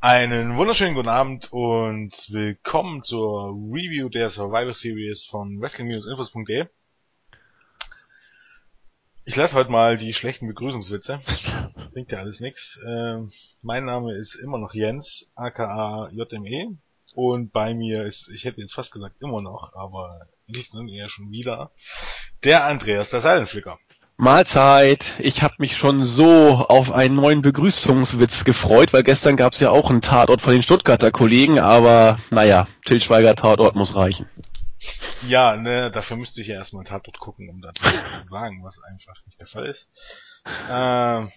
Einen 0.00 0.58
wunderschönen 0.58 0.94
guten 0.94 1.08
Abend 1.08 1.50
und 1.52 2.12
willkommen 2.30 3.02
zur 3.02 3.48
Review 3.48 4.10
der 4.10 4.28
Survivor 4.28 4.74
Series 4.74 5.24
von 5.24 5.58
Wrestling-Infos.de. 5.58 6.66
Ich 9.24 9.36
lasse 9.36 9.54
heute 9.54 9.70
mal 9.70 9.96
die 9.96 10.12
schlechten 10.12 10.48
Begrüßungswitze. 10.48 11.20
Bringt 11.92 12.12
ja 12.12 12.18
alles 12.18 12.40
nix. 12.40 12.78
Ähm, 12.86 13.30
mein 13.62 13.86
Name 13.86 14.14
ist 14.14 14.34
immer 14.34 14.58
noch 14.58 14.74
Jens, 14.74 15.32
aka 15.34 16.10
JME. 16.10 16.76
Und 17.14 17.52
bei 17.52 17.72
mir 17.72 18.04
ist, 18.04 18.28
ich 18.28 18.44
hätte 18.44 18.60
jetzt 18.60 18.74
fast 18.74 18.92
gesagt 18.92 19.16
immer 19.22 19.40
noch, 19.40 19.72
aber 19.74 20.28
nicht 20.46 20.74
nun 20.74 20.88
eher 20.88 21.08
schon 21.08 21.30
wieder, 21.30 21.72
der 22.44 22.64
Andreas, 22.64 23.10
der 23.10 23.22
Seilenflicker. 23.22 23.78
Mahlzeit. 24.18 25.14
Ich 25.18 25.42
habe 25.42 25.56
mich 25.58 25.76
schon 25.76 26.02
so 26.02 26.66
auf 26.68 26.90
einen 26.90 27.16
neuen 27.16 27.42
Begrüßungswitz 27.42 28.44
gefreut, 28.44 28.94
weil 28.94 29.02
gestern 29.02 29.36
gab 29.36 29.52
es 29.52 29.60
ja 29.60 29.70
auch 29.70 29.90
einen 29.90 30.00
Tatort 30.00 30.40
von 30.40 30.52
den 30.54 30.62
Stuttgarter 30.62 31.10
Kollegen, 31.10 31.58
aber 31.58 32.18
naja, 32.30 32.66
Til 32.86 33.02
Schweiger 33.02 33.36
Tatort 33.36 33.76
muss 33.76 33.94
reichen. 33.94 34.26
Ja, 35.26 35.56
ne, 35.56 35.90
dafür 35.90 36.16
müsste 36.16 36.40
ich 36.40 36.46
ja 36.46 36.54
erstmal 36.54 36.80
einen 36.80 36.88
Tatort 36.88 37.18
gucken, 37.18 37.50
um 37.50 37.60
dazu 37.60 37.84
was 37.84 38.20
zu 38.20 38.26
sagen, 38.26 38.64
was 38.64 38.82
einfach 38.82 39.14
nicht 39.26 39.40
der 39.40 39.48
Fall 39.48 39.66
ist. 39.66 39.88
Ähm, 40.70 41.30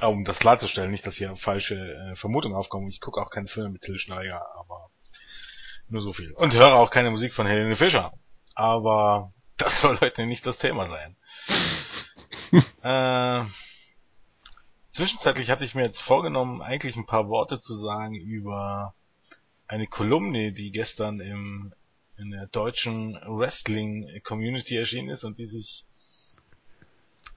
um 0.00 0.24
das 0.24 0.38
klarzustellen, 0.38 0.90
nicht, 0.90 1.06
dass 1.06 1.16
hier 1.16 1.36
falsche 1.36 1.74
äh, 1.74 2.16
Vermutungen 2.16 2.56
aufkommen. 2.56 2.88
Ich 2.88 3.00
gucke 3.00 3.20
auch 3.20 3.30
keine 3.30 3.48
Filme 3.48 3.70
mit 3.70 3.82
Til 3.82 3.98
Schweiger, 3.98 4.46
aber 4.58 4.88
nur 5.88 6.00
so 6.00 6.14
viel. 6.14 6.32
Und 6.32 6.54
höre 6.54 6.74
auch 6.74 6.90
keine 6.90 7.10
Musik 7.10 7.34
von 7.34 7.46
Helene 7.46 7.76
Fischer. 7.76 8.12
Aber 8.54 9.30
das 9.60 9.80
soll 9.80 10.00
heute 10.00 10.26
nicht 10.26 10.46
das 10.46 10.58
Thema 10.58 10.86
sein. 10.86 11.16
äh, 12.82 13.48
zwischenzeitlich 14.90 15.50
hatte 15.50 15.64
ich 15.64 15.74
mir 15.74 15.82
jetzt 15.82 16.00
vorgenommen, 16.00 16.62
eigentlich 16.62 16.96
ein 16.96 17.06
paar 17.06 17.28
Worte 17.28 17.58
zu 17.58 17.74
sagen 17.74 18.14
über 18.14 18.94
eine 19.68 19.86
Kolumne, 19.86 20.52
die 20.52 20.72
gestern 20.72 21.20
im, 21.20 21.72
in 22.16 22.30
der 22.30 22.46
deutschen 22.46 23.14
Wrestling 23.26 24.20
Community 24.24 24.76
erschienen 24.76 25.10
ist 25.10 25.24
und 25.24 25.38
die 25.38 25.46
sich 25.46 25.84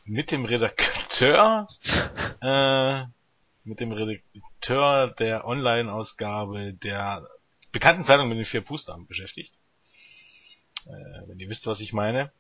mit 0.05 0.31
dem 0.31 0.45
Redakteur, 0.45 1.67
äh, 2.41 3.03
mit 3.63 3.80
dem 3.80 3.91
Redakteur 3.91 5.08
der 5.08 5.45
Online-Ausgabe 5.45 6.73
der 6.73 7.27
bekannten 7.71 8.03
Zeitung 8.03 8.27
mit 8.30 8.37
den 8.37 8.45
vier 8.45 8.61
Buchstaben 8.61 9.08
beschäftigt. 9.08 9.53
Äh, 10.88 11.28
wenn 11.28 11.39
ihr 11.39 11.50
wisst, 11.50 11.67
was 11.67 11.81
ich 11.81 11.94
meine. 11.94 12.31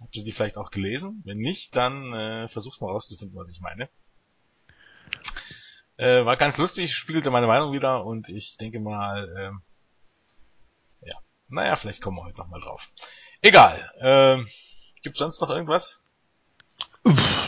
Habt 0.00 0.14
ihr 0.16 0.24
die 0.24 0.32
vielleicht 0.32 0.56
auch 0.56 0.70
gelesen? 0.70 1.22
Wenn 1.24 1.38
nicht, 1.38 1.76
dann 1.76 2.12
äh, 2.14 2.48
versucht 2.48 2.80
mal 2.80 2.90
rauszufinden, 2.90 3.36
was 3.36 3.50
ich 3.50 3.60
meine. 3.60 3.88
Äh, 5.96 6.24
war 6.24 6.36
ganz 6.36 6.56
lustig, 6.56 6.94
spiegelte 6.94 7.30
meine 7.30 7.46
Meinung 7.46 7.72
wieder 7.72 8.06
und 8.06 8.28
ich 8.28 8.56
denke 8.56 8.80
mal, 8.80 9.28
ähm, 9.38 9.62
ja, 11.02 11.16
naja, 11.48 11.76
vielleicht 11.76 12.00
kommen 12.00 12.16
wir 12.16 12.24
heute 12.24 12.38
nochmal 12.38 12.60
drauf. 12.60 12.88
Egal. 13.42 13.90
Ähm, 14.00 14.48
gibt's 15.02 15.18
sonst 15.18 15.40
noch 15.40 15.50
irgendwas? 15.50 16.02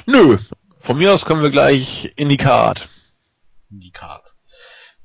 Nö. 0.06 0.38
Von 0.78 0.98
mir 0.98 1.14
aus 1.14 1.24
kommen 1.24 1.42
wir 1.42 1.50
gleich 1.50 2.12
in 2.16 2.28
die 2.28 2.36
Card. 2.36 2.88
In 3.70 3.80
die 3.80 3.92
Card. 3.92 4.34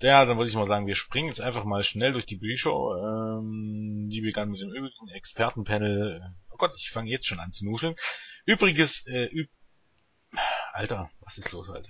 Ja, 0.02 0.26
dann 0.26 0.38
würde 0.38 0.50
ich 0.50 0.56
mal 0.56 0.68
sagen, 0.68 0.86
wir 0.86 0.96
springen 0.96 1.30
jetzt 1.30 1.42
einfach 1.42 1.64
mal 1.64 1.84
schnell 1.84 2.14
durch 2.14 2.26
die 2.26 2.38
Bücher. 2.38 2.72
Ähm, 2.72 4.10
die 4.10 4.22
begann 4.22 4.50
mit 4.50 4.62
dem 4.62 4.70
übrigen 4.70 5.10
Expertenpanel. 5.10 6.36
Oh 6.52 6.58
Gott, 6.58 6.74
ich 6.78 6.92
fange 6.92 7.10
jetzt 7.10 7.26
schon 7.26 7.40
an 7.40 7.52
zu 7.52 7.66
nuscheln. 7.66 7.96
Übriges, 8.46 9.08
äh, 9.08 9.26
üb 9.26 9.50
Alter, 10.74 11.10
was 11.22 11.40
ist 11.40 11.52
los 11.52 11.68
heute? 11.70 11.90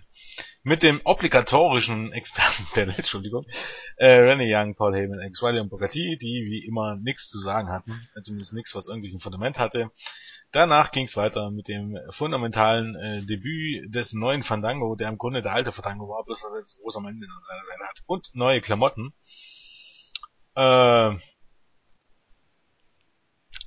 Mit 0.63 0.81
dem 0.81 1.01
obligatorischen 1.03 2.11
Expertenpanel, 2.13 2.95
Entschuldigung, 2.95 3.45
äh, 3.97 4.13
Rennie 4.13 4.53
Young, 4.53 4.75
Paul 4.75 4.95
Heyman, 4.95 5.21
X 5.27 5.43
Riley 5.43 5.59
und 5.59 5.69
Bogatti, 5.69 6.17
die 6.17 6.45
wie 6.49 6.65
immer 6.65 6.95
nichts 6.95 7.27
zu 7.27 7.39
sagen 7.39 7.69
hatten, 7.69 8.07
zumindest 8.23 8.53
nichts, 8.53 8.73
was 8.75 8.87
irgendwie 8.87 9.13
ein 9.13 9.19
Fundament 9.19 9.59
hatte. 9.59 9.91
Danach 10.51 10.91
ging 10.91 11.05
es 11.05 11.17
weiter 11.17 11.51
mit 11.51 11.67
dem 11.67 11.97
fundamentalen 12.09 12.95
äh, 12.95 13.25
Debüt 13.25 13.93
des 13.93 14.13
neuen 14.13 14.43
Fandango, 14.43 14.95
der 14.95 15.09
im 15.09 15.17
Grunde 15.17 15.41
der 15.41 15.53
alte 15.53 15.73
Fandango 15.73 16.07
war, 16.07 16.23
bloß 16.23 16.41
dass 16.41 16.51
er 16.51 16.57
jetzt 16.59 16.79
großer 16.81 17.01
Mann 17.01 17.15
an 17.15 17.43
seiner 17.43 17.65
Seite 17.65 17.83
hat. 17.83 18.03
Und 18.05 18.33
neue 18.33 18.61
Klamotten. 18.61 19.13
Äh, 20.55 21.17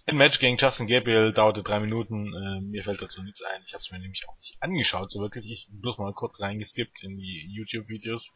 ein 0.07 0.17
Match 0.17 0.41
gegen 0.41 0.57
Justin 0.57 0.87
Gabriel 0.87 1.33
dauerte 1.33 1.63
drei 1.63 1.81
Minuten. 1.81 2.35
Äh, 2.35 2.61
mir 2.63 2.83
fällt 2.83 3.03
dazu 3.03 3.23
nichts 3.23 3.43
ein. 3.43 3.63
Ich 3.65 3.75
habe 3.75 3.81
es 3.81 3.91
mir 3.93 3.99
nämlich 3.99 4.27
auch 4.27 4.37
nicht 4.39 4.57
angeschaut, 4.61 5.11
so 5.11 5.21
wirklich. 5.21 5.51
Ich 5.51 5.69
bloß 5.71 5.99
mal 5.99 6.15
kurz 6.15 6.41
reingeskippt 6.41 7.05
in 7.05 7.19
die 7.19 7.47
YouTube-Videos, 7.51 8.31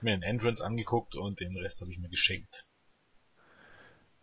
mir 0.00 0.16
den 0.16 0.22
Entrance 0.22 0.64
angeguckt 0.64 1.14
und 1.14 1.38
den 1.38 1.56
Rest 1.56 1.80
habe 1.80 1.92
ich 1.92 1.98
mir 1.98 2.10
geschenkt. 2.10 2.66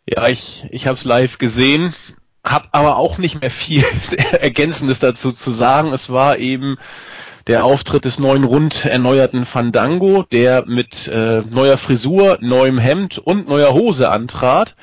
Ja, 0.05 0.27
ich, 0.27 0.65
ich 0.69 0.87
habe 0.87 0.97
es 0.97 1.05
live 1.05 1.37
gesehen 1.37 1.93
hab 2.43 2.67
aber 2.71 2.97
auch 2.97 3.17
nicht 3.17 3.41
mehr 3.41 3.51
viel 3.51 3.83
Ergänzendes 4.39 4.99
dazu 4.99 5.31
zu 5.31 5.51
sagen. 5.51 5.93
Es 5.93 6.09
war 6.09 6.37
eben 6.37 6.77
der 7.47 7.65
Auftritt 7.65 8.05
des 8.05 8.19
neuen 8.19 8.43
rund 8.43 8.85
erneuerten 8.85 9.45
Fandango, 9.45 10.23
der 10.23 10.65
mit 10.65 11.07
äh, 11.07 11.41
neuer 11.41 11.77
Frisur, 11.77 12.37
neuem 12.41 12.77
Hemd 12.77 13.17
und 13.17 13.47
neuer 13.47 13.73
Hose 13.73 14.09
antrat. 14.09 14.75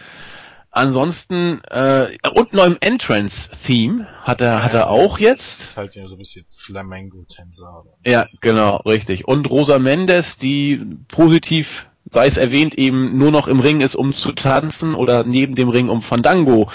Ansonsten 0.73 1.63
äh, 1.65 2.17
und 2.33 2.53
neuem 2.53 2.77
Entrance-Theme 2.81 4.07
hat 4.23 4.41
er 4.41 4.59
ja, 4.59 4.63
hat 4.63 4.75
er 4.75 4.89
auch 4.89 5.19
jetzt. 5.19 5.61
Das 5.61 5.69
ist 5.71 5.77
halt 5.77 5.95
ja 5.97 6.07
so 6.07 6.15
ein 6.15 6.19
bisschen 6.19 6.45
Flamengo-Tänzer. 6.59 7.85
Ja, 8.07 8.25
genau, 8.41 8.77
richtig. 8.77 9.27
Und 9.27 9.51
Rosa 9.51 9.81
Mendes, 9.81 10.39
die 10.39 10.81
positiv 11.09 11.87
sei 12.09 12.27
es 12.27 12.37
erwähnt, 12.37 12.77
eben 12.77 13.19
nur 13.19 13.31
noch 13.31 13.47
im 13.47 13.61
Ring 13.61 13.81
ist, 13.81 13.95
um 13.95 14.15
zu 14.15 14.33
tanzen 14.33 14.95
oder 14.95 15.25
neben 15.25 15.55
dem 15.55 15.69
Ring, 15.69 15.89
um 15.89 16.03
Fandango 16.03 16.71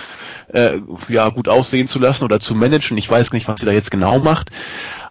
äh, 0.48 0.80
ja 1.10 1.30
gut 1.30 1.48
aussehen 1.48 1.88
zu 1.88 2.00
lassen 2.00 2.24
oder 2.24 2.40
zu 2.40 2.56
managen. 2.56 2.98
Ich 2.98 3.10
weiß 3.10 3.32
nicht, 3.32 3.48
was 3.48 3.60
sie 3.60 3.66
da 3.66 3.72
jetzt 3.72 3.92
genau 3.92 4.20
macht. 4.20 4.50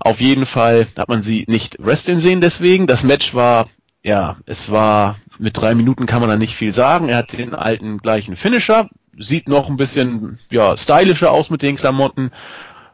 Auf 0.00 0.21
jeden 0.21 0.47
Fall 0.47 0.87
hat 0.97 1.09
man 1.09 1.22
sie 1.22 1.45
nicht 1.49 1.77
wrestlen 1.78 2.19
sehen 2.19 2.41
deswegen. 2.41 2.87
Das 2.87 3.03
Match 3.03 3.34
war, 3.34 3.69
ja, 4.03 4.37
es 4.47 4.71
war 4.71 5.17
mit 5.39 5.56
drei 5.56 5.75
Minuten 5.75 6.06
kann 6.06 6.21
man 6.21 6.28
da 6.28 6.37
nicht 6.37 6.55
viel 6.55 6.73
sagen. 6.73 7.09
Er 7.09 7.19
hat 7.19 7.33
den 7.33 7.55
alten 7.55 7.99
gleichen 7.99 8.37
Finisher, 8.37 8.89
sieht 9.19 9.49
noch 9.49 9.69
ein 9.69 9.77
bisschen 9.77 10.39
ja 10.50 10.77
stylischer 10.77 11.33
aus 11.33 11.50
mit 11.50 11.62
den 11.62 11.77
Klamotten. 11.77 12.31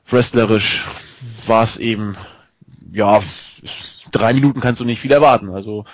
Wrestlerisch 0.06 0.84
war 1.46 1.62
es 1.62 1.76
eben, 1.76 2.16
ja, 2.92 3.20
drei 4.10 4.32
Minuten 4.34 4.60
kannst 4.60 4.80
du 4.80 4.84
nicht 4.84 5.00
viel 5.00 5.12
erwarten. 5.12 5.50
Also 5.50 5.84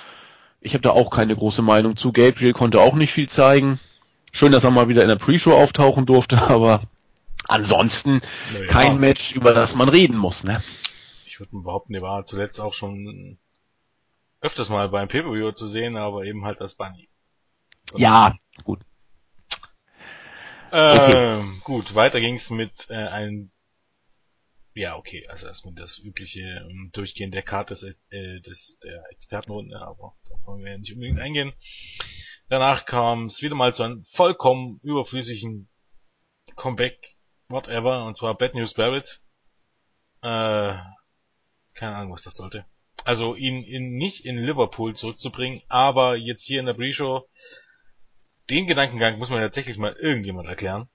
ich 0.61 0.75
habe 0.75 0.83
da 0.83 0.91
auch 0.91 1.11
keine 1.11 1.37
große 1.37 1.63
Meinung 1.63 1.97
zu. 1.97 2.13
Gabriel 2.13 2.53
konnte 2.53 2.81
auch 2.81 2.95
nicht 2.95 3.13
viel 3.13 3.29
zeigen. 3.29 3.79
Schön, 4.37 4.53
dass 4.53 4.65
er 4.65 4.71
mal 4.71 4.91
wieder 4.91 5.01
in 5.01 5.09
der 5.09 5.17
Pre-Show 5.17 5.55
auftauchen 5.55 6.05
durfte, 6.05 6.37
aber 6.51 6.83
ansonsten 7.49 8.21
naja. 8.53 8.67
kein 8.67 9.01
Match, 9.01 9.33
über 9.33 9.55
das 9.55 9.75
man 9.75 9.89
reden 9.89 10.19
muss. 10.19 10.45
Ne? 10.45 10.63
Ich 11.25 11.41
würde 11.41 11.57
behaupten, 11.57 11.95
er 11.95 12.03
war 12.03 12.27
zuletzt 12.27 12.61
auch 12.61 12.75
schon 12.75 13.39
öfters 14.43 14.69
mal 14.69 14.91
beim 14.91 15.09
Pay-Per-View 15.09 15.53
zu 15.53 15.67
sehen, 15.67 15.97
aber 15.97 16.25
eben 16.25 16.45
halt 16.45 16.61
als 16.61 16.75
Bunny. 16.75 17.09
Oder? 17.95 18.03
Ja, 18.03 18.35
gut. 18.63 18.81
Ähm, 20.71 20.99
okay. 20.99 21.43
Gut, 21.65 21.95
weiter 21.95 22.21
ging's 22.21 22.51
mit 22.51 22.91
äh, 22.91 22.95
einem 22.95 23.51
ja, 24.75 24.97
okay, 24.97 25.27
also 25.29 25.47
erstmal 25.47 25.73
das 25.73 25.99
übliche 25.99 26.63
um, 26.67 26.71
ähm, 26.71 26.91
Durchgehen 26.93 27.31
der 27.31 27.43
Karte 27.43 27.73
des, 27.73 28.05
äh, 28.11 28.41
des, 28.41 28.79
der 28.81 29.03
Expertenrunde, 29.11 29.81
aber 29.81 30.15
da 30.29 30.35
wollen 30.45 30.63
wir 30.63 30.73
ja 30.73 30.79
nicht 30.79 30.93
unbedingt 30.93 31.21
eingehen. 31.21 31.55
Danach 32.49 32.87
kam 32.87 33.27
es 33.27 33.43
wieder 33.43 33.57
mal 33.57 33.75
zu 33.75 33.83
einem 33.83 34.05
vollkommen 34.05 34.79
überflüssigen 34.83 35.69
Comeback, 36.55 37.17
whatever, 37.49 38.05
und 38.05 38.17
zwar 38.17 38.37
Bad 38.37 38.55
News 38.55 38.75
Barrett. 38.75 39.23
Äh, 40.23 40.79
keine 41.75 41.97
Ahnung, 41.97 42.13
was 42.13 42.23
das 42.23 42.37
sollte. 42.37 42.65
Also 43.05 43.35
ihn, 43.35 43.63
ihn 43.63 43.97
nicht 43.97 44.25
in 44.25 44.39
Liverpool 44.39 44.95
zurückzubringen, 44.95 45.63
aber 45.69 46.17
jetzt 46.17 46.47
hier 46.47 46.61
in 46.61 46.67
der 46.67 46.75
Pre-Show, 46.75 47.29
den 48.49 48.67
Gedankengang 48.67 49.19
muss 49.19 49.31
man 49.31 49.41
tatsächlich 49.41 49.77
mal 49.77 49.93
irgendjemand 49.93 50.49
erklären. 50.49 50.89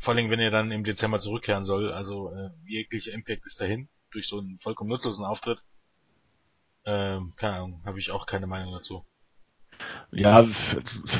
Vor 0.00 0.14
allem, 0.14 0.30
wenn 0.30 0.40
er 0.40 0.50
dann 0.50 0.70
im 0.70 0.84
Dezember 0.84 1.18
zurückkehren 1.18 1.64
soll, 1.64 1.92
also 1.92 2.30
äh, 2.30 2.50
jeglicher 2.66 3.12
Impact 3.12 3.46
ist 3.46 3.60
dahin, 3.60 3.88
durch 4.10 4.28
so 4.28 4.38
einen 4.38 4.58
vollkommen 4.58 4.90
nutzlosen 4.90 5.24
Auftritt. 5.24 5.62
Ähm, 6.86 7.34
keine 7.36 7.56
Ahnung, 7.56 7.82
habe 7.84 7.98
ich 7.98 8.10
auch 8.10 8.26
keine 8.26 8.46
Meinung 8.46 8.72
dazu. 8.72 9.06
Ja, 10.16 10.44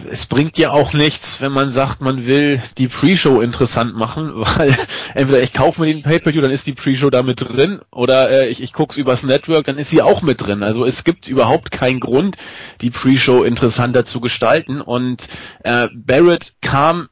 es 0.08 0.26
bringt 0.26 0.56
ja 0.56 0.70
auch 0.70 0.92
nichts, 0.92 1.40
wenn 1.40 1.50
man 1.50 1.70
sagt, 1.70 2.00
man 2.00 2.26
will 2.26 2.62
die 2.78 2.86
Pre-Show 2.86 3.40
interessant 3.40 3.96
machen, 3.96 4.32
weil 4.34 4.76
entweder 5.14 5.42
ich 5.42 5.52
kaufe 5.52 5.80
mir 5.80 5.92
den 5.92 6.02
Pay-Per-View, 6.02 6.40
dann 6.40 6.52
ist 6.52 6.66
die 6.66 6.74
Pre-Show 6.74 7.10
da 7.10 7.24
mit 7.24 7.40
drin, 7.40 7.80
oder 7.90 8.30
äh, 8.30 8.48
ich, 8.48 8.62
ich 8.62 8.72
gucke 8.72 9.00
übers 9.00 9.24
Network, 9.24 9.66
dann 9.66 9.78
ist 9.78 9.90
sie 9.90 10.00
auch 10.00 10.22
mit 10.22 10.40
drin. 10.40 10.62
Also 10.62 10.84
es 10.84 11.02
gibt 11.02 11.26
überhaupt 11.26 11.72
keinen 11.72 11.98
Grund, 11.98 12.36
die 12.82 12.90
Pre-Show 12.90 13.42
interessanter 13.42 14.04
zu 14.04 14.20
gestalten. 14.20 14.80
Und 14.80 15.28
äh, 15.64 15.88
Barrett 15.92 16.52
kam 16.60 17.08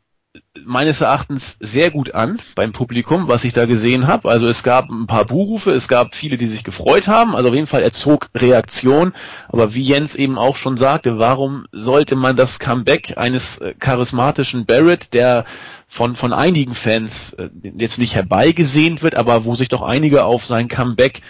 meines 0.64 1.00
Erachtens 1.00 1.56
sehr 1.61 1.90
gut 1.90 2.14
an 2.14 2.38
beim 2.55 2.73
Publikum, 2.73 3.29
was 3.29 3.44
ich 3.44 3.52
da 3.52 3.67
gesehen 3.67 4.06
habe. 4.06 4.31
Also 4.31 4.49
es 4.49 4.62
gab 4.62 4.90
ein 4.90 5.06
paar 5.06 5.25
Buhrufe, 5.25 5.70
es 5.73 5.88
gab 5.88 6.14
viele, 6.14 6.38
die 6.38 6.46
sich 6.46 6.64
gefreut 6.64 7.06
haben. 7.08 7.34
Also 7.34 7.50
auf 7.50 7.55
jeden 7.55 7.67
Fall 7.67 7.82
erzog 7.82 8.31
Reaktion. 8.34 9.12
Aber 9.49 9.75
wie 9.75 9.82
Jens 9.82 10.14
eben 10.14 10.38
auch 10.38 10.56
schon 10.56 10.76
sagte, 10.76 11.19
warum 11.19 11.67
sollte 11.73 12.17
man 12.17 12.37
das 12.37 12.58
Comeback 12.58 13.14
eines 13.17 13.58
äh, 13.58 13.75
charismatischen 13.79 14.64
Barrett, 14.64 15.12
der 15.12 15.44
von, 15.88 16.17
von 16.17 16.32
einigen 16.32 16.75
Fans 16.75 17.34
äh, 17.34 17.50
jetzt 17.76 17.99
nicht 17.99 18.14
herbeigesehnt 18.14 19.02
wird, 19.02 19.14
aber 19.14 19.44
wo 19.44 19.55
sich 19.55 19.69
doch 19.69 19.82
einige 19.82 20.25
auf 20.25 20.46
sein 20.46 20.69
Comeback 20.69 21.20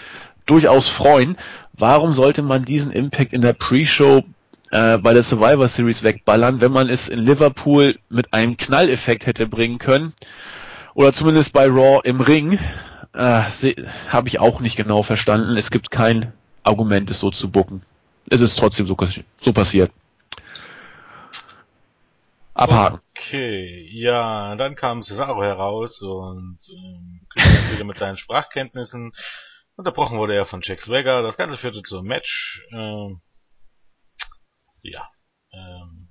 durchaus 0.46 0.88
freuen, 0.88 1.37
warum 1.72 2.12
sollte 2.12 2.43
man 2.43 2.64
diesen 2.64 2.93
Impact 2.93 3.32
in 3.32 3.40
der 3.40 3.52
Pre-Show 3.52 4.22
äh, 4.73 4.99
bei 4.99 5.13
der 5.13 5.23
Survivor 5.23 5.69
Series 5.69 6.03
wegballern, 6.03 6.61
wenn 6.61 6.73
man 6.73 6.89
es 6.89 7.09
in 7.09 7.21
Liverpool 7.21 7.99
mit 8.09 8.33
einem 8.33 8.57
Knalleffekt 8.57 9.27
hätte 9.27 9.47
bringen 9.47 9.79
können. 9.79 10.15
Oder 10.95 11.13
zumindest 11.13 11.53
bei 11.53 11.67
Raw 11.67 12.01
im 12.05 12.21
Ring. 12.21 12.59
Äh, 13.13 13.43
Habe 14.09 14.29
ich 14.29 14.41
auch 14.41 14.61
nicht 14.61 14.77
genau 14.77 15.03
verstanden. 15.03 15.57
Es 15.59 15.71
gibt 15.71 15.91
kein 15.91 16.33
Argument, 16.63 17.11
es 17.11 17.21
so 17.21 17.31
zu 17.31 17.51
bucken. 17.51 17.83
Es 18.31 18.41
ist 18.41 18.59
trotzdem 18.59 18.87
so, 18.87 18.97
so 19.41 19.53
passiert. 19.53 19.93
Abhaken. 22.55 23.01
Okay, 23.17 23.87
ja, 23.91 24.57
dann 24.57 24.75
kam 24.75 25.03
Cesaro 25.03 25.43
heraus 25.43 26.01
und 26.01 26.59
ähm, 26.71 27.21
wieder 27.73 27.85
mit 27.85 27.99
seinen 27.99 28.17
Sprachkenntnissen. 28.17 29.13
Unterbrochen 29.77 30.19
wurde 30.19 30.35
er 30.35 30.47
von 30.47 30.61
Jack 30.63 30.81
Swagger. 30.81 31.23
Das 31.23 31.37
Ganze 31.37 31.57
führte 31.59 31.83
zum 31.83 32.07
Match. 32.07 32.67
Ähm, 32.73 33.19
ja. 34.82 35.11
Ähm, 35.52 36.08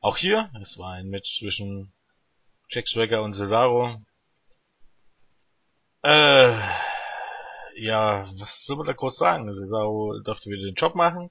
auch 0.00 0.16
hier, 0.16 0.50
es 0.60 0.78
war 0.78 0.92
ein 0.92 1.08
Match 1.08 1.38
zwischen 1.38 1.92
Jack 2.68 2.88
Swagger 2.88 3.22
und 3.22 3.32
Cesaro. 3.32 4.02
Äh, 6.02 6.58
ja, 7.76 8.28
was 8.38 8.68
will 8.68 8.76
man 8.76 8.86
da 8.86 8.92
groß 8.92 9.16
sagen? 9.16 9.52
Cesaro 9.54 10.20
durfte 10.22 10.50
wieder 10.50 10.64
den 10.64 10.74
Job 10.74 10.94
machen. 10.94 11.30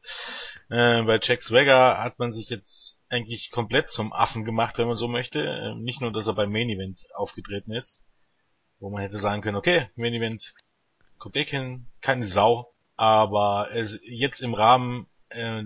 Äh, 0.69 1.03
bei 1.03 1.19
Jack 1.21 1.41
Swagger 1.41 1.99
hat 2.03 2.19
man 2.19 2.31
sich 2.31 2.49
jetzt 2.49 3.03
eigentlich 3.09 3.51
komplett 3.51 3.89
zum 3.89 4.11
Affen 4.11 4.43
gemacht, 4.43 4.77
wenn 4.77 4.87
man 4.87 4.95
so 4.95 5.07
möchte. 5.07 5.41
Äh, 5.41 5.75
nicht 5.75 6.01
nur, 6.01 6.11
dass 6.11 6.27
er 6.27 6.33
beim 6.33 6.51
Main 6.51 6.69
Event 6.69 7.05
aufgetreten 7.15 7.71
ist, 7.71 8.03
wo 8.79 8.89
man 8.89 9.01
hätte 9.01 9.17
sagen 9.17 9.41
können, 9.41 9.57
okay, 9.57 9.89
Main 9.95 10.13
Event 10.13 10.53
kommt 11.17 11.35
eh 11.35 11.45
kein, 11.45 11.87
keine 12.01 12.25
Sau, 12.25 12.73
aber 12.95 13.69
es 13.71 13.99
jetzt 14.03 14.41
im 14.41 14.53
Rahmen 14.53 15.07
äh, 15.29 15.63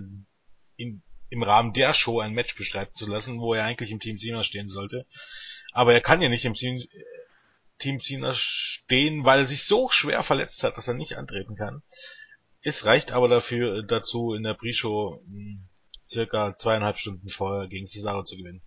in, 0.78 1.02
im 1.28 1.42
Rahmen 1.42 1.74
der 1.74 1.92
Show 1.92 2.20
ein 2.20 2.32
Match 2.32 2.56
bestreiten 2.56 2.94
zu 2.94 3.06
lassen, 3.06 3.40
wo 3.40 3.52
er 3.52 3.64
eigentlich 3.64 3.90
im 3.90 4.00
Team 4.00 4.16
Cena 4.16 4.42
stehen 4.42 4.70
sollte. 4.70 5.04
Aber 5.72 5.92
er 5.92 6.00
kann 6.00 6.22
ja 6.22 6.30
nicht 6.30 6.46
im 6.46 6.54
Team, 6.54 6.82
Team 7.78 7.98
Cena 7.98 8.32
stehen, 8.34 9.24
weil 9.24 9.40
er 9.40 9.44
sich 9.44 9.64
so 9.64 9.90
schwer 9.90 10.22
verletzt 10.22 10.62
hat, 10.62 10.78
dass 10.78 10.88
er 10.88 10.94
nicht 10.94 11.18
antreten 11.18 11.54
kann. 11.54 11.82
Es 12.62 12.86
reicht 12.86 13.12
aber 13.12 13.28
dafür 13.28 13.82
dazu, 13.82 14.32
in 14.34 14.42
der 14.42 14.54
Pre-Show 14.54 15.22
hm, 15.26 15.68
circa 16.08 16.56
zweieinhalb 16.56 16.98
Stunden 16.98 17.28
vorher 17.28 17.68
gegen 17.68 17.86
Cesaro 17.86 18.24
zu 18.24 18.36
gewinnen. 18.36 18.62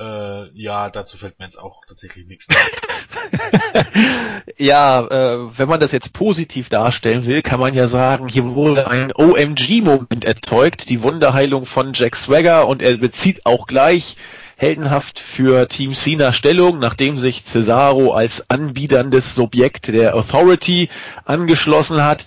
Äh, 0.00 0.48
ja, 0.54 0.88
dazu 0.88 1.18
fällt 1.18 1.38
mir 1.38 1.44
jetzt 1.44 1.58
auch 1.58 1.84
tatsächlich 1.84 2.26
nichts 2.26 2.46
mehr. 2.48 3.84
ja, 4.56 5.00
äh, 5.00 5.58
wenn 5.58 5.68
man 5.68 5.78
das 5.78 5.92
jetzt 5.92 6.14
positiv 6.14 6.70
darstellen 6.70 7.26
will, 7.26 7.42
kann 7.42 7.60
man 7.60 7.74
ja 7.74 7.86
sagen, 7.86 8.26
hier 8.26 8.54
wurde 8.54 8.88
ein 8.88 9.12
OMG-Moment 9.14 10.24
erzeugt, 10.24 10.88
die 10.88 11.02
Wunderheilung 11.02 11.66
von 11.66 11.92
Jack 11.92 12.16
Swagger 12.16 12.66
und 12.66 12.80
er 12.80 12.96
bezieht 12.96 13.44
auch 13.44 13.66
gleich 13.66 14.16
heldenhaft 14.56 15.20
für 15.20 15.68
Team 15.68 15.94
Cena 15.94 16.32
Stellung, 16.32 16.78
nachdem 16.78 17.18
sich 17.18 17.44
Cesaro 17.44 18.14
als 18.14 18.48
anbiederndes 18.48 19.34
Subjekt 19.34 19.88
der 19.88 20.14
Authority 20.14 20.88
angeschlossen 21.26 22.04
hat 22.04 22.24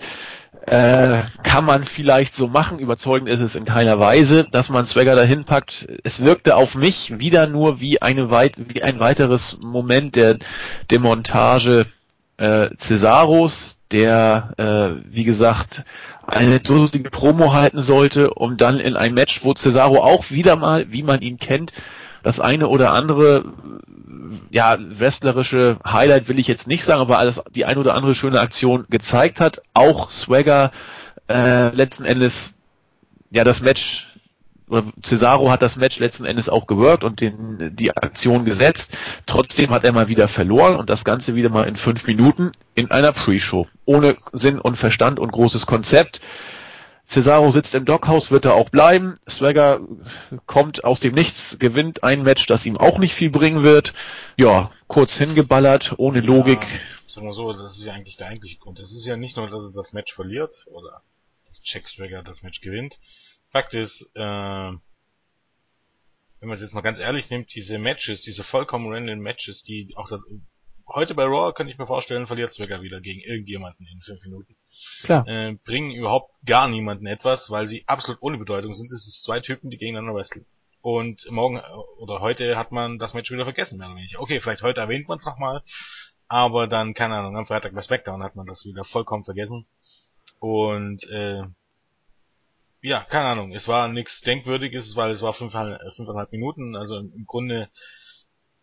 äh, 0.66 1.22
kann 1.42 1.64
man 1.64 1.84
vielleicht 1.84 2.34
so 2.34 2.48
machen, 2.48 2.78
überzeugend 2.78 3.28
ist 3.28 3.40
es 3.40 3.54
in 3.54 3.64
keiner 3.64 3.98
Weise, 3.98 4.46
dass 4.50 4.70
man 4.70 4.86
Swagger 4.86 5.14
dahin 5.14 5.44
packt. 5.44 5.86
Es 6.04 6.24
wirkte 6.24 6.56
auf 6.56 6.74
mich 6.74 7.18
wieder 7.18 7.46
nur 7.46 7.80
wie, 7.80 8.00
eine 8.00 8.30
weit, 8.30 8.54
wie 8.56 8.82
ein 8.82 8.98
weiteres 8.98 9.58
Moment 9.62 10.16
der 10.16 10.38
Demontage 10.90 11.86
äh, 12.38 12.68
Cesaros, 12.76 13.76
der, 13.90 14.54
äh, 14.56 15.04
wie 15.14 15.24
gesagt, 15.24 15.84
eine 16.26 16.60
dusselige 16.60 17.10
Promo 17.10 17.52
halten 17.52 17.82
sollte, 17.82 18.32
um 18.32 18.56
dann 18.56 18.80
in 18.80 18.96
ein 18.96 19.12
Match, 19.12 19.44
wo 19.44 19.52
Cesaro 19.52 20.02
auch 20.02 20.30
wieder 20.30 20.56
mal, 20.56 20.90
wie 20.90 21.02
man 21.02 21.20
ihn 21.20 21.38
kennt, 21.38 21.72
das 22.22 22.40
eine 22.40 22.68
oder 22.68 22.94
andere 22.94 23.44
ja, 24.50 24.78
wrestlerische 24.80 25.78
Highlight 25.86 26.28
will 26.28 26.38
ich 26.38 26.48
jetzt 26.48 26.66
nicht 26.66 26.84
sagen, 26.84 27.00
aber 27.00 27.18
alles, 27.18 27.40
die 27.54 27.64
ein 27.64 27.78
oder 27.78 27.94
andere 27.94 28.14
schöne 28.14 28.40
Aktion 28.40 28.86
gezeigt 28.88 29.40
hat. 29.40 29.62
Auch 29.74 30.10
Swagger 30.10 30.72
äh, 31.28 31.68
letzten 31.70 32.04
Endes 32.04 32.54
ja 33.30 33.44
das 33.44 33.60
Match 33.60 34.08
oder 34.68 34.84
Cesaro 35.02 35.50
hat 35.50 35.62
das 35.62 35.76
Match 35.76 35.98
letzten 35.98 36.24
Endes 36.24 36.48
auch 36.48 36.66
gewirkt 36.66 37.04
und 37.04 37.20
den, 37.20 37.76
die 37.76 37.94
Aktion 37.94 38.44
gesetzt. 38.44 38.96
Trotzdem 39.26 39.70
hat 39.70 39.84
er 39.84 39.92
mal 39.92 40.08
wieder 40.08 40.28
verloren 40.28 40.76
und 40.76 40.88
das 40.88 41.04
Ganze 41.04 41.34
wieder 41.34 41.50
mal 41.50 41.64
in 41.64 41.76
fünf 41.76 42.06
Minuten 42.06 42.52
in 42.74 42.90
einer 42.90 43.12
Pre-Show. 43.12 43.66
Ohne 43.84 44.16
Sinn 44.32 44.58
und 44.58 44.76
Verstand 44.76 45.20
und 45.20 45.32
großes 45.32 45.66
Konzept. 45.66 46.20
Cesaro 47.06 47.50
sitzt 47.50 47.74
im 47.74 47.84
Dockhaus, 47.84 48.30
wird 48.30 48.44
er 48.44 48.54
auch 48.54 48.70
bleiben. 48.70 49.18
Swagger 49.28 49.80
kommt 50.46 50.84
aus 50.84 51.00
dem 51.00 51.14
Nichts, 51.14 51.58
gewinnt 51.58 52.02
ein 52.02 52.22
Match, 52.22 52.46
das 52.46 52.64
ihm 52.64 52.78
auch 52.78 52.98
nicht 52.98 53.14
viel 53.14 53.30
bringen 53.30 53.62
wird. 53.62 53.92
Ja, 54.36 54.70
kurz 54.88 55.16
hingeballert, 55.16 55.94
ohne 55.98 56.20
Logik. 56.20 56.62
Ja, 56.62 56.80
sagen 57.06 57.26
wir 57.26 57.34
so, 57.34 57.52
das 57.52 57.78
ist 57.78 57.84
ja 57.84 57.92
eigentlich 57.92 58.16
der 58.16 58.28
eigentliche 58.28 58.58
Grund. 58.58 58.80
Es 58.80 58.92
ist 58.92 59.06
ja 59.06 59.16
nicht 59.16 59.36
nur, 59.36 59.48
dass 59.48 59.70
er 59.70 59.74
das 59.74 59.92
Match 59.92 60.14
verliert 60.14 60.66
oder 60.66 61.02
dass 61.46 61.60
Jack 61.62 61.88
Swagger 61.88 62.22
das 62.22 62.42
Match 62.42 62.60
gewinnt. 62.60 62.98
Fakt 63.50 63.74
ist, 63.74 64.10
äh, 64.14 64.20
wenn 64.20 64.80
man 66.40 66.56
es 66.56 66.62
jetzt 66.62 66.74
mal 66.74 66.80
ganz 66.80 66.98
ehrlich 66.98 67.30
nimmt, 67.30 67.54
diese 67.54 67.78
Matches, 67.78 68.22
diese 68.22 68.44
vollkommen 68.44 68.92
random 68.92 69.20
Matches, 69.20 69.62
die 69.62 69.92
auch 69.96 70.08
das 70.08 70.26
heute 70.88 71.14
bei 71.14 71.24
Raw 71.24 71.52
kann 71.52 71.68
ich 71.68 71.78
mir 71.78 71.86
vorstellen, 71.86 72.26
verliert 72.26 72.52
Swagger 72.52 72.82
wieder 72.82 73.00
gegen 73.00 73.20
irgendjemanden 73.20 73.86
in 73.86 74.00
fünf 74.00 74.22
Minuten. 74.24 74.56
Klar. 75.02 75.26
Äh, 75.26 75.54
bringen 75.64 75.90
überhaupt 75.90 76.32
gar 76.44 76.68
niemanden 76.68 77.06
etwas, 77.06 77.50
weil 77.50 77.66
sie 77.66 77.84
absolut 77.86 78.22
ohne 78.22 78.38
Bedeutung 78.38 78.72
sind. 78.72 78.92
Es 78.92 79.06
ist 79.06 79.22
zwei 79.22 79.40
Typen, 79.40 79.70
die 79.70 79.76
gegeneinander 79.76 80.14
wresteln. 80.14 80.46
Und 80.80 81.30
morgen 81.30 81.56
äh, 81.56 81.62
oder 81.98 82.20
heute 82.20 82.58
hat 82.58 82.72
man 82.72 82.98
das 82.98 83.14
Match 83.14 83.30
wieder 83.30 83.44
vergessen, 83.44 83.78
mehr 83.78 83.88
oder 83.88 83.96
weniger. 83.96 84.20
Okay, 84.20 84.40
vielleicht 84.40 84.62
heute 84.62 84.80
erwähnt 84.80 85.08
man 85.08 85.18
es 85.18 85.26
nochmal, 85.26 85.62
aber 86.28 86.66
dann, 86.66 86.94
keine 86.94 87.14
Ahnung, 87.14 87.36
am 87.36 87.46
Freitag 87.46 87.74
bei 87.74 87.80
SmackDown 87.80 88.22
hat 88.22 88.36
man 88.36 88.46
das 88.46 88.66
wieder 88.66 88.84
vollkommen 88.84 89.24
vergessen. 89.24 89.66
Und 90.40 91.08
äh, 91.08 91.42
ja, 92.82 93.00
keine 93.00 93.28
Ahnung, 93.28 93.52
es 93.52 93.66
war 93.66 93.88
nichts 93.88 94.20
Denkwürdiges, 94.20 94.94
weil 94.94 95.10
es 95.10 95.22
war 95.22 95.32
fünfeinhalb, 95.32 95.80
fünfeinhalb 95.94 96.30
Minuten, 96.32 96.76
also 96.76 96.98
im 96.98 97.24
Grunde 97.26 97.70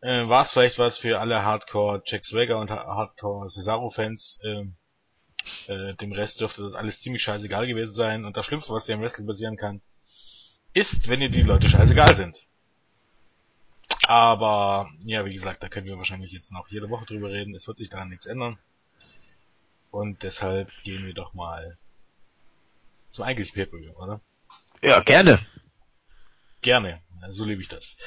äh, 0.02 0.28
war 0.28 0.42
es 0.42 0.52
vielleicht 0.52 0.80
was 0.80 0.98
für 0.98 1.20
alle 1.20 1.44
Hardcore 1.44 2.02
Jack 2.06 2.26
Swagger 2.26 2.60
und 2.60 2.72
Hardcore 2.72 3.48
Cesaro-Fans. 3.48 4.42
Äh, 4.44 4.66
äh, 5.68 5.96
dem 5.96 6.12
Rest 6.12 6.42
dürfte 6.42 6.64
das 6.64 6.76
alles 6.76 7.00
ziemlich 7.00 7.24
scheißegal 7.24 7.68
gewesen 7.68 7.94
sein. 7.94 8.26
Und 8.26 8.38
das 8.38 8.46
Schlimmste, 8.46 8.74
was 8.74 8.86
dir 8.86 8.94
im 8.94 9.02
Wrestling 9.02 9.28
passieren 9.28 9.58
kann, 9.58 9.82
ist, 10.74 11.10
wenn 11.10 11.20
dir 11.20 11.30
die 11.30 11.44
Leute 11.44 11.70
scheißegal 11.70 12.16
sind. 12.16 12.46
Aber, 14.08 14.90
ja, 15.06 15.26
wie 15.26 15.34
gesagt, 15.34 15.64
da 15.64 15.70
können 15.70 15.86
wir 15.86 15.98
wahrscheinlich 15.98 16.32
jetzt 16.32 16.52
noch 16.52 16.68
jede 16.70 16.90
Woche 16.90 17.06
drüber 17.06 17.30
reden. 17.30 17.56
Es 17.56 17.68
wird 17.68 17.78
sich 17.78 17.90
daran 17.90 18.10
nichts 18.10 18.26
ändern. 18.26 18.58
Und 19.92 20.24
deshalb 20.24 20.72
gehen 20.84 21.06
wir 21.06 21.14
doch 21.14 21.34
mal 21.34 21.78
zum 23.10 23.26
eigentlichen 23.26 23.54
pay 23.54 23.90
oder? 23.96 24.22
Ja, 24.82 25.02
gerne. 25.02 25.40
Gerne 26.62 27.02
so 27.30 27.46
liebe 27.46 27.62
ich 27.62 27.68
das. 27.68 27.98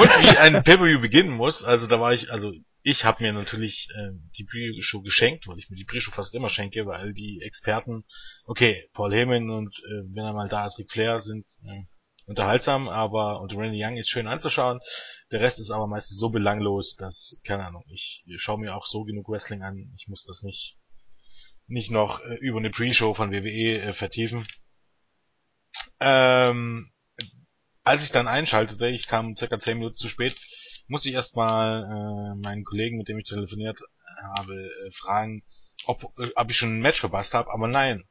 Und 0.00 0.08
wie 0.08 0.36
ein 0.38 0.62
Pay-Per-View 0.64 1.00
beginnen 1.00 1.30
muss, 1.30 1.64
also 1.64 1.86
da 1.86 2.00
war 2.00 2.12
ich, 2.12 2.32
also 2.32 2.52
ich 2.82 3.04
habe 3.04 3.22
mir 3.22 3.32
natürlich 3.32 3.88
äh, 3.96 4.10
die 4.36 4.44
Pre-Show 4.44 5.02
geschenkt, 5.02 5.46
weil 5.46 5.58
ich 5.58 5.70
mir 5.70 5.76
die 5.76 5.84
Pre-Show 5.84 6.12
fast 6.12 6.34
immer 6.34 6.50
schenke, 6.50 6.86
weil 6.86 7.12
die 7.12 7.40
Experten, 7.42 8.04
okay, 8.44 8.88
Paul 8.92 9.12
Heyman 9.12 9.50
und 9.50 9.78
äh, 9.78 10.02
wenn 10.14 10.24
er 10.24 10.32
mal 10.32 10.48
da 10.48 10.66
ist, 10.66 10.78
Ric 10.78 10.90
Flair 10.90 11.18
sind 11.18 11.46
äh, 11.64 11.84
unterhaltsam, 12.26 12.88
aber 12.88 13.40
und 13.40 13.56
Randy 13.56 13.82
Young 13.82 13.96
ist 13.96 14.08
schön 14.08 14.26
anzuschauen. 14.26 14.80
Der 15.30 15.40
Rest 15.40 15.60
ist 15.60 15.70
aber 15.70 15.86
meistens 15.86 16.18
so 16.18 16.30
belanglos, 16.30 16.96
dass, 16.96 17.40
keine 17.44 17.66
Ahnung, 17.66 17.84
ich, 17.88 18.24
ich 18.26 18.40
schaue 18.40 18.58
mir 18.58 18.74
auch 18.74 18.86
so 18.86 19.04
genug 19.04 19.28
Wrestling 19.28 19.62
an, 19.62 19.92
ich 19.96 20.08
muss 20.08 20.24
das 20.24 20.42
nicht 20.42 20.76
nicht 21.68 21.90
noch 21.90 22.20
äh, 22.24 22.34
über 22.34 22.58
eine 22.58 22.70
Pre-Show 22.70 23.14
von 23.14 23.32
WWE 23.32 23.80
äh, 23.80 23.92
vertiefen. 23.92 24.46
Ähm, 25.98 26.92
als 27.86 28.02
ich 28.02 28.10
dann 28.10 28.26
einschaltete, 28.26 28.88
ich 28.88 29.06
kam 29.06 29.36
circa 29.36 29.60
10 29.60 29.78
Minuten 29.78 29.96
zu 29.96 30.08
spät, 30.08 30.44
musste 30.88 31.08
ich 31.08 31.14
erstmal 31.14 31.84
äh, 31.84 32.34
meinen 32.42 32.64
Kollegen, 32.64 32.98
mit 32.98 33.08
dem 33.08 33.18
ich 33.18 33.28
telefoniert 33.28 33.80
habe, 34.36 34.54
äh, 34.54 34.90
fragen, 34.90 35.44
ob, 35.86 36.12
äh, 36.18 36.32
ob 36.34 36.50
ich 36.50 36.56
schon 36.56 36.76
ein 36.76 36.80
Match 36.80 36.98
verpasst 36.98 37.32
habe, 37.32 37.52
aber 37.52 37.68
nein. 37.68 38.02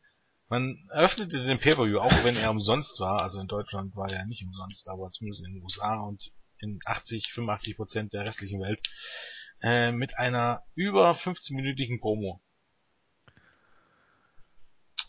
Man 0.48 0.78
öffnete 0.92 1.44
den 1.44 1.60
Pay-Per-View, 1.60 2.00
auch 2.00 2.24
wenn 2.24 2.38
er 2.38 2.52
umsonst 2.52 3.02
war, 3.02 3.22
also 3.22 3.42
in 3.42 3.48
Deutschland 3.48 3.98
war 3.98 4.10
er 4.10 4.26
nicht 4.26 4.46
umsonst, 4.46 4.88
aber 4.88 5.12
zumindest 5.12 5.46
in 5.46 5.56
den 5.56 5.64
USA 5.64 5.96
und 5.96 6.32
in 6.60 6.80
80, 6.86 7.34
85 7.34 7.76
Prozent 7.76 8.14
der 8.14 8.26
restlichen 8.26 8.62
Welt, 8.62 8.82
äh, 9.62 9.92
mit 9.92 10.18
einer 10.18 10.64
über 10.76 11.12
15-minütigen 11.12 12.00
Promo. 12.00 12.42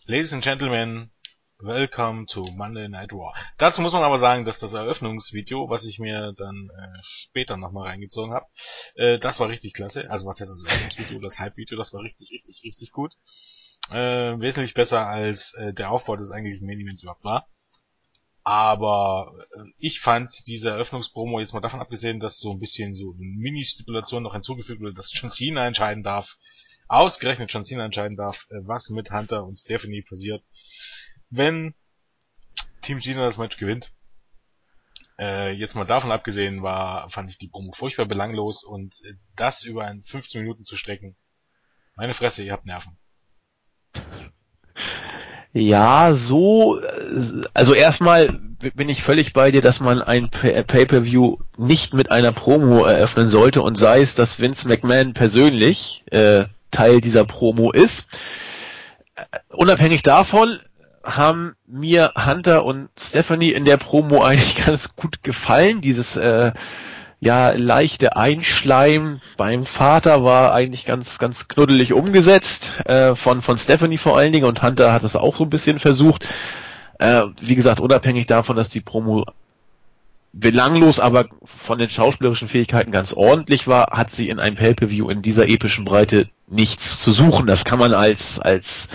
Ladies 0.07 0.33
and 0.33 0.43
Gentlemen, 0.43 1.13
welcome 1.61 2.27
to 2.27 2.45
Monday 2.55 2.89
Night 2.89 3.13
Raw. 3.13 3.33
Dazu 3.57 3.81
muss 3.81 3.93
man 3.93 4.03
aber 4.03 4.19
sagen, 4.19 4.45
dass 4.45 4.59
das 4.59 4.75
Eröffnungsvideo, 4.75 5.69
was 5.71 5.85
ich 5.85 5.99
mir 5.99 6.33
dann 6.37 6.71
äh, 6.77 6.99
später 7.03 7.57
nochmal 7.57 7.89
reingezogen 7.89 8.35
habe, 8.35 8.47
äh, 8.95 9.19
das 9.19 9.41
war 9.41 9.49
richtig 9.49 9.73
klasse. 9.73 10.11
Also 10.11 10.27
was 10.27 10.41
heißt 10.41 10.51
das 10.51 10.65
Eröffnungsvideo, 10.65 11.21
das 11.21 11.39
Hype-Video, 11.39 11.79
das 11.79 11.93
war 11.93 12.03
richtig, 12.03 12.31
richtig, 12.31 12.63
richtig 12.65 12.93
gut. 12.93 13.15
Äh, 13.91 14.41
wesentlich 14.41 14.75
besser 14.75 15.07
als 15.07 15.55
äh, 15.55 15.73
der 15.73 15.91
Aufbau 15.91 16.17
des 16.17 16.31
eigentlichen 16.31 16.67
Main 16.67 16.81
Events 16.81 17.03
überhaupt 17.03 17.25
war. 17.25 17.49
Aber 18.43 19.33
äh, 19.55 19.71
ich 19.79 20.01
fand 20.01 20.47
diese 20.47 20.71
Eröffnungspromo, 20.71 21.41
jetzt 21.41 21.55
mal 21.55 21.61
davon 21.61 21.81
abgesehen, 21.81 22.21
dass 22.21 22.39
so 22.39 22.53
ein 22.53 22.61
bisschen 22.61 22.95
so 22.95 23.13
eine 23.13 23.25
Mini-Stipulation 23.25 24.23
noch 24.23 24.35
hinzugefügt 24.35 24.81
wurde, 24.81 24.95
dass 24.95 25.13
John 25.13 25.31
Cena 25.31 25.67
entscheiden 25.67 26.03
darf, 26.03 26.37
ausgerechnet 26.89 27.51
John 27.51 27.65
Cena 27.65 27.85
entscheiden 27.85 28.17
darf, 28.17 28.47
äh, 28.51 28.57
was 28.63 28.91
mit 28.91 29.11
Hunter 29.11 29.45
und 29.45 29.57
Stephanie 29.57 30.03
passiert, 30.03 30.45
wenn 31.31 31.75
Team 32.83 33.01
Cena 33.01 33.25
das 33.25 33.39
Match 33.39 33.57
gewinnt. 33.57 33.93
Äh, 35.19 35.53
jetzt 35.53 35.75
mal 35.75 35.87
davon 35.87 36.13
abgesehen 36.13 36.63
war, 36.63 37.09
fand 37.11 37.31
ich 37.31 37.39
die 37.39 37.49
Promo 37.49 37.73
furchtbar 37.73 38.07
belanglos 38.07 38.63
und 38.63 39.01
äh, 39.05 39.15
das 39.35 39.63
über 39.65 39.85
ein 39.85 40.03
15 40.03 40.43
Minuten 40.43 40.65
zu 40.65 40.77
strecken, 40.77 41.17
meine 41.97 42.13
Fresse, 42.13 42.43
ihr 42.43 42.53
habt 42.53 42.67
Nerven. 42.67 42.99
Ja, 45.55 46.13
so, 46.13 46.83
also 47.55 47.73
erstmal 47.73 48.29
bin 48.29 48.91
ich 48.91 49.03
völlig 49.03 49.33
bei 49.33 49.51
dir, 49.51 49.63
dass 49.63 49.81
man 49.81 50.03
ein 50.03 50.29
Pay-per-View 50.29 51.39
nicht 51.57 51.95
mit 51.95 52.11
einer 52.11 52.33
Promo 52.33 52.85
eröffnen 52.85 53.29
sollte 53.29 53.63
und 53.63 53.77
sei 53.77 54.03
es, 54.03 54.15
dass 54.15 54.39
Vince 54.39 54.69
McMahon 54.69 55.15
persönlich 55.15 56.05
äh, 56.11 56.45
Teil 56.71 57.01
dieser 57.01 57.25
Promo 57.25 57.73
ist. 57.73 58.07
Unabhängig 59.49 60.03
davon 60.03 60.59
haben 61.07 61.55
mir 61.67 62.13
Hunter 62.17 62.65
und 62.65 62.89
Stephanie 62.99 63.53
in 63.53 63.65
der 63.65 63.77
Promo 63.77 64.23
eigentlich 64.23 64.57
ganz 64.67 64.95
gut 64.97 65.23
gefallen. 65.23 65.81
Dieses 65.81 66.17
äh, 66.17 66.53
ja 67.21 67.51
leichte 67.53 68.17
Einschleim 68.17 69.21
beim 69.37 69.65
Vater 69.65 70.23
war 70.25 70.53
eigentlich 70.53 70.85
ganz 70.85 71.19
ganz 71.19 71.49
knuddelig 71.49 71.93
umgesetzt 71.93 72.75
äh, 72.85 73.15
von 73.15 73.41
von 73.41 73.57
Stephanie 73.57 73.99
vor 73.99 74.19
allen 74.19 74.33
Dingen 74.33 74.45
und 74.45 74.63
Hunter 74.63 74.93
hat 74.93 75.05
es 75.05 75.17
auch 75.17 75.37
so 75.37 75.45
ein 75.45 75.51
bisschen 75.51 75.79
versucht. 75.79 76.27
Äh, 76.99 77.23
wie 77.41 77.55
gesagt, 77.55 77.81
unabhängig 77.81 78.27
davon, 78.27 78.57
dass 78.57 78.69
die 78.69 78.81
Promo 78.81 79.25
belanglos, 80.33 81.01
aber 81.01 81.27
von 81.45 81.79
den 81.79 81.89
schauspielerischen 81.89 82.49
Fähigkeiten 82.49 82.91
ganz 82.91 83.15
ordentlich 83.15 83.67
war, 83.67 83.89
hat 83.93 84.11
sie 84.11 84.29
in 84.29 84.39
einem 84.39 84.57
Pay-per-View 84.57 85.09
in 85.09 85.23
dieser 85.23 85.49
epischen 85.49 85.87
Breite 85.87 86.29
nichts 86.47 87.01
zu 87.01 87.13
suchen. 87.13 87.47
Das 87.47 87.65
kann 87.65 87.79
man 87.79 87.95
als 87.95 88.39
als 88.39 88.89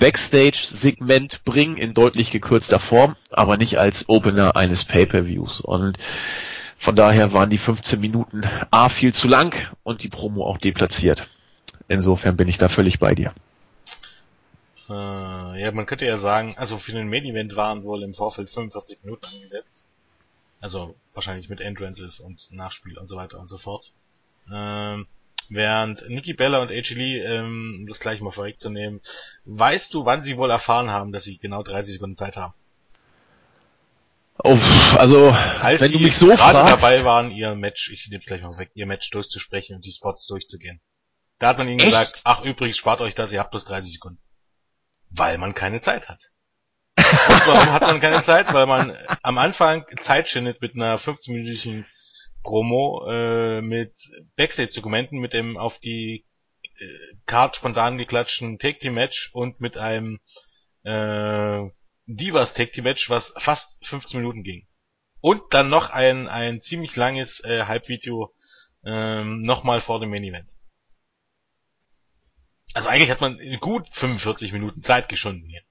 Backstage-Segment 0.00 1.44
bringen 1.44 1.76
in 1.76 1.94
deutlich 1.94 2.32
gekürzter 2.32 2.80
Form, 2.80 3.14
aber 3.30 3.56
nicht 3.56 3.78
als 3.78 4.08
Opener 4.08 4.56
eines 4.56 4.84
Pay-per-Views. 4.84 5.60
Und 5.60 5.98
von 6.78 6.96
daher 6.96 7.32
waren 7.32 7.50
die 7.50 7.58
15 7.58 8.00
Minuten 8.00 8.42
A 8.70 8.88
viel 8.88 9.14
zu 9.14 9.28
lang 9.28 9.54
und 9.84 10.02
die 10.02 10.08
Promo 10.08 10.44
auch 10.46 10.58
deplatziert. 10.58 11.28
Insofern 11.86 12.36
bin 12.36 12.48
ich 12.48 12.58
da 12.58 12.68
völlig 12.68 12.98
bei 12.98 13.14
dir. 13.14 13.32
Äh, 14.88 14.92
ja, 14.92 15.70
man 15.72 15.86
könnte 15.86 16.06
ja 16.06 16.16
sagen, 16.16 16.54
also 16.56 16.78
für 16.78 16.92
den 16.92 17.08
Main 17.08 17.24
Event 17.24 17.54
waren 17.54 17.84
wohl 17.84 18.02
im 18.02 18.14
Vorfeld 18.14 18.50
45 18.50 19.04
Minuten 19.04 19.26
angesetzt. 19.34 19.86
Also 20.60 20.94
wahrscheinlich 21.14 21.48
mit 21.48 21.60
Entrances 21.60 22.20
und 22.20 22.50
Nachspiel 22.50 22.98
und 22.98 23.08
so 23.08 23.16
weiter 23.16 23.38
und 23.38 23.48
so 23.48 23.58
fort. 23.58 23.92
Ähm, 24.52 25.06
während 25.50 26.08
Nikki 26.08 26.32
Bella 26.32 26.60
und 26.62 26.70
AJ 26.70 26.94
Lee, 26.94 27.18
ähm, 27.20 27.78
um 27.80 27.86
das 27.86 28.00
gleich 28.00 28.20
mal 28.20 28.30
vorwegzunehmen, 28.30 29.00
weißt 29.44 29.92
du, 29.92 30.04
wann 30.04 30.22
sie 30.22 30.36
wohl 30.36 30.50
erfahren 30.50 30.90
haben, 30.90 31.12
dass 31.12 31.24
sie 31.24 31.38
genau 31.38 31.62
30 31.62 31.94
Sekunden 31.94 32.16
Zeit 32.16 32.36
haben? 32.36 32.54
Oh, 34.42 34.58
also, 34.96 35.30
Als 35.60 35.82
wenn 35.82 35.92
du 35.92 35.98
mich 35.98 36.16
so 36.16 36.28
gerade 36.28 36.38
fragst, 36.38 36.72
dabei 36.72 37.04
waren, 37.04 37.30
ihr 37.30 37.54
Match, 37.54 37.90
ich 37.90 38.08
nehme 38.08 38.22
gleich 38.24 38.40
mal 38.40 38.56
weg, 38.56 38.70
ihr 38.74 38.86
Match 38.86 39.10
durchzusprechen 39.10 39.76
und 39.76 39.84
die 39.84 39.92
Spots 39.92 40.26
durchzugehen. 40.26 40.80
Da 41.38 41.48
hat 41.48 41.58
man 41.58 41.68
ihnen 41.68 41.80
Echt? 41.80 41.90
gesagt, 41.90 42.20
ach 42.24 42.42
übrigens, 42.42 42.78
spart 42.78 43.00
euch 43.00 43.14
das, 43.14 43.32
ihr 43.32 43.40
habt 43.40 43.50
bloß 43.50 43.64
30 43.66 43.92
Sekunden. 43.92 44.20
Weil 45.10 45.36
man 45.38 45.54
keine 45.54 45.80
Zeit 45.80 46.08
hat. 46.08 46.30
Und 46.96 47.46
warum 47.46 47.72
hat 47.72 47.82
man 47.82 48.00
keine 48.00 48.22
Zeit? 48.22 48.52
Weil 48.52 48.66
man 48.66 48.96
am 49.22 49.38
Anfang 49.38 49.84
Zeit 50.00 50.28
schindet 50.28 50.60
mit 50.60 50.74
einer 50.74 50.98
15-minütigen 50.98 51.84
Promo, 52.42 53.06
äh, 53.08 53.60
mit 53.60 53.96
Backstage-Dokumenten, 54.36 55.18
mit 55.18 55.32
dem 55.32 55.56
auf 55.56 55.78
die 55.78 56.26
äh, 56.78 56.86
Card 57.26 57.56
spontan 57.56 57.98
geklatschten 57.98 58.58
Take-Team-Match 58.58 59.30
und 59.32 59.60
mit 59.60 59.76
einem 59.76 60.20
äh, 60.82 61.68
Divas 62.06 62.54
Tag 62.54 62.72
Team 62.72 62.84
Match, 62.84 63.08
was 63.08 63.34
fast 63.38 63.86
15 63.86 64.20
Minuten 64.20 64.42
ging. 64.42 64.66
Und 65.20 65.42
dann 65.50 65.68
noch 65.68 65.90
ein, 65.90 66.28
ein 66.28 66.60
ziemlich 66.60 66.96
langes 66.96 67.44
äh, 67.44 67.64
Halbvideo 67.66 68.34
ähm, 68.84 69.42
nochmal 69.42 69.80
vor 69.80 70.00
dem 70.00 70.10
Main 70.10 70.24
Event. 70.24 70.50
Also 72.72 72.88
eigentlich 72.88 73.10
hat 73.10 73.20
man 73.20 73.38
gut 73.60 73.88
45 73.92 74.52
Minuten 74.52 74.82
Zeit 74.82 75.08
geschunden 75.08 75.48
hier. 75.48 75.62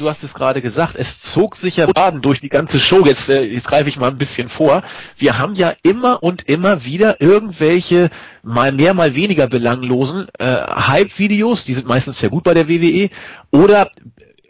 Du 0.00 0.08
hast 0.08 0.24
es 0.24 0.34
gerade 0.34 0.60
gesagt, 0.60 0.96
es 0.96 1.20
zog 1.20 1.54
sich 1.54 1.76
ja 1.76 1.86
Baden 1.86 2.20
durch 2.20 2.40
die 2.40 2.48
ganze 2.48 2.80
Show. 2.80 3.04
Jetzt, 3.06 3.28
äh, 3.28 3.42
jetzt 3.42 3.68
greife 3.68 3.88
ich 3.88 3.96
mal 3.96 4.08
ein 4.08 4.18
bisschen 4.18 4.48
vor. 4.48 4.82
Wir 5.16 5.38
haben 5.38 5.54
ja 5.54 5.72
immer 5.84 6.20
und 6.20 6.48
immer 6.48 6.84
wieder 6.84 7.20
irgendwelche 7.20 8.10
mal 8.42 8.72
mehr, 8.72 8.92
mal 8.92 9.14
weniger 9.14 9.46
belanglosen 9.46 10.26
äh, 10.38 10.44
Hype-Videos, 10.46 11.64
die 11.64 11.74
sind 11.74 11.86
meistens 11.86 12.18
sehr 12.18 12.30
gut 12.30 12.42
bei 12.42 12.54
der 12.54 12.68
WWE, 12.68 13.10
oder 13.52 13.90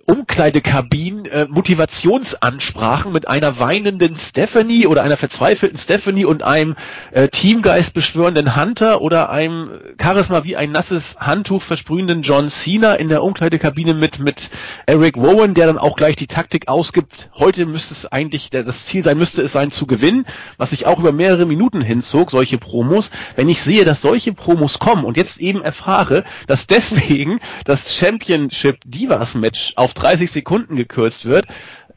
Umkleidekabinen 0.09 1.27
äh, 1.27 1.47
Motivationsansprachen 1.51 3.13
mit 3.13 3.29
einer 3.29 3.59
weinenden 3.59 4.17
Stephanie 4.17 4.87
oder 4.87 5.03
einer 5.03 5.19
verzweifelten 5.19 5.79
Stephanie 5.79 6.25
und 6.25 6.43
einem 6.43 6.77
äh, 7.13 7.29
Teamgeist 7.29 7.93
beschwörenden 7.93 8.57
Hunter 8.57 9.03
oder 9.03 9.29
einem 9.29 9.69
Charisma 10.01 10.45
wie 10.45 10.57
ein 10.57 10.73
nasses 10.73 11.17
Handtuch 11.21 11.63
versprühenden 11.63 12.23
John 12.23 12.49
Cena 12.49 12.95
in 12.95 13.11
der 13.11 13.23
Umkleidekabine 13.23 13.93
mit 13.93 14.19
mit 14.19 14.49
Eric 14.87 15.19
Rowan, 15.19 15.53
der 15.53 15.67
dann 15.67 15.77
auch 15.77 15.95
gleich 15.95 16.17
die 16.17 16.27
Taktik 16.27 16.69
ausgibt. 16.69 17.29
Heute 17.35 17.67
müsste 17.67 17.93
es 17.93 18.07
eigentlich 18.07 18.49
der, 18.49 18.63
das 18.65 18.87
Ziel 18.87 19.05
sein 19.05 19.19
müsste 19.19 19.43
es 19.43 19.53
sein 19.53 19.71
zu 19.71 19.87
gewinnen, 19.87 20.25
was 20.57 20.71
sich 20.71 20.87
auch 20.87 20.99
über 20.99 21.13
mehrere 21.13 21.45
Minuten 21.45 21.83
hinzog, 21.83 22.31
solche 22.31 22.57
Promos. 22.57 23.11
Wenn 23.37 23.51
ich 23.51 23.61
sehe, 23.61 23.85
dass 23.85 24.01
solche 24.01 24.33
Promos 24.33 24.79
kommen 24.79 25.05
und 25.05 25.19
jetzt 25.19 25.39
eben 25.39 25.61
erfahre, 25.61 26.25
dass 26.47 26.67
deswegen 26.67 27.41
das 27.67 27.95
Championship 27.95 28.79
Divas 28.87 29.35
Match 29.35 29.75
auf 29.77 29.98
30 29.99 30.31
Sekunden 30.31 30.77
gekürzt 30.77 31.25
wird, 31.25 31.47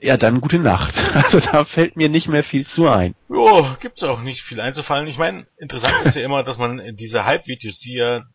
ja, 0.01 0.17
dann 0.17 0.41
gute 0.41 0.59
Nacht. 0.59 0.95
Also 1.13 1.39
da 1.39 1.65
fällt 1.65 1.95
mir 1.95 2.09
nicht 2.09 2.27
mehr 2.27 2.43
viel 2.43 2.65
zu 2.65 2.87
ein. 2.87 3.15
Jo, 3.29 3.67
gibt's 3.79 4.03
auch 4.03 4.21
nicht 4.21 4.41
viel 4.41 4.59
einzufallen. 4.59 5.07
Ich 5.07 5.17
meine, 5.17 5.45
interessant 5.57 6.05
ist 6.05 6.15
ja 6.15 6.23
immer, 6.23 6.43
dass 6.43 6.57
man 6.57 6.95
diese 6.95 7.25
Hype-Videos, 7.25 7.79
die 7.79 7.93
ja, 7.93 8.25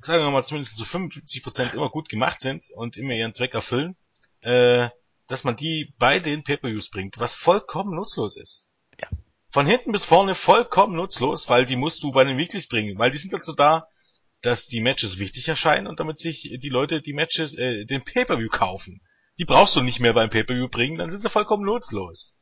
sagen 0.00 0.24
wir 0.24 0.30
mal, 0.30 0.44
zumindest 0.44 0.76
zu 0.76 0.84
so 0.84 0.98
55% 0.98 1.74
immer 1.74 1.90
gut 1.90 2.08
gemacht 2.08 2.40
sind 2.40 2.64
und 2.74 2.96
immer 2.96 3.12
ihren 3.12 3.34
Zweck 3.34 3.54
erfüllen, 3.54 3.96
äh, 4.40 4.88
dass 5.28 5.44
man 5.44 5.56
die 5.56 5.94
bei 5.98 6.18
den 6.18 6.42
Pay-Per-Views 6.42 6.90
bringt, 6.90 7.20
was 7.20 7.34
vollkommen 7.34 7.94
nutzlos 7.94 8.36
ist. 8.36 8.68
Ja. 9.00 9.08
Von 9.50 9.66
hinten 9.66 9.92
bis 9.92 10.04
vorne 10.04 10.34
vollkommen 10.34 10.96
nutzlos, 10.96 11.48
weil 11.48 11.66
die 11.66 11.76
musst 11.76 12.02
du 12.02 12.10
bei 12.10 12.24
den 12.24 12.38
Weeklies 12.38 12.68
bringen, 12.68 12.98
weil 12.98 13.10
die 13.10 13.18
sind 13.18 13.32
dazu 13.32 13.52
da, 13.52 13.86
dass 14.40 14.66
die 14.66 14.80
Matches 14.80 15.18
wichtig 15.18 15.46
erscheinen 15.48 15.86
und 15.86 16.00
damit 16.00 16.18
sich 16.18 16.50
die 16.58 16.68
Leute 16.68 17.00
die 17.00 17.12
Matches, 17.12 17.54
äh, 17.56 17.84
den 17.84 18.02
Pay-Per-View 18.02 18.48
kaufen 18.48 19.00
die 19.38 19.44
brauchst 19.44 19.76
du 19.76 19.80
nicht 19.80 20.00
mehr 20.00 20.12
beim 20.12 20.30
Pay-Per-View 20.30 20.68
bringen, 20.68 20.98
dann 20.98 21.10
sind 21.10 21.20
sie 21.20 21.30
vollkommen 21.30 21.64
nutzlos. 21.64 22.38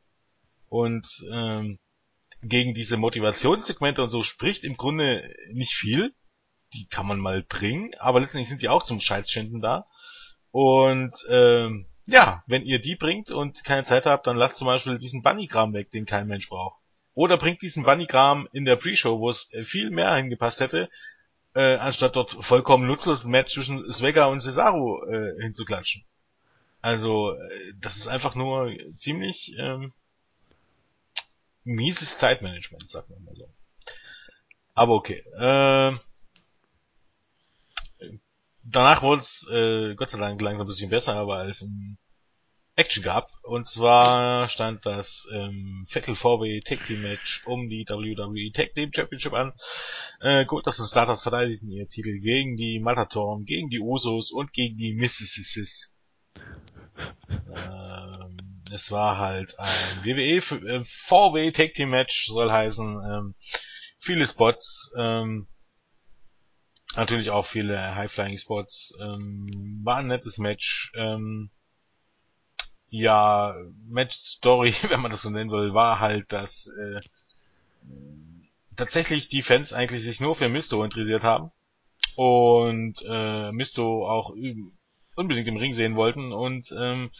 Und 0.67 1.07
ähm, 1.31 1.79
gegen 2.41 2.73
diese 2.73 2.97
Motivationssegmente 2.97 4.01
und 4.01 4.09
so 4.09 4.23
spricht 4.23 4.63
im 4.63 4.77
Grunde 4.77 5.29
nicht 5.51 5.73
viel. 5.73 6.13
Die 6.73 6.87
kann 6.87 7.05
man 7.05 7.19
mal 7.19 7.43
bringen, 7.43 7.91
aber 7.99 8.21
letztendlich 8.21 8.49
sind 8.49 8.61
die 8.61 8.69
auch 8.69 8.83
zum 8.83 8.99
Scheißschinden 8.99 9.61
da. 9.61 9.85
Und 10.51 11.13
ähm, 11.29 11.87
ja, 12.07 12.41
wenn 12.47 12.65
ihr 12.65 12.79
die 12.79 12.95
bringt 12.95 13.29
und 13.29 13.63
keine 13.63 13.83
Zeit 13.83 14.05
habt, 14.05 14.25
dann 14.27 14.37
lasst 14.37 14.57
zum 14.57 14.67
Beispiel 14.67 14.97
diesen 14.97 15.21
Bunnygram 15.21 15.73
weg, 15.73 15.91
den 15.91 16.05
kein 16.05 16.27
Mensch 16.27 16.49
braucht. 16.49 16.79
Oder 17.13 17.37
bringt 17.37 17.61
diesen 17.61 17.83
Bunnygram 17.83 18.47
in 18.53 18.65
der 18.65 18.77
Pre-Show, 18.77 19.19
wo 19.19 19.29
es 19.29 19.51
viel 19.63 19.91
mehr 19.91 20.15
hingepasst 20.15 20.61
hätte, 20.61 20.89
äh, 21.53 21.75
anstatt 21.75 22.15
dort 22.15 22.31
vollkommen 22.43 22.87
nutzlos 22.87 23.25
ein 23.25 23.31
Match 23.31 23.53
zwischen 23.53 23.91
Swagger 23.91 24.29
und 24.29 24.41
Cesaro 24.41 25.03
äh, 25.05 25.41
hinzuklatschen. 25.41 26.05
Also, 26.81 27.33
äh, 27.33 27.73
das 27.79 27.97
ist 27.97 28.07
einfach 28.07 28.35
nur 28.35 28.71
ziemlich 28.95 29.55
ähm, 29.57 29.93
mieses 31.63 32.17
Zeitmanagement, 32.17 32.87
sagt 32.87 33.09
man 33.09 33.23
mal 33.23 33.35
so. 33.35 33.49
Aber 34.73 34.93
okay. 34.93 35.23
Äh, 35.37 35.97
danach 38.63 39.01
wurde 39.03 39.21
es 39.21 39.47
äh, 39.51 39.95
Gott 39.95 40.09
sei 40.09 40.19
Dank 40.19 40.41
langsam 40.41 40.65
ein 40.65 40.69
bisschen 40.69 40.89
besser, 40.89 41.15
aber 41.15 41.37
als 41.37 41.61
im 41.61 41.97
Action 42.75 43.03
gab. 43.03 43.29
Und 43.43 43.67
zwar 43.67 44.47
stand 44.47 44.85
das 44.85 45.27
ähm, 45.33 45.85
Fatal 45.87 46.15
4-Way 46.15 46.61
Tag 46.61 46.85
Team 46.85 47.01
Match 47.01 47.43
um 47.45 47.69
die 47.69 47.85
WWE 47.87 48.51
Tag 48.53 48.73
Team 48.73 48.91
Championship 48.93 49.33
an. 49.33 49.53
Äh, 50.21 50.45
gut, 50.45 50.65
dass 50.65 50.79
und 50.79 50.87
Starters 50.87 51.21
verteidigten 51.21 51.69
ihr 51.69 51.87
Titel 51.87 52.19
gegen 52.19 52.55
die 52.55 52.79
Matatoren, 52.79 53.45
gegen 53.45 53.69
die 53.69 53.81
Usos 53.81 54.31
und 54.31 54.53
gegen 54.53 54.77
die 54.77 54.93
Mississippi. 54.93 55.91
Ähm, 57.53 58.61
es 58.71 58.91
war 58.91 59.17
halt 59.17 59.59
ein 59.59 60.03
WWE 60.03 60.39
4-Way 60.39 61.47
äh, 61.47 61.51
Tag 61.51 61.73
Team 61.73 61.89
Match, 61.89 62.27
soll 62.27 62.51
heißen, 62.51 63.01
ähm, 63.03 63.35
viele 63.99 64.25
Spots, 64.27 64.93
ähm, 64.97 65.47
natürlich 66.95 67.29
auch 67.29 67.45
viele 67.45 67.95
High-Flying 67.95 68.37
Spots, 68.37 68.93
ähm, 69.01 69.81
war 69.83 69.97
ein 69.97 70.07
nettes 70.07 70.37
Match, 70.37 70.91
ähm, 70.95 71.49
ja, 72.89 73.55
Match 73.87 74.15
Story, 74.15 74.73
wenn 74.89 75.01
man 75.01 75.11
das 75.11 75.21
so 75.21 75.29
nennen 75.29 75.51
will, 75.51 75.73
war 75.73 75.99
halt, 75.99 76.31
dass 76.31 76.67
äh, 76.67 76.99
tatsächlich 78.75 79.29
die 79.29 79.41
Fans 79.41 79.73
eigentlich 79.73 80.03
sich 80.03 80.21
nur 80.21 80.35
für 80.35 80.49
Misto 80.49 80.83
interessiert 80.83 81.23
haben 81.23 81.51
und 82.15 83.01
äh, 83.07 83.51
Misto 83.51 84.07
auch 84.07 84.33
unbedingt 85.21 85.47
im 85.47 85.57
Ring 85.57 85.73
sehen 85.73 85.95
wollten 85.95 86.33
und 86.33 86.73
ähm, 86.77 87.11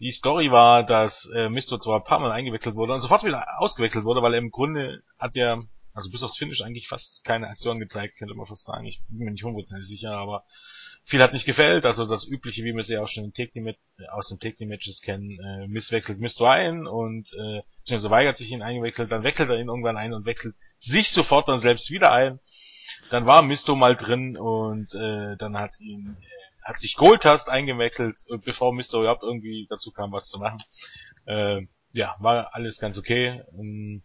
die 0.00 0.12
Story 0.12 0.50
war, 0.50 0.84
dass 0.84 1.28
äh, 1.34 1.48
Misto 1.48 1.78
zwar 1.78 1.96
ein 1.96 2.04
paar 2.04 2.20
Mal 2.20 2.30
eingewechselt 2.30 2.76
wurde 2.76 2.92
und 2.92 3.00
sofort 3.00 3.24
wieder 3.24 3.44
ausgewechselt 3.58 4.04
wurde, 4.04 4.22
weil 4.22 4.34
er 4.34 4.38
im 4.38 4.50
Grunde 4.50 5.02
hat 5.18 5.36
er, 5.36 5.64
also 5.92 6.10
bis 6.10 6.22
aufs 6.22 6.36
Finish 6.36 6.62
eigentlich 6.62 6.86
fast 6.86 7.24
keine 7.24 7.48
Aktion 7.48 7.80
gezeigt, 7.80 8.16
könnte 8.16 8.34
man 8.34 8.46
fast 8.46 8.64
sagen. 8.64 8.86
Ich 8.86 9.00
bin 9.08 9.24
mir 9.24 9.32
nicht 9.32 9.42
hundertprozentig 9.42 9.88
sicher, 9.88 10.12
aber 10.12 10.44
viel 11.02 11.22
hat 11.22 11.32
nicht 11.32 11.46
gefällt. 11.46 11.84
Also 11.84 12.06
das 12.06 12.28
übliche, 12.28 12.62
wie 12.62 12.74
wir 12.74 12.80
es 12.80 12.88
ja 12.88 13.02
auch 13.02 13.08
schon 13.08 13.24
im 13.24 13.32
Take 13.32 13.58
äh, 13.58 13.74
aus 14.10 14.28
dem 14.28 14.38
Take 14.38 14.54
Team 14.54 14.68
Matches 14.68 15.02
kennen, 15.02 15.38
äh, 15.40 15.66
misswechselt 15.66 16.20
Misto 16.20 16.46
ein 16.46 16.86
und 16.86 17.32
äh, 17.32 17.62
beziehungsweise 17.80 18.10
weigert 18.10 18.36
sich 18.36 18.52
ihn 18.52 18.62
eingewechselt, 18.62 19.10
dann 19.10 19.24
wechselt 19.24 19.50
er 19.50 19.58
ihn 19.58 19.68
irgendwann 19.68 19.96
ein 19.96 20.12
und 20.12 20.26
wechselt 20.26 20.54
sich 20.78 21.10
sofort 21.10 21.48
dann 21.48 21.58
selbst 21.58 21.90
wieder 21.90 22.12
ein. 22.12 22.38
Dann 23.10 23.26
war 23.26 23.42
Misto 23.42 23.74
mal 23.74 23.96
drin 23.96 24.36
und 24.36 24.94
äh, 24.94 25.36
dann 25.36 25.56
hat 25.56 25.80
ihn 25.80 26.16
äh, 26.20 26.47
hat 26.68 26.78
sich 26.78 26.96
Goldust 26.96 27.48
eingewechselt, 27.48 28.20
äh, 28.28 28.36
bevor 28.36 28.74
Mr. 28.74 29.00
überhaupt 29.00 29.22
irgendwie 29.22 29.66
dazu 29.70 29.90
kam, 29.90 30.12
was 30.12 30.28
zu 30.28 30.38
machen. 30.38 30.62
Äh, 31.24 31.62
ja, 31.92 32.14
war 32.18 32.54
alles 32.54 32.78
ganz 32.78 32.98
okay. 32.98 33.42
Ähm, 33.58 34.02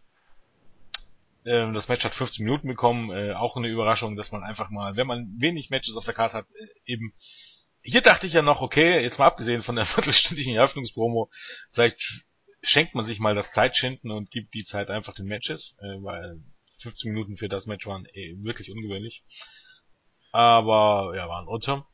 äh, 1.44 1.70
das 1.74 1.88
Match 1.88 2.04
hat 2.04 2.14
15 2.14 2.42
Minuten 2.42 2.66
bekommen, 2.66 3.10
äh, 3.10 3.34
auch 3.34 3.58
eine 3.58 3.68
Überraschung, 3.68 4.16
dass 4.16 4.32
man 4.32 4.42
einfach 4.42 4.70
mal, 4.70 4.96
wenn 4.96 5.06
man 5.06 5.34
wenig 5.36 5.68
Matches 5.68 5.94
auf 5.96 6.06
der 6.06 6.14
Karte 6.14 6.38
hat, 6.38 6.46
äh, 6.58 6.92
eben 6.92 7.12
hier 7.82 8.00
dachte 8.00 8.26
ich 8.26 8.32
ja 8.32 8.40
noch, 8.40 8.62
okay, 8.62 9.02
jetzt 9.02 9.18
mal 9.18 9.26
abgesehen 9.26 9.60
von 9.60 9.76
der 9.76 9.84
viertelstündigen 9.84 10.56
Eröffnungspromo, 10.56 11.30
vielleicht 11.70 12.24
schenkt 12.62 12.94
man 12.94 13.04
sich 13.04 13.20
mal 13.20 13.34
das 13.34 13.52
Zeitschinden 13.52 14.10
und 14.10 14.30
gibt 14.30 14.54
die 14.54 14.64
Zeit 14.64 14.90
einfach 14.90 15.14
den 15.14 15.26
Matches, 15.26 15.76
äh, 15.80 16.02
weil 16.02 16.40
15 16.78 17.12
Minuten 17.12 17.36
für 17.36 17.50
das 17.50 17.66
Match 17.66 17.86
waren 17.86 18.06
eh 18.14 18.34
wirklich 18.38 18.70
ungewöhnlich. 18.70 19.22
Aber 20.32 21.12
ja, 21.14 21.28
waren 21.28 21.46
unter. 21.46 21.86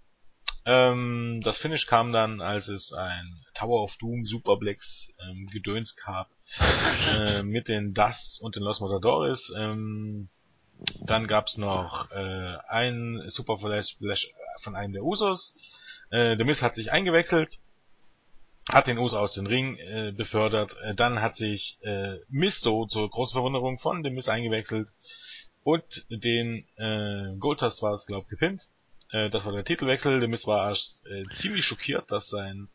Ähm, 0.73 1.41
das 1.43 1.59
Finish 1.59 1.87
kam 1.87 2.13
dann, 2.13 2.41
als 2.41 2.69
es 2.69 2.93
ein 2.93 3.45
Tower 3.55 3.83
of 3.83 3.97
Doom 3.97 4.25
Superplex 4.25 5.13
ähm, 5.19 5.47
Gedöns 5.47 5.97
gab 5.97 6.31
äh, 7.19 7.43
mit 7.43 7.67
den 7.67 7.93
Dusts 7.93 8.39
und 8.41 8.55
den 8.55 8.63
Los 8.63 8.81
Matadores. 8.81 9.53
Ähm, 9.59 10.29
dann 11.01 11.27
gab's 11.27 11.57
noch 11.57 12.13
äh, 12.13 12.57
ein 12.69 13.21
Super 13.27 13.59
Flash 13.59 13.99
von 14.61 14.77
einem 14.77 14.93
der 14.93 15.03
Usos. 15.03 15.57
Äh, 16.11 16.37
der 16.37 16.47
Miss 16.47 16.63
hat 16.63 16.77
sich 16.77 16.93
eingewechselt, 16.93 17.59
hat 18.71 18.87
den 18.87 18.99
Uso 18.99 19.19
aus 19.19 19.35
dem 19.35 19.47
Ring 19.49 19.77
äh, 19.77 20.13
befördert. 20.17 20.77
Äh, 20.85 20.95
dann 20.95 21.21
hat 21.21 21.35
sich 21.35 21.79
äh, 21.83 22.19
Misto 22.29 22.87
zur 22.87 23.11
großen 23.11 23.35
Verwunderung 23.35 23.81
von 23.81 24.05
dem 24.05 24.15
Miss 24.15 24.29
eingewechselt 24.29 24.95
und 25.65 26.07
den 26.11 26.65
äh, 26.77 27.35
Goldust 27.41 27.83
war 27.83 27.93
es, 27.93 28.07
glaub 28.07 28.29
gepinnt. 28.29 28.69
Äh, 29.13 29.31
das 29.31 29.45
war 29.45 29.53
der 29.53 29.65
Titelwechsel. 29.65 30.21
Der 30.21 30.29
Miss 30.29 30.47
war 30.47 30.71
äh, 30.71 31.23
ziemlich 31.33 31.65
schockiert, 31.65 32.11
dass 32.11 32.29
sein 32.29 32.69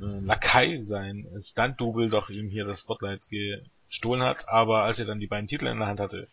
äh, 0.00 0.24
Lakai, 0.24 0.80
sein 0.82 1.26
Stunt-Double 1.38 2.08
doch 2.08 2.30
ihm 2.30 2.48
hier 2.48 2.64
das 2.64 2.80
Spotlight 2.80 3.22
gestohlen 3.28 4.22
hat. 4.22 4.48
Aber 4.48 4.84
als 4.84 4.98
er 4.98 5.06
dann 5.06 5.20
die 5.20 5.26
beiden 5.26 5.46
Titel 5.46 5.66
in 5.66 5.78
der 5.78 5.88
Hand 5.88 6.00
hatte, 6.00 6.28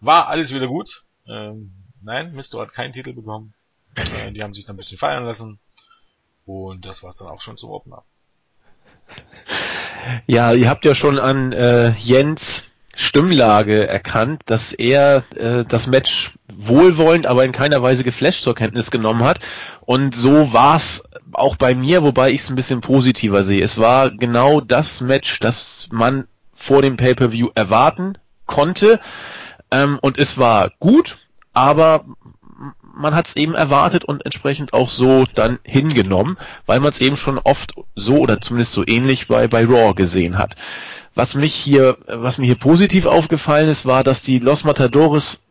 war 0.00 0.28
alles 0.28 0.54
wieder 0.54 0.68
gut. 0.68 1.04
Ähm, 1.26 1.72
nein, 2.02 2.32
Misto 2.32 2.60
hat 2.60 2.72
keinen 2.72 2.92
Titel 2.92 3.12
bekommen. 3.12 3.54
Äh, 3.96 4.32
die 4.32 4.42
haben 4.42 4.54
sich 4.54 4.64
dann 4.66 4.74
ein 4.74 4.78
bisschen 4.78 4.98
feiern 4.98 5.24
lassen. 5.24 5.58
Und 6.46 6.86
das 6.86 7.02
war's 7.02 7.16
dann 7.16 7.28
auch 7.28 7.40
schon 7.40 7.56
zum 7.58 7.70
Opener. 7.70 8.04
Ja, 10.26 10.52
ihr 10.52 10.68
habt 10.68 10.84
ja 10.84 10.94
schon 10.94 11.18
an 11.18 11.52
äh, 11.52 11.90
Jens 11.98 12.64
Stimmlage 13.00 13.86
erkannt, 13.86 14.42
dass 14.46 14.72
er 14.72 15.22
äh, 15.36 15.64
das 15.64 15.86
Match 15.86 16.32
wohlwollend, 16.52 17.28
aber 17.28 17.44
in 17.44 17.52
keiner 17.52 17.80
Weise 17.80 18.02
geflasht 18.02 18.42
zur 18.42 18.56
Kenntnis 18.56 18.90
genommen 18.90 19.22
hat. 19.22 19.38
Und 19.82 20.16
so 20.16 20.52
war 20.52 20.74
es 20.74 21.04
auch 21.32 21.54
bei 21.54 21.76
mir, 21.76 22.02
wobei 22.02 22.32
ich 22.32 22.40
es 22.40 22.50
ein 22.50 22.56
bisschen 22.56 22.80
positiver 22.80 23.44
sehe. 23.44 23.62
Es 23.62 23.78
war 23.78 24.10
genau 24.10 24.60
das 24.60 25.00
Match, 25.00 25.38
das 25.38 25.86
man 25.92 26.26
vor 26.54 26.82
dem 26.82 26.96
Pay-per-View 26.96 27.50
erwarten 27.54 28.14
konnte. 28.46 28.98
Ähm, 29.70 30.00
und 30.02 30.18
es 30.18 30.36
war 30.36 30.72
gut, 30.80 31.18
aber 31.52 32.04
man 32.98 33.14
hat 33.14 33.28
es 33.28 33.36
eben 33.36 33.54
erwartet 33.54 34.04
und 34.04 34.24
entsprechend 34.24 34.72
auch 34.72 34.90
so 34.90 35.24
dann 35.34 35.58
hingenommen, 35.62 36.36
weil 36.66 36.80
man 36.80 36.90
es 36.90 37.00
eben 37.00 37.16
schon 37.16 37.38
oft 37.38 37.74
so 37.94 38.18
oder 38.18 38.40
zumindest 38.40 38.72
so 38.72 38.84
ähnlich 38.86 39.28
bei, 39.28 39.46
bei 39.48 39.64
Raw 39.64 39.94
gesehen 39.94 40.36
hat. 40.36 40.56
Was 41.14 41.34
mich 41.34 41.54
hier, 41.54 41.96
was 42.06 42.38
mir 42.38 42.46
hier 42.46 42.56
positiv 42.56 43.06
aufgefallen 43.06 43.68
ist, 43.68 43.86
war, 43.86 44.04
dass 44.04 44.22
die 44.22 44.38
Los 44.38 44.64
Matadores 44.64 45.42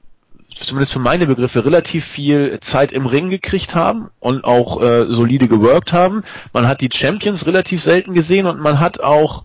zumindest 0.56 0.94
für 0.94 1.00
meine 1.00 1.28
Begriffe 1.28 1.66
relativ 1.66 2.06
viel 2.06 2.60
Zeit 2.62 2.92
im 2.92 3.06
Ring 3.06 3.30
gekriegt 3.30 3.76
haben 3.76 4.10
und 4.20 4.44
auch 4.44 4.82
äh, 4.82 5.06
solide 5.08 5.48
geworkt 5.48 5.94
haben. 5.94 6.24
Man 6.54 6.68
hat 6.68 6.82
die 6.82 6.90
Champions 6.92 7.46
relativ 7.46 7.82
selten 7.82 8.14
gesehen 8.14 8.48
und 8.48 8.60
man 8.60 8.80
hat 8.80 9.00
auch 9.00 9.44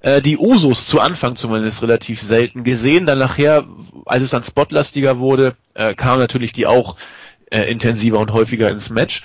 äh, 0.00 0.22
die 0.22 0.38
Usos 0.38 0.86
zu 0.86 1.00
Anfang 1.00 1.36
zumindest 1.36 1.82
relativ 1.82 2.22
selten 2.22 2.64
gesehen. 2.64 3.06
Dann 3.06 3.18
nachher, 3.18 3.64
als 4.06 4.22
es 4.22 4.30
dann 4.30 4.44
spotlastiger 4.44 5.18
wurde, 5.18 5.54
äh, 5.74 5.94
kamen 5.94 6.20
natürlich 6.20 6.52
die 6.52 6.66
auch 6.66 6.96
äh, 7.50 7.62
intensiver 7.70 8.18
und 8.18 8.32
häufiger 8.32 8.70
ins 8.70 8.90
Match. 8.90 9.22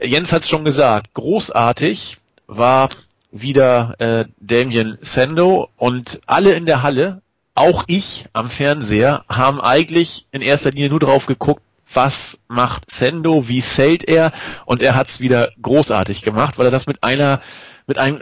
Jens 0.00 0.32
hat 0.32 0.42
es 0.42 0.48
schon 0.48 0.64
gesagt, 0.64 1.14
großartig 1.14 2.18
war 2.46 2.88
wieder 3.30 3.94
äh, 3.98 4.24
Damien 4.38 4.98
Sando 5.00 5.68
und 5.76 6.20
alle 6.26 6.54
in 6.54 6.66
der 6.66 6.82
Halle, 6.82 7.22
auch 7.54 7.84
ich 7.86 8.26
am 8.32 8.48
Fernseher, 8.48 9.24
haben 9.28 9.60
eigentlich 9.60 10.26
in 10.32 10.42
erster 10.42 10.70
Linie 10.70 10.90
nur 10.90 11.00
drauf 11.00 11.26
geguckt, 11.26 11.62
was 11.92 12.38
macht 12.48 12.90
Sendo, 12.90 13.48
wie 13.48 13.60
zählt 13.60 14.04
er 14.04 14.32
und 14.66 14.82
er 14.82 14.94
hat's 14.94 15.20
wieder 15.20 15.50
großartig 15.60 16.22
gemacht, 16.22 16.58
weil 16.58 16.66
er 16.66 16.72
das 16.72 16.86
mit 16.86 17.02
einer 17.02 17.40
mit 17.86 17.98
einem 17.98 18.20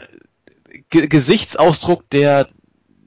G 0.91 1.07
Gesichtsausdruck, 1.07 2.09
der 2.11 2.49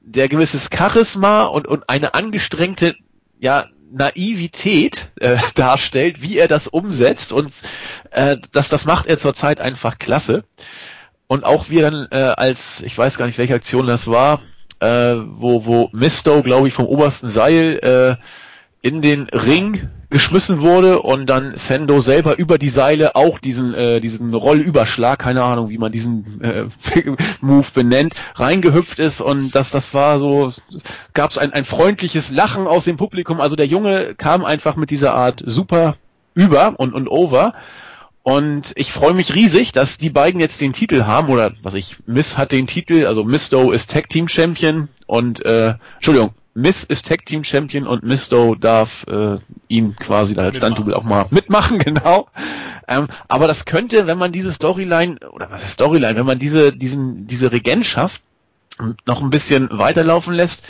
der 0.02 0.28
gewisses 0.28 0.68
Charisma 0.72 1.44
und 1.44 1.68
und 1.68 1.88
eine 1.88 2.14
angestrengte 2.14 2.96
ja 3.38 3.66
Naivität 3.90 5.10
äh, 5.20 5.36
darstellt, 5.54 6.22
wie 6.22 6.38
er 6.38 6.48
das 6.48 6.68
umsetzt 6.68 7.32
und 7.32 7.52
äh, 8.10 8.36
das 8.52 8.68
das 8.68 8.84
macht 8.84 9.06
er 9.06 9.18
zurzeit 9.18 9.60
einfach 9.60 9.98
klasse. 9.98 10.44
Und 11.28 11.44
auch 11.44 11.68
wir 11.68 11.82
dann 11.82 12.06
äh, 12.12 12.34
als, 12.36 12.82
ich 12.82 12.96
weiß 12.96 13.18
gar 13.18 13.26
nicht, 13.26 13.38
welche 13.38 13.54
Aktion 13.54 13.86
das 13.86 14.06
war, 14.06 14.42
äh, 14.80 15.14
wo, 15.16 15.66
wo 15.66 15.88
Misto, 15.92 16.42
glaube 16.42 16.68
ich, 16.68 16.74
vom 16.74 16.86
obersten 16.86 17.28
Seil 17.28 17.78
äh, 17.82 18.86
in 18.86 19.02
den 19.02 19.24
Ring 19.32 19.88
geschmissen 20.10 20.60
wurde 20.60 21.02
und 21.02 21.26
dann 21.26 21.54
Sendo 21.56 22.00
selber 22.00 22.38
über 22.38 22.58
die 22.58 22.68
Seile 22.68 23.16
auch 23.16 23.38
diesen 23.38 23.74
äh, 23.74 24.00
diesen 24.00 24.34
Rollüberschlag, 24.34 25.18
keine 25.18 25.42
Ahnung, 25.42 25.68
wie 25.68 25.78
man 25.78 25.92
diesen 25.92 26.40
äh, 26.42 26.64
Move 27.40 27.66
benennt, 27.74 28.14
reingehüpft 28.34 28.98
ist 28.98 29.20
und 29.20 29.54
das 29.54 29.70
das 29.70 29.94
war 29.94 30.18
so 30.18 30.52
gab 31.14 31.30
es 31.30 31.38
ein 31.38 31.52
ein 31.52 31.64
freundliches 31.64 32.30
Lachen 32.30 32.66
aus 32.66 32.84
dem 32.84 32.96
Publikum, 32.96 33.40
also 33.40 33.56
der 33.56 33.66
Junge 33.66 34.14
kam 34.14 34.44
einfach 34.44 34.76
mit 34.76 34.90
dieser 34.90 35.14
Art 35.14 35.42
super 35.44 35.96
über 36.34 36.74
und 36.78 36.94
und 36.94 37.08
over. 37.08 37.54
Und 38.22 38.72
ich 38.74 38.90
freue 38.90 39.14
mich 39.14 39.36
riesig, 39.36 39.70
dass 39.70 39.98
die 39.98 40.10
beiden 40.10 40.40
jetzt 40.40 40.60
den 40.60 40.72
Titel 40.72 41.04
haben, 41.04 41.28
oder 41.28 41.52
was 41.62 41.74
ich, 41.74 41.96
Miss 42.06 42.36
hat 42.36 42.50
den 42.50 42.66
Titel, 42.66 43.06
also 43.06 43.22
Misto 43.22 43.70
ist 43.70 43.88
Tag 43.88 44.08
Team 44.08 44.26
Champion 44.26 44.88
und 45.06 45.44
äh, 45.44 45.74
Entschuldigung, 45.94 46.34
Miss 46.56 46.84
ist 46.84 47.06
Tag 47.06 47.26
Team 47.26 47.44
Champion 47.44 47.86
und 47.86 48.02
Misto 48.02 48.54
darf 48.54 49.04
äh, 49.08 49.36
ihn 49.68 49.94
quasi 49.94 50.38
als 50.38 50.56
Stunt-Double 50.56 50.94
auch 50.94 51.02
mal 51.02 51.26
mitmachen, 51.28 51.78
genau. 51.84 52.28
Ähm, 52.88 53.08
aber 53.28 53.46
das 53.46 53.66
könnte, 53.66 54.06
wenn 54.06 54.16
man 54.16 54.32
diese 54.32 54.54
Storyline, 54.54 55.18
oder 55.32 55.50
was 55.50 55.62
ist 55.64 55.72
Storyline, 55.72 56.16
wenn 56.16 56.24
man 56.24 56.38
diese, 56.38 56.72
diesen, 56.72 57.26
diese 57.26 57.52
Regentschaft 57.52 58.22
noch 59.04 59.20
ein 59.20 59.28
bisschen 59.28 59.68
weiterlaufen 59.70 60.32
lässt, 60.32 60.62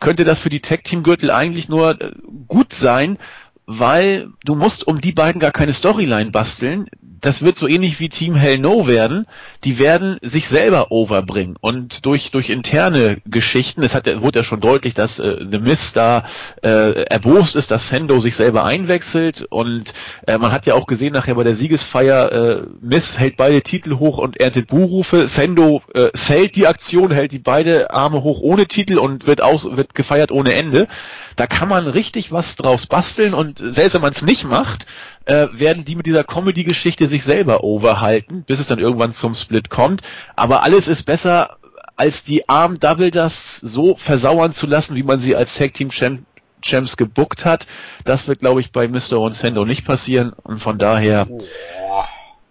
könnte 0.00 0.24
das 0.24 0.38
für 0.38 0.48
die 0.48 0.60
Tag 0.60 0.82
Team 0.84 1.02
Gürtel 1.02 1.30
eigentlich 1.30 1.68
nur 1.68 2.00
äh, 2.00 2.12
gut 2.48 2.72
sein, 2.72 3.18
weil 3.66 4.30
du 4.44 4.54
musst 4.54 4.86
um 4.86 5.02
die 5.02 5.12
beiden 5.12 5.40
gar 5.40 5.52
keine 5.52 5.74
Storyline 5.74 6.30
basteln, 6.30 6.88
das 7.24 7.40
wird 7.40 7.56
so 7.56 7.66
ähnlich 7.66 8.00
wie 8.00 8.10
Team 8.10 8.34
Hell 8.34 8.58
No 8.58 8.86
werden. 8.86 9.26
Die 9.64 9.78
werden 9.78 10.18
sich 10.20 10.46
selber 10.46 10.92
overbringen 10.92 11.56
und 11.58 12.04
durch 12.04 12.30
durch 12.30 12.50
interne 12.50 13.16
Geschichten. 13.24 13.82
Es 13.82 13.94
hat 13.94 14.04
wurde 14.20 14.40
ja 14.40 14.44
schon 14.44 14.60
deutlich, 14.60 14.92
dass 14.92 15.18
äh, 15.20 15.38
The 15.50 15.58
Miz 15.58 15.94
da 15.94 16.24
äh, 16.62 17.04
erbost 17.04 17.56
ist, 17.56 17.70
dass 17.70 17.88
Sendo 17.88 18.20
sich 18.20 18.36
selber 18.36 18.64
einwechselt 18.64 19.46
und 19.48 19.94
äh, 20.26 20.36
man 20.36 20.52
hat 20.52 20.66
ja 20.66 20.74
auch 20.74 20.86
gesehen 20.86 21.14
nachher 21.14 21.34
bei 21.34 21.44
der 21.44 21.54
Siegesfeier, 21.54 22.32
äh, 22.32 22.62
Miz 22.82 23.18
hält 23.18 23.38
beide 23.38 23.62
Titel 23.62 23.98
hoch 23.98 24.18
und 24.18 24.38
erntet 24.38 24.66
Buhrufe. 24.66 25.26
Sendo 25.26 25.82
äh, 25.94 26.10
zählt 26.12 26.56
die 26.56 26.66
Aktion, 26.66 27.10
hält 27.10 27.32
die 27.32 27.38
beide 27.38 27.90
Arme 27.90 28.22
hoch 28.22 28.40
ohne 28.40 28.66
Titel 28.66 28.98
und 28.98 29.26
wird 29.26 29.40
aus 29.40 29.64
wird 29.64 29.94
gefeiert 29.94 30.30
ohne 30.30 30.52
Ende. 30.52 30.88
Da 31.36 31.46
kann 31.46 31.70
man 31.70 31.86
richtig 31.88 32.32
was 32.32 32.56
draus 32.56 32.86
basteln 32.86 33.32
und 33.32 33.62
selbst 33.70 33.94
wenn 33.94 34.02
man 34.02 34.12
es 34.12 34.22
nicht 34.22 34.44
macht, 34.44 34.86
äh, 35.26 35.48
werden 35.52 35.84
die 35.84 35.96
mit 35.96 36.06
dieser 36.06 36.24
Comedy-Geschichte 36.24 37.08
sich 37.08 37.24
selber 37.24 37.64
overhalten, 37.64 38.42
bis 38.44 38.60
es 38.60 38.66
dann 38.66 38.78
irgendwann 38.78 39.12
zum 39.12 39.34
Split 39.34 39.70
kommt. 39.70 40.02
Aber 40.36 40.62
alles 40.62 40.88
ist 40.88 41.04
besser, 41.04 41.56
als 41.96 42.24
die 42.24 42.48
Arm 42.48 42.78
Double 42.78 43.10
das 43.10 43.56
so 43.56 43.96
versauern 43.96 44.52
zu 44.52 44.66
lassen, 44.66 44.96
wie 44.96 45.02
man 45.02 45.18
sie 45.18 45.36
als 45.36 45.56
Tag 45.56 45.74
Team 45.74 45.90
Champ 45.90 46.24
Champs 46.62 46.96
gebuckt 46.96 47.44
hat. 47.44 47.66
Das 48.04 48.26
wird, 48.26 48.40
glaube 48.40 48.60
ich, 48.60 48.72
bei 48.72 48.88
Mr. 48.88 49.18
Onsendo 49.18 49.66
nicht 49.66 49.84
passieren 49.84 50.32
und 50.44 50.60
von 50.60 50.78
daher. 50.78 51.26
Boah. 51.26 52.08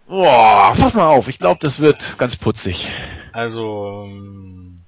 Boah, 0.07 0.75
pass 0.77 0.93
mal 0.93 1.07
auf, 1.07 1.27
ich 1.27 1.39
glaube, 1.39 1.59
das 1.61 1.79
wird 1.79 2.19
ganz 2.19 2.35
putzig. 2.35 2.91
Also, 3.31 4.03
ähm, 4.05 4.83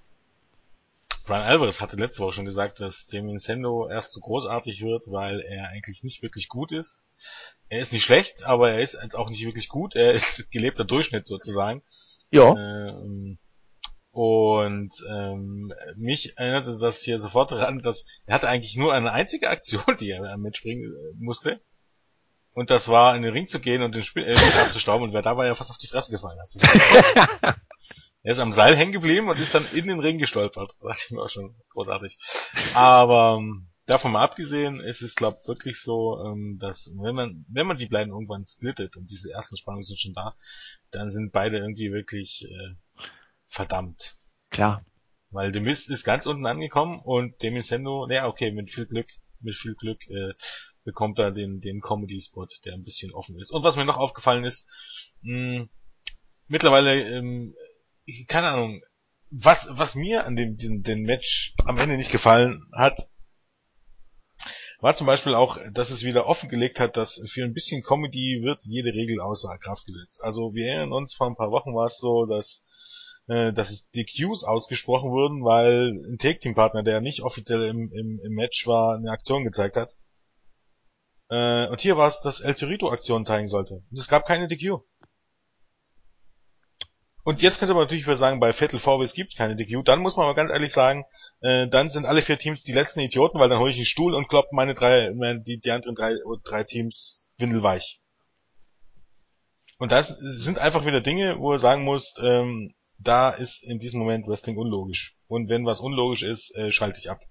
Brian 1.25 1.41
Alvarez 1.41 1.81
hatte 1.81 1.95
letzte 1.95 2.21
Woche 2.21 2.33
schon 2.33 2.45
gesagt, 2.45 2.79
dass 2.79 3.07
Damien 3.07 3.39
Sendo 3.39 3.87
erst 3.89 4.11
so 4.11 4.19
großartig 4.19 4.83
wird, 4.83 5.05
weil 5.07 5.39
er 5.39 5.69
eigentlich 5.69 6.03
nicht 6.03 6.21
wirklich 6.21 6.47
gut 6.47 6.71
ist. 6.71 7.03
Er 7.69 7.79
ist 7.79 7.93
nicht 7.93 8.03
schlecht, 8.03 8.45
aber 8.45 8.71
er 8.71 8.79
ist 8.79 8.97
jetzt 9.01 9.15
auch 9.15 9.29
nicht 9.29 9.43
wirklich 9.43 9.69
gut. 9.69 9.95
Er 9.95 10.11
ist 10.11 10.49
gelebter 10.51 10.85
Durchschnitt 10.85 11.25
sozusagen. 11.25 11.81
Ja. 12.31 12.51
Ähm, 12.51 13.39
und 14.11 14.93
ähm, 15.09 15.73
mich 15.97 16.37
erinnerte 16.37 16.77
das 16.79 17.01
hier 17.01 17.19
sofort 17.19 17.51
daran, 17.51 17.79
dass 17.79 18.05
er 18.25 18.35
hatte 18.35 18.47
eigentlich 18.47 18.77
nur 18.77 18.93
eine 18.93 19.11
einzige 19.11 19.49
Aktion, 19.49 19.83
die 19.99 20.11
er 20.11 20.37
mitspringen 20.37 20.85
äh, 20.85 21.13
musste. 21.17 21.61
Und 22.53 22.69
das 22.69 22.87
war 22.87 23.17
in 23.17 23.23
den 23.23 23.33
Ring 23.33 23.47
zu 23.47 23.59
gehen 23.59 23.81
und 23.81 23.93
den 23.93 24.03
Spiel 24.03 24.23
äh, 24.23 24.35
abzustauben 24.61 25.05
und 25.05 25.13
wer 25.13 25.21
dabei 25.21 25.47
ja 25.47 25.55
fast 25.55 25.71
auf 25.71 25.77
die 25.77 25.87
Fresse 25.87 26.11
gefallen. 26.11 26.39
Hat. 26.39 27.57
er 28.23 28.31
ist 28.31 28.39
am 28.39 28.53
Seil 28.53 28.77
hängen 28.77 28.93
geblieben 28.93 29.27
und 29.27 29.37
ist 29.37 29.53
dann 29.53 29.67
in 29.73 29.87
den 29.87 29.99
Ring 29.99 30.17
gestolpert. 30.17 30.69
Das 30.69 30.79
dachte 30.79 31.01
ich 31.05 31.11
mir 31.11 31.21
auch 31.21 31.29
schon 31.29 31.53
großartig. 31.73 32.17
Aber 32.73 33.39
ähm, 33.39 33.67
davon 33.85 34.11
mal 34.11 34.23
abgesehen, 34.23 34.79
es 34.79 35.01
ist 35.01 35.15
glaube 35.15 35.39
wirklich 35.45 35.79
so, 35.79 36.23
ähm, 36.25 36.57
dass 36.59 36.91
wenn 36.97 37.15
man 37.15 37.45
wenn 37.47 37.67
man 37.67 37.77
die 37.77 37.87
beiden 37.87 38.13
irgendwann 38.13 38.45
splittet 38.45 38.97
und 38.97 39.09
diese 39.09 39.31
ersten 39.31 39.57
Spannungen 39.57 39.83
sind 39.83 39.99
schon 39.99 40.13
da, 40.13 40.35
dann 40.91 41.11
sind 41.11 41.31
beide 41.31 41.57
irgendwie 41.57 41.91
wirklich 41.91 42.45
äh, 42.49 42.75
verdammt. 43.47 44.15
Klar. 44.49 44.85
Weil 45.31 45.53
The 45.53 45.59
Mist 45.59 45.89
ist 45.89 46.03
ganz 46.03 46.25
unten 46.25 46.45
angekommen 46.45 46.99
und 46.99 47.43
Damien 47.43 47.63
Sendo, 47.63 48.07
naja, 48.07 48.27
okay, 48.27 48.51
mit 48.51 48.71
viel 48.71 48.85
Glück, 48.85 49.07
mit 49.41 49.55
viel 49.55 49.75
Glück 49.75 50.07
äh, 50.09 50.33
bekommt 50.83 51.19
er 51.19 51.31
den, 51.31 51.61
den 51.61 51.81
Comedy-Spot, 51.81 52.47
der 52.63 52.73
ein 52.73 52.83
bisschen 52.83 53.13
offen 53.13 53.37
ist. 53.39 53.51
Und 53.51 53.63
was 53.63 53.75
mir 53.75 53.85
noch 53.85 53.97
aufgefallen 53.97 54.45
ist, 54.45 55.13
mh, 55.23 55.67
mittlerweile, 56.47 57.01
ähm, 57.09 57.55
keine 58.27 58.47
Ahnung, 58.49 58.81
was, 59.31 59.67
was 59.71 59.95
mir 59.95 60.25
an 60.25 60.35
dem, 60.35 60.55
diesem, 60.55 60.83
dem 60.83 61.01
Match 61.01 61.55
am 61.65 61.79
Ende 61.79 61.97
nicht 61.97 62.11
gefallen 62.11 62.63
hat, 62.71 63.09
war 64.79 64.95
zum 64.95 65.07
Beispiel 65.07 65.35
auch, 65.35 65.57
dass 65.73 65.89
es 65.89 66.03
wieder 66.03 66.27
offengelegt 66.27 66.79
hat, 66.79 66.97
dass 66.97 67.21
für 67.31 67.43
ein 67.43 67.53
bisschen 67.53 67.83
Comedy 67.83 68.41
wird 68.43 68.63
jede 68.65 68.93
Regel 68.93 69.21
außer 69.21 69.57
Kraft 69.59 69.85
gesetzt. 69.85 70.21
Also 70.23 70.53
wir 70.53 70.67
erinnern 70.67 70.93
uns, 70.93 71.13
vor 71.13 71.27
ein 71.27 71.35
paar 71.35 71.51
Wochen 71.51 71.73
war 71.73 71.85
es 71.85 71.97
so, 71.97 72.25
dass 72.25 72.65
äh, 73.27 73.53
dass 73.53 73.71
es 73.71 73.89
DQs 73.89 74.43
ausgesprochen 74.43 75.11
wurden, 75.11 75.43
weil 75.43 75.91
ein 76.11 76.17
Take-Team-Partner, 76.17 76.83
der 76.83 77.01
nicht 77.01 77.23
offiziell 77.23 77.63
im, 77.63 77.91
im, 77.91 78.19
im 78.23 78.33
Match 78.33 78.67
war, 78.67 78.95
eine 78.95 79.11
Aktion 79.11 79.43
gezeigt 79.43 79.77
hat. 79.77 79.95
Äh, 81.29 81.67
und 81.67 81.81
hier 81.81 81.97
war 81.97 82.07
es, 82.07 82.21
dass 82.21 82.39
El 82.39 82.53
Torito 82.53 82.91
Aktionen 82.91 83.25
zeigen 83.25 83.47
sollte. 83.47 83.83
Und 83.89 83.97
es 83.97 84.07
gab 84.07 84.25
keine 84.25 84.47
DQ. 84.47 84.81
Und 87.25 87.41
jetzt 87.41 87.57
könnte 87.57 87.73
man 87.73 87.83
natürlich 87.83 88.05
wieder 88.05 88.17
sagen, 88.17 88.39
bei 88.39 88.53
Fatal 88.53 88.79
Fourways 88.79 89.15
gibt's 89.15 89.35
keine 89.35 89.55
DQ. 89.55 89.83
Dann 89.83 89.99
muss 89.99 90.15
man 90.15 90.25
aber 90.25 90.35
ganz 90.35 90.51
ehrlich 90.51 90.71
sagen, 90.71 91.05
äh, 91.41 91.67
dann 91.67 91.89
sind 91.89 92.05
alle 92.05 92.21
vier 92.21 92.37
Teams 92.37 92.61
die 92.61 92.71
letzten 92.71 92.99
Idioten, 92.99 93.39
weil 93.39 93.49
dann 93.49 93.57
hole 93.57 93.71
ich 93.71 93.77
einen 93.77 93.87
Stuhl 93.87 94.13
und 94.13 94.27
klopp 94.27 94.51
meine 94.51 94.75
drei, 94.75 95.11
die, 95.39 95.59
die 95.59 95.71
anderen 95.71 95.95
drei, 95.95 96.13
drei 96.43 96.63
Teams 96.63 97.25
windelweich. 97.37 97.99
Und 99.79 99.91
das 99.91 100.09
sind 100.19 100.59
einfach 100.59 100.85
wieder 100.85 101.01
Dinge, 101.01 101.39
wo 101.39 101.51
du 101.51 101.57
sagen 101.57 101.83
musst, 101.83 102.19
ähm, 102.23 102.71
da 102.99 103.31
ist 103.31 103.63
in 103.63 103.79
diesem 103.79 104.01
Moment 104.01 104.27
Wrestling 104.27 104.57
unlogisch. 104.57 105.17
Und 105.25 105.49
wenn 105.49 105.65
was 105.65 105.79
unlogisch 105.79 106.21
ist, 106.21 106.55
äh, 106.55 106.71
schalte 106.71 106.99
ich 106.99 107.09
ab. 107.09 107.21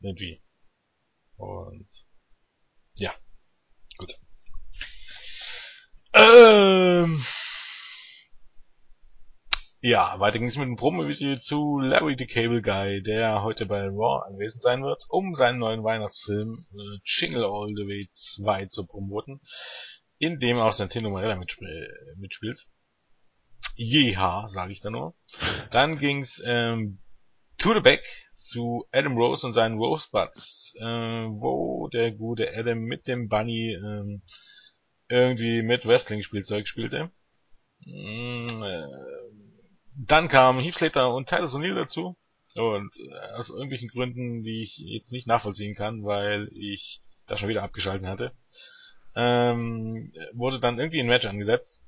Irgendwie. 0.00 0.42
Und 1.36 1.86
ja, 2.94 3.14
gut. 3.96 4.18
Ähm, 6.14 7.24
ja, 9.80 10.18
weiter 10.18 10.38
ging 10.38 10.48
es 10.48 10.56
mit 10.56 10.66
einem 10.66 10.76
Promo-Video 10.76 11.38
zu 11.38 11.78
Larry 11.78 12.16
the 12.18 12.26
Cable 12.26 12.62
Guy, 12.62 13.02
der 13.02 13.42
heute 13.42 13.66
bei 13.66 13.82
Raw 13.82 14.26
anwesend 14.26 14.62
sein 14.62 14.82
wird, 14.82 15.04
um 15.08 15.34
seinen 15.34 15.58
neuen 15.58 15.84
Weihnachtsfilm 15.84 16.66
äh, 16.72 16.98
Jingle 17.04 17.44
All 17.44 17.68
the 17.68 17.86
Way 17.86 18.08
2 18.12 18.66
zu 18.66 18.86
promoten, 18.86 19.40
in 20.18 20.40
dem 20.40 20.58
auch 20.58 20.72
Santino 20.72 21.10
Marella 21.10 21.36
mitsp 21.36 21.62
mitspielt. 22.16 22.66
Jeha, 23.76 24.48
sage 24.48 24.72
ich 24.72 24.80
da 24.80 24.90
nur. 24.90 25.14
Dann 25.70 25.98
ging's 25.98 26.42
ähm, 26.44 26.98
to 27.58 27.74
the 27.74 27.80
back 27.80 28.02
zu 28.36 28.86
Adam 28.92 29.16
Rose 29.16 29.46
und 29.46 29.52
seinen 29.52 29.78
Rosebuds, 29.78 30.74
äh, 30.80 30.84
wo 30.84 31.88
der 31.88 32.12
gute 32.12 32.52
Adam 32.56 32.80
mit 32.80 33.06
dem 33.06 33.28
Bunny 33.28 33.74
ähm, 33.74 34.22
irgendwie 35.08 35.62
mit 35.62 35.86
Wrestling-Spielzeug 35.86 36.66
spielte. 36.66 37.10
Mm, 37.84 38.46
äh, 38.62 38.86
dann 39.98 40.28
kamen 40.28 40.60
Heath 40.60 40.76
Slater 40.76 41.12
und 41.12 41.28
Tyler 41.28 41.46
O'Neill 41.46 41.74
dazu. 41.74 42.16
Und 42.54 42.96
äh, 42.98 43.34
aus 43.36 43.50
irgendwelchen 43.50 43.88
Gründen, 43.88 44.42
die 44.42 44.62
ich 44.62 44.78
jetzt 44.78 45.12
nicht 45.12 45.26
nachvollziehen 45.26 45.74
kann, 45.74 46.04
weil 46.04 46.48
ich 46.52 47.02
da 47.26 47.36
schon 47.36 47.48
wieder 47.48 47.62
abgeschalten 47.62 48.08
hatte, 48.08 48.32
ähm, 49.14 50.12
wurde 50.32 50.58
dann 50.60 50.78
irgendwie 50.78 51.00
ein 51.00 51.06
Match 51.06 51.26
angesetzt. 51.26 51.80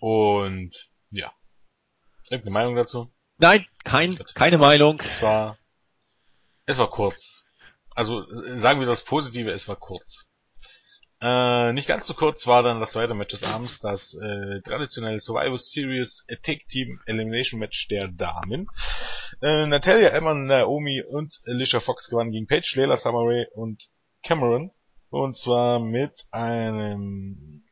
Und 0.00 0.90
ja. 1.10 1.32
Irgendeine 2.24 2.52
Meinung 2.52 2.76
dazu? 2.76 3.12
Nein, 3.38 3.66
kein, 3.84 4.16
keine 4.34 4.58
Meinung. 4.58 5.00
Es 5.00 5.20
war, 5.20 5.58
es 6.66 6.78
war 6.78 6.88
kurz. 6.90 7.44
Also 7.94 8.24
sagen 8.56 8.80
wir 8.80 8.86
das 8.86 9.04
Positive, 9.04 9.50
es 9.50 9.66
war 9.68 9.76
kurz. 9.76 10.29
Äh, 11.22 11.74
nicht 11.74 11.86
ganz 11.86 12.06
so 12.06 12.14
kurz 12.14 12.46
war 12.46 12.62
dann 12.62 12.80
das 12.80 12.92
zweite 12.92 13.12
Match 13.12 13.32
des 13.32 13.44
Abends, 13.44 13.80
das 13.80 14.14
äh, 14.14 14.62
traditionelle 14.62 15.18
Survivor 15.18 15.58
Series 15.58 16.26
Attack 16.30 16.66
Team 16.66 17.00
Elimination 17.04 17.60
Match 17.60 17.88
der 17.88 18.08
Damen. 18.08 18.68
Äh, 19.42 19.66
Natalia, 19.66 20.08
Emma, 20.08 20.34
Naomi 20.34 21.02
und 21.02 21.42
Alicia 21.46 21.80
Fox 21.80 22.08
gewannen 22.08 22.30
gegen 22.30 22.46
Paige, 22.46 22.72
Leila 22.76 22.96
Summeray 22.96 23.46
und 23.54 23.90
Cameron. 24.22 24.70
Und 25.10 25.36
zwar 25.36 25.78
mit 25.78 26.24
einem 26.30 27.64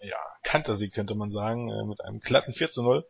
ja, 0.00 0.16
Kantersieg 0.42 0.94
könnte 0.94 1.14
man 1.14 1.30
sagen, 1.30 1.70
äh, 1.70 1.84
mit 1.84 2.00
einem 2.02 2.20
glatten 2.20 2.54
4 2.54 2.70
zu 2.70 2.82
0. 2.82 3.06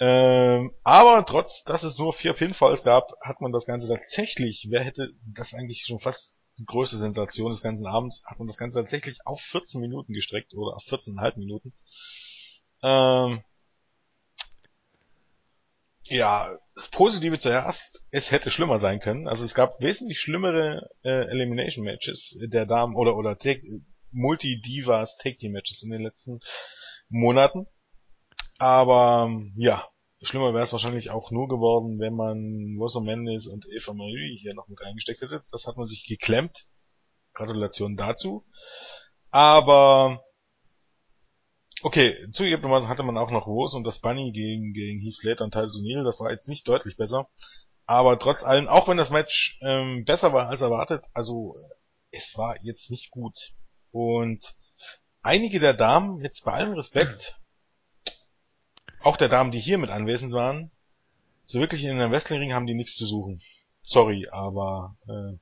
Ähm, 0.00 0.72
aber 0.82 1.24
trotz, 1.26 1.64
dass 1.64 1.82
es 1.82 1.98
nur 1.98 2.12
vier 2.12 2.32
Pinfalls 2.32 2.82
gab, 2.82 3.12
hat 3.20 3.40
man 3.40 3.52
das 3.52 3.66
Ganze 3.66 3.88
tatsächlich, 3.88 4.68
wer 4.70 4.82
hätte 4.82 5.12
das 5.26 5.54
eigentlich 5.54 5.84
schon 5.86 6.00
fast 6.00 6.41
größte 6.66 6.98
Sensation 6.98 7.50
des 7.50 7.62
ganzen 7.62 7.86
Abends, 7.86 8.24
hat 8.26 8.38
man 8.38 8.46
das 8.46 8.58
Ganze 8.58 8.80
tatsächlich 8.80 9.18
auf 9.24 9.40
14 9.40 9.80
Minuten 9.80 10.12
gestreckt 10.12 10.54
oder 10.54 10.76
auf 10.76 10.84
14,5 10.84 11.38
Minuten. 11.38 11.72
Ähm, 12.82 13.42
ja, 16.04 16.58
das 16.74 16.88
Positive 16.88 17.38
zuerst, 17.38 18.06
es 18.10 18.30
hätte 18.30 18.50
schlimmer 18.50 18.78
sein 18.78 19.00
können. 19.00 19.28
Also 19.28 19.44
es 19.44 19.54
gab 19.54 19.80
wesentlich 19.80 20.20
schlimmere 20.20 20.90
äh, 21.04 21.28
Elimination 21.28 21.84
Matches 21.84 22.38
der 22.42 22.66
Damen 22.66 22.96
oder 22.96 23.16
oder 23.16 23.36
Multi-Divas 24.10 25.16
Take 25.16 25.36
Team 25.36 25.52
Matches 25.52 25.82
in 25.82 25.90
den 25.90 26.02
letzten 26.02 26.40
Monaten. 27.08 27.66
Aber 28.58 29.30
ja, 29.56 29.88
schlimmer 30.22 30.54
wäre 30.54 30.62
es 30.62 30.72
wahrscheinlich 30.72 31.10
auch 31.10 31.30
nur 31.30 31.48
geworden, 31.48 31.98
wenn 31.98 32.14
man 32.14 32.76
Rosa 32.78 33.00
Mendes 33.00 33.46
und 33.46 33.66
Eva 33.68 33.92
Marie 33.92 34.38
hier 34.40 34.54
noch 34.54 34.68
mit 34.68 34.80
reingesteckt 34.80 35.22
hätte. 35.22 35.44
Das 35.50 35.66
hat 35.66 35.76
man 35.76 35.86
sich 35.86 36.06
geklemmt. 36.06 36.66
Gratulation 37.34 37.96
dazu. 37.96 38.44
Aber 39.30 40.22
okay, 41.82 42.30
zugegebenermaßen 42.30 42.88
hatte 42.88 43.02
man 43.02 43.18
auch 43.18 43.30
noch 43.30 43.46
Rose 43.46 43.76
und 43.76 43.84
das 43.84 44.00
Bunny 44.00 44.32
gegen, 44.32 44.72
gegen 44.72 45.00
Heath 45.00 45.16
Slater 45.16 45.44
und 45.44 45.52
Tyler 45.52 45.66
O'Neill. 45.66 46.04
Das 46.04 46.20
war 46.20 46.30
jetzt 46.30 46.48
nicht 46.48 46.68
deutlich 46.68 46.96
besser. 46.96 47.28
Aber 47.86 48.18
trotz 48.18 48.44
allem, 48.44 48.68
auch 48.68 48.88
wenn 48.88 48.96
das 48.96 49.10
Match 49.10 49.58
ähm, 49.62 50.04
besser 50.04 50.32
war 50.32 50.48
als 50.48 50.60
erwartet, 50.60 51.04
also 51.12 51.54
es 52.10 52.36
war 52.36 52.56
jetzt 52.62 52.90
nicht 52.90 53.10
gut. 53.10 53.54
Und 53.90 54.54
einige 55.22 55.58
der 55.58 55.74
Damen, 55.74 56.22
jetzt 56.22 56.44
bei 56.44 56.52
allem 56.52 56.74
Respekt, 56.74 57.40
auch 59.02 59.16
der 59.16 59.28
Damen, 59.28 59.50
die 59.50 59.60
hier 59.60 59.78
mit 59.78 59.90
anwesend 59.90 60.32
waren, 60.32 60.70
so 61.44 61.60
wirklich 61.60 61.84
in 61.84 62.00
einem 62.00 62.12
Wrestlingring 62.12 62.52
haben 62.52 62.66
die 62.66 62.74
nichts 62.74 62.96
zu 62.96 63.06
suchen. 63.06 63.42
Sorry, 63.82 64.28
aber 64.30 64.96
äh, 65.08 65.38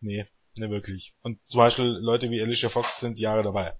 nee, 0.00 0.26
ne 0.56 0.70
wirklich. 0.70 1.14
Und 1.22 1.40
zum 1.46 1.58
Beispiel 1.58 1.84
Leute 1.84 2.30
wie 2.30 2.40
Alicia 2.40 2.68
Fox 2.68 3.00
sind 3.00 3.18
Jahre 3.18 3.42
dabei. 3.42 3.76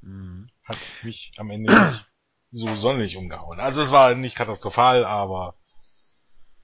Mhm. 0.00 0.50
Hat 0.64 0.78
mich 1.02 1.32
am 1.36 1.50
Ende 1.50 1.72
nicht 1.72 2.06
so 2.50 2.74
sonderlich 2.74 3.16
umgehauen. 3.16 3.60
Also 3.60 3.82
es 3.82 3.92
war 3.92 4.14
nicht 4.14 4.36
katastrophal, 4.36 5.04
aber 5.04 5.56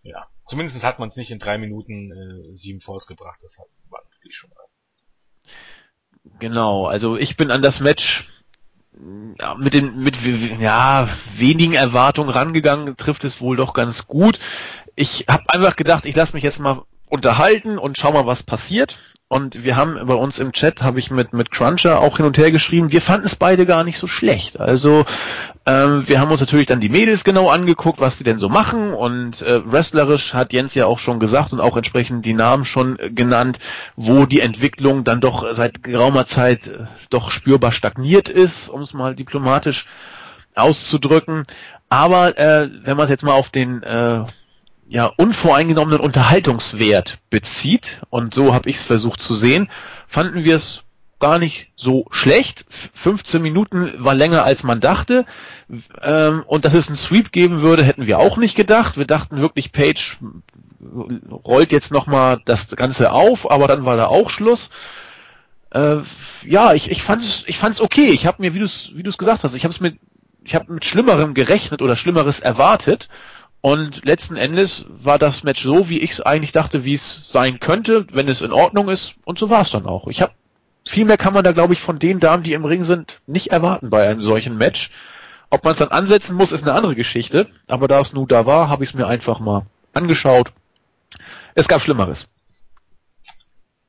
ja. 0.02 0.28
Zumindest 0.46 0.82
hat 0.82 0.98
man 0.98 1.08
es 1.08 1.16
nicht 1.16 1.30
in 1.30 1.38
drei 1.38 1.58
Minuten 1.58 2.10
äh, 2.10 2.56
sieben 2.56 2.80
Force 2.80 3.06
gebracht. 3.06 3.38
Das 3.42 3.58
war 3.58 4.02
natürlich 4.10 4.36
schon 4.36 4.50
mal. 4.50 4.64
Genau, 6.38 6.86
also 6.86 7.16
ich 7.16 7.36
bin 7.36 7.50
an 7.50 7.62
das 7.62 7.80
Match 7.80 8.26
ja, 9.40 9.54
mit 9.54 9.74
den 9.74 9.98
mit 10.02 10.16
ja 10.60 11.08
wenigen 11.36 11.74
Erwartungen 11.74 12.30
rangegangen, 12.30 12.96
trifft 12.96 13.24
es 13.24 13.40
wohl 13.40 13.56
doch 13.56 13.72
ganz 13.72 14.06
gut. 14.06 14.38
Ich 14.96 15.26
habe 15.28 15.44
einfach 15.48 15.76
gedacht, 15.76 16.06
ich 16.06 16.16
lasse 16.16 16.34
mich 16.34 16.42
jetzt 16.42 16.58
mal 16.58 16.82
unterhalten 17.08 17.78
und 17.78 17.98
schau 17.98 18.12
mal, 18.12 18.26
was 18.26 18.42
passiert. 18.42 18.96
Und 19.30 19.62
wir 19.62 19.76
haben 19.76 20.06
bei 20.06 20.14
uns 20.14 20.38
im 20.38 20.52
Chat, 20.52 20.80
habe 20.80 20.98
ich 20.98 21.10
mit, 21.10 21.34
mit 21.34 21.50
Cruncher 21.50 22.00
auch 22.00 22.16
hin 22.16 22.24
und 22.24 22.38
her 22.38 22.50
geschrieben, 22.50 22.92
wir 22.92 23.02
fanden 23.02 23.26
es 23.26 23.36
beide 23.36 23.66
gar 23.66 23.84
nicht 23.84 23.98
so 23.98 24.06
schlecht. 24.06 24.58
Also 24.58 25.04
ähm, 25.66 26.04
wir 26.08 26.18
haben 26.18 26.30
uns 26.30 26.40
natürlich 26.40 26.66
dann 26.66 26.80
die 26.80 26.88
Mädels 26.88 27.24
genau 27.24 27.50
angeguckt, 27.50 28.00
was 28.00 28.16
sie 28.16 28.24
denn 28.24 28.38
so 28.38 28.48
machen. 28.48 28.94
Und 28.94 29.42
äh, 29.42 29.60
wrestlerisch 29.70 30.32
hat 30.32 30.54
Jens 30.54 30.74
ja 30.74 30.86
auch 30.86 30.98
schon 30.98 31.20
gesagt 31.20 31.52
und 31.52 31.60
auch 31.60 31.76
entsprechend 31.76 32.24
die 32.24 32.32
Namen 32.32 32.64
schon 32.64 32.98
äh, 32.98 33.10
genannt, 33.10 33.58
wo 33.96 34.24
die 34.24 34.40
Entwicklung 34.40 35.04
dann 35.04 35.20
doch 35.20 35.54
seit 35.54 35.82
geraumer 35.82 36.24
Zeit 36.24 36.68
äh, 36.68 36.86
doch 37.10 37.30
spürbar 37.30 37.72
stagniert 37.72 38.30
ist, 38.30 38.70
um 38.70 38.80
es 38.80 38.94
mal 38.94 39.14
diplomatisch 39.14 39.84
auszudrücken. 40.54 41.44
Aber 41.90 42.38
äh, 42.38 42.70
wenn 42.82 42.96
man 42.96 43.04
es 43.04 43.10
jetzt 43.10 43.24
mal 43.24 43.32
auf 43.32 43.50
den 43.50 43.82
äh, 43.82 44.24
ja, 44.88 45.06
unvoreingenommenen 45.06 46.00
Unterhaltungswert 46.00 47.18
bezieht, 47.30 48.00
und 48.10 48.34
so 48.34 48.54
habe 48.54 48.70
ich 48.70 48.76
es 48.76 48.84
versucht 48.84 49.20
zu 49.20 49.34
sehen, 49.34 49.68
fanden 50.06 50.44
wir 50.44 50.56
es 50.56 50.82
gar 51.20 51.38
nicht 51.38 51.72
so 51.76 52.06
schlecht. 52.10 52.64
15 52.94 53.42
Minuten 53.42 53.92
war 53.98 54.14
länger 54.14 54.44
als 54.44 54.62
man 54.62 54.80
dachte. 54.80 55.26
Ähm, 56.02 56.44
und 56.46 56.64
dass 56.64 56.74
es 56.74 56.88
einen 56.88 56.96
Sweep 56.96 57.32
geben 57.32 57.60
würde, 57.60 57.82
hätten 57.82 58.06
wir 58.06 58.18
auch 58.18 58.36
nicht 58.36 58.54
gedacht. 58.54 58.96
Wir 58.96 59.06
dachten 59.06 59.40
wirklich, 59.40 59.72
Page 59.72 60.18
rollt 61.44 61.72
jetzt 61.72 61.90
nochmal 61.90 62.40
das 62.44 62.68
Ganze 62.68 63.10
auf, 63.10 63.50
aber 63.50 63.66
dann 63.66 63.84
war 63.84 63.96
da 63.96 64.06
auch 64.06 64.30
Schluss. 64.30 64.70
Äh, 65.70 65.96
ja, 66.44 66.72
ich, 66.72 66.90
ich 66.90 67.02
fand's, 67.02 67.42
ich 67.46 67.58
fand's 67.58 67.80
okay. 67.80 68.10
Ich 68.10 68.26
habe 68.26 68.40
mir, 68.40 68.54
wie 68.54 68.60
du 68.60 68.64
es 68.64 68.92
wie 68.94 69.02
du's 69.02 69.18
gesagt 69.18 69.42
hast, 69.42 69.54
ich 69.54 69.64
habe 69.64 69.74
es 69.74 69.80
mit, 69.80 69.98
ich 70.44 70.54
habe 70.54 70.72
mit 70.72 70.84
Schlimmerem 70.84 71.34
gerechnet 71.34 71.82
oder 71.82 71.96
Schlimmeres 71.96 72.40
erwartet. 72.40 73.08
Und 73.60 74.04
letzten 74.04 74.36
Endes 74.36 74.84
war 74.88 75.18
das 75.18 75.42
Match 75.42 75.62
so, 75.62 75.88
wie 75.88 75.98
ich 75.98 76.12
es 76.12 76.20
eigentlich 76.20 76.52
dachte, 76.52 76.84
wie 76.84 76.94
es 76.94 77.30
sein 77.30 77.58
könnte, 77.58 78.06
wenn 78.12 78.28
es 78.28 78.40
in 78.40 78.52
Ordnung 78.52 78.88
ist. 78.88 79.16
Und 79.24 79.38
so 79.38 79.50
war 79.50 79.62
es 79.62 79.70
dann 79.70 79.86
auch. 79.86 80.06
Ich 80.06 80.22
habe 80.22 80.32
viel 80.86 81.04
mehr 81.04 81.16
kann 81.16 81.34
man 81.34 81.44
da, 81.44 81.52
glaube 81.52 81.74
ich, 81.74 81.80
von 81.80 81.98
den 81.98 82.20
Damen, 82.20 82.42
die 82.42 82.54
im 82.54 82.64
Ring 82.64 82.84
sind, 82.84 83.20
nicht 83.26 83.48
erwarten 83.48 83.90
bei 83.90 84.08
einem 84.08 84.22
solchen 84.22 84.56
Match. 84.56 84.90
Ob 85.50 85.64
man 85.64 85.72
es 85.72 85.78
dann 85.78 85.88
ansetzen 85.88 86.36
muss, 86.36 86.52
ist 86.52 86.62
eine 86.62 86.72
andere 86.72 86.94
Geschichte. 86.94 87.50
Aber 87.66 87.88
da 87.88 88.00
es 88.00 88.12
nun 88.12 88.28
da 88.28 88.46
war, 88.46 88.68
habe 88.68 88.84
ich 88.84 88.90
es 88.90 88.94
mir 88.94 89.06
einfach 89.06 89.40
mal 89.40 89.66
angeschaut. 89.92 90.52
Es 91.54 91.68
gab 91.68 91.82
Schlimmeres. 91.82 92.28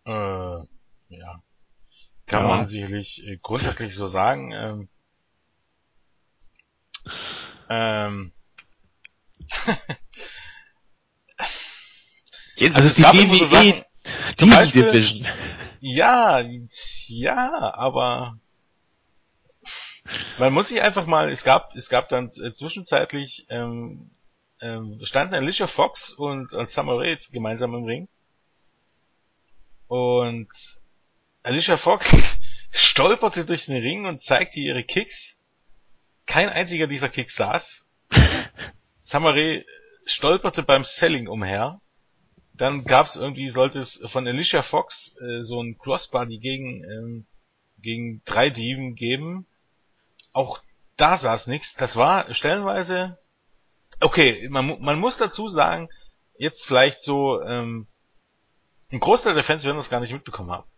Äh, 0.06 0.12
ja. 0.12 1.42
Kann 2.26 2.44
ja. 2.44 2.48
man 2.48 2.68
sicherlich 2.68 3.26
äh, 3.28 3.38
grundsätzlich 3.42 3.94
so 3.94 4.08
sagen. 4.08 4.52
Ähm, 4.52 4.90
ähm, 7.70 8.32
Jetzt 12.56 12.76
also 12.76 12.90
die 12.96 13.04
WWE 13.04 13.38
so 13.38 13.46
Sachen, 13.46 13.84
Division. 14.72 15.28
Ja, 15.80 16.44
ja, 17.08 17.74
aber 17.74 18.38
man 20.38 20.54
muss 20.54 20.70
sich 20.70 20.82
einfach 20.82 21.06
mal, 21.06 21.30
es 21.30 21.44
gab, 21.44 21.76
es 21.76 21.90
gab 21.90 22.10
dann 22.10 22.32
äh, 22.32 22.52
zwischenzeitlich 22.52 23.46
ähm, 23.50 24.12
ähm, 24.62 25.00
standen 25.04 25.36
Alicia 25.36 25.68
Fox 25.68 26.12
und 26.12 26.52
Summer 26.70 26.98
Rae 26.98 27.18
gemeinsam 27.32 27.74
im 27.76 27.86
Ring. 27.86 28.08
Und 29.88 30.50
Alicia 31.44 31.78
Fox 31.78 32.14
stolperte 32.72 33.46
durch 33.46 33.66
den 33.66 33.78
Ring 33.78 34.06
und 34.06 34.22
zeigte 34.22 34.60
ihre 34.60 34.84
Kicks. 34.84 35.42
Kein 36.26 36.50
einziger 36.50 36.88
dieser 36.88 37.10
Kicks 37.10 37.36
saß. 37.36 37.89
Samare 39.10 39.66
stolperte 40.06 40.62
beim 40.62 40.84
Selling 40.84 41.28
umher. 41.28 41.82
Dann 42.54 42.84
gab's 42.84 43.16
irgendwie, 43.16 43.50
sollte 43.50 43.80
es 43.80 44.04
von 44.06 44.28
Alicia 44.28 44.62
Fox 44.62 45.20
äh, 45.20 45.42
so 45.42 45.64
ein 45.64 45.80
Crossbody 45.80 46.38
gegen, 46.38 46.84
ähm, 46.84 47.26
gegen 47.80 48.22
drei 48.26 48.52
Diven 48.52 48.94
geben. 48.94 49.48
Auch 50.32 50.62
da 50.96 51.18
saß 51.18 51.48
nichts. 51.48 51.74
Das 51.74 51.98
war 51.98 52.32
stellenweise, 52.36 53.18
okay, 54.00 54.48
man, 54.50 54.80
man 54.80 55.00
muss 55.00 55.18
dazu 55.18 55.48
sagen, 55.48 55.90
jetzt 56.38 56.68
vielleicht 56.68 57.02
so, 57.02 57.42
ähm, 57.42 57.88
ein 58.92 59.00
Großteil 59.00 59.34
der 59.34 59.44
Fans 59.44 59.64
werden 59.64 59.78
das 59.78 59.90
gar 59.90 60.02
nicht 60.02 60.14
mitbekommen 60.14 60.52
haben. 60.52 60.70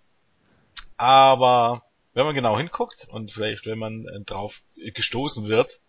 Aber 0.95 1.83
wenn 2.13 2.25
man 2.25 2.35
genau 2.35 2.57
hinguckt 2.57 3.09
und 3.09 3.29
vielleicht 3.33 3.65
wenn 3.65 3.77
man 3.79 4.05
äh, 4.07 4.21
drauf 4.21 4.61
gestoßen 4.77 5.49
wird, 5.49 5.81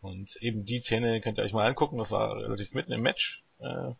und 0.00 0.36
eben 0.36 0.64
die 0.64 0.80
Szene 0.80 1.20
könnt 1.20 1.38
ihr 1.38 1.44
euch 1.44 1.52
mal 1.52 1.66
angucken, 1.66 1.98
das 1.98 2.10
war 2.10 2.36
relativ 2.36 2.74
mitten 2.74 2.92
im 2.92 3.02
Match. 3.02 3.42
Äh, 3.58 3.92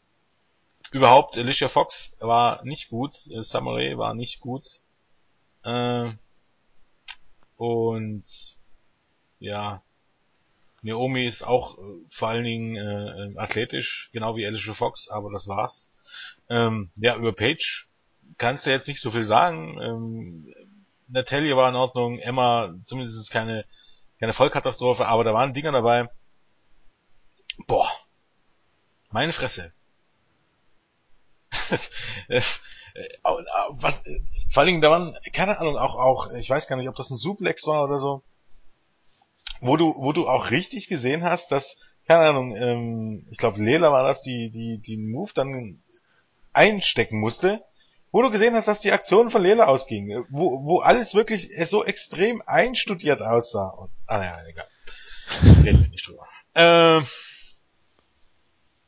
überhaupt, 0.92 1.36
Alicia 1.36 1.68
Fox 1.68 2.16
war 2.20 2.64
nicht 2.64 2.88
gut, 2.88 3.14
äh, 3.30 3.42
Samurai 3.42 3.96
war 3.96 4.14
nicht 4.14 4.40
gut. 4.40 4.80
Äh, 5.64 6.10
und 7.56 8.24
ja, 9.38 9.82
Naomi 10.82 11.26
ist 11.26 11.42
auch 11.42 11.76
äh, 11.78 11.80
vor 12.08 12.28
allen 12.28 12.44
Dingen 12.44 12.76
äh, 12.76 13.26
äh, 13.26 13.38
athletisch, 13.38 14.10
genau 14.12 14.36
wie 14.36 14.46
Alicia 14.46 14.74
Fox, 14.74 15.08
aber 15.08 15.30
das 15.32 15.48
war's. 15.48 15.90
Ähm, 16.48 16.90
ja, 16.96 17.16
über 17.16 17.32
Page 17.32 17.88
kannst 18.38 18.66
du 18.66 18.70
jetzt 18.70 18.88
nicht 18.88 19.00
so 19.00 19.10
viel 19.10 19.24
sagen. 19.24 19.78
Ähm, 19.80 20.54
Natalia 21.08 21.56
war 21.56 21.68
in 21.68 21.76
Ordnung, 21.76 22.18
Emma 22.18 22.74
zumindest 22.84 23.30
keine 23.30 23.64
keine 24.20 24.32
Vollkatastrophe, 24.32 25.06
aber 25.06 25.24
da 25.24 25.34
waren 25.34 25.52
Dinger 25.52 25.72
dabei. 25.72 26.08
Boah. 27.66 27.90
Meine 29.10 29.32
Fresse. 29.32 29.72
Was, 33.70 34.02
vor 34.50 34.60
allen 34.60 34.66
Dingen, 34.66 34.80
da 34.80 34.90
waren, 34.90 35.16
keine 35.32 35.58
Ahnung, 35.58 35.76
auch, 35.76 35.96
auch, 35.96 36.32
ich 36.32 36.48
weiß 36.48 36.66
gar 36.66 36.76
nicht, 36.76 36.88
ob 36.88 36.96
das 36.96 37.10
ein 37.10 37.16
Suplex 37.16 37.66
war 37.66 37.84
oder 37.84 37.98
so, 37.98 38.22
wo 39.60 39.76
du, 39.76 39.94
wo 39.98 40.12
du 40.12 40.28
auch 40.28 40.50
richtig 40.50 40.88
gesehen 40.88 41.22
hast, 41.22 41.52
dass, 41.52 41.94
keine 42.06 42.28
Ahnung, 42.28 42.56
ähm, 42.56 43.26
ich 43.30 43.36
glaube, 43.36 43.62
Lela 43.62 43.92
war 43.92 44.04
das, 44.04 44.22
die, 44.22 44.50
die, 44.50 44.78
die 44.78 44.96
Move 44.96 45.30
dann 45.34 45.82
einstecken 46.52 47.20
musste 47.20 47.65
wo 48.12 48.22
du 48.22 48.30
gesehen 48.30 48.54
hast, 48.54 48.68
dass 48.68 48.80
die 48.80 48.92
Aktion 48.92 49.30
von 49.30 49.42
Lela 49.42 49.66
ausging, 49.66 50.24
wo, 50.30 50.64
wo 50.64 50.80
alles 50.80 51.14
wirklich 51.14 51.50
so 51.68 51.84
extrem 51.84 52.42
einstudiert 52.46 53.20
aussah. 53.20 53.68
Und, 53.68 53.90
ah 54.06 54.22
ja, 54.22 54.38
egal. 54.46 54.68
Reden 55.64 55.82
wir 55.82 55.90
nicht 55.90 56.06
drüber. 56.06 56.26
Äh, 56.54 57.00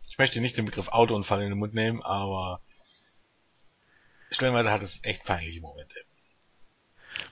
ich 0.08 0.18
möchte 0.18 0.40
nicht 0.40 0.56
den 0.56 0.64
Begriff 0.64 0.88
Autounfall 0.88 1.42
in 1.42 1.50
den 1.50 1.58
Mund 1.58 1.74
nehmen, 1.74 2.02
aber 2.02 2.60
stellenweise 4.30 4.70
hat 4.70 4.82
es 4.82 5.00
echt 5.02 5.24
peinliche 5.24 5.60
Momente. 5.60 5.96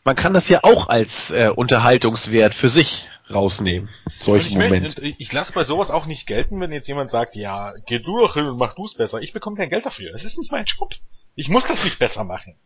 Man 0.04 0.16
kann 0.16 0.34
das 0.34 0.48
ja 0.48 0.60
auch 0.62 0.88
als 0.88 1.30
äh, 1.30 1.50
Unterhaltungswert 1.54 2.54
für 2.54 2.68
sich 2.68 3.08
rausnehmen. 3.30 3.88
Solche 4.20 4.48
ich 4.48 4.54
Momente. 4.54 5.00
ich, 5.02 5.16
ich 5.18 5.32
lasse 5.32 5.52
bei 5.52 5.64
sowas 5.64 5.90
auch 5.90 6.06
nicht 6.06 6.26
gelten, 6.26 6.60
wenn 6.60 6.72
jetzt 6.72 6.88
jemand 6.88 7.10
sagt, 7.10 7.34
ja, 7.34 7.74
geh 7.86 7.98
du 7.98 8.18
doch 8.20 8.34
hin 8.34 8.46
und 8.46 8.58
mach 8.58 8.74
du's 8.74 8.94
besser. 8.94 9.20
Ich 9.20 9.32
bekomme 9.32 9.56
kein 9.56 9.68
Geld 9.68 9.86
dafür. 9.86 10.12
Das 10.12 10.24
ist 10.24 10.38
nicht 10.38 10.52
mein 10.52 10.64
Job. 10.64 10.94
Ich 11.36 11.48
muss 11.48 11.66
das 11.66 11.84
nicht 11.84 11.98
besser 11.98 12.24
machen. 12.24 12.56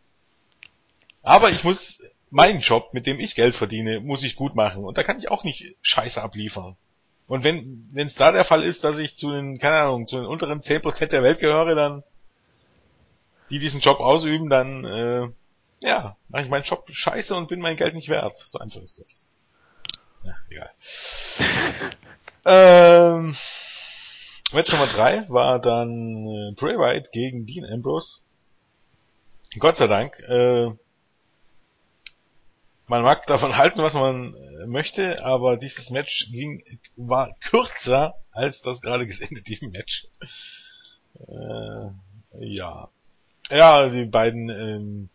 Aber 1.21 1.51
ich 1.51 1.63
muss 1.63 2.03
meinen 2.31 2.61
Job, 2.61 2.93
mit 2.93 3.05
dem 3.05 3.19
ich 3.19 3.35
Geld 3.35 3.55
verdiene, 3.55 3.99
muss 3.99 4.23
ich 4.23 4.35
gut 4.35 4.55
machen. 4.55 4.83
Und 4.83 4.97
da 4.97 5.03
kann 5.03 5.19
ich 5.19 5.29
auch 5.29 5.43
nicht 5.43 5.75
Scheiße 5.81 6.21
abliefern. 6.21 6.77
Und 7.27 7.43
wenn 7.43 7.87
es 7.95 8.15
da 8.15 8.31
der 8.31 8.43
Fall 8.43 8.63
ist, 8.63 8.83
dass 8.83 8.97
ich 8.97 9.15
zu 9.15 9.31
den, 9.31 9.59
keine 9.59 9.77
Ahnung, 9.77 10.07
zu 10.07 10.17
den 10.17 10.25
unteren 10.25 10.59
10% 10.59 11.07
der 11.07 11.23
Welt 11.23 11.39
gehöre, 11.39 11.75
dann 11.75 12.03
die 13.49 13.59
diesen 13.59 13.81
Job 13.81 13.99
ausüben, 13.99 14.49
dann 14.49 14.85
äh, 14.85 15.27
ja, 15.81 16.15
mache 16.29 16.43
ich 16.43 16.49
meinen 16.49 16.63
Job 16.63 16.85
scheiße 16.89 17.35
und 17.35 17.49
bin 17.49 17.59
mein 17.59 17.75
Geld 17.75 17.93
nicht 17.93 18.09
wert. 18.09 18.37
So 18.37 18.59
einfach 18.59 18.81
ist 18.81 18.99
das. 18.99 19.27
Ja, 20.23 20.33
egal. 20.49 20.71
ähm, 23.25 23.35
Match 24.53 24.71
Nummer 24.71 24.87
3 24.87 25.29
war 25.29 25.59
dann 25.59 26.27
äh, 26.27 26.51
Bray 26.55 26.77
Wyatt 26.77 27.11
gegen 27.11 27.45
Dean 27.45 27.65
Ambrose. 27.65 28.19
Gott 29.59 29.75
sei 29.75 29.87
Dank. 29.87 30.19
Äh, 30.21 30.71
man 32.87 33.03
mag 33.03 33.25
davon 33.27 33.57
halten, 33.57 33.81
was 33.81 33.93
man 33.93 34.33
äh, 34.35 34.67
möchte, 34.67 35.23
aber 35.23 35.57
dieses 35.57 35.89
Match 35.89 36.31
ging, 36.31 36.63
war 36.95 37.35
kürzer 37.39 38.15
als 38.31 38.61
das 38.61 38.81
gerade 38.81 39.05
gesendete 39.05 39.65
Match. 39.65 40.07
Äh, 41.27 41.89
ja. 42.39 42.89
Ja, 43.49 43.89
die 43.89 44.05
beiden 44.05 44.49
ähm, 44.49 45.09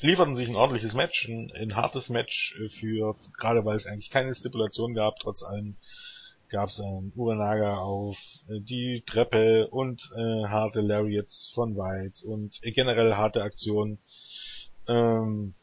lieferten 0.00 0.36
sich 0.36 0.48
ein 0.48 0.56
ordentliches 0.56 0.94
Match, 0.94 1.26
ein, 1.26 1.50
ein 1.52 1.74
hartes 1.74 2.10
Match 2.10 2.56
für, 2.68 3.14
gerade 3.36 3.64
weil 3.64 3.74
es 3.74 3.86
eigentlich 3.86 4.10
keine 4.10 4.34
Stipulation 4.34 4.94
gab, 4.94 5.18
trotz 5.18 5.42
allem 5.42 5.76
gab 6.48 6.68
es 6.68 6.80
ein 6.80 7.12
Uranaga 7.14 7.78
auf 7.78 8.18
äh, 8.48 8.60
die 8.60 9.02
Treppe 9.06 9.68
und 9.68 10.10
äh, 10.16 10.44
harte 10.48 10.80
Lariats 10.80 11.50
von 11.54 11.76
White 11.76 12.26
und 12.26 12.60
generell 12.62 13.14
harte 13.14 13.42
Aktionen. 13.42 13.98
Ähm, 14.88 15.54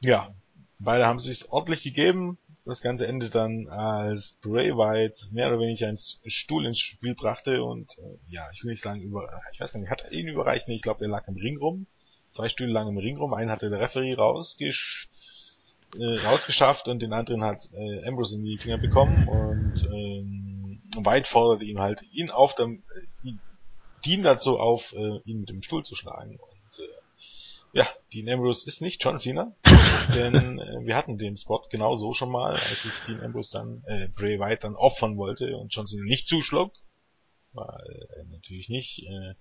ja, 0.00 0.34
beide 0.78 1.06
haben 1.06 1.18
sich 1.18 1.50
ordentlich 1.50 1.82
gegeben. 1.82 2.38
Das 2.64 2.82
Ganze 2.82 3.06
endet 3.06 3.34
dann, 3.34 3.66
als 3.68 4.38
Bray 4.42 4.76
White 4.76 5.32
mehr 5.32 5.48
oder 5.48 5.58
weniger 5.58 5.88
einen 5.88 5.96
Stuhl 5.96 6.66
ins 6.66 6.78
Spiel 6.78 7.14
brachte 7.14 7.62
und 7.62 7.96
äh, 7.98 8.18
ja, 8.28 8.46
ich 8.52 8.62
will 8.62 8.72
nicht 8.72 8.82
sagen 8.82 9.00
über, 9.00 9.28
ich 9.52 9.60
weiß 9.60 9.72
gar 9.72 9.80
nicht, 9.80 9.90
hat 9.90 10.02
er 10.02 10.12
ihn 10.12 10.28
überreicht? 10.28 10.68
Nee, 10.68 10.74
ich 10.74 10.82
glaube, 10.82 11.04
er 11.04 11.10
lag 11.10 11.26
im 11.28 11.36
Ring 11.36 11.58
rum. 11.58 11.86
Zwei 12.30 12.50
Stühle 12.50 12.72
lang 12.72 12.88
im 12.88 12.98
Ring 12.98 13.16
rum. 13.16 13.32
Einen 13.32 13.50
hatte 13.50 13.70
der 13.70 13.80
Referee 13.80 14.14
rausgesch 14.14 15.08
äh, 15.96 16.26
rausgeschafft 16.26 16.88
und 16.88 17.00
den 17.00 17.12
anderen 17.12 17.44
hat 17.44 17.68
äh, 17.72 18.06
Ambrose 18.06 18.36
in 18.36 18.44
die 18.44 18.58
Finger 18.58 18.78
bekommen 18.78 19.28
und 19.28 19.84
ähm, 19.84 20.82
White 21.04 21.28
forderte 21.28 21.64
ihn 21.64 21.78
halt 21.78 22.02
ihn 22.12 22.30
auf, 22.30 22.54
dem, 22.54 22.82
äh, 23.24 23.32
ihn 24.06 24.22
dazu 24.22 24.58
auf, 24.58 24.92
äh, 24.92 25.20
ihn 25.24 25.40
mit 25.40 25.50
dem 25.50 25.62
Stuhl 25.62 25.84
zu 25.84 25.94
schlagen. 25.94 26.38
Und 26.38 26.84
äh, 26.84 26.88
ja, 27.72 27.88
Dean 28.12 28.28
Ambrose 28.28 28.66
ist 28.66 28.80
nicht 28.80 29.02
John 29.04 29.18
Cena, 29.18 29.54
denn 30.14 30.58
äh, 30.58 30.86
wir 30.86 30.96
hatten 30.96 31.18
den 31.18 31.36
Spot 31.36 31.62
genau 31.70 31.96
so 31.96 32.14
schon 32.14 32.30
mal, 32.30 32.52
als 32.52 32.82
sich 32.82 32.92
Dean 33.06 33.22
Ambrose 33.22 33.52
dann, 33.52 33.84
äh, 33.86 34.08
Bray 34.08 34.40
White 34.40 34.62
dann 34.62 34.76
opfern 34.76 35.16
wollte 35.16 35.56
und 35.56 35.74
John 35.74 35.86
Cena 35.86 36.04
nicht 36.04 36.28
zuschlug, 36.28 36.72
weil 37.52 38.08
er 38.16 38.24
natürlich 38.24 38.68
nicht 38.68 39.04
äh, 39.06 39.34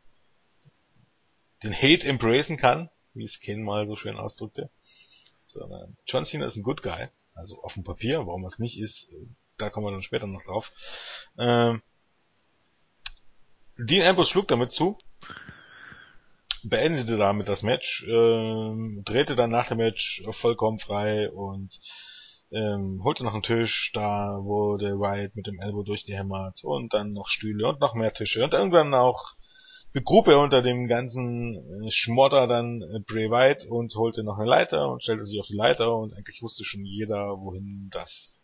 den 1.63 1.73
Hate 1.73 2.05
embracen 2.07 2.57
kann, 2.57 2.89
wie 3.13 3.25
es 3.25 3.39
Ken 3.39 3.63
mal 3.63 3.87
so 3.87 3.95
schön 3.95 4.17
ausdrückte, 4.17 4.69
sondern 5.47 5.97
John 6.05 6.25
Cena 6.25 6.45
ist 6.45 6.57
ein 6.57 6.63
Good 6.63 6.83
Guy, 6.83 7.07
also 7.33 7.61
auf 7.63 7.73
dem 7.73 7.83
Papier, 7.83 8.19
warum 8.27 8.45
es 8.45 8.59
nicht 8.59 8.79
ist, 8.79 9.13
äh, 9.13 9.27
da 9.57 9.69
kommen 9.69 9.87
wir 9.87 9.91
dann 9.91 10.03
später 10.03 10.27
noch 10.27 10.43
drauf. 10.43 10.71
Ähm, 11.37 11.81
Dean 13.77 14.07
Ambrose 14.07 14.31
schlug 14.31 14.47
damit 14.47 14.71
zu, 14.71 14.97
beendete 16.63 17.17
damit 17.17 17.47
das 17.47 17.63
Match, 17.63 18.05
ähm, 18.07 19.03
drehte 19.05 19.35
dann 19.35 19.51
nach 19.51 19.67
dem 19.67 19.77
Match 19.77 20.23
vollkommen 20.31 20.79
frei 20.79 21.29
und 21.29 21.79
ähm, 22.51 23.01
holte 23.03 23.23
noch 23.23 23.33
einen 23.33 23.43
Tisch, 23.43 23.91
da 23.93 24.39
wurde 24.41 24.99
Wyatt 24.99 25.35
mit 25.35 25.47
dem 25.47 25.59
Elbow 25.59 25.83
durchgehämmert 25.83 26.63
und 26.63 26.93
dann 26.93 27.13
noch 27.13 27.27
Stühle 27.27 27.67
und 27.67 27.79
noch 27.79 27.93
mehr 27.93 28.13
Tische 28.13 28.43
und 28.43 28.53
irgendwann 28.53 28.93
auch 28.93 29.35
begrub 29.93 30.27
er 30.27 30.39
unter 30.39 30.61
dem 30.61 30.87
ganzen 30.87 31.85
äh, 31.85 31.91
Schmodder 31.91 32.47
dann 32.47 32.81
äh, 32.81 32.99
Bray 32.99 33.29
Wyatt 33.29 33.65
und 33.65 33.95
holte 33.95 34.23
noch 34.23 34.37
eine 34.37 34.47
Leiter 34.47 34.91
und 34.91 35.03
stellte 35.03 35.25
sich 35.25 35.39
auf 35.39 35.47
die 35.47 35.55
Leiter 35.55 35.95
und 35.95 36.13
eigentlich 36.13 36.41
wusste 36.41 36.63
schon 36.65 36.85
jeder, 36.85 37.39
wohin 37.39 37.89
das 37.91 38.39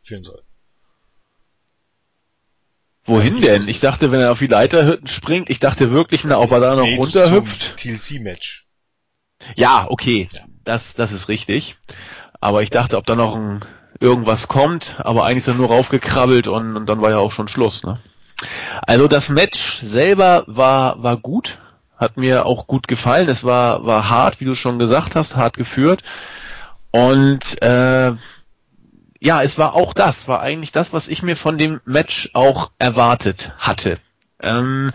führen 0.00 0.24
soll. 0.24 0.42
Wohin 3.04 3.40
denn? 3.40 3.66
Ich 3.66 3.80
dachte, 3.80 4.12
wenn 4.12 4.20
er 4.20 4.30
auf 4.30 4.38
die 4.38 4.46
Leiter 4.46 4.98
springt, 5.06 5.50
ich 5.50 5.58
dachte 5.58 5.90
wirklich, 5.90 6.24
ob 6.24 6.52
er 6.52 6.60
da 6.60 6.76
noch 6.76 6.86
runterhüpft. 6.86 7.76
TLC-Match. 7.76 8.66
Ja, 9.56 9.86
okay. 9.88 10.28
Ja. 10.32 10.42
Das, 10.64 10.94
das 10.94 11.10
ist 11.10 11.28
richtig. 11.28 11.76
Aber 12.40 12.62
ich 12.62 12.70
dachte, 12.70 12.96
ob 12.96 13.06
da 13.06 13.16
noch 13.16 13.34
ein, 13.34 13.60
irgendwas 13.98 14.46
kommt, 14.46 14.96
aber 14.98 15.24
eigentlich 15.24 15.38
ist 15.38 15.48
er 15.48 15.54
nur 15.54 15.68
raufgekrabbelt 15.68 16.46
und, 16.46 16.76
und 16.76 16.86
dann 16.86 17.00
war 17.00 17.10
ja 17.10 17.18
auch 17.18 17.32
schon 17.32 17.48
Schluss, 17.48 17.82
ne? 17.82 18.00
Also 18.86 19.08
das 19.08 19.28
Match 19.28 19.80
selber 19.82 20.44
war, 20.46 21.02
war 21.02 21.16
gut, 21.16 21.58
hat 21.96 22.16
mir 22.16 22.46
auch 22.46 22.66
gut 22.66 22.88
gefallen. 22.88 23.28
Es 23.28 23.44
war, 23.44 23.86
war 23.86 24.08
hart, 24.08 24.40
wie 24.40 24.44
du 24.44 24.54
schon 24.54 24.78
gesagt 24.78 25.14
hast, 25.14 25.36
hart 25.36 25.56
geführt. 25.56 26.02
Und 26.90 27.60
äh, 27.62 28.12
ja, 29.20 29.42
es 29.42 29.56
war 29.56 29.74
auch 29.74 29.94
das, 29.94 30.26
war 30.26 30.40
eigentlich 30.40 30.72
das, 30.72 30.92
was 30.92 31.08
ich 31.08 31.22
mir 31.22 31.36
von 31.36 31.56
dem 31.56 31.80
Match 31.84 32.30
auch 32.34 32.70
erwartet 32.78 33.52
hatte. 33.56 33.98
Ähm, 34.40 34.90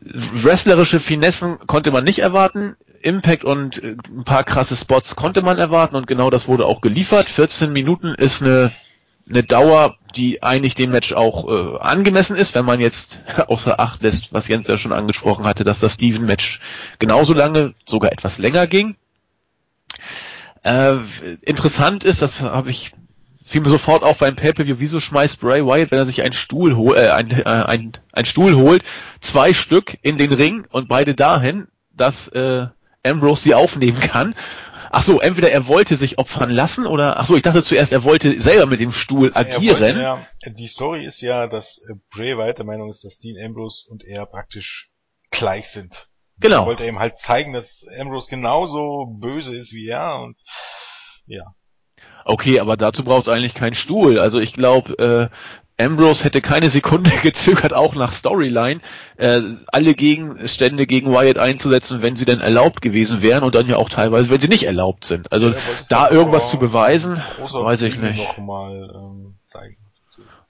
wrestlerische 0.00 1.00
Finessen 1.00 1.58
konnte 1.66 1.90
man 1.90 2.04
nicht 2.04 2.18
erwarten. 2.18 2.76
Impact 3.02 3.44
und 3.44 3.82
äh, 3.82 3.96
ein 4.08 4.24
paar 4.24 4.44
krasse 4.44 4.76
Spots 4.76 5.16
konnte 5.16 5.40
man 5.40 5.58
erwarten 5.58 5.96
und 5.96 6.06
genau 6.06 6.28
das 6.28 6.48
wurde 6.48 6.66
auch 6.66 6.82
geliefert. 6.82 7.26
14 7.26 7.72
Minuten 7.72 8.14
ist 8.14 8.42
eine, 8.42 8.72
eine 9.30 9.42
Dauer, 9.42 9.96
die 10.16 10.42
eigentlich 10.42 10.74
dem 10.74 10.90
Match 10.90 11.12
auch 11.12 11.48
äh, 11.48 11.78
angemessen 11.78 12.36
ist, 12.36 12.54
wenn 12.54 12.64
man 12.64 12.80
jetzt 12.80 13.20
außer 13.46 13.80
Acht 13.80 14.02
lässt, 14.02 14.32
was 14.32 14.48
Jens 14.48 14.66
ja 14.66 14.76
schon 14.76 14.92
angesprochen 14.92 15.46
hatte, 15.46 15.64
dass 15.64 15.80
das 15.80 15.94
Steven-Match 15.94 16.60
genauso 16.98 17.32
lange, 17.32 17.74
sogar 17.86 18.12
etwas 18.12 18.38
länger 18.38 18.66
ging. 18.66 18.96
Äh, 20.62 20.96
interessant 21.42 22.04
ist, 22.04 22.22
das 22.22 22.42
habe 22.42 22.70
ich 22.70 22.92
fiel 23.50 23.62
mir 23.62 23.68
sofort 23.68 24.04
auf 24.04 24.18
beim 24.18 24.36
Pay-Per-View, 24.36 24.76
wieso 24.78 25.00
schmeißt 25.00 25.40
Bray 25.40 25.66
Wyatt, 25.66 25.90
wenn 25.90 25.98
er 25.98 26.06
sich 26.06 26.22
einen 26.22 26.32
Stuhl 26.32 26.76
holt, 26.76 26.98
äh, 26.98 27.10
ein, 27.10 27.30
äh, 27.32 27.44
ein, 27.44 27.92
ein 28.12 28.24
Stuhl 28.24 28.54
holt, 28.54 28.84
zwei 29.20 29.54
Stück 29.54 29.98
in 30.02 30.18
den 30.18 30.32
Ring 30.32 30.66
und 30.70 30.88
beide 30.88 31.14
dahin, 31.14 31.66
dass 31.92 32.28
äh, 32.28 32.66
Ambrose 33.04 33.42
sie 33.42 33.54
aufnehmen 33.54 33.98
kann. 33.98 34.34
Ach 34.92 35.04
so, 35.04 35.20
entweder 35.20 35.52
er 35.52 35.68
wollte 35.68 35.94
sich 35.94 36.18
opfern 36.18 36.50
lassen 36.50 36.84
oder 36.84 37.18
ach 37.20 37.26
so, 37.26 37.36
ich 37.36 37.42
dachte 37.42 37.62
zuerst, 37.62 37.92
er 37.92 38.02
wollte 38.02 38.40
selber 38.40 38.66
mit 38.66 38.80
dem 38.80 38.90
Stuhl 38.90 39.30
agieren. 39.32 39.80
Wollte, 39.80 40.00
ja, 40.00 40.26
die 40.46 40.66
Story 40.66 41.04
ist 41.04 41.20
ja, 41.20 41.46
dass 41.46 41.78
äh, 41.88 41.94
Bray 42.10 42.36
Wyatt 42.36 42.58
der 42.58 42.66
Meinung 42.66 42.90
ist, 42.90 43.04
dass 43.04 43.18
Dean 43.18 43.36
Ambrose 43.42 43.84
und 43.88 44.04
er 44.04 44.26
praktisch 44.26 44.90
gleich 45.30 45.68
sind. 45.68 46.08
Genau. 46.40 46.62
Er 46.62 46.66
wollte 46.66 46.86
ihm 46.86 46.98
halt 46.98 47.18
zeigen, 47.18 47.52
dass 47.52 47.86
Ambrose 48.00 48.28
genauso 48.28 49.06
böse 49.06 49.54
ist 49.54 49.72
wie 49.72 49.88
er 49.88 50.20
und 50.22 50.40
ja. 51.26 51.54
Okay, 52.24 52.58
aber 52.58 52.76
dazu 52.76 53.04
braucht 53.04 53.28
es 53.28 53.32
eigentlich 53.32 53.54
keinen 53.54 53.74
Stuhl. 53.74 54.18
Also 54.18 54.40
ich 54.40 54.52
glaube, 54.52 55.30
äh, 55.30 55.36
Ambrose 55.80 56.24
hätte 56.24 56.40
keine 56.40 56.70
Sekunde 56.70 57.10
gezögert, 57.22 57.72
auch 57.72 57.94
nach 57.94 58.12
Storyline, 58.12 58.80
äh, 59.16 59.40
alle 59.68 59.94
Gegenstände 59.94 60.86
gegen 60.86 61.12
Wyatt 61.12 61.38
einzusetzen, 61.38 62.02
wenn 62.02 62.16
sie 62.16 62.24
denn 62.24 62.40
erlaubt 62.40 62.82
gewesen 62.82 63.22
wären 63.22 63.42
und 63.42 63.54
dann 63.54 63.68
ja 63.68 63.76
auch 63.76 63.88
teilweise, 63.88 64.30
wenn 64.30 64.40
sie 64.40 64.48
nicht 64.48 64.64
erlaubt 64.64 65.04
sind. 65.04 65.32
Also 65.32 65.50
ja, 65.50 65.56
da 65.88 66.10
irgendwas 66.10 66.50
zu 66.50 66.58
beweisen, 66.58 67.22
weiß 67.38 67.82
ich 67.82 67.98
nicht. 67.98 68.18
Noch 68.18 68.38
mal, 68.38 68.92
ähm, 68.94 69.34
zeigen. 69.44 69.76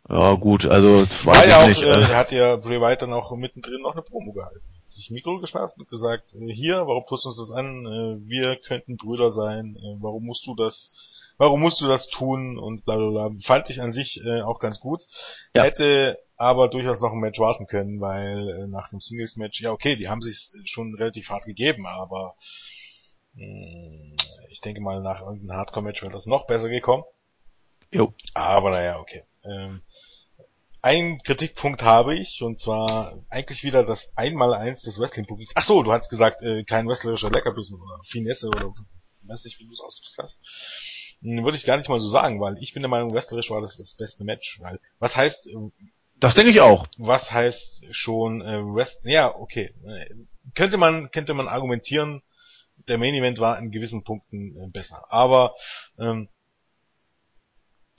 Ja 0.08 0.34
gut, 0.34 0.66
also 0.66 1.06
weiß 1.24 1.46
ich 1.46 1.54
auch, 1.54 1.68
nicht. 1.68 1.82
Äh, 1.82 1.90
er 1.90 2.16
hat 2.16 2.32
ja 2.32 2.56
Bray 2.56 2.80
Wyatt 2.80 3.02
dann 3.02 3.12
auch 3.12 3.34
mittendrin 3.36 3.80
noch 3.82 3.92
eine 3.92 4.02
Promo 4.02 4.32
gehalten. 4.32 4.60
Sich 4.86 5.12
Mikro 5.12 5.38
geschnappt 5.38 5.78
und 5.78 5.88
gesagt, 5.88 6.34
äh, 6.34 6.52
hier, 6.52 6.78
warum 6.88 7.04
tust 7.06 7.24
du 7.24 7.28
uns 7.28 7.38
das 7.38 7.52
an? 7.52 7.86
Äh, 7.86 8.28
wir 8.28 8.56
könnten 8.56 8.96
Brüder 8.96 9.30
sein. 9.30 9.76
Äh, 9.76 9.96
warum 10.00 10.24
musst 10.24 10.46
du 10.48 10.56
das 10.56 10.92
warum 11.40 11.60
musst 11.60 11.80
du 11.80 11.88
das 11.88 12.08
tun 12.08 12.58
und 12.58 12.84
bla 12.84 12.96
bla 12.96 13.28
bla. 13.28 13.30
Fand 13.40 13.70
ich 13.70 13.80
an 13.80 13.92
sich 13.92 14.20
äh, 14.26 14.42
auch 14.42 14.60
ganz 14.60 14.78
gut. 14.78 15.04
Ja. 15.56 15.62
Hätte 15.62 16.18
aber 16.36 16.68
durchaus 16.68 17.00
noch 17.00 17.12
ein 17.12 17.18
Match 17.18 17.40
warten 17.40 17.66
können, 17.66 17.98
weil 17.98 18.48
äh, 18.50 18.66
nach 18.66 18.90
dem 18.90 19.00
Singles-Match, 19.00 19.62
ja 19.62 19.72
okay, 19.72 19.96
die 19.96 20.10
haben 20.10 20.20
sich 20.20 20.50
schon 20.66 20.94
relativ 20.94 21.30
hart 21.30 21.46
gegeben, 21.46 21.86
aber 21.86 22.36
mh, 23.32 23.42
hm, 23.42 24.16
ich 24.50 24.60
denke 24.60 24.82
mal, 24.82 25.00
nach 25.00 25.22
irgendeinem 25.22 25.56
Hardcore-Match 25.56 26.02
wäre 26.02 26.12
das 26.12 26.26
noch 26.26 26.46
besser 26.46 26.68
gekommen. 26.68 27.04
Jo. 27.90 28.12
Aber 28.34 28.70
naja, 28.70 28.98
okay. 28.98 29.24
Ähm, 29.42 29.80
ein 30.82 31.20
Kritikpunkt 31.24 31.82
habe 31.82 32.16
ich, 32.16 32.42
und 32.42 32.58
zwar 32.58 33.18
eigentlich 33.30 33.64
wieder 33.64 33.82
das 33.82 34.12
Einmaleins 34.14 34.82
des 34.82 35.00
Wrestling-Publikums. 35.00 35.54
Ach 35.56 35.64
so, 35.64 35.82
du 35.82 35.90
hast 35.90 36.10
gesagt, 36.10 36.42
äh, 36.42 36.64
kein 36.64 36.86
wrestlerischer 36.86 37.30
Leckerbissen 37.30 37.80
oder 37.80 37.98
Finesse 38.04 38.48
oder 38.48 38.74
weiß 39.22 39.44
nicht, 39.44 39.58
wie 39.58 39.64
du 39.64 39.72
es 39.72 39.80
ausgedrückt 39.80 40.18
hast. 40.18 40.44
Würde 41.22 41.56
ich 41.56 41.66
gar 41.66 41.76
nicht 41.76 41.88
mal 41.88 42.00
so 42.00 42.08
sagen, 42.08 42.40
weil 42.40 42.56
ich 42.60 42.72
bin 42.72 42.82
der 42.82 42.88
Meinung, 42.88 43.12
wrestlerisch 43.12 43.50
war 43.50 43.60
das 43.60 43.76
das 43.76 43.94
beste 43.94 44.24
Match, 44.24 44.60
weil 44.60 44.80
was 44.98 45.16
heißt 45.16 45.48
äh, 45.48 45.70
das 46.18 46.34
denke 46.34 46.50
ich 46.50 46.60
auch. 46.60 46.86
Was 46.98 47.32
heißt 47.32 47.86
schon 47.94 48.42
äh, 48.42 48.60
Wrest 48.62 49.04
ja, 49.04 49.34
okay. 49.34 49.74
Könnte 50.54 50.76
man 50.76 51.10
könnte 51.10 51.34
man 51.34 51.48
argumentieren, 51.48 52.22
der 52.88 52.98
Main 52.98 53.14
Event 53.14 53.38
war 53.38 53.58
in 53.58 53.70
gewissen 53.70 54.04
Punkten 54.04 54.56
äh, 54.56 54.68
besser, 54.68 55.04
aber 55.10 55.54
ähm, 55.98 56.28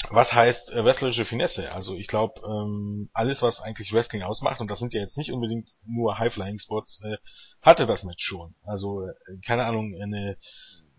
was 0.09 0.33
heißt 0.33 0.73
äh, 0.73 0.83
wrestlerische 0.83 1.25
Finesse? 1.25 1.71
Also 1.71 1.95
ich 1.95 2.07
glaube, 2.07 2.41
ähm, 2.45 3.09
alles, 3.13 3.41
was 3.41 3.61
eigentlich 3.61 3.93
Wrestling 3.93 4.23
ausmacht, 4.23 4.59
und 4.59 4.69
das 4.69 4.79
sind 4.79 4.93
ja 4.93 4.99
jetzt 4.99 5.17
nicht 5.17 5.31
unbedingt 5.31 5.71
nur 5.85 6.17
High-Flying-Spots, 6.17 7.03
äh, 7.05 7.17
hatte 7.61 7.85
das 7.85 8.03
Match 8.03 8.25
schon. 8.25 8.55
Also, 8.63 9.05
äh, 9.05 9.13
keine 9.45 9.65
Ahnung, 9.65 9.95
eine 10.01 10.37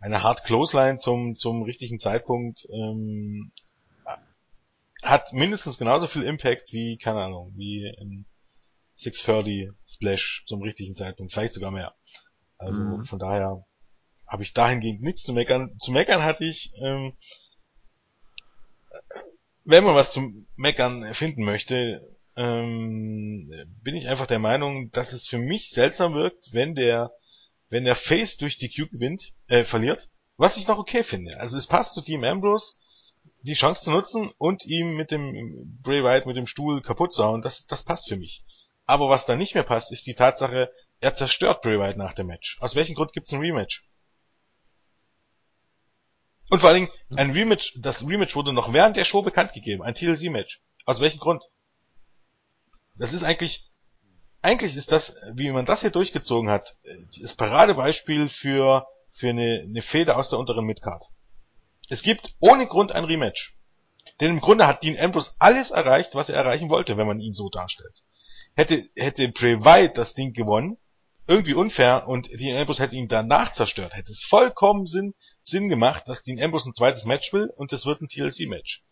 eine 0.02 0.22
Hard 0.22 0.44
Clothesline 0.44 0.98
zum, 0.98 1.36
zum 1.36 1.62
richtigen 1.62 1.98
Zeitpunkt 1.98 2.66
ähm, 2.70 3.52
hat 5.02 5.32
mindestens 5.32 5.78
genauso 5.78 6.06
viel 6.06 6.22
Impact 6.22 6.72
wie, 6.72 6.98
keine 6.98 7.20
Ahnung, 7.20 7.52
wie 7.56 7.88
ein 8.00 8.26
630 8.94 9.70
Splash 9.86 10.44
zum 10.46 10.62
richtigen 10.62 10.94
Zeitpunkt, 10.94 11.32
vielleicht 11.32 11.54
sogar 11.54 11.70
mehr. 11.70 11.94
Also 12.58 12.82
mhm. 12.82 13.04
von 13.04 13.18
daher 13.18 13.64
habe 14.26 14.42
ich 14.42 14.52
dahingehend 14.52 15.02
nichts 15.02 15.22
zu 15.22 15.32
meckern. 15.32 15.76
Zu 15.78 15.92
meckern 15.92 16.22
hatte 16.22 16.44
ich, 16.44 16.72
ähm, 16.82 17.16
wenn 19.64 19.84
man 19.84 19.94
was 19.94 20.12
zum 20.12 20.46
Meckern 20.56 21.14
finden 21.14 21.44
möchte, 21.44 22.16
ähm, 22.36 23.50
bin 23.82 23.94
ich 23.94 24.08
einfach 24.08 24.26
der 24.26 24.38
Meinung, 24.38 24.90
dass 24.90 25.12
es 25.12 25.26
für 25.26 25.38
mich 25.38 25.70
seltsam 25.70 26.14
wirkt, 26.14 26.52
wenn 26.52 26.74
der, 26.74 27.12
wenn 27.72 27.84
der 27.84 27.96
Face 27.96 28.36
durch 28.36 28.58
die 28.58 28.68
Q 28.68 28.86
gewinnt, 28.88 29.32
äh, 29.46 29.64
verliert. 29.64 30.10
Was 30.36 30.58
ich 30.58 30.68
noch 30.68 30.76
okay 30.76 31.02
finde. 31.02 31.40
Also 31.40 31.56
es 31.56 31.66
passt 31.66 31.94
zu 31.94 32.02
Team 32.02 32.22
Ambrose, 32.22 32.76
die 33.40 33.54
Chance 33.54 33.84
zu 33.84 33.90
nutzen 33.90 34.30
und 34.36 34.66
ihm 34.66 34.94
mit 34.94 35.10
dem 35.10 35.78
Bray 35.82 36.04
Wyatt 36.04 36.26
mit 36.26 36.36
dem 36.36 36.46
Stuhl 36.46 36.82
kaputt 36.82 37.14
zu 37.14 37.24
hauen. 37.24 37.40
Das, 37.40 37.66
das 37.66 37.82
passt 37.82 38.08
für 38.08 38.16
mich. 38.16 38.44
Aber 38.84 39.08
was 39.08 39.24
da 39.24 39.36
nicht 39.36 39.54
mehr 39.54 39.62
passt, 39.62 39.90
ist 39.90 40.06
die 40.06 40.14
Tatsache, 40.14 40.70
er 41.00 41.14
zerstört 41.14 41.62
Bray 41.62 41.78
Wyatt 41.78 41.96
nach 41.96 42.12
dem 42.12 42.26
Match. 42.26 42.58
Aus 42.60 42.74
welchem 42.74 42.94
Grund 42.94 43.14
gibt's 43.14 43.32
ein 43.32 43.40
Rematch? 43.40 43.88
Und 46.50 46.60
vor 46.60 46.68
allen 46.68 46.84
Dingen, 46.84 46.92
ein 47.16 47.30
Rematch, 47.30 47.78
das 47.80 48.06
Rematch 48.06 48.36
wurde 48.36 48.52
noch 48.52 48.74
während 48.74 48.98
der 48.98 49.06
Show 49.06 49.22
bekannt 49.22 49.54
gegeben. 49.54 49.82
Ein 49.82 49.94
TLC-Match. 49.94 50.60
Aus 50.84 51.00
welchem 51.00 51.20
Grund? 51.20 51.42
Das 52.96 53.14
ist 53.14 53.22
eigentlich, 53.22 53.71
eigentlich 54.42 54.76
ist 54.76 54.92
das, 54.92 55.16
wie 55.34 55.50
man 55.50 55.66
das 55.66 55.80
hier 55.80 55.90
durchgezogen 55.90 56.50
hat, 56.50 56.76
das 57.20 57.34
Paradebeispiel 57.34 58.28
für, 58.28 58.86
für 59.10 59.30
eine, 59.30 59.62
eine 59.64 59.82
Feder 59.82 60.18
aus 60.18 60.28
der 60.28 60.38
unteren 60.38 60.66
Midcard. 60.66 61.04
Es 61.88 62.02
gibt 62.02 62.34
ohne 62.40 62.66
Grund 62.66 62.92
ein 62.92 63.04
Rematch. 63.04 63.56
Denn 64.20 64.30
im 64.30 64.40
Grunde 64.40 64.66
hat 64.66 64.82
Dean 64.82 64.98
Ambrose 64.98 65.32
alles 65.38 65.70
erreicht, 65.70 66.14
was 66.14 66.28
er 66.28 66.36
erreichen 66.36 66.70
wollte, 66.70 66.96
wenn 66.96 67.06
man 67.06 67.20
ihn 67.20 67.32
so 67.32 67.48
darstellt. 67.48 68.02
Hätte, 68.54 68.88
hätte 68.96 69.28
Bray 69.28 69.64
Wyatt 69.64 69.96
das 69.96 70.14
Ding 70.14 70.32
gewonnen, 70.32 70.76
irgendwie 71.28 71.54
unfair 71.54 72.08
und 72.08 72.28
Dean 72.40 72.56
Ambrose 72.56 72.82
hätte 72.82 72.96
ihn 72.96 73.08
danach 73.08 73.52
zerstört, 73.52 73.94
hätte 73.94 74.10
es 74.10 74.22
vollkommen 74.22 74.86
Sinn, 74.86 75.14
Sinn 75.42 75.68
gemacht, 75.68 76.08
dass 76.08 76.22
Dean 76.22 76.42
Ambrose 76.42 76.70
ein 76.70 76.74
zweites 76.74 77.06
Match 77.06 77.32
will 77.32 77.50
und 77.56 77.72
es 77.72 77.86
wird 77.86 78.00
ein 78.00 78.08
TLC-Match. 78.08 78.82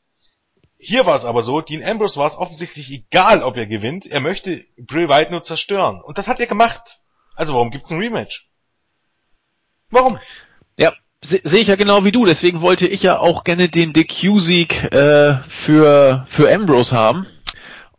Hier 0.82 1.04
war 1.04 1.14
es 1.14 1.26
aber 1.26 1.42
so, 1.42 1.60
Dean 1.60 1.84
Ambrose 1.84 2.18
war 2.18 2.26
es 2.26 2.38
offensichtlich 2.38 2.90
egal, 2.90 3.42
ob 3.42 3.58
er 3.58 3.66
gewinnt, 3.66 4.06
er 4.06 4.20
möchte 4.20 4.64
Bray 4.78 5.10
Wyatt 5.10 5.30
nur 5.30 5.42
zerstören. 5.42 6.00
Und 6.00 6.16
das 6.16 6.26
hat 6.26 6.40
er 6.40 6.46
gemacht. 6.46 7.00
Also 7.34 7.52
warum 7.52 7.70
gibt's 7.70 7.90
ein 7.90 7.98
Rematch? 7.98 8.48
Warum? 9.90 10.18
Ja, 10.78 10.94
sehe 11.22 11.42
seh 11.44 11.58
ich 11.58 11.68
ja 11.68 11.76
genau 11.76 12.04
wie 12.04 12.12
du, 12.12 12.24
deswegen 12.24 12.62
wollte 12.62 12.86
ich 12.86 13.02
ja 13.02 13.18
auch 13.18 13.44
gerne 13.44 13.68
den 13.68 13.92
DQ-Sieg 13.92 14.90
äh, 14.92 15.42
für, 15.48 16.26
für 16.30 16.50
Ambrose 16.50 16.96
haben. 16.96 17.26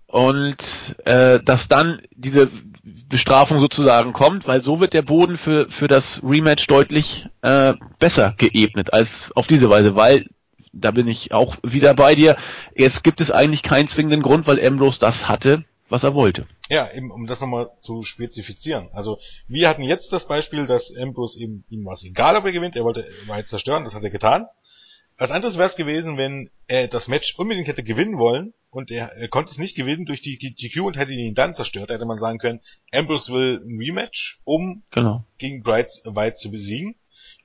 Und 0.07 0.95
äh, 1.05 1.39
dass 1.39 1.67
dann 1.67 2.01
diese 2.11 2.49
Bestrafung 2.84 3.59
sozusagen 3.59 4.11
kommt, 4.11 4.47
weil 4.47 4.63
so 4.63 4.79
wird 4.79 4.93
der 4.93 5.03
Boden 5.03 5.38
für, 5.38 5.69
für 5.69 5.88
das 5.88 6.21
Rematch 6.23 6.65
deutlich 6.65 7.27
äh, 7.43 7.75
besser 7.99 8.34
geebnet 8.38 8.91
als 8.91 9.32
auf 9.36 9.45
diese 9.45 9.69
Weise, 9.69 9.95
weil 9.95 10.25
da 10.74 10.91
bin 10.91 11.07
ich 11.07 11.34
auch 11.34 11.57
wieder 11.63 11.93
bei 11.93 12.15
dir. 12.15 12.36
Es 12.76 13.03
gibt 13.03 13.22
es 13.22 13.32
eigentlich 13.32 13.63
keinen 13.63 13.88
zwingenden 13.88 14.22
Grund, 14.22 14.47
weil 14.47 14.65
Ambrose 14.65 14.99
das 14.99 15.28
hatte, 15.28 15.65
was 15.89 16.03
er 16.03 16.13
wollte. 16.13 16.47
Ja, 16.69 16.89
eben, 16.93 17.11
um 17.11 17.28
das 17.28 17.41
nochmal 17.41 17.69
zu 17.82 18.03
spezifizieren. 18.03 18.89
Also, 18.93 19.19
wir 19.47 19.67
hatten 19.67 19.84
jetzt 19.84 20.13
das 20.13 20.28
Beispiel, 20.28 20.65
dass 20.65 20.95
Ambrose 20.95 21.39
eben, 21.39 21.65
ihm 21.69 21.86
war 21.86 21.93
es 21.93 22.05
egal, 22.05 22.38
ob 22.38 22.45
er 22.45 22.53
gewinnt, 22.53 22.76
er 22.76 22.86
wollte 22.86 23.07
weit 23.28 23.47
zerstören, 23.47 23.84
das 23.84 23.93
hat 23.93 24.03
er 24.03 24.09
getan. 24.09 24.47
Was 25.17 25.30
anderes 25.30 25.57
wäre 25.57 25.67
es 25.67 25.76
gewesen, 25.76 26.17
wenn 26.17 26.49
er 26.67 26.88
das 26.88 27.07
Match 27.07 27.38
unbedingt 27.38 27.67
hätte 27.67 27.84
gewinnen 27.84 28.17
wollen 28.17 28.53
und 28.72 28.89
er, 28.89 29.11
er 29.11 29.28
konnte 29.28 29.51
es 29.51 29.59
nicht 29.59 29.76
gewinnen 29.76 30.05
durch 30.05 30.22
die 30.22 30.39
GQ 30.39 30.82
und 30.82 30.97
hätte 30.97 31.11
ihn 31.11 31.36
dann 31.36 31.53
zerstört. 31.53 31.89
Da 31.89 31.93
hätte 31.93 32.07
man 32.07 32.17
sagen 32.17 32.39
können, 32.39 32.61
Ambrose 32.91 33.32
will 33.32 33.61
ein 33.63 33.78
Rematch, 33.78 34.39
um 34.45 34.82
genau. 34.89 35.24
gegen 35.38 35.61
Bright 35.61 35.89
White 36.05 36.38
zu 36.38 36.49
besiegen. 36.49 36.95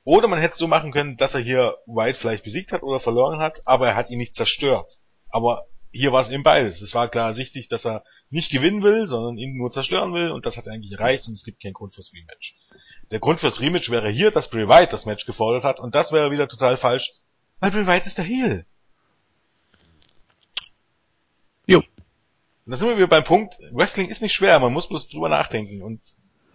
Oder 0.06 0.28
man 0.28 0.38
hätte 0.38 0.52
es 0.52 0.60
so 0.60 0.68
machen 0.68 0.92
können, 0.92 1.16
dass 1.16 1.34
er 1.34 1.40
hier 1.40 1.76
White 1.84 2.16
vielleicht 2.16 2.44
besiegt 2.44 2.70
hat 2.70 2.84
oder 2.84 3.00
verloren 3.00 3.40
hat, 3.40 3.66
aber 3.66 3.88
er 3.88 3.96
hat 3.96 4.08
ihn 4.08 4.18
nicht 4.18 4.36
zerstört. 4.36 5.00
Aber 5.30 5.66
hier 5.90 6.12
war 6.12 6.22
es 6.22 6.30
eben 6.30 6.44
beides. 6.44 6.80
Es 6.80 6.94
war 6.94 7.08
klar 7.08 7.34
sichtig, 7.34 7.66
dass 7.66 7.84
er 7.84 8.04
nicht 8.30 8.52
gewinnen 8.52 8.84
will, 8.84 9.08
sondern 9.08 9.36
ihn 9.36 9.56
nur 9.56 9.72
zerstören 9.72 10.14
will 10.14 10.30
und 10.30 10.46
das 10.46 10.56
hat 10.56 10.68
eigentlich 10.68 10.92
erreicht 10.92 11.26
und 11.26 11.32
es 11.32 11.42
gibt 11.42 11.60
keinen 11.60 11.72
Grund 11.72 11.92
fürs 11.92 12.12
Rematch. 12.12 12.54
Der 13.10 13.18
Grund 13.18 13.40
fürs 13.40 13.60
Rematch 13.60 13.90
wäre 13.90 14.08
hier, 14.08 14.30
dass 14.30 14.48
Bray 14.48 14.68
White 14.68 14.92
das 14.92 15.06
Match 15.06 15.26
gefordert 15.26 15.64
hat 15.64 15.80
und 15.80 15.96
das 15.96 16.12
wäre 16.12 16.30
wieder 16.30 16.46
total 16.46 16.76
falsch, 16.76 17.14
weil 17.58 17.72
Bray 17.72 17.88
Wyatt 17.88 18.06
ist 18.06 18.18
der 18.18 18.26
Heel. 18.26 18.64
Jo. 21.66 21.78
Und 21.78 21.86
da 22.70 22.76
sind 22.76 22.86
wir 22.86 22.96
wieder 22.96 23.08
beim 23.08 23.24
Punkt, 23.24 23.58
Wrestling 23.72 24.08
ist 24.08 24.22
nicht 24.22 24.34
schwer, 24.34 24.60
man 24.60 24.72
muss 24.72 24.88
bloß 24.88 25.08
drüber 25.08 25.28
nachdenken 25.28 25.82
und, 25.82 26.00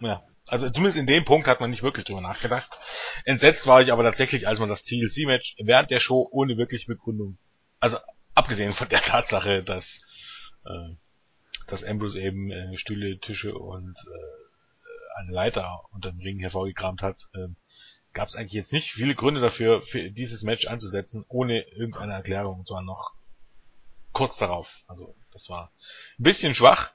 ja. 0.00 0.24
Also 0.46 0.68
zumindest 0.70 0.98
in 0.98 1.06
dem 1.06 1.24
Punkt 1.24 1.46
hat 1.46 1.60
man 1.60 1.70
nicht 1.70 1.82
wirklich 1.82 2.04
drüber 2.04 2.20
nachgedacht. 2.20 2.78
Entsetzt 3.24 3.66
war 3.66 3.80
ich 3.80 3.92
aber 3.92 4.02
tatsächlich, 4.02 4.48
als 4.48 4.58
man 4.58 4.68
das 4.68 4.82
TLC-Match 4.82 5.56
während 5.62 5.90
der 5.90 6.00
Show 6.00 6.28
ohne 6.30 6.56
wirklich 6.56 6.86
Begründung, 6.86 7.38
also 7.80 7.98
abgesehen 8.34 8.72
von 8.72 8.88
der 8.88 9.02
Tatsache, 9.02 9.62
dass, 9.62 10.04
äh, 10.64 10.94
dass 11.68 11.84
Ambrose 11.84 12.20
eben 12.20 12.50
äh, 12.50 12.76
Stühle, 12.76 13.18
Tische 13.18 13.54
und 13.54 13.96
äh, 13.96 15.20
eine 15.20 15.32
Leiter 15.32 15.82
unter 15.92 16.10
dem 16.10 16.20
Ring 16.20 16.40
hervorgekramt 16.40 17.02
hat, 17.02 17.18
äh, 17.34 17.48
gab 18.12 18.28
es 18.28 18.36
eigentlich 18.36 18.52
jetzt 18.52 18.72
nicht 18.72 18.90
viele 18.90 19.14
Gründe 19.14 19.40
dafür, 19.40 19.82
für 19.82 20.10
dieses 20.10 20.42
Match 20.42 20.66
anzusetzen, 20.66 21.24
ohne 21.28 21.62
irgendeine 21.68 22.14
Erklärung, 22.14 22.58
und 22.58 22.66
zwar 22.66 22.82
noch 22.82 23.14
kurz 24.12 24.36
darauf. 24.36 24.84
Also 24.86 25.14
das 25.32 25.48
war 25.48 25.72
ein 26.18 26.24
bisschen 26.24 26.54
schwach, 26.54 26.92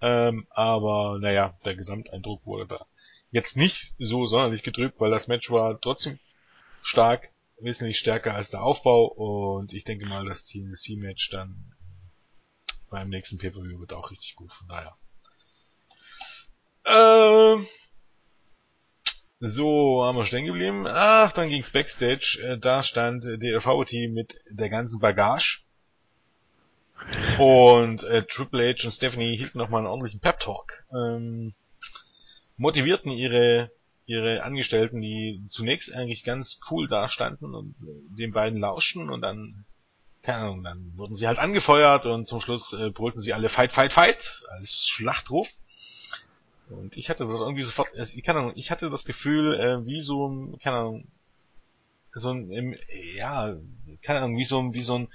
ähm, 0.00 0.46
aber 0.50 1.18
naja, 1.20 1.58
der 1.64 1.76
Gesamteindruck 1.76 2.44
wurde 2.46 2.66
da 2.66 2.86
jetzt 3.30 3.56
nicht 3.56 3.94
so 3.98 4.24
sonderlich 4.24 4.62
gedrückt, 4.62 5.00
weil 5.00 5.10
das 5.10 5.28
Match 5.28 5.50
war 5.50 5.80
trotzdem 5.80 6.18
stark, 6.82 7.30
wesentlich 7.60 7.98
stärker 7.98 8.34
als 8.34 8.50
der 8.50 8.62
Aufbau 8.62 9.06
und 9.06 9.72
ich 9.72 9.84
denke 9.84 10.06
mal, 10.06 10.24
das 10.24 10.44
TLC-Match 10.44 11.30
dann 11.30 11.74
beim 12.90 13.08
nächsten 13.08 13.38
Pay-Per-View 13.38 13.78
wird 13.78 13.92
auch 13.92 14.10
richtig 14.10 14.34
gut, 14.34 14.52
von 14.52 14.66
daher. 14.68 14.96
Ähm, 16.84 17.66
so, 19.38 20.04
haben 20.04 20.18
wir 20.18 20.26
stehen 20.26 20.46
geblieben. 20.46 20.86
Ach, 20.86 21.32
dann 21.32 21.48
ging's 21.48 21.70
Backstage. 21.70 22.38
Äh, 22.42 22.58
da 22.58 22.82
stand 22.82 23.24
DLV-Team 23.24 24.12
mit 24.12 24.38
der 24.50 24.70
ganzen 24.70 25.00
Bagage. 25.00 25.62
Und 27.38 28.04
äh, 28.04 28.24
Triple 28.24 28.68
H 28.68 28.84
und 28.84 28.92
Stephanie 28.92 29.36
hielten 29.36 29.58
nochmal 29.58 29.80
einen 29.80 29.88
ordentlichen 29.88 30.20
Pep-Talk. 30.20 30.84
Ähm, 30.92 31.54
motivierten 32.56 33.10
ihre 33.10 33.70
ihre 34.10 34.42
Angestellten, 34.42 35.00
die 35.00 35.40
zunächst 35.48 35.94
eigentlich 35.94 36.24
ganz 36.24 36.60
cool 36.68 36.88
dastanden 36.88 37.54
und 37.54 37.76
äh, 37.82 38.16
den 38.18 38.32
beiden 38.32 38.58
lauschten 38.58 39.08
und 39.08 39.20
dann, 39.20 39.64
keine 40.22 40.38
Ahnung, 40.38 40.64
dann 40.64 40.92
wurden 40.96 41.14
sie 41.14 41.28
halt 41.28 41.38
angefeuert 41.38 42.06
und 42.06 42.26
zum 42.26 42.40
Schluss 42.40 42.72
äh, 42.72 42.90
brüllten 42.90 43.20
sie 43.20 43.34
alle 43.34 43.48
Fight, 43.48 43.70
Fight, 43.70 43.92
Fight 43.92 44.42
als 44.50 44.88
Schlachtruf. 44.88 45.48
Und 46.70 46.96
ich 46.96 47.08
hatte 47.08 47.24
das 47.24 47.40
irgendwie 47.40 47.62
sofort, 47.62 47.88
ich, 47.96 48.22
keine 48.24 48.40
Ahnung, 48.40 48.52
ich 48.56 48.72
hatte 48.72 48.90
das 48.90 49.04
Gefühl, 49.04 49.54
äh, 49.54 49.86
wie 49.86 50.00
so 50.00 50.28
ein, 50.28 50.58
keine 50.58 50.76
Ahnung, 50.76 51.06
so 52.12 52.32
ein, 52.32 52.76
ja, 53.14 53.54
keine 54.02 54.22
Ahnung, 54.22 54.36
wie 54.38 54.44
so 54.44 54.58
ein, 54.58 54.74
wie 54.74 54.82
so 54.82 54.98
ein 54.98 55.08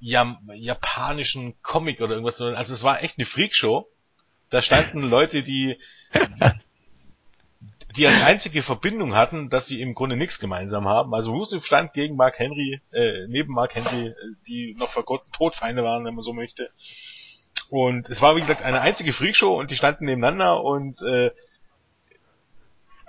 japanischen 0.00 1.60
Comic 1.62 2.00
oder 2.00 2.12
irgendwas. 2.12 2.40
Also 2.40 2.74
es 2.74 2.82
war 2.82 3.02
echt 3.02 3.18
eine 3.18 3.26
Freakshow. 3.26 3.88
Da 4.48 4.62
standen 4.62 5.02
Leute, 5.02 5.42
die, 5.42 5.78
die 7.96 8.06
als 8.06 8.22
einzige 8.22 8.62
Verbindung 8.62 9.14
hatten, 9.14 9.48
dass 9.48 9.66
sie 9.66 9.80
im 9.80 9.94
Grunde 9.94 10.16
nichts 10.16 10.40
gemeinsam 10.40 10.88
haben. 10.88 11.14
Also 11.14 11.32
Rusev 11.32 11.64
stand 11.64 11.92
gegen 11.92 12.16
Mark 12.16 12.38
Henry, 12.38 12.80
äh, 12.92 13.26
neben 13.28 13.52
Mark 13.52 13.74
Henry, 13.74 14.14
die 14.46 14.74
noch 14.78 14.88
vor 14.88 15.04
kurzem 15.04 15.32
Todfeinde 15.32 15.84
waren, 15.84 16.04
wenn 16.04 16.14
man 16.14 16.22
so 16.22 16.32
möchte. 16.32 16.70
Und 17.68 18.08
es 18.08 18.20
war, 18.20 18.34
wie 18.34 18.40
gesagt, 18.40 18.62
eine 18.62 18.80
einzige 18.80 19.12
Freakshow 19.12 19.58
und 19.58 19.70
die 19.70 19.76
standen 19.76 20.06
nebeneinander 20.06 20.62
und 20.64 21.00
äh, 21.02 21.30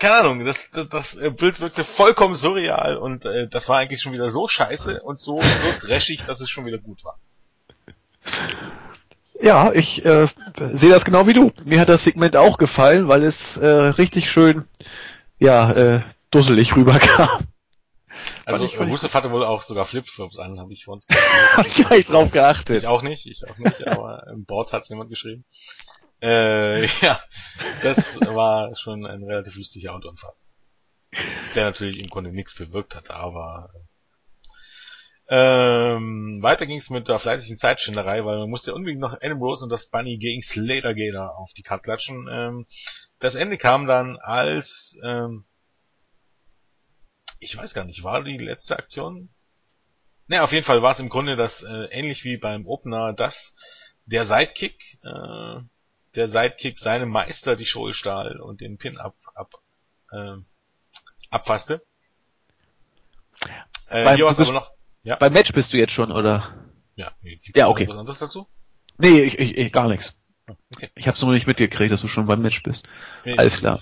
keine 0.01 0.15
Ahnung, 0.15 0.45
das, 0.45 0.71
das, 0.71 0.89
das 0.89 1.15
Bild 1.35 1.61
wirkte 1.61 1.83
vollkommen 1.83 2.33
surreal 2.33 2.97
und 2.97 3.25
äh, 3.25 3.47
das 3.47 3.69
war 3.69 3.77
eigentlich 3.77 4.01
schon 4.01 4.13
wieder 4.13 4.31
so 4.31 4.47
scheiße 4.47 5.01
und 5.03 5.21
so, 5.21 5.39
so 5.41 5.87
dreschig, 5.87 6.23
dass 6.23 6.41
es 6.41 6.49
schon 6.49 6.65
wieder 6.65 6.79
gut 6.79 7.05
war. 7.05 7.19
Ja, 9.39 9.71
ich 9.71 10.03
äh, 10.03 10.27
sehe 10.71 10.89
das 10.89 11.05
genau 11.05 11.27
wie 11.27 11.33
du. 11.33 11.51
Mir 11.65 11.79
hat 11.79 11.89
das 11.89 12.03
Segment 12.03 12.35
auch 12.35 12.57
gefallen, 12.57 13.07
weil 13.07 13.23
es 13.23 13.57
äh, 13.57 13.67
richtig 13.67 14.31
schön, 14.31 14.65
ja, 15.39 15.71
äh, 15.71 16.01
dusselig 16.31 16.75
rüberkam. 16.75 17.47
Also 18.45 18.65
Rusev 18.65 19.13
hatte 19.13 19.31
wohl 19.31 19.43
auch 19.43 19.61
sogar 19.61 19.85
Flipflops 19.85 20.37
an, 20.39 20.59
habe 20.59 20.73
ich 20.73 20.85
vor 20.85 20.95
uns 20.95 21.07
Hab 21.55 21.65
ich 21.65 21.75
gar 21.75 21.95
nicht 21.95 22.09
drauf 22.09 22.31
geachtet. 22.31 22.77
Ich 22.77 22.87
auch 22.87 23.03
nicht, 23.03 23.27
ich 23.27 23.47
auch 23.47 23.57
nicht, 23.57 23.87
aber 23.87 24.25
im 24.31 24.45
Board 24.45 24.73
hat's 24.73 24.89
jemand 24.89 25.09
geschrieben. 25.09 25.45
Äh, 26.21 26.85
ja, 27.01 27.21
das 27.83 28.19
war 28.21 28.75
schon 28.75 29.05
ein 29.05 29.23
relativ 29.23 29.55
lustiger 29.55 29.93
Autounfall. 29.93 30.33
Der 31.55 31.65
natürlich 31.65 31.99
im 31.99 32.07
Grunde 32.07 32.31
nichts 32.31 32.55
bewirkt 32.55 32.95
hatte, 32.95 33.13
aber 33.13 33.71
ähm, 35.33 36.39
weiter 36.41 36.65
ging's 36.65 36.89
mit 36.89 37.07
der 37.07 37.17
fleißigen 37.17 37.57
Zeitschinderei, 37.57 38.25
weil 38.25 38.39
man 38.39 38.49
musste 38.49 38.75
unbedingt 38.75 38.99
noch 38.99 39.13
Adam 39.21 39.39
Rose 39.39 39.63
und 39.63 39.69
das 39.69 39.85
Bunny 39.85 40.17
gegen 40.17 40.41
Slater 40.41 40.93
Gator 40.93 41.37
auf 41.37 41.53
die 41.53 41.61
Karte 41.61 41.83
klatschen. 41.83 42.27
Ähm, 42.29 42.65
das 43.19 43.35
Ende 43.35 43.57
kam 43.57 43.87
dann, 43.87 44.17
als 44.17 44.99
ähm, 45.05 45.45
ich 47.39 47.57
weiß 47.57 47.73
gar 47.73 47.85
nicht, 47.85 48.03
war 48.03 48.23
die 48.23 48.37
letzte 48.37 48.77
Aktion? 48.77 49.29
Ne, 50.27 50.43
auf 50.43 50.51
jeden 50.51 50.65
Fall 50.65 50.81
war 50.81 50.91
es 50.91 50.99
im 50.99 51.09
Grunde 51.09 51.37
das, 51.37 51.63
äh, 51.63 51.85
ähnlich 51.91 52.25
wie 52.25 52.37
beim 52.37 52.67
Opener, 52.67 53.13
dass 53.13 53.55
der 54.05 54.25
Sidekick, 54.25 54.99
äh, 55.03 55.61
der 56.15 56.27
Sidekick 56.27 56.77
seinem 56.77 57.09
Meister 57.09 57.55
die 57.55 57.65
Scholstahl 57.65 58.39
und 58.39 58.61
den 58.61 58.77
Pin 58.77 58.97
ab, 58.97 59.13
ab, 59.33 59.53
äh, 60.11 60.35
abfasste. 61.29 61.83
Äh, 63.89 64.03
beim, 64.03 64.15
hier 64.15 64.27
bist, 64.27 64.39
aber 64.39 64.51
noch, 64.51 64.71
ja? 65.03 65.15
Beim 65.15 65.33
Match 65.33 65.51
bist 65.53 65.73
du 65.73 65.77
jetzt 65.77 65.93
schon, 65.93 66.11
oder? 66.11 66.53
Ja, 66.95 67.11
gibt's 67.23 67.51
ja, 67.55 67.67
okay. 67.67 67.87
was 67.87 67.97
anderes 67.97 68.19
dazu? 68.19 68.47
Nee, 68.97 69.21
ich, 69.21 69.39
ich, 69.39 69.57
ich 69.57 69.71
gar 69.71 69.87
nichts. 69.87 70.17
Okay. 70.75 70.89
Ich 70.95 71.07
hab's 71.07 71.21
noch 71.21 71.31
nicht 71.31 71.47
mitgekriegt, 71.47 71.91
dass 71.91 72.01
du 72.01 72.07
schon 72.07 72.25
beim 72.25 72.41
Match 72.41 72.61
bist. 72.63 72.87
Nee, 73.25 73.37
Alles 73.37 73.59
klar. 73.59 73.81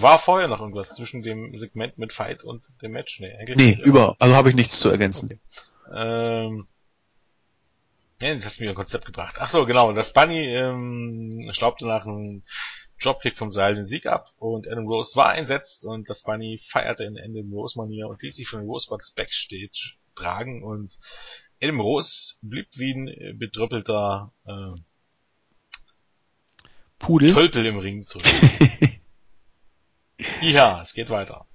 War 0.00 0.18
vorher 0.18 0.48
noch 0.48 0.60
irgendwas 0.60 0.94
zwischen 0.94 1.22
dem 1.22 1.56
Segment 1.56 1.98
mit 1.98 2.12
Fight 2.12 2.42
und 2.42 2.66
dem 2.82 2.92
Match? 2.92 3.20
Nee, 3.20 3.32
eigentlich 3.38 3.56
nee, 3.56 3.82
über, 3.82 4.16
also 4.18 4.34
habe 4.34 4.50
ich 4.50 4.56
nichts 4.56 4.80
zu 4.80 4.88
ergänzen. 4.88 5.26
Okay. 5.26 5.38
Ähm, 5.94 6.66
ja, 8.20 8.34
das 8.34 8.44
hast 8.44 8.58
du 8.58 8.64
mir 8.64 8.70
ein 8.70 8.76
Konzept 8.76 9.06
gebracht. 9.06 9.36
Ach 9.38 9.48
so, 9.48 9.66
genau. 9.66 9.92
Das 9.92 10.12
Bunny 10.12 10.54
ähm, 10.54 11.50
staubte 11.52 11.86
nach 11.86 12.04
einem 12.04 12.42
Dropkick 13.00 13.38
vom 13.38 13.50
Seil 13.50 13.76
den 13.76 13.84
Sieg 13.84 14.06
ab 14.06 14.32
und 14.38 14.66
Adam 14.66 14.86
Rose 14.86 15.14
war 15.16 15.28
einsetzt 15.28 15.84
und 15.84 16.10
das 16.10 16.24
Bunny 16.24 16.58
feierte 16.58 17.04
in 17.04 17.16
Adam 17.16 17.52
Rose 17.52 17.78
Manier 17.78 18.08
und 18.08 18.22
ließ 18.22 18.34
sich 18.34 18.48
von 18.48 18.60
den 18.60 18.68
Rosebuds 18.68 19.12
Backstage 19.12 19.94
tragen 20.16 20.64
und 20.64 20.98
Adam 21.62 21.80
Rose 21.80 22.34
blieb 22.42 22.66
wie 22.74 22.92
ein 22.92 23.38
bedröppelter 23.38 24.32
äh, 24.46 24.80
Pudel? 26.98 27.32
Tölpel 27.32 27.66
im 27.66 27.78
Ring 27.78 28.02
zurück. 28.02 28.26
ja, 30.42 30.82
es 30.82 30.92
geht 30.92 31.10
weiter. 31.10 31.47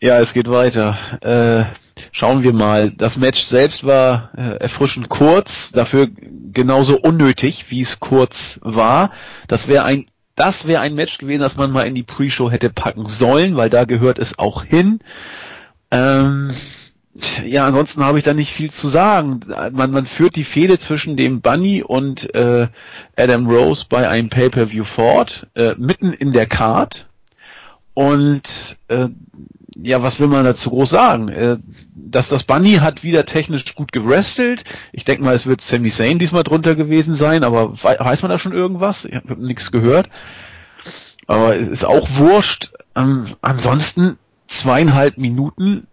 Ja, 0.00 0.20
es 0.20 0.32
geht 0.32 0.48
weiter. 0.48 0.96
Äh, 1.20 1.64
schauen 2.12 2.42
wir 2.42 2.52
mal. 2.52 2.90
Das 2.90 3.16
Match 3.16 3.42
selbst 3.42 3.84
war 3.84 4.30
äh, 4.36 4.58
erfrischend 4.60 5.08
kurz, 5.08 5.72
dafür 5.72 6.08
genauso 6.52 6.98
unnötig, 6.98 7.66
wie 7.70 7.80
es 7.80 7.98
kurz 7.98 8.60
war. 8.62 9.10
Das 9.48 9.66
wäre 9.66 9.84
ein, 9.84 10.06
das 10.36 10.66
wäre 10.66 10.82
ein 10.82 10.94
Match 10.94 11.18
gewesen, 11.18 11.40
das 11.40 11.56
man 11.56 11.72
mal 11.72 11.86
in 11.86 11.96
die 11.96 12.04
Pre-Show 12.04 12.50
hätte 12.50 12.70
packen 12.70 13.06
sollen, 13.06 13.56
weil 13.56 13.70
da 13.70 13.84
gehört 13.84 14.18
es 14.18 14.38
auch 14.38 14.62
hin. 14.62 15.00
Ähm, 15.90 16.52
ja, 17.44 17.66
ansonsten 17.66 18.04
habe 18.04 18.18
ich 18.18 18.24
da 18.24 18.34
nicht 18.34 18.52
viel 18.52 18.70
zu 18.70 18.86
sagen. 18.88 19.40
Man, 19.72 19.90
man 19.90 20.06
führt 20.06 20.36
die 20.36 20.44
Fehde 20.44 20.78
zwischen 20.78 21.16
dem 21.16 21.40
Bunny 21.40 21.82
und 21.82 22.32
äh, 22.34 22.68
Adam 23.16 23.48
Rose 23.48 23.86
bei 23.88 24.08
einem 24.08 24.28
Pay-per-View 24.28 24.84
fort, 24.84 25.48
äh, 25.54 25.74
mitten 25.76 26.12
in 26.12 26.32
der 26.32 26.46
Card. 26.46 27.06
Und 27.94 28.78
äh, 28.86 29.08
ja, 29.82 30.02
was 30.02 30.18
will 30.18 30.28
man 30.28 30.44
dazu 30.44 30.70
groß 30.70 30.90
sagen? 30.90 31.28
Äh, 31.28 31.58
dass 31.94 32.28
das 32.28 32.44
Bunny 32.44 32.74
hat 32.74 33.02
wieder 33.02 33.26
technisch 33.26 33.74
gut 33.74 33.92
gewrestelt. 33.92 34.64
Ich 34.92 35.04
denke 35.04 35.22
mal, 35.22 35.34
es 35.34 35.46
wird 35.46 35.60
Sami 35.60 35.90
Zayn 35.90 36.18
diesmal 36.18 36.42
drunter 36.42 36.74
gewesen 36.74 37.14
sein, 37.14 37.44
aber 37.44 37.72
weiß 37.82 38.22
man 38.22 38.30
da 38.30 38.38
schon 38.38 38.52
irgendwas? 38.52 39.04
Ich 39.04 39.14
habe 39.14 39.36
nichts 39.36 39.70
gehört. 39.70 40.08
Aber 41.26 41.56
es 41.56 41.68
ist 41.68 41.84
auch 41.84 42.08
wurscht. 42.16 42.72
Ähm, 42.96 43.36
ansonsten 43.42 44.18
zweieinhalb 44.46 45.18
Minuten. 45.18 45.86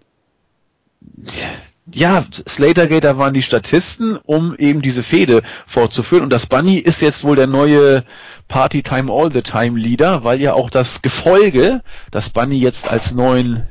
Ja, 1.91 2.25
Slatergate, 2.47 3.17
waren 3.19 3.35
die 3.35 3.43
Statisten, 3.43 4.17
um 4.17 4.55
eben 4.55 4.81
diese 4.81 5.03
Fehde 5.03 5.43
fortzuführen. 5.67 6.23
Und 6.23 6.33
das 6.33 6.47
Bunny 6.47 6.77
ist 6.77 7.01
jetzt 7.01 7.23
wohl 7.23 7.35
der 7.35 7.47
neue 7.47 8.03
Party 8.47 8.81
Time 8.81 9.11
All 9.11 9.31
the 9.31 9.43
Time 9.43 9.77
Leader, 9.77 10.23
weil 10.23 10.41
ja 10.41 10.53
auch 10.53 10.71
das 10.71 11.03
Gefolge 11.03 11.83
das 12.09 12.29
Bunny 12.29 12.57
jetzt 12.57 12.89
als 12.89 13.11
neuen 13.11 13.67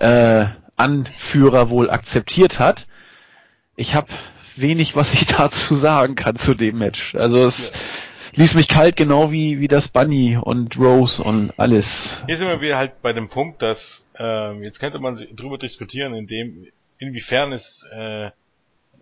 äh, 0.00 0.46
Anführer 0.76 1.70
wohl 1.70 1.90
akzeptiert 1.90 2.58
hat. 2.58 2.86
Ich 3.76 3.94
habe 3.94 4.08
wenig, 4.56 4.96
was 4.96 5.12
ich 5.12 5.26
dazu 5.36 5.76
sagen 5.76 6.14
kann 6.14 6.36
zu 6.36 6.54
dem 6.54 6.78
Match. 6.78 7.14
Also 7.14 7.44
es 7.46 7.70
ja. 7.70 8.42
ließ 8.42 8.54
mich 8.54 8.68
kalt, 8.68 8.96
genau 8.96 9.30
wie 9.30 9.60
wie 9.60 9.68
das 9.68 9.88
Bunny 9.88 10.36
und 10.36 10.78
Rose 10.78 11.22
und 11.22 11.52
alles. 11.56 12.22
Hier 12.26 12.36
sind 12.36 12.48
wir 12.48 12.60
wieder 12.60 12.78
halt 12.78 13.02
bei 13.02 13.12
dem 13.12 13.28
Punkt, 13.28 13.62
dass 13.62 14.10
äh, 14.18 14.62
jetzt 14.62 14.80
könnte 14.80 14.98
man 14.98 15.14
drüber 15.14 15.58
diskutieren, 15.58 16.14
in 16.14 16.26
dem 16.26 16.66
inwiefern 16.98 17.52
es 17.52 17.84
äh, 17.92 18.30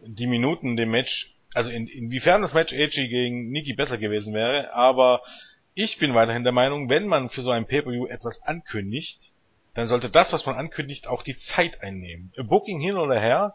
die 0.07 0.27
Minuten 0.27 0.77
dem 0.77 0.91
Match 0.91 1.35
also 1.55 1.71
in, 1.71 1.87
inwiefern 1.87 2.43
das 2.43 2.53
Match 2.53 2.75
AJ 2.75 3.09
gegen 3.09 3.51
Nikki 3.51 3.75
besser 3.75 3.97
gewesen 3.97 4.35
wäre, 4.35 4.75
aber 4.75 5.23
ich 5.75 5.99
bin 5.99 6.15
weiterhin 6.15 6.45
der 6.45 6.53
Meinung, 6.53 6.89
wenn 6.89 7.07
man 7.07 7.31
für 7.31 7.43
so 7.43 7.51
ein 7.51 7.67
Pay-Per-View 7.67 8.07
etwas 8.07 8.43
ankündigt, 8.43 9.33
dann 9.75 9.89
sollte 9.89 10.09
das, 10.09 10.33
was 10.33 10.47
man 10.47 10.57
ankündigt, 10.57 11.09
auch 11.09 11.23
die 11.23 11.37
Zeit 11.37 11.83
einnehmen. 11.83 12.33
Booking 12.37 12.81
hin 12.81 12.97
oder 12.97 13.21
her 13.21 13.55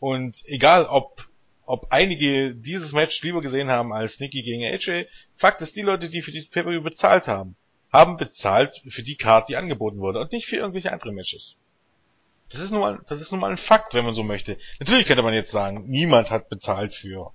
und 0.00 0.42
egal 0.46 0.86
ob 0.86 1.28
ob 1.68 1.88
einige 1.90 2.54
dieses 2.54 2.92
Match 2.92 3.22
lieber 3.22 3.42
gesehen 3.42 3.68
haben 3.68 3.92
als 3.92 4.20
Nikki 4.20 4.42
gegen 4.42 4.64
AJ, 4.64 5.06
Fakt 5.36 5.60
ist, 5.60 5.76
die 5.76 5.82
Leute, 5.82 6.08
die 6.08 6.22
für 6.22 6.32
dieses 6.32 6.48
Pay-Per-View 6.48 6.82
bezahlt 6.82 7.28
haben, 7.28 7.56
haben 7.92 8.16
bezahlt 8.16 8.82
für 8.88 9.02
die 9.02 9.16
Card, 9.16 9.50
die 9.50 9.56
angeboten 9.56 9.98
wurde 9.98 10.18
und 10.18 10.32
nicht 10.32 10.46
für 10.46 10.56
irgendwelche 10.56 10.90
andere 10.90 11.12
Matches. 11.12 11.58
Das 12.50 12.62
ist 12.62 12.70
nun 12.70 12.80
mal, 12.80 13.00
das 13.06 13.20
ist 13.20 13.32
nun 13.32 13.40
mal 13.40 13.50
ein 13.50 13.58
Fakt, 13.58 13.92
wenn 13.92 14.04
man 14.04 14.14
so 14.14 14.22
möchte. 14.22 14.56
Natürlich 14.80 15.04
könnte 15.04 15.22
man 15.22 15.34
jetzt 15.34 15.50
sagen, 15.50 15.84
niemand 15.88 16.30
hat 16.30 16.48
bezahlt 16.48 16.94
für 16.94 17.32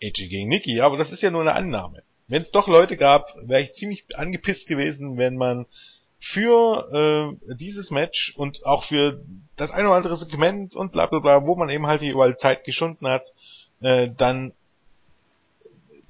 AJ 0.00 0.28
gegen 0.28 0.48
Nikki, 0.48 0.80
aber 0.80 0.96
das 0.96 1.10
ist 1.10 1.22
ja 1.22 1.32
nur 1.32 1.40
eine 1.40 1.54
Annahme. 1.54 2.04
Wenn 2.28 2.42
es 2.42 2.52
doch 2.52 2.68
Leute 2.68 2.96
gab, 2.96 3.34
wäre 3.42 3.62
ich 3.62 3.74
ziemlich 3.74 4.04
angepisst 4.16 4.68
gewesen, 4.68 5.18
wenn 5.18 5.36
man 5.36 5.66
für 6.24 7.36
äh, 7.46 7.54
dieses 7.54 7.90
Match 7.90 8.34
und 8.36 8.64
auch 8.64 8.84
für 8.84 9.22
das 9.56 9.70
eine 9.70 9.88
oder 9.88 9.98
andere 9.98 10.16
Segment 10.16 10.74
und 10.74 10.90
bla 10.90 11.04
bla 11.04 11.18
bla, 11.18 11.46
wo 11.46 11.54
man 11.54 11.68
eben 11.68 11.86
halt 11.86 12.00
hier 12.00 12.12
überall 12.12 12.38
Zeit 12.38 12.64
geschunden 12.64 13.06
hat, 13.06 13.26
äh, 13.82 14.08
dann 14.16 14.54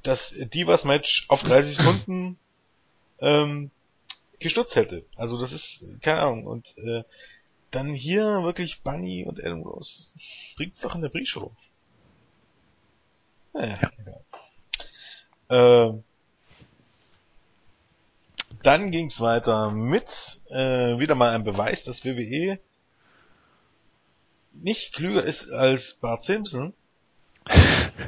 das 0.05 0.37
Divas 0.55 0.85
Match 0.85 1.25
auf 1.29 1.43
30 1.43 1.77
Sekunden 1.79 2.39
ähm, 3.19 3.73
gestutzt 4.39 4.77
hätte. 4.77 5.05
Also 5.17 5.37
das 5.41 5.53
ist, 5.53 5.85
keine 6.01 6.21
Ahnung, 6.21 6.47
und 6.47 6.79
äh, 6.79 7.03
dann 7.73 7.93
hier 7.93 8.45
wirklich 8.45 8.83
Bunny 8.83 9.25
und 9.27 9.41
Adam 9.41 9.63
Rose 9.63 10.13
bringt's 10.57 10.81
doch 10.81 10.95
in 10.95 11.03
der 11.03 11.09
Pre-Show. 11.09 11.51
Naja, 13.53 13.79
ja. 13.83 13.91
egal. 15.49 15.97
Äh, 15.97 16.03
dann 18.67 18.91
ging's 18.91 19.21
weiter 19.21 19.71
mit 19.71 20.41
äh, 20.51 20.99
wieder 20.99 21.15
mal 21.15 21.35
ein 21.35 21.45
Beweis, 21.45 21.85
dass 21.85 22.05
WWE 22.05 22.59
nicht 24.53 24.95
klüger 24.95 25.23
ist 25.23 25.51
als 25.51 25.95
Bart 25.95 26.25
Simpson 26.25 26.73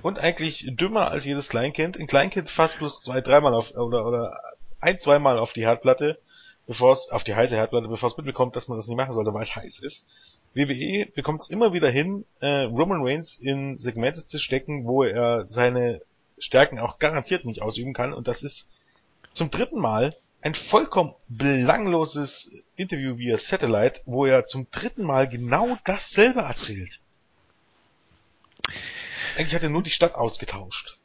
und 0.03 0.19
eigentlich 0.19 0.67
dümmer 0.77 1.11
als 1.11 1.25
jedes 1.25 1.49
Kleinkind. 1.49 1.99
Ein 1.99 2.07
Kleinkind 2.07 2.49
fasst 2.49 2.79
bloß 2.79 3.03
zwei, 3.03 3.21
dreimal 3.21 3.55
auf 3.55 3.73
oder 3.73 4.07
oder 4.07 4.41
ein, 4.81 4.99
zweimal 4.99 5.39
auf 5.39 5.53
die 5.53 5.67
Herdplatte, 5.67 6.19
bevor 6.67 6.93
es 6.93 7.11
auf 7.11 7.25
die 7.25 7.35
heiße 7.35 7.55
Herdplatte, 7.55 7.89
bevor 7.89 8.09
es 8.09 8.17
mitbekommt, 8.17 8.57
dass 8.57 8.69
man 8.69 8.79
das 8.79 8.87
nicht 8.87 8.97
machen 8.97 9.13
sollte, 9.13 9.35
weil 9.35 9.43
es 9.43 9.57
heiß 9.57 9.81
ist. 9.81 10.37
WWE 10.55 11.07
bekommt 11.15 11.43
es 11.43 11.51
immer 11.51 11.75
wieder 11.75 11.91
hin, 11.91 12.25
äh, 12.41 12.63
Roman 12.63 13.03
Reigns 13.03 13.37
in 13.37 13.77
Segmente 13.77 14.25
zu 14.25 14.39
stecken, 14.39 14.87
wo 14.87 15.03
er 15.03 15.47
seine 15.47 16.01
Stärken 16.39 16.79
auch 16.79 16.99
garantiert 16.99 17.45
nicht 17.45 17.61
ausüben 17.61 17.93
kann. 17.93 18.15
Und 18.15 18.27
das 18.27 18.43
ist 18.43 18.73
zum 19.33 19.51
dritten 19.51 19.79
Mal 19.79 20.15
ein 20.41 20.55
vollkommen 20.55 21.15
belangloses 21.29 22.65
Interview 22.77 23.19
via 23.19 23.39
Satellite, 23.39 24.01
wo 24.05 24.27
er 24.27 24.47
zum 24.47 24.71
dritten 24.71 25.03
Mal 25.03 25.29
genau 25.29 25.79
dasselbe 25.85 26.41
erzählt. 26.41 27.01
Eigentlich 29.37 29.55
hat 29.55 29.63
er 29.63 29.71
nur 29.71 29.83
die 29.83 29.91
Stadt 29.91 30.15
ausgetauscht. 30.15 30.99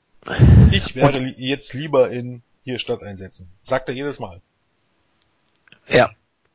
Ich 0.71 0.95
wäre 0.95 1.19
li 1.19 1.34
jetzt 1.38 1.73
lieber 1.73 2.11
in 2.11 2.43
hier 2.63 2.79
Stadt 2.79 3.01
einsetzen. 3.01 3.49
Sagt 3.63 3.89
er 3.89 3.95
jedes 3.95 4.19
Mal. 4.19 4.41
Ja. 5.88 6.11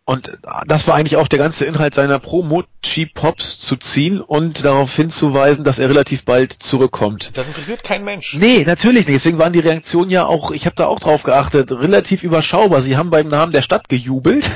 Und 0.09 0.39
das 0.69 0.87
war 0.87 0.95
eigentlich 0.95 1.17
auch 1.17 1.27
der 1.27 1.41
ganze 1.41 1.65
Inhalt 1.65 1.93
seiner 1.93 2.21
Promo, 2.21 2.63
Cheap 2.81 3.13
Pops 3.15 3.59
zu 3.59 3.75
ziehen 3.75 4.21
und 4.21 4.65
darauf 4.65 4.95
hinzuweisen, 4.95 5.65
dass 5.65 5.81
er 5.81 5.89
relativ 5.89 6.25
bald 6.25 6.53
zurückkommt. 6.53 7.33
Das 7.35 7.49
interessiert 7.49 7.83
kein 7.83 8.05
Mensch. 8.05 8.37
Nee, 8.39 8.63
natürlich 8.65 9.09
nicht. 9.09 9.17
Deswegen 9.17 9.41
waren 9.41 9.53
die 9.53 9.59
Reaktionen 9.59 10.13
ja 10.13 10.25
auch, 10.25 10.53
ich 10.53 10.65
habe 10.67 10.77
da 10.77 10.87
auch 10.87 11.01
drauf 11.01 11.25
geachtet, 11.25 11.73
relativ 11.73 12.23
überschaubar. 12.23 12.83
Sie 12.83 12.97
haben 12.97 13.11
beim 13.11 13.27
Namen 13.27 13.51
der 13.51 13.63
Stadt 13.63 13.89
gejubelt 13.89 14.49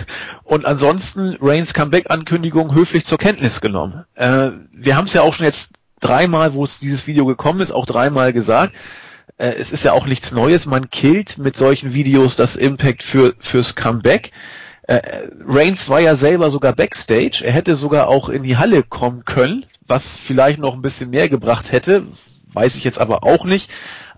und 0.44 0.66
ansonsten 0.66 1.36
Reigns 1.40 1.74
Comeback-Ankündigung 1.74 2.72
höflich 2.72 3.04
zur 3.04 3.18
Kenntnis 3.18 3.60
genommen. 3.60 4.04
Äh, 4.14 4.50
wir 4.72 4.96
haben 4.96 5.06
es 5.06 5.14
ja 5.14 5.22
auch 5.22 5.34
schon 5.34 5.46
jetzt 5.46 5.70
dreimal, 5.98 6.54
wo 6.54 6.62
es 6.62 6.78
dieses 6.78 7.08
Video 7.08 7.26
gekommen 7.26 7.60
ist, 7.60 7.72
auch 7.72 7.86
dreimal 7.86 8.32
gesagt. 8.32 8.76
Äh, 9.36 9.54
es 9.58 9.72
ist 9.72 9.82
ja 9.82 9.94
auch 9.94 10.06
nichts 10.06 10.30
Neues. 10.30 10.66
Man 10.66 10.90
killt 10.90 11.38
mit 11.38 11.56
solchen 11.56 11.92
Videos 11.92 12.36
das 12.36 12.54
Impact 12.54 13.02
für, 13.02 13.34
fürs 13.40 13.74
Comeback. 13.74 14.30
Äh, 14.90 15.28
Reigns 15.46 15.88
war 15.88 16.00
ja 16.00 16.16
selber 16.16 16.50
sogar 16.50 16.72
Backstage. 16.72 17.42
Er 17.44 17.52
hätte 17.52 17.76
sogar 17.76 18.08
auch 18.08 18.28
in 18.28 18.42
die 18.42 18.56
Halle 18.56 18.82
kommen 18.82 19.24
können, 19.24 19.64
was 19.86 20.16
vielleicht 20.16 20.58
noch 20.58 20.74
ein 20.74 20.82
bisschen 20.82 21.10
mehr 21.10 21.28
gebracht 21.28 21.70
hätte. 21.70 22.08
Weiß 22.52 22.74
ich 22.74 22.82
jetzt 22.82 23.00
aber 23.00 23.22
auch 23.22 23.44
nicht. 23.44 23.70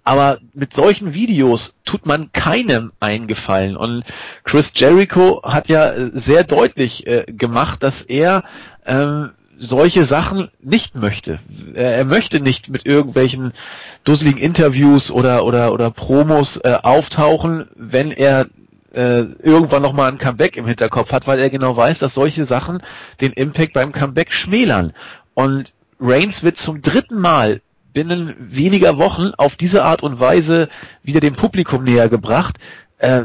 Aber 0.03 0.39
mit 0.55 0.73
solchen 0.73 1.13
Videos 1.13 1.75
tut 1.85 2.07
man 2.07 2.33
keinem 2.33 2.93
eingefallen. 3.01 3.77
Und 3.77 4.05
Chris 4.45 4.73
Jericho 4.75 5.43
hat 5.45 5.69
ja 5.69 5.93
sehr 6.15 6.43
deutlich 6.43 7.07
äh, 7.07 7.27
gemacht, 7.27 7.83
dass 7.83 8.01
er 8.01 8.43
ähm, 8.87 9.33
solche 9.59 10.07
Sachen 10.07 10.49
nicht 10.63 10.95
möchte. 10.95 11.39
Er 11.75 12.07
möchte 12.07 12.41
nicht 12.41 12.71
mit 12.71 12.87
irgendwelchen 12.87 13.53
dusseligen 14.05 14.41
Interviews 14.41 15.11
oder 15.11 15.45
oder 15.45 15.75
oder 15.75 15.91
Promos 15.91 16.57
äh, 16.57 16.79
auftauchen, 16.83 17.69
wenn 17.77 18.11
er 18.11 18.47
äh, 18.93 19.21
irgendwann 19.43 19.83
nochmal 19.83 20.11
ein 20.11 20.19
Comeback 20.19 20.57
im 20.57 20.67
Hinterkopf 20.67 21.13
hat, 21.13 21.27
weil 21.27 21.39
er 21.39 21.51
genau 21.51 21.77
weiß, 21.77 21.99
dass 21.99 22.15
solche 22.15 22.45
Sachen 22.45 22.83
den 23.21 23.33
Impact 23.33 23.73
beim 23.73 23.93
Comeback 23.93 24.33
schmälern. 24.33 24.93
Und 25.35 25.73
Reigns 26.01 26.43
wird 26.43 26.57
zum 26.57 26.83
dritten 26.83 27.19
Mal 27.19 27.63
binnen 27.93 28.35
weniger 28.39 28.99
Wochen 28.99 29.33
auf 29.37 29.57
diese 29.57 29.85
Art 29.85 30.03
und 30.03 30.21
Weise 30.21 30.69
wieder 31.03 31.21
dem 31.21 31.35
Publikum 31.35 31.85
näher 31.85 32.09
gebracht. 32.09 32.59
Äh, 32.99 33.25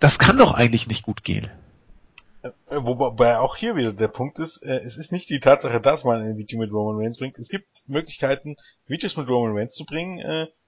das 0.00 0.18
kann 0.18 0.38
doch 0.38 0.52
eigentlich 0.52 0.88
nicht 0.88 1.04
gut 1.04 1.22
gehen. 1.22 1.48
Äh, 2.42 2.50
wobei 2.70 3.38
auch 3.38 3.56
hier 3.56 3.76
wieder 3.76 3.92
der 3.92 4.08
Punkt 4.08 4.38
ist, 4.38 4.62
äh, 4.62 4.80
es 4.84 4.96
ist 4.96 5.12
nicht 5.12 5.30
die 5.30 5.40
Tatsache, 5.40 5.80
dass 5.80 6.04
man 6.04 6.22
ein 6.22 6.36
Video 6.36 6.58
mit 6.58 6.72
Roman 6.72 7.00
Reigns 7.02 7.18
bringt. 7.18 7.38
Es 7.38 7.48
gibt 7.48 7.84
Möglichkeiten, 7.86 8.56
Videos 8.86 9.16
mit 9.16 9.28
Roman 9.28 9.56
Reigns 9.56 9.74
zu 9.74 9.84
bringen, 9.84 10.18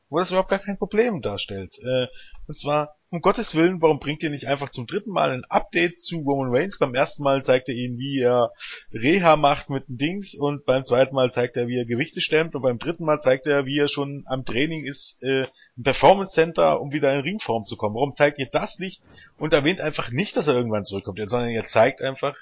wo 0.09 0.18
das 0.18 0.30
überhaupt 0.30 0.50
gar 0.50 0.59
kein 0.59 0.78
Problem 0.78 1.20
darstellt. 1.20 1.78
Äh, 1.82 2.07
und 2.46 2.59
zwar, 2.59 2.96
um 3.11 3.20
Gottes 3.20 3.55
Willen, 3.55 3.80
warum 3.80 4.00
bringt 4.00 4.22
ihr 4.22 4.30
nicht 4.30 4.48
einfach 4.48 4.68
zum 4.68 4.86
dritten 4.86 5.11
Mal 5.11 5.30
ein 5.30 5.44
Update 5.48 5.98
zu 5.98 6.18
Roman 6.18 6.50
Reigns? 6.50 6.78
Beim 6.78 6.94
ersten 6.94 7.22
Mal 7.22 7.42
zeigt 7.42 7.68
er 7.68 7.74
ihnen, 7.74 7.98
wie 7.98 8.20
er 8.20 8.52
Reha 8.92 9.36
macht 9.36 9.70
mit 9.70 9.88
den 9.88 9.96
Dings 9.96 10.34
und 10.34 10.66
beim 10.66 10.84
zweiten 10.84 11.14
Mal 11.14 11.30
zeigt 11.30 11.57
er, 11.57 11.68
wie 11.68 11.78
er 11.78 11.86
Gewichte 11.86 12.20
stemmt 12.20 12.55
und 12.55 12.62
beim 12.62 12.78
dritten 12.78 13.05
Mal 13.05 13.20
zeigt 13.20 13.46
er, 13.46 13.66
wie 13.66 13.78
er 13.78 13.88
schon 13.88 14.24
am 14.26 14.44
Training 14.44 14.84
ist 14.84 15.22
äh, 15.22 15.46
im 15.76 15.82
Performance 15.82 16.32
Center, 16.32 16.80
um 16.80 16.92
wieder 16.92 17.14
in 17.14 17.20
Ringform 17.20 17.64
zu 17.64 17.76
kommen. 17.76 17.94
Warum 17.94 18.14
zeigt 18.14 18.38
ihr 18.38 18.48
das 18.50 18.78
nicht 18.78 19.02
und 19.38 19.52
erwähnt 19.52 19.80
einfach 19.80 20.11
nicht, 20.11 20.36
dass 20.36 20.48
er 20.48 20.55
irgendwann 20.55 20.84
zurückkommt, 20.84 21.18
sondern 21.30 21.50
ihr 21.50 21.64
zeigt 21.64 22.02
einfach, 22.02 22.36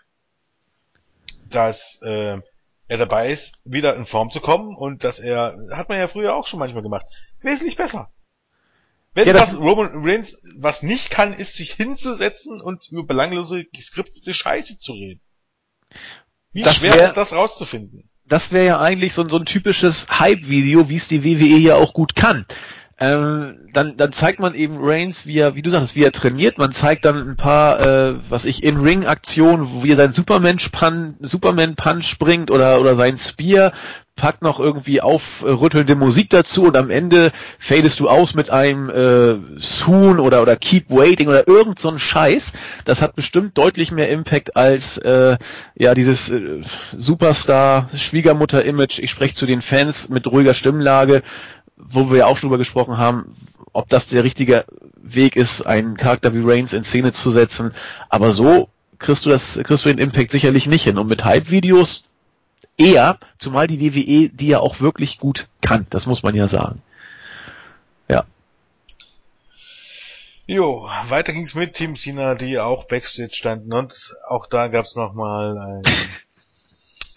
dass 1.51 2.01
äh, 2.03 2.39
er 2.93 2.99
dabei 2.99 3.33
ist, 3.33 3.63
wieder 3.65 3.97
in 3.97 4.05
Form 4.05 4.31
zu 4.31 4.41
kommen 4.41 4.77
und 4.77 5.03
dass 5.03 5.19
er, 5.19 5.57
hat 5.73 5.89
man 5.89 5.97
ja 5.97 6.09
früher 6.09 6.37
auch 6.37 6.47
schon 6.47 6.59
manchmal 6.59 6.83
gemacht, 6.83 7.07
wesentlich 7.41 7.77
besser. 7.77 8.13
Wenn 9.15 9.29
ja, 9.29 9.35
was 9.35 9.59
Roman 9.59 9.91
Reigns 9.95 10.43
was 10.59 10.83
nicht 10.83 11.09
kann, 11.09 11.33
ist 11.33 11.55
sich 11.55 11.73
hinzusetzen 11.73 12.61
und 12.61 12.89
über 12.91 13.05
belanglose 13.05 13.65
geskriptete 13.65 14.35
Scheiße 14.35 14.79
zu 14.79 14.93
reden. 14.93 15.23
Wie 16.53 16.65
schwer 16.65 16.97
wär, 16.97 17.07
ist 17.07 17.17
das 17.17 17.33
rauszufinden? 17.33 18.11
Das 18.27 18.53
wäre 18.53 18.67
ja 18.67 18.81
eigentlich 18.81 19.15
so, 19.15 19.27
so 19.27 19.39
ein 19.39 19.47
typisches 19.47 20.07
Hype-Video, 20.11 20.91
wie 20.91 20.97
es 20.97 21.09
die 21.09 21.25
WWE 21.25 21.59
ja 21.59 21.77
auch 21.77 21.95
gut 21.95 22.15
kann. 22.15 22.45
Ähm, 23.03 23.59
dann, 23.73 23.97
dann 23.97 24.13
zeigt 24.13 24.39
man 24.39 24.55
eben 24.55 24.77
Reigns, 24.79 25.27
wie 25.27 25.39
er, 25.39 25.57
wie 25.57 25.63
du 25.63 25.71
sagst, 25.71 25.97
wie 25.97 26.05
er 26.05 26.13
trainiert. 26.13 26.59
Man 26.59 26.71
zeigt 26.71 27.05
dann 27.05 27.31
ein 27.31 27.37
paar, 27.37 27.81
äh, 27.81 28.15
was 28.29 28.45
ich, 28.45 28.63
In-Ring-Aktionen, 28.63 29.83
wie 29.83 29.91
er 29.91 29.97
seinen 29.97 30.13
Superman-Punch 30.13 31.17
Superman 31.21 31.75
-Punch 31.75 32.19
bringt 32.21 32.53
oder, 32.53 32.81
oder 32.81 32.95
sein 32.95 33.19
Spear, 33.19 33.73
packt 34.15 34.43
noch 34.43 34.61
irgendwie 34.61 35.01
aufrüttelnde 35.01 35.97
Musik 35.97 36.31
dazu 36.31 36.63
und 36.65 36.77
am 36.77 36.91
Ende 36.91 37.33
fadest 37.59 37.99
du 37.99 38.09
aus 38.09 38.35
mit 38.35 38.51
einem 38.51 38.89
äh, 38.89 39.35
Soon 39.59 40.21
oder, 40.21 40.43
oder 40.43 40.55
Keep 40.55 40.91
Waiting 40.91 41.27
oder 41.27 41.49
irgend 41.49 41.81
so 41.81 41.89
ein 41.89 41.99
Scheiß. 41.99 42.53
Das 42.85 43.03
hat 43.03 43.17
bestimmt 43.17 43.59
deutlich 43.59 43.91
mehr 43.91 44.11
Impact 44.11 44.55
als 44.55 44.97
äh, 44.99 45.39
ja 45.75 45.95
dieses 45.95 46.31
äh, 46.31 46.61
Superstar-Schwiegermutter-Image. 46.97 49.01
Ich 49.01 49.11
spreche 49.11 49.35
zu 49.35 49.47
den 49.47 49.61
Fans 49.61 50.09
mit 50.09 50.29
ruhiger 50.29 50.55
Stimmlage 50.55 51.25
wo 51.91 52.11
wir 52.11 52.19
ja 52.19 52.27
auch 52.27 52.37
schon 52.37 52.49
drüber 52.49 52.59
gesprochen 52.59 52.99
haben, 52.99 53.37
ob 53.73 53.89
das 53.89 54.07
der 54.07 54.25
richtige 54.25 54.65
Weg 55.03 55.37
ist, 55.37 55.63
einen 55.63 55.97
Charakter 55.97 56.35
wie 56.35 56.43
Reigns 56.43 56.73
in 56.73 56.85
Szene 56.85 57.13
zu 57.13 57.31
setzen. 57.31 57.73
Aber 58.09 58.33
so 58.33 58.69
kriegst 58.99 59.27
du 59.27 59.31
das, 59.31 59.59
kriegst 59.63 59.85
du 59.85 59.89
den 59.89 59.99
Impact 59.99 60.31
sicherlich 60.31 60.67
nicht 60.67 60.85
hin. 60.85 60.99
Und 60.99 61.09
mit 61.09 61.25
Hype-Videos 61.25 62.05
eher, 62.77 63.19
zumal 63.39 63.67
die 63.67 63.81
WWE 63.81 64.29
die 64.29 64.49
ja 64.49 64.61
auch 64.61 64.81
wirklich 64.81 65.19
gut 65.19 65.49
kann. 65.61 65.87
Das 65.91 66.07
muss 66.07 66.23
man 66.23 66.35
ja 66.35 66.49
sagen. 66.49 66.83
Ja. 68.09 68.25
Jo, 70.47 70.89
weiter 71.09 71.33
ging's 71.33 71.55
mit 71.55 71.75
Team 71.75 71.95
Cena, 71.95 72.35
die 72.35 72.59
auch 72.59 72.87
Backstage 72.87 73.35
standen 73.35 73.73
und 73.73 74.13
auch 74.29 74.47
da 74.47 74.69
gab's 74.69 74.97
nochmal 74.97 75.59
ein 75.59 75.83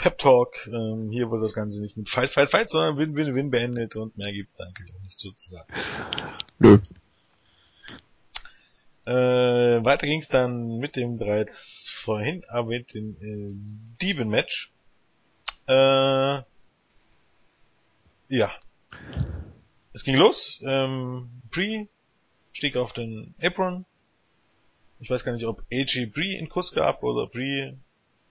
Pep 0.05 0.19
Talk. 0.19 0.67
Ähm, 0.67 1.09
hier 1.09 1.31
wurde 1.31 1.41
das 1.41 1.55
Ganze 1.55 1.81
nicht 1.81 1.97
mit 1.97 2.11
Fight, 2.11 2.29
Fight, 2.29 2.51
Fight, 2.51 2.69
sondern 2.69 2.95
Win, 2.99 3.15
Win, 3.15 3.33
Win 3.33 3.49
beendet 3.49 3.95
und 3.95 4.15
mehr 4.19 4.31
gibt's 4.31 4.55
da 4.55 4.65
eigentlich 4.65 4.93
auch 4.93 5.01
nicht 5.01 5.17
sozusagen. 5.17 5.73
Nö. 6.59 6.77
Äh, 9.07 9.83
weiter 9.83 10.05
ging's 10.05 10.27
dann 10.27 10.77
mit 10.77 10.95
dem 10.95 11.17
bereits 11.17 11.89
vorhin 11.89 12.43
erwähnten 12.43 13.17
äh, 13.19 13.99
Demon-Match. 13.99 14.71
Äh, 15.67 15.73
ja. 18.29 18.51
Es 19.93 20.03
ging 20.03 20.17
los. 20.17 20.61
Ähm, 20.63 21.31
Brie 21.49 21.89
stieg 22.53 22.77
auf 22.77 22.93
den 22.93 23.33
Apron. 23.41 23.85
Ich 24.99 25.09
weiß 25.09 25.23
gar 25.23 25.31
nicht, 25.31 25.45
ob 25.45 25.63
AJ 25.73 26.11
Brie 26.13 26.35
in 26.35 26.47
Kuss 26.47 26.73
gab 26.73 27.01
oder 27.01 27.25
Brie 27.25 27.75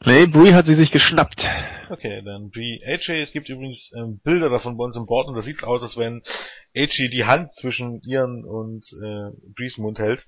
Nee, 0.07 0.27
Brie 0.27 0.53
hat 0.53 0.67
sie 0.67 0.75
sich 0.75 0.93
geschnappt. 0.93 1.47
Okay, 1.89 2.23
dann 2.23 2.51
Brie 2.51 2.83
AJ. 2.85 3.23
Es 3.23 3.33
gibt 3.33 3.49
übrigens 3.49 3.91
ähm, 3.97 4.21
Bilder 4.21 4.51
davon 4.51 4.77
bei 4.77 4.85
uns 4.85 4.97
im 4.97 5.07
Board 5.07 5.29
und 5.29 5.35
da 5.35 5.41
sieht's 5.41 5.65
aus, 5.65 5.83
als 5.83 5.97
wenn 5.97 6.23
AJ 6.77 7.09
die 7.09 7.25
Hand 7.25 7.51
zwischen 7.53 8.01
ihren 8.03 8.45
und 8.45 8.85
äh, 9.03 9.31
Bries 9.55 9.79
Mund 9.79 9.99
hält. 9.99 10.27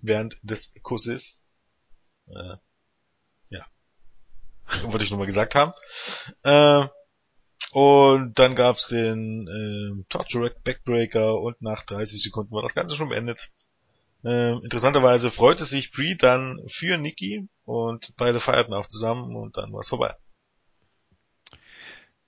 Während 0.00 0.36
des 0.42 0.72
Kusses. 0.82 1.46
Äh, 2.28 2.56
ja. 3.50 3.66
Wollte 4.84 5.04
ich 5.04 5.10
nur 5.10 5.18
mal 5.18 5.26
gesagt 5.26 5.54
haben. 5.54 5.72
Äh, 6.44 6.86
und 7.72 8.38
dann 8.38 8.54
gab's 8.54 8.88
den 8.88 9.46
äh, 9.48 10.04
Torture 10.08 10.54
Backbreaker 10.64 11.38
und 11.40 11.60
nach 11.60 11.84
30 11.84 12.22
Sekunden 12.22 12.52
war 12.52 12.62
das 12.62 12.74
Ganze 12.74 12.94
schon 12.94 13.10
beendet. 13.10 13.50
Äh, 14.24 14.52
interessanterweise 14.52 15.30
freute 15.30 15.64
sich 15.64 15.92
Brie 15.92 16.16
dann 16.16 16.60
für 16.66 16.98
Nikki 16.98 17.48
und 17.64 18.14
beide 18.16 18.40
feierten 18.40 18.74
auch 18.74 18.86
zusammen 18.86 19.36
und 19.36 19.56
dann 19.56 19.72
war 19.72 19.80
es 19.80 19.88
vorbei. 19.88 20.14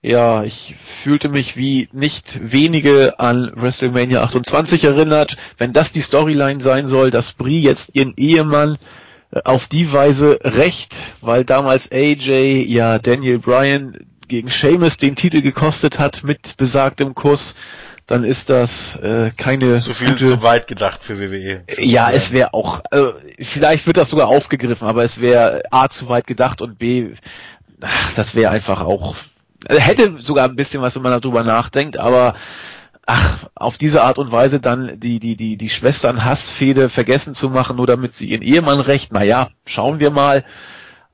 Ja, 0.03 0.45
ich 0.45 0.77
fühlte 1.03 1.29
mich 1.29 1.59
wie 1.59 1.91
nicht 1.93 2.51
wenige 2.51 3.19
an 3.21 3.53
WrestleMania 3.55 4.23
28 4.23 4.85
erinnert. 4.85 5.37
Wenn 5.59 5.75
das 5.75 5.93
die 5.93 6.01
Storyline 6.01 6.61
sein 6.61 6.89
soll, 6.89 7.11
dass 7.11 7.33
Brie 7.33 7.61
jetzt 7.61 7.91
ihren 7.93 8.15
Ehemann 8.17 8.79
äh, 9.31 9.43
auf 9.45 9.67
die 9.67 9.93
Weise 9.93 10.39
recht, 10.43 10.95
weil 11.21 11.45
damals 11.45 11.93
AJ 11.93 12.65
ja 12.67 12.99
Daniel 12.99 13.41
Bryan 13.41 13.99
gegen 14.27 14.49
Seamus 14.49 14.97
den 14.97 15.17
Titel 15.17 15.43
gekostet 15.43 15.99
hat 15.99 16.23
mit 16.23 16.57
besagtem 16.57 17.15
Kuss, 17.15 17.55
dann 18.11 18.25
ist 18.25 18.51
das 18.51 18.97
äh, 18.97 19.31
keine 19.37 19.79
zu 19.81 19.95
viel 19.95 20.11
gute... 20.11 20.27
zu 20.27 20.43
weit 20.43 20.67
gedacht 20.67 21.05
für 21.05 21.19
WWE. 21.19 21.63
Ja, 21.79 22.11
es 22.11 22.33
wäre 22.33 22.55
auch 22.55 22.83
äh, 22.91 23.13
vielleicht 23.41 23.87
wird 23.87 23.97
das 23.97 24.11
sogar 24.11 24.29
aufgegriffen, 24.29 24.89
aber 24.89 25.05
es 25.05 25.21
wäre 25.21 25.63
a 25.71 25.89
zu 25.89 26.09
weit 26.09 26.27
gedacht 26.27 26.61
und 26.61 26.79
b 26.79 27.13
ach, 27.81 28.13
das 28.15 28.35
wäre 28.35 28.51
einfach 28.51 28.81
auch 28.81 29.15
also 29.67 29.81
hätte 29.81 30.17
sogar 30.19 30.47
ein 30.47 30.57
bisschen 30.57 30.83
was, 30.83 30.95
wenn 30.95 31.03
man 31.03 31.21
darüber 31.21 31.45
nachdenkt, 31.45 31.99
aber 31.99 32.35
ach, 33.07 33.47
auf 33.55 33.79
diese 33.79 34.03
Art 34.03 34.19
und 34.19 34.33
Weise 34.33 34.61
dann 34.61 34.99
die 34.99 35.21
die 35.21 35.37
die 35.37 35.57
die 35.57 35.71
Schwestern 35.71 36.25
Hassfehde 36.25 36.89
vergessen 36.91 37.35
zu 37.35 37.51
machen, 37.51 37.77
nur 37.77 37.87
damit 37.87 38.15
sie 38.15 38.27
ihren 38.27 38.43
Ehemann 38.43 38.81
recht. 38.81 39.13
Naja, 39.13 39.51
schauen 39.67 40.01
wir 40.01 40.11
mal. 40.11 40.45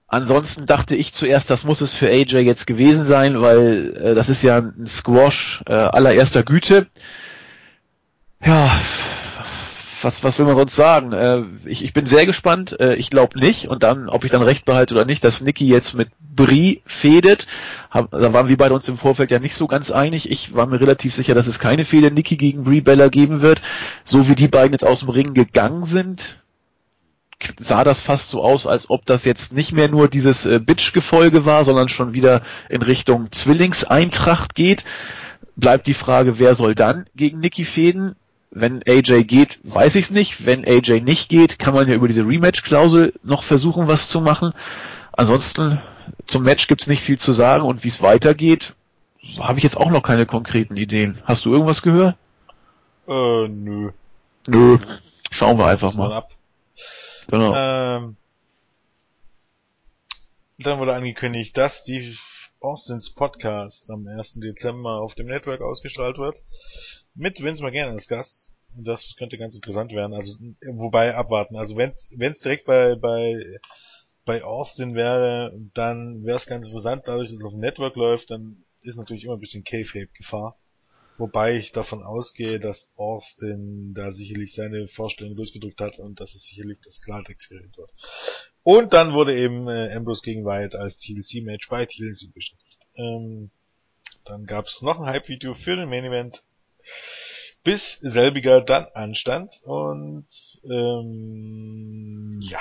Ansonsten 0.08 0.66
dachte 0.66 0.94
ich 0.94 1.12
zuerst, 1.12 1.50
das 1.50 1.64
muss 1.64 1.80
es 1.80 1.92
für 1.92 2.08
AJ 2.08 2.38
jetzt 2.38 2.66
gewesen 2.66 3.04
sein, 3.04 3.40
weil 3.40 3.96
äh, 3.96 4.14
das 4.14 4.28
ist 4.28 4.42
ja 4.42 4.58
ein 4.58 4.86
Squash 4.86 5.62
äh, 5.66 5.72
allererster 5.72 6.44
Güte. 6.44 6.86
Ja, 8.44 8.70
was, 10.02 10.22
was 10.22 10.38
will 10.38 10.46
man 10.46 10.56
sonst 10.56 10.76
sagen? 10.76 11.12
Äh, 11.12 11.42
ich, 11.64 11.82
ich 11.82 11.92
bin 11.92 12.06
sehr 12.06 12.26
gespannt. 12.26 12.78
Äh, 12.78 12.94
ich 12.94 13.10
glaube 13.10 13.38
nicht. 13.38 13.68
Und 13.68 13.82
dann, 13.82 14.08
ob 14.08 14.24
ich 14.24 14.30
dann 14.30 14.42
recht 14.42 14.64
behalte 14.64 14.94
oder 14.94 15.04
nicht, 15.04 15.24
dass 15.24 15.40
Nikki 15.40 15.66
jetzt 15.66 15.94
mit 15.94 16.10
Brie 16.20 16.82
fädet. 16.86 17.46
Hab, 17.90 18.12
da 18.12 18.32
waren 18.32 18.48
wir 18.48 18.56
beide 18.56 18.74
uns 18.74 18.88
im 18.88 18.98
Vorfeld 18.98 19.32
ja 19.32 19.40
nicht 19.40 19.56
so 19.56 19.66
ganz 19.66 19.90
einig. 19.90 20.30
Ich 20.30 20.54
war 20.54 20.66
mir 20.66 20.80
relativ 20.80 21.14
sicher, 21.14 21.34
dass 21.34 21.48
es 21.48 21.58
keine 21.58 21.84
Fehde 21.84 22.12
Nikki 22.12 22.36
gegen 22.36 22.62
Brie 22.62 22.80
Bella 22.80 23.08
geben 23.08 23.42
wird. 23.42 23.60
So 24.04 24.28
wie 24.28 24.36
die 24.36 24.48
beiden 24.48 24.72
jetzt 24.72 24.84
aus 24.84 25.00
dem 25.00 25.08
Ring 25.08 25.34
gegangen 25.34 25.84
sind, 25.84 26.38
sah 27.58 27.84
das 27.84 28.00
fast 28.00 28.30
so 28.30 28.42
aus, 28.42 28.66
als 28.66 28.88
ob 28.90 29.06
das 29.06 29.24
jetzt 29.24 29.52
nicht 29.52 29.72
mehr 29.72 29.88
nur 29.88 30.08
dieses 30.08 30.46
äh, 30.46 30.58
Bitch-Gefolge 30.58 31.44
war, 31.44 31.64
sondern 31.64 31.88
schon 31.88 32.14
wieder 32.14 32.42
in 32.68 32.82
Richtung 32.82 33.30
Zwillingseintracht 33.30 34.54
geht. 34.54 34.84
Bleibt 35.54 35.86
die 35.86 35.94
Frage, 35.94 36.38
wer 36.38 36.54
soll 36.54 36.74
dann 36.74 37.06
gegen 37.14 37.40
Nikki 37.40 37.64
fäden? 37.64 38.16
Wenn 38.50 38.82
AJ 38.86 39.24
geht, 39.24 39.58
weiß 39.64 39.96
ich 39.96 40.06
es 40.06 40.10
nicht. 40.10 40.46
Wenn 40.46 40.66
AJ 40.66 41.00
nicht 41.00 41.28
geht, 41.28 41.58
kann 41.58 41.74
man 41.74 41.88
ja 41.88 41.94
über 41.94 42.08
diese 42.08 42.26
Rematch-Klausel 42.26 43.12
noch 43.22 43.42
versuchen, 43.42 43.86
was 43.86 44.08
zu 44.08 44.20
machen. 44.20 44.52
Ansonsten 45.12 45.80
zum 46.26 46.42
Match 46.42 46.66
gibt's 46.68 46.86
nicht 46.86 47.02
viel 47.02 47.18
zu 47.18 47.32
sagen 47.32 47.64
und 47.64 47.84
wie 47.84 47.88
es 47.88 48.02
weitergeht, 48.02 48.74
habe 49.40 49.58
ich 49.58 49.64
jetzt 49.64 49.76
auch 49.76 49.90
noch 49.90 50.02
keine 50.02 50.24
konkreten 50.24 50.76
Ideen. 50.76 51.18
Hast 51.24 51.44
du 51.44 51.52
irgendwas 51.52 51.82
gehört? 51.82 52.16
Äh, 53.08 53.48
nö. 53.48 53.90
Nö. 54.48 54.78
Schauen 55.30 55.58
wir 55.58 55.66
einfach 55.66 55.94
mal. 55.94 56.12
Ab. 56.12 56.30
Genau. 57.28 57.54
Ähm, 57.54 58.16
dann 60.58 60.78
wurde 60.78 60.94
angekündigt, 60.94 61.56
dass 61.56 61.84
die 61.84 62.16
Austins 62.60 63.14
Podcast 63.14 63.90
am 63.90 64.06
1. 64.06 64.40
Dezember 64.40 65.00
auf 65.00 65.14
dem 65.14 65.26
Network 65.26 65.60
ausgestrahlt 65.60 66.18
wird. 66.18 66.42
Mit 67.14 67.42
Vince 67.42 67.62
McGann 67.62 67.90
als 67.90 68.08
Gast. 68.08 68.52
Das 68.74 69.14
könnte 69.16 69.38
ganz 69.38 69.54
interessant 69.54 69.92
werden. 69.92 70.14
Also, 70.14 70.36
wobei 70.72 71.14
abwarten. 71.14 71.56
Also, 71.56 71.76
wenn 71.76 71.90
es 71.90 72.40
direkt 72.40 72.66
bei, 72.66 72.94
bei, 72.94 73.58
bei 74.24 74.44
Austin 74.44 74.94
wäre, 74.94 75.52
dann 75.74 76.24
wäre 76.24 76.36
es 76.36 76.46
ganz 76.46 76.66
interessant. 76.66 77.02
Dadurch, 77.06 77.30
dass 77.30 77.38
es 77.38 77.44
auf 77.44 77.52
dem 77.52 77.60
Network 77.60 77.96
läuft, 77.96 78.30
dann 78.30 78.64
ist 78.82 78.96
natürlich 78.96 79.24
immer 79.24 79.34
ein 79.34 79.40
bisschen 79.40 79.64
K-Fape-Gefahr. 79.64 80.56
Wobei 81.18 81.56
ich 81.56 81.72
davon 81.72 82.02
ausgehe, 82.02 82.60
dass 82.60 82.92
Austin 82.96 83.94
da 83.94 84.12
sicherlich 84.12 84.54
seine 84.54 84.86
Vorstellung 84.86 85.34
durchgedrückt 85.34 85.80
hat 85.80 85.98
und 85.98 86.20
dass 86.20 86.34
es 86.34 86.44
sicherlich 86.44 86.80
das 86.80 87.00
Klartext-Gerät 87.00 87.76
wird. 87.76 87.90
Und 88.62 88.92
dann 88.92 89.14
wurde 89.14 89.36
eben 89.36 89.68
äh, 89.68 89.94
Ambrose 89.94 90.22
gegen 90.22 90.44
Wyatt 90.44 90.74
als 90.74 90.98
TLC-Match 90.98 91.68
bei 91.68 91.86
TLC 91.86 92.34
bestätigt. 92.34 92.78
Ähm, 92.96 93.50
dann 94.24 94.44
gab 94.44 94.66
es 94.66 94.82
noch 94.82 95.00
ein 95.00 95.06
Hype-Video 95.06 95.54
für 95.54 95.76
den 95.76 95.88
Main-Event, 95.88 96.42
bis 97.62 97.98
selbiger 98.00 98.60
dann 98.60 98.86
anstand. 98.92 99.62
Und 99.64 100.26
ähm, 100.64 102.38
ja, 102.42 102.60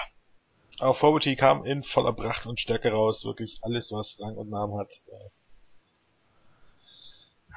auf 0.79 0.99
Forward 0.99 1.25
kam 1.37 1.65
in 1.65 1.83
voller 1.83 2.13
Pracht 2.13 2.45
und 2.45 2.59
Stärke 2.59 2.91
raus, 2.91 3.25
wirklich 3.25 3.59
alles, 3.63 3.91
was 3.91 4.19
Rang 4.21 4.35
und 4.35 4.49
Namen 4.49 4.77
hat. 4.77 4.91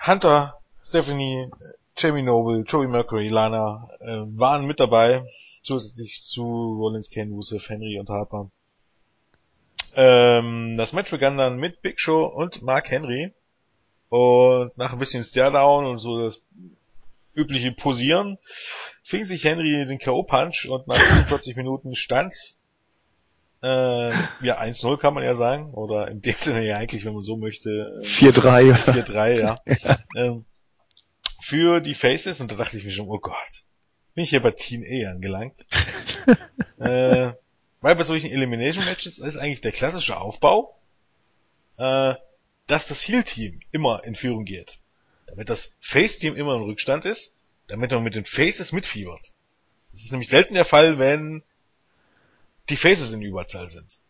Hunter 0.07 0.59
Stephanie, 0.89 1.51
Jamie 1.97 2.23
Noble, 2.23 2.65
Joey 2.67 2.89
Mercury, 2.89 3.29
Lana 3.29 3.91
äh, 4.01 4.21
waren 4.25 4.67
mit 4.67 4.81
dabei, 4.81 5.23
zusätzlich 5.63 6.23
zu 6.23 6.43
Rollins, 6.81 7.11
Kane, 7.11 7.31
Rusev, 7.31 7.69
Henry 7.69 7.99
und 7.99 8.09
Harper. 8.09 8.51
Ähm, 9.95 10.77
das 10.79 10.95
Match 10.95 11.11
begann 11.11 11.37
dann 11.37 11.59
mit 11.59 11.83
Big 11.83 12.01
Show 12.01 12.25
und 12.25 12.63
Mark 12.63 12.91
Henry. 12.91 13.35
Und 14.09 14.79
nach 14.79 14.95
ein 14.95 14.99
bisschen 14.99 15.23
Stairdown 15.23 15.85
und 15.85 15.99
so 15.99 16.23
das 16.23 16.47
übliche 17.35 17.73
Posieren 17.73 18.39
fing 19.03 19.27
sich 19.27 19.45
Henry 19.45 19.87
den 19.87 19.99
K.O.-Punch 19.99 20.69
und 20.69 20.89
nach 20.89 20.99
47 20.99 21.57
Minuten 21.57 21.95
stand's 21.95 22.65
äh, 23.63 24.11
ja, 24.11 24.61
1-0 24.61 24.99
kann 24.99 25.15
man 25.15 25.25
ja 25.25 25.35
sagen. 25.35 25.75
Oder 25.75 26.09
in 26.09 26.23
dem 26.23 26.37
Sinne 26.39 26.65
ja 26.65 26.77
eigentlich, 26.77 27.05
wenn 27.05 27.13
man 27.13 27.23
so 27.23 27.37
möchte. 27.37 28.01
Äh, 28.03 28.07
4-3. 28.07 28.73
4-3, 28.73 29.33
ja. 29.33 29.59
ja. 29.67 29.99
Ähm, 30.17 30.45
für 31.49 31.81
die 31.81 31.95
Faces 31.95 32.43
und 32.43 32.51
da 32.51 32.57
dachte 32.57 32.77
ich 32.77 32.85
mir 32.85 32.91
schon, 32.91 33.09
oh 33.09 33.19
Gott, 33.19 33.65
bin 34.15 34.25
ich 34.25 34.31
hier 34.31 34.43
bei 34.43 34.51
Teen 34.51 34.85
A 34.85 35.13
angelangt. 35.13 35.65
äh, 36.79 37.33
weil 37.81 37.97
bei 37.97 38.03
solchen 38.03 38.31
Elimination 38.31 38.85
Matches 38.85 39.17
ist 39.17 39.39
eigentlich 39.39 39.63
der 39.63 39.73
klassische 39.73 40.21
Aufbau, 40.21 40.79
äh, 41.79 42.15
dass 42.67 42.89
das 42.89 43.09
Heal 43.09 43.25
Team 43.25 43.61
immer 43.73 44.05
in 44.05 44.15
Führung 44.15 44.45
geht. 44.45 44.79
Damit 45.27 45.49
das 45.49 45.79
Face 45.81 46.19
Team 46.19 46.37
immer 46.37 46.55
im 46.55 46.65
Rückstand 46.65 47.07
ist, 47.07 47.39
damit 47.67 47.93
man 47.93 48.03
mit 48.03 48.15
den 48.15 48.27
Faces 48.27 48.73
mitfiebert. 48.73 49.33
Das 49.93 50.03
ist 50.03 50.11
nämlich 50.11 50.29
selten 50.29 50.53
der 50.53 50.67
Fall, 50.67 50.99
wenn 50.99 51.43
die 52.69 52.77
Faces 52.77 53.13
in 53.13 53.23
Überzahl 53.23 53.71
sind. 53.71 54.01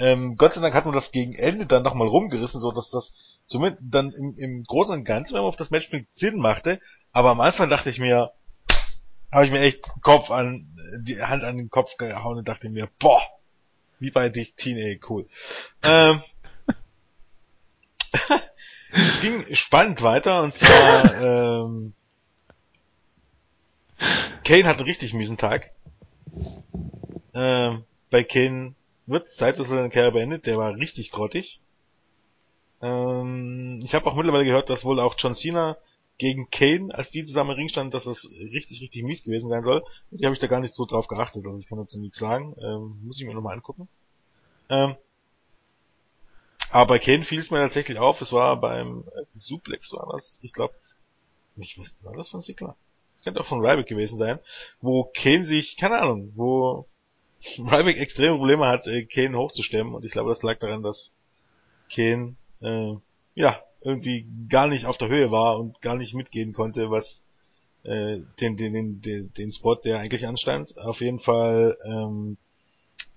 Ähm, 0.00 0.34
Gott 0.34 0.54
sei 0.54 0.60
Dank 0.60 0.74
hat 0.74 0.84
man 0.84 0.94
das 0.94 1.12
gegen 1.12 1.34
Ende 1.34 1.66
dann 1.66 1.84
nochmal 1.84 2.08
rumgerissen, 2.08 2.60
so 2.60 2.72
dass 2.72 2.90
das 2.90 3.31
zumindest 3.44 3.82
dann 3.84 4.10
im, 4.12 4.36
im 4.36 4.64
Großen 4.64 4.94
und 4.94 5.04
Ganzen, 5.04 5.34
wenn 5.34 5.42
man 5.42 5.48
auf 5.48 5.56
das 5.56 5.70
Match 5.70 5.90
bringt, 5.90 6.12
Sinn 6.12 6.38
machte. 6.38 6.80
Aber 7.12 7.30
am 7.30 7.40
Anfang 7.40 7.68
dachte 7.68 7.90
ich 7.90 7.98
mir, 7.98 8.32
habe 9.30 9.44
ich 9.44 9.50
mir 9.50 9.60
echt 9.60 9.84
Kopf 10.02 10.30
an, 10.30 10.74
die 11.00 11.22
Hand 11.22 11.44
an 11.44 11.56
den 11.56 11.70
Kopf 11.70 11.96
gehauen 11.96 12.38
und 12.38 12.48
dachte 12.48 12.68
mir, 12.68 12.88
boah, 12.98 13.22
wie 13.98 14.10
bei 14.10 14.28
dich, 14.28 14.54
Teen, 14.54 15.00
cool. 15.08 15.28
Ähm, 15.82 16.22
es 18.92 19.20
ging 19.20 19.44
spannend 19.54 20.02
weiter 20.02 20.42
und 20.42 20.52
zwar 20.52 21.22
ähm, 21.22 21.94
Kane 24.44 24.64
hat 24.64 24.78
einen 24.78 24.86
richtig 24.86 25.14
miesen 25.14 25.36
Tag. 25.36 25.70
Ähm, 27.34 27.84
bei 28.10 28.24
Kane 28.24 28.74
wird 29.06 29.28
Zeit, 29.28 29.58
dass 29.58 29.70
er 29.70 29.76
seine 29.76 29.90
Karriere 29.90 30.12
beendet. 30.12 30.46
Der 30.46 30.58
war 30.58 30.74
richtig 30.76 31.10
grottig. 31.10 31.60
Ähm, 32.82 33.80
ich 33.82 33.94
habe 33.94 34.06
auch 34.06 34.14
mittlerweile 34.14 34.44
gehört, 34.44 34.68
dass 34.68 34.84
wohl 34.84 35.00
auch 35.00 35.14
John 35.16 35.34
Cena 35.34 35.76
gegen 36.18 36.50
Kane, 36.50 36.94
als 36.94 37.10
die 37.10 37.24
zusammen 37.24 37.50
im 37.50 37.56
Ring 37.56 37.68
standen, 37.68 37.92
dass 37.92 38.04
das 38.04 38.28
richtig, 38.30 38.80
richtig 38.80 39.02
mies 39.04 39.24
gewesen 39.24 39.48
sein 39.48 39.62
soll. 39.62 39.82
Und 40.10 40.20
die 40.20 40.24
habe 40.26 40.34
ich 40.34 40.40
da 40.40 40.46
gar 40.46 40.60
nicht 40.60 40.74
so 40.74 40.84
drauf 40.84 41.08
geachtet, 41.08 41.46
also 41.46 41.58
ich 41.58 41.68
kann 41.68 41.78
dazu 41.78 41.98
nichts 41.98 42.18
sagen. 42.18 42.54
Ähm, 42.60 43.00
muss 43.02 43.18
ich 43.20 43.26
mir 43.26 43.34
nochmal 43.34 43.54
angucken. 43.54 43.88
Ähm, 44.68 44.96
aber 46.70 46.86
bei 46.86 46.98
Kane 46.98 47.22
fiel 47.22 47.38
es 47.38 47.50
mir 47.50 47.58
tatsächlich 47.58 47.98
auf, 47.98 48.20
es 48.20 48.32
war 48.32 48.58
beim 48.58 49.04
äh, 49.14 49.24
Suplex 49.34 49.92
war 49.92 50.08
das, 50.12 50.40
ich 50.42 50.52
glaube, 50.52 50.74
ich 51.56 51.78
weiß, 51.78 51.96
war 52.02 52.16
das 52.16 52.28
von 52.28 52.40
Sigler? 52.40 52.76
Das 53.12 53.22
könnte 53.22 53.40
auch 53.40 53.46
von 53.46 53.60
Ryback 53.60 53.86
gewesen 53.86 54.16
sein, 54.16 54.38
wo 54.80 55.04
Kane 55.04 55.44
sich, 55.44 55.76
keine 55.76 56.00
Ahnung, 56.00 56.32
wo 56.34 56.86
Ryback 57.58 57.98
extreme 57.98 58.36
Probleme 58.36 58.66
hat, 58.66 58.86
äh, 58.86 59.04
Kane 59.04 59.36
hochzustemmen 59.36 59.94
und 59.94 60.04
ich 60.04 60.12
glaube, 60.12 60.30
das 60.30 60.42
lag 60.42 60.58
daran, 60.60 60.82
dass 60.82 61.14
Kane 61.92 62.36
äh, 62.62 62.94
ja 63.34 63.60
irgendwie 63.80 64.26
gar 64.48 64.68
nicht 64.68 64.86
auf 64.86 64.98
der 64.98 65.08
Höhe 65.08 65.30
war 65.30 65.58
und 65.58 65.80
gar 65.82 65.96
nicht 65.96 66.14
mitgehen 66.14 66.52
konnte, 66.52 66.90
was 66.90 67.26
äh, 67.84 68.20
den, 68.40 68.56
den, 68.56 69.00
den, 69.00 69.32
den 69.32 69.50
Spot, 69.50 69.74
der 69.74 69.98
eigentlich 69.98 70.26
anstand. 70.26 70.78
Auf 70.78 71.00
jeden 71.00 71.18
Fall 71.18 71.76
ähm, 71.84 72.36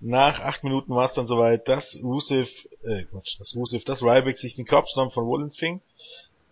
nach 0.00 0.40
acht 0.40 0.64
Minuten 0.64 0.94
war 0.94 1.04
es 1.04 1.12
dann 1.12 1.26
soweit, 1.26 1.68
dass 1.68 1.98
Rusev, 2.02 2.50
äh, 2.82 3.04
Quatsch, 3.04 3.38
dass 3.38 3.54
Rusev, 3.54 3.84
dass 3.84 4.02
Ryback 4.02 4.36
sich 4.36 4.56
den 4.56 4.66
Kopfstorm 4.66 5.10
von 5.10 5.24
Rollins 5.24 5.56
fing. 5.56 5.80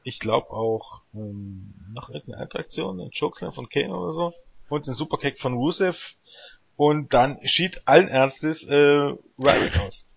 Ich 0.02 0.18
glaube 0.18 0.50
auch 0.50 1.02
ähm, 1.14 1.74
noch 1.92 2.10
irgendeine 2.10 2.44
Interaktion, 2.44 3.00
ein 3.00 3.10
Chokeslam 3.18 3.52
von 3.52 3.68
Kane 3.68 3.94
oder 3.94 4.12
so 4.12 4.32
und 4.68 4.86
den 4.86 4.94
Superkick 4.94 5.38
von 5.38 5.54
Rusev 5.54 6.14
und 6.76 7.12
dann 7.14 7.38
schied 7.44 7.82
allen 7.86 8.08
Ernstes 8.08 8.64
äh, 8.64 8.76
Ryback 9.38 9.78
aus. 9.78 10.08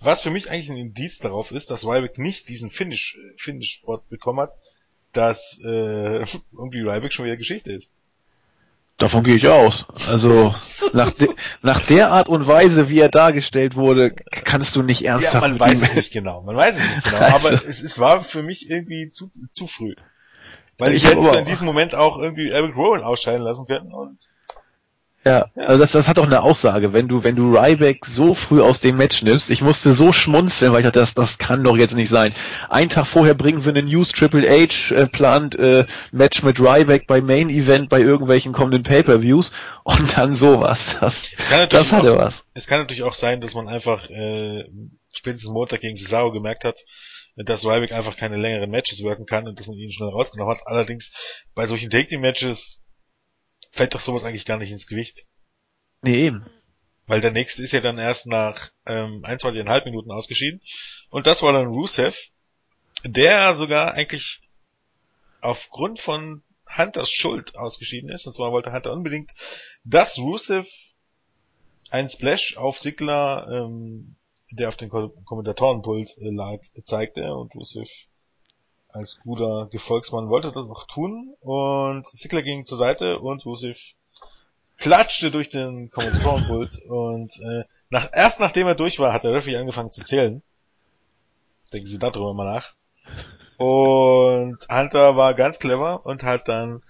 Was 0.00 0.22
für 0.22 0.30
mich 0.30 0.50
eigentlich 0.50 0.70
ein 0.70 0.76
Indiz 0.76 1.18
darauf 1.18 1.50
ist, 1.50 1.70
dass 1.70 1.84
Ryback 1.84 2.18
nicht 2.18 2.48
diesen 2.48 2.70
Finish, 2.70 3.18
Finish 3.36 3.74
Spot 3.74 4.02
bekommen 4.08 4.40
hat, 4.40 4.52
dass 5.12 5.60
äh, 5.64 6.24
irgendwie 6.52 6.80
Ryback 6.80 7.12
schon 7.12 7.24
wieder 7.24 7.36
Geschichte 7.36 7.72
ist. 7.72 7.92
Davon 8.98 9.24
gehe 9.24 9.34
ich 9.34 9.48
aus. 9.48 9.86
Also 10.08 10.54
nach, 10.92 11.10
de 11.10 11.28
nach 11.62 11.80
der 11.86 12.12
Art 12.12 12.28
und 12.28 12.46
Weise, 12.46 12.88
wie 12.88 13.00
er 13.00 13.08
dargestellt 13.08 13.74
wurde, 13.74 14.12
kannst 14.12 14.76
du 14.76 14.82
nicht 14.82 15.04
ernsthaft. 15.04 15.42
Ja, 15.42 15.48
man 15.48 15.58
weiß 15.58 15.82
es 15.82 15.94
nicht 15.94 16.12
genau. 16.12 16.42
Man 16.42 16.56
weiß 16.56 16.76
es 16.76 16.88
nicht 16.88 17.04
genau. 17.04 17.16
Also. 17.16 17.48
Aber 17.48 17.52
es, 17.52 17.82
es 17.82 17.98
war 17.98 18.22
für 18.22 18.42
mich 18.42 18.70
irgendwie 18.70 19.10
zu, 19.10 19.28
zu 19.50 19.66
früh. 19.66 19.94
Weil 20.78 20.94
ich, 20.94 21.04
ich 21.04 21.10
hätte 21.10 21.38
in 21.38 21.44
diesem 21.44 21.66
Moment 21.66 21.94
auch 21.94 22.18
irgendwie 22.18 22.50
Eric 22.50 22.76
Rowan 22.76 23.02
ausscheiden 23.02 23.42
lassen 23.42 23.66
können 23.66 23.92
und 23.92 24.18
ja, 25.24 25.46
also 25.54 25.82
das, 25.82 25.92
das 25.92 26.08
hat 26.08 26.18
auch 26.18 26.26
eine 26.26 26.42
Aussage, 26.42 26.92
wenn 26.92 27.06
du, 27.06 27.22
wenn 27.22 27.36
du 27.36 27.56
Ryback 27.56 28.04
so 28.04 28.34
früh 28.34 28.60
aus 28.60 28.80
dem 28.80 28.96
Match 28.96 29.22
nimmst, 29.22 29.50
ich 29.50 29.62
musste 29.62 29.92
so 29.92 30.12
schmunzeln, 30.12 30.72
weil 30.72 30.80
ich 30.80 30.84
dachte, 30.84 30.98
das, 30.98 31.14
das 31.14 31.38
kann 31.38 31.62
doch 31.62 31.76
jetzt 31.76 31.94
nicht 31.94 32.08
sein. 32.08 32.34
Ein 32.68 32.88
Tag 32.88 33.06
vorher 33.06 33.34
bringen 33.34 33.64
wir 33.64 33.70
eine 33.70 33.84
News 33.84 34.08
Triple 34.08 34.48
H 34.48 34.92
äh, 34.92 35.06
plant 35.06 35.54
äh, 35.54 35.86
Match 36.10 36.42
mit 36.42 36.58
Ryback 36.58 37.06
bei 37.06 37.20
Main 37.20 37.50
Event 37.50 37.88
bei 37.88 38.00
irgendwelchen 38.00 38.52
kommenden 38.52 38.82
Pay-Per-Views 38.82 39.52
und 39.84 40.16
dann 40.16 40.34
sowas. 40.34 40.96
Das, 41.00 41.30
das 41.68 41.92
hatte 41.92 42.14
auch, 42.14 42.18
was. 42.18 42.44
Es 42.54 42.66
kann 42.66 42.80
natürlich 42.80 43.04
auch 43.04 43.14
sein, 43.14 43.40
dass 43.40 43.54
man 43.54 43.68
einfach 43.68 44.10
äh, 44.10 44.64
spätestens 45.14 45.52
Montag 45.52 45.80
gegen 45.80 45.96
Cesaro 45.96 46.32
gemerkt 46.32 46.64
hat, 46.64 46.78
dass 47.36 47.64
Ryback 47.64 47.92
einfach 47.92 48.16
keine 48.16 48.36
längeren 48.38 48.70
Matches 48.70 49.02
wirken 49.02 49.24
kann 49.24 49.46
und 49.46 49.58
dass 49.58 49.68
man 49.68 49.76
ihn 49.76 49.92
schnell 49.92 50.08
rausgenommen 50.08 50.56
hat. 50.56 50.66
Allerdings 50.66 51.12
bei 51.54 51.66
solchen 51.66 51.90
Take-Team-Matches 51.90 52.81
fällt 53.72 53.94
doch 53.94 54.00
sowas 54.00 54.24
eigentlich 54.24 54.44
gar 54.44 54.58
nicht 54.58 54.70
ins 54.70 54.86
Gewicht. 54.86 55.26
Nee, 56.02 56.26
eben. 56.26 56.46
Weil 57.06 57.20
der 57.20 57.32
nächste 57.32 57.62
ist 57.62 57.72
ja 57.72 57.80
dann 57.80 57.98
erst 57.98 58.26
nach 58.26 58.70
ähm, 58.86 59.22
21,5 59.24 59.84
Minuten 59.86 60.12
ausgeschieden. 60.12 60.60
Und 61.10 61.26
das 61.26 61.42
war 61.42 61.52
dann 61.52 61.66
Rusev, 61.66 62.16
der 63.04 63.54
sogar 63.54 63.94
eigentlich 63.94 64.40
aufgrund 65.40 66.00
von 66.00 66.42
Hunters 66.76 67.10
Schuld 67.10 67.56
ausgeschieden 67.56 68.10
ist. 68.10 68.26
Und 68.26 68.34
zwar 68.34 68.52
wollte 68.52 68.72
Hunter 68.72 68.92
unbedingt, 68.92 69.32
dass 69.84 70.18
Rusev 70.18 70.68
ein 71.90 72.08
Splash 72.08 72.56
auf 72.56 72.78
Sigler, 72.78 73.48
ähm, 73.50 74.16
der 74.50 74.68
auf 74.68 74.76
den 74.76 74.90
Kommentatorenpult 74.90 76.18
äh, 76.18 76.30
lag, 76.30 76.60
zeigte. 76.84 77.34
Und 77.34 77.54
Rusev 77.54 77.88
als 78.92 79.20
guter 79.20 79.68
Gefolgsmann 79.70 80.28
wollte 80.28 80.52
das 80.52 80.66
auch 80.66 80.86
tun 80.86 81.34
und 81.40 82.06
Sickler 82.06 82.42
ging 82.42 82.64
zur 82.64 82.78
Seite 82.78 83.18
und 83.18 83.44
Rusev 83.46 83.94
klatschte 84.76 85.30
durch 85.30 85.48
den 85.48 85.90
Kommentatorenpult 85.90 86.82
und 86.88 87.38
äh, 87.40 87.64
nach, 87.90 88.08
erst 88.12 88.40
nachdem 88.40 88.66
er 88.66 88.74
durch 88.74 88.98
war, 88.98 89.12
hat 89.12 89.24
der 89.24 89.34
Referee 89.34 89.56
angefangen 89.56 89.92
zu 89.92 90.02
zählen. 90.02 90.42
Denken 91.72 91.86
Sie 91.86 91.98
darüber 91.98 92.34
mal 92.34 92.54
nach. 92.54 92.74
Und 93.58 94.58
Hunter 94.70 95.16
war 95.16 95.34
ganz 95.34 95.58
clever 95.58 96.04
und 96.06 96.22
hat 96.22 96.48
dann 96.48 96.82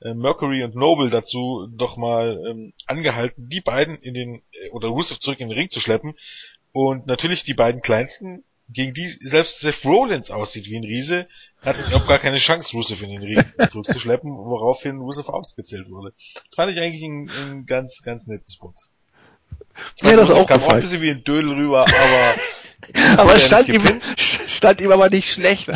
äh, 0.00 0.14
Mercury 0.14 0.64
und 0.64 0.74
Noble 0.74 1.10
dazu 1.10 1.68
doch 1.70 1.96
mal 1.96 2.44
ähm, 2.46 2.72
angehalten, 2.86 3.48
die 3.48 3.60
beiden 3.60 3.96
in 3.98 4.14
den, 4.14 4.42
äh, 4.52 4.70
oder 4.70 4.88
Rusev 4.88 5.18
zurück 5.18 5.40
in 5.40 5.48
den 5.48 5.58
Ring 5.58 5.70
zu 5.70 5.80
schleppen. 5.80 6.14
Und 6.72 7.06
natürlich 7.06 7.44
die 7.44 7.54
beiden 7.54 7.80
kleinsten, 7.80 8.44
gegen 8.68 8.94
die 8.94 9.06
selbst 9.06 9.60
Seth 9.60 9.84
Rollins 9.84 10.30
aussieht 10.30 10.66
wie 10.66 10.76
ein 10.76 10.84
Riese, 10.84 11.26
hatten 11.62 11.84
überhaupt 11.86 12.08
gar 12.08 12.18
keine 12.18 12.38
Chance, 12.38 12.72
Rusev 12.76 13.02
in 13.02 13.10
den 13.10 13.22
Ring 13.22 13.44
zurückzuschleppen, 13.70 14.30
woraufhin 14.30 14.98
Rusev 14.98 15.28
ausgezählt 15.28 15.90
wurde. 15.90 16.12
Das 16.34 16.54
fand 16.54 16.72
ich 16.72 16.80
eigentlich 16.80 17.02
ein, 17.02 17.30
ein 17.30 17.66
ganz, 17.66 18.02
ganz 18.02 18.26
nettes 18.26 18.54
Spot. 18.54 18.74
Ich 19.96 20.02
meine, 20.02 20.16
ja, 20.16 20.20
das 20.20 20.30
auch 20.30 20.46
kam 20.46 20.62
auch 20.62 20.72
ein 20.72 20.80
bisschen 20.80 21.02
wie 21.02 21.10
ein 21.10 21.24
Dödel 21.24 21.52
rüber, 21.52 21.86
aber 21.86 22.34
aber 23.16 23.38
stand 23.38 23.68
ihm, 23.68 23.82
stand 24.16 24.80
ihm 24.80 24.92
aber 24.92 25.08
nicht 25.08 25.32
schlecht. 25.32 25.68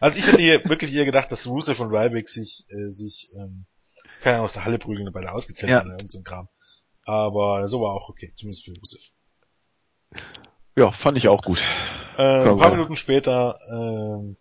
also 0.00 0.18
ich 0.18 0.26
hätte 0.26 0.40
hier 0.40 0.64
wirklich 0.64 0.92
eher 0.92 1.04
gedacht, 1.04 1.30
dass 1.32 1.46
Rusev 1.46 1.80
und 1.80 1.90
Ryback 1.90 2.28
sich, 2.28 2.64
äh, 2.68 2.90
sich, 2.90 3.30
ähm, 3.34 3.66
keine 4.22 4.36
Ahnung, 4.36 4.44
aus 4.44 4.52
der 4.54 4.64
Halle 4.64 4.78
prügeln 4.78 5.06
und 5.06 5.12
beide 5.12 5.32
ausgezählt 5.32 5.70
ja. 5.70 5.78
werden 5.78 6.00
und 6.00 6.10
so 6.10 6.18
ein 6.18 6.24
Kram. 6.24 6.48
Aber 7.04 7.68
so 7.68 7.80
war 7.80 7.92
auch 7.92 8.08
okay, 8.08 8.32
zumindest 8.34 8.64
für 8.64 8.72
Rusev. 8.72 9.02
Ja, 10.78 10.92
fand 10.92 11.16
ich 11.16 11.28
auch 11.28 11.42
gut. 11.42 11.62
Äh, 12.18 12.50
ein 12.50 12.58
paar 12.58 12.70
Minuten 12.70 12.96
später, 12.96 13.58
ähm, 13.70 14.36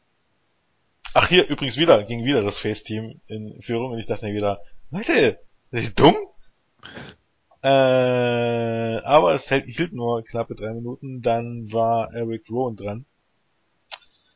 ach 1.13 1.29
hier 1.29 1.47
übrigens 1.47 1.77
wieder, 1.77 2.03
ging 2.03 2.25
wieder 2.25 2.43
das 2.43 2.59
Face-Team 2.59 3.21
in 3.27 3.61
Führung 3.61 3.93
und 3.93 3.99
ich 3.99 4.05
dachte 4.05 4.25
mir 4.25 4.33
wieder, 4.33 4.59
Leute, 4.91 5.39
seid 5.71 5.83
ihr 5.83 5.91
dumm? 5.91 6.17
Äh, 7.63 7.67
aber 7.67 9.33
es 9.33 9.49
hält, 9.49 9.65
hielt 9.65 9.93
nur 9.93 10.25
knappe 10.25 10.55
drei 10.55 10.73
Minuten, 10.73 11.21
dann 11.21 11.71
war 11.71 12.13
Eric 12.13 12.49
Rowan 12.49 12.75
dran. 12.75 13.05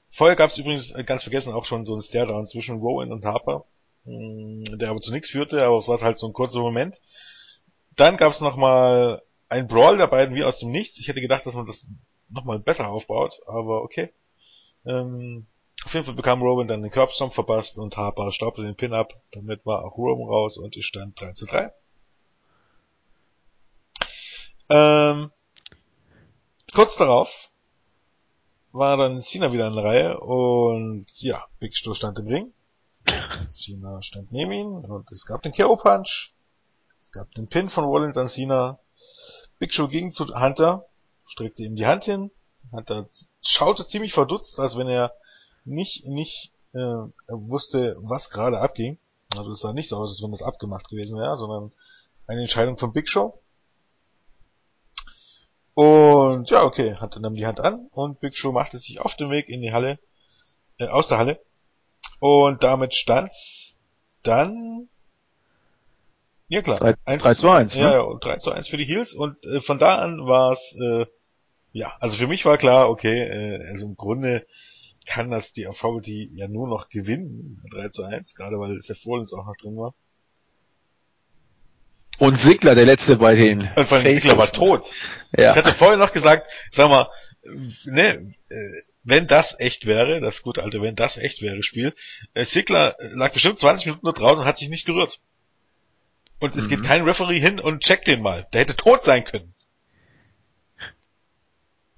Vorher 0.10 0.38
gab 0.38 0.52
es 0.52 0.58
übrigens, 0.58 0.92
äh, 0.92 1.04
ganz 1.04 1.24
vergessen, 1.24 1.54
auch 1.54 1.66
schon 1.66 1.84
so 1.84 1.96
ein 1.96 2.02
Stare-Down 2.02 2.48
zwischen 2.48 2.80
Rowan 2.80 3.12
und 3.12 3.26
Harper, 3.26 3.66
mm, 4.06 4.64
der 4.78 4.90
aber 4.90 5.02
zu 5.02 5.12
nichts 5.12 5.32
führte, 5.32 5.64
aber 5.64 5.78
es 5.80 5.90
war 5.90 6.00
halt 6.00 6.18
so 6.18 6.28
ein 6.28 6.34
kurzer 6.34 6.62
Moment. 6.62 7.02
Dann 7.98 8.16
gab 8.16 8.32
es 8.32 8.40
nochmal 8.40 9.22
ein 9.50 9.68
Brawl 9.68 9.98
der 9.98 10.08
beiden 10.08 10.36
wie 10.36 10.44
aus 10.44 10.60
dem 10.60 10.72
Nichts. 10.72 11.00
Ich 11.00 11.08
hätte 11.08 11.22
gedacht, 11.22 11.46
dass 11.46 11.56
man 11.56 11.66
das 11.66 11.88
nochmal 12.30 12.60
besser 12.60 12.88
aufbaut, 12.88 13.42
aber 13.48 13.82
okay. 13.82 14.14
Ähm, 14.86 15.48
auf 15.86 15.94
jeden 15.94 16.06
Fall 16.06 16.16
bekam 16.16 16.42
Rowan 16.42 16.68
dann 16.68 16.84
den 16.84 16.92
Curbstomp 16.92 17.34
verpasst 17.34 17.78
und 17.78 17.98
Harper 17.98 18.32
staubte 18.32 18.62
den 18.62 18.76
Pin 18.76 18.94
ab. 18.94 19.14
Damit 19.32 19.66
war 19.66 19.84
auch 19.84 19.98
Rowan 19.98 20.30
raus 20.30 20.58
und 20.58 20.78
es 20.78 20.86
stand 20.86 21.20
3 21.20 21.32
zu 21.34 21.46
3. 21.46 21.74
Ähm, 24.70 25.32
kurz 26.74 26.98
darauf 26.98 27.50
war 28.72 28.98
dann 28.98 29.22
Cena 29.22 29.52
wieder 29.52 29.68
in 29.68 29.74
der 29.74 29.84
Reihe 29.84 30.20
und 30.20 31.08
ja, 31.22 31.48
Big 31.60 31.76
Show 31.76 31.96
stand 31.96 32.20
im 32.20 32.28
Ring. 32.28 32.54
Cena 33.48 34.02
stand 34.04 34.32
neben 34.32 34.52
ihm 34.52 34.68
und 34.68 35.12
es 35.12 35.26
gab 35.26 35.42
den 35.42 35.54
KO 35.54 35.76
Punch. 35.76 36.34
Es 36.96 37.12
gab 37.12 37.34
den 37.34 37.48
Pin 37.48 37.70
von 37.70 37.86
Rollins 37.86 38.18
an 38.18 38.28
Cena. 38.28 38.78
Big 39.60 39.74
Show 39.74 39.88
ging 39.88 40.12
zu 40.12 40.28
Hunter, 40.28 40.86
streckte 41.28 41.64
ihm 41.64 41.76
die 41.76 41.86
Hand 41.86 42.06
hin. 42.06 42.32
Hunter 42.72 43.08
schaute 43.42 43.86
ziemlich 43.86 44.14
verdutzt, 44.14 44.60
als 44.60 44.78
wenn 44.78 44.88
er 44.88 45.14
nicht, 45.66 46.06
nicht 46.06 46.54
äh, 46.74 46.96
wusste, 47.28 47.98
was 48.02 48.30
gerade 48.30 48.60
abging. 48.60 48.98
Also 49.36 49.52
es 49.52 49.60
sah 49.60 49.74
nicht 49.74 49.90
so 49.90 49.98
aus, 49.98 50.10
als 50.10 50.24
wenn 50.24 50.32
das 50.32 50.42
abgemacht 50.42 50.88
gewesen 50.90 51.20
wäre, 51.20 51.38
sondern 51.38 51.72
eine 52.26 52.42
Entscheidung 52.42 52.78
von 52.78 52.94
Big 52.94 53.08
Show. 53.08 53.42
Und 55.74 56.50
ja, 56.50 56.64
okay, 56.64 56.96
hatte 56.96 57.22
dann 57.22 57.36
die 57.36 57.46
Hand 57.46 57.60
an 57.60 57.88
und 57.92 58.20
Big 58.20 58.36
Show 58.36 58.52
machte 58.52 58.78
sich 58.78 59.00
auf 59.00 59.16
den 59.16 59.30
Weg 59.30 59.50
in 59.50 59.62
die 59.62 59.72
Halle, 59.72 60.00
äh, 60.78 60.88
aus 60.88 61.08
der 61.08 61.18
Halle. 61.18 61.40
Und 62.20 62.64
damit 62.64 62.96
stand's 62.96 63.80
dann 64.24 64.90
ja 66.50 66.62
klar. 66.62 66.80
3, 66.80 66.96
1, 67.06 67.24
3 67.24 67.34
zu 67.36 67.50
1, 67.50 67.76
ne? 67.78 67.82
Ja, 67.84 67.92
ja, 67.94 68.20
3 68.20 68.38
zu 68.38 68.52
1 68.52 68.68
für 68.68 68.78
die 68.78 68.86
Heels 68.86 69.14
und 69.14 69.44
äh, 69.46 69.62
von 69.62 69.78
da 69.78 69.96
an 69.96 70.26
war's 70.26 70.76
äh, 70.82 71.06
ja, 71.72 71.96
also 72.00 72.18
für 72.18 72.28
mich 72.28 72.46
war 72.46 72.58
klar, 72.58 72.90
okay, 72.90 73.22
äh, 73.22 73.70
also 73.70 73.86
im 73.86 73.96
Grunde 73.96 74.46
kann 75.06 75.32
das 75.32 75.52
die 75.52 75.68
Authority 75.68 76.30
ja 76.34 76.48
nur 76.48 76.68
noch 76.68 76.90
gewinnen, 76.90 77.64
3 77.72 77.90
zu 77.90 78.04
1, 78.04 78.36
gerade 78.36 78.60
weil 78.60 78.80
Seth 78.82 79.06
Rollins 79.06 79.34
auch 79.34 79.46
noch 79.46 79.56
drin 79.58 79.78
war. 79.78 79.94
Und 82.20 82.38
Sigler, 82.38 82.76
der 82.76 82.86
letzte 82.86 83.16
bei 83.16 83.34
den. 83.34 83.70
Und 83.76 83.88
vor 83.88 83.98
allem 83.98 84.14
Sigler 84.14 84.38
war 84.38 84.52
tot. 84.52 84.92
Ja. 85.38 85.52
Ich 85.52 85.58
hatte 85.58 85.74
vorher 85.74 85.98
noch 85.98 86.12
gesagt, 86.12 86.52
sag 86.70 86.90
mal, 86.90 87.08
ne, 87.86 88.36
äh, 88.50 88.56
wenn 89.04 89.26
das 89.26 89.58
echt 89.60 89.86
wäre, 89.86 90.20
das 90.20 90.42
gute 90.42 90.64
alte 90.64 90.82
wenn 90.82 90.96
das 90.96 91.18
echt 91.18 91.42
wäre 91.42 91.64
Spiel, 91.64 91.96
äh, 92.34 92.44
Sigler 92.44 92.96
lag 93.14 93.32
bestimmt 93.32 93.60
20 93.60 93.86
Minuten 93.86 94.06
nur 94.06 94.14
draußen 94.14 94.42
und 94.42 94.48
hat 94.48 94.58
sich 94.58 94.70
nicht 94.70 94.86
gerührt. 94.86 95.22
Und 96.40 96.56
es 96.56 96.66
mhm. 96.66 96.70
geht 96.70 96.84
kein 96.84 97.04
Referee 97.04 97.40
hin 97.40 97.60
und 97.60 97.84
checkt 97.84 98.08
den 98.08 98.22
mal. 98.22 98.48
Der 98.54 98.62
hätte 98.62 98.76
tot 98.76 99.04
sein 99.04 99.24
können. 99.24 99.54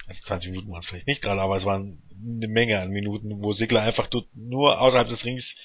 Also 0.07 0.23
20 0.23 0.51
Minuten 0.51 0.71
waren 0.71 0.79
es 0.79 0.87
vielleicht 0.87 1.07
nicht 1.07 1.21
gerade, 1.21 1.41
aber 1.41 1.55
es 1.55 1.65
waren 1.65 2.01
eine 2.21 2.47
Menge 2.47 2.79
an 2.79 2.89
Minuten, 2.89 3.41
wo 3.41 3.51
Sigler 3.51 3.81
einfach 3.81 4.09
nur 4.33 4.81
außerhalb 4.81 5.07
des 5.07 5.25
Rings, 5.25 5.55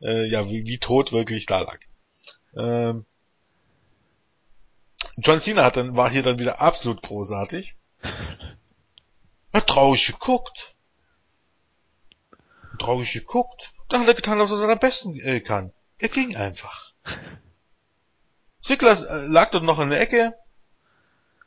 äh, 0.00 0.26
ja, 0.26 0.48
wie, 0.48 0.64
wie 0.64 0.78
tot 0.78 1.12
wirklich 1.12 1.46
da 1.46 1.60
lag. 1.60 1.78
Ähm, 2.56 3.06
John 5.18 5.40
Cena 5.40 5.64
hat 5.64 5.76
dann, 5.76 5.96
war 5.96 6.10
hier 6.10 6.22
dann 6.22 6.38
wieder 6.38 6.60
absolut 6.60 7.02
großartig. 7.02 7.76
Hat 9.52 9.66
traurig 9.66 10.06
geguckt. 10.06 10.74
Traurig 12.78 13.12
geguckt. 13.12 13.72
Dann 13.88 14.00
hat 14.00 14.08
er 14.08 14.14
getan, 14.14 14.38
was 14.38 14.60
er 14.60 14.68
am 14.68 14.78
besten 14.78 15.14
äh, 15.20 15.40
kann. 15.40 15.72
Er 15.98 16.08
ging 16.08 16.34
einfach. 16.34 16.94
Ziggler 18.62 18.92
äh, 18.92 19.26
lag 19.26 19.50
dort 19.50 19.64
noch 19.64 19.80
in 19.80 19.90
der 19.90 20.00
Ecke, 20.00 20.34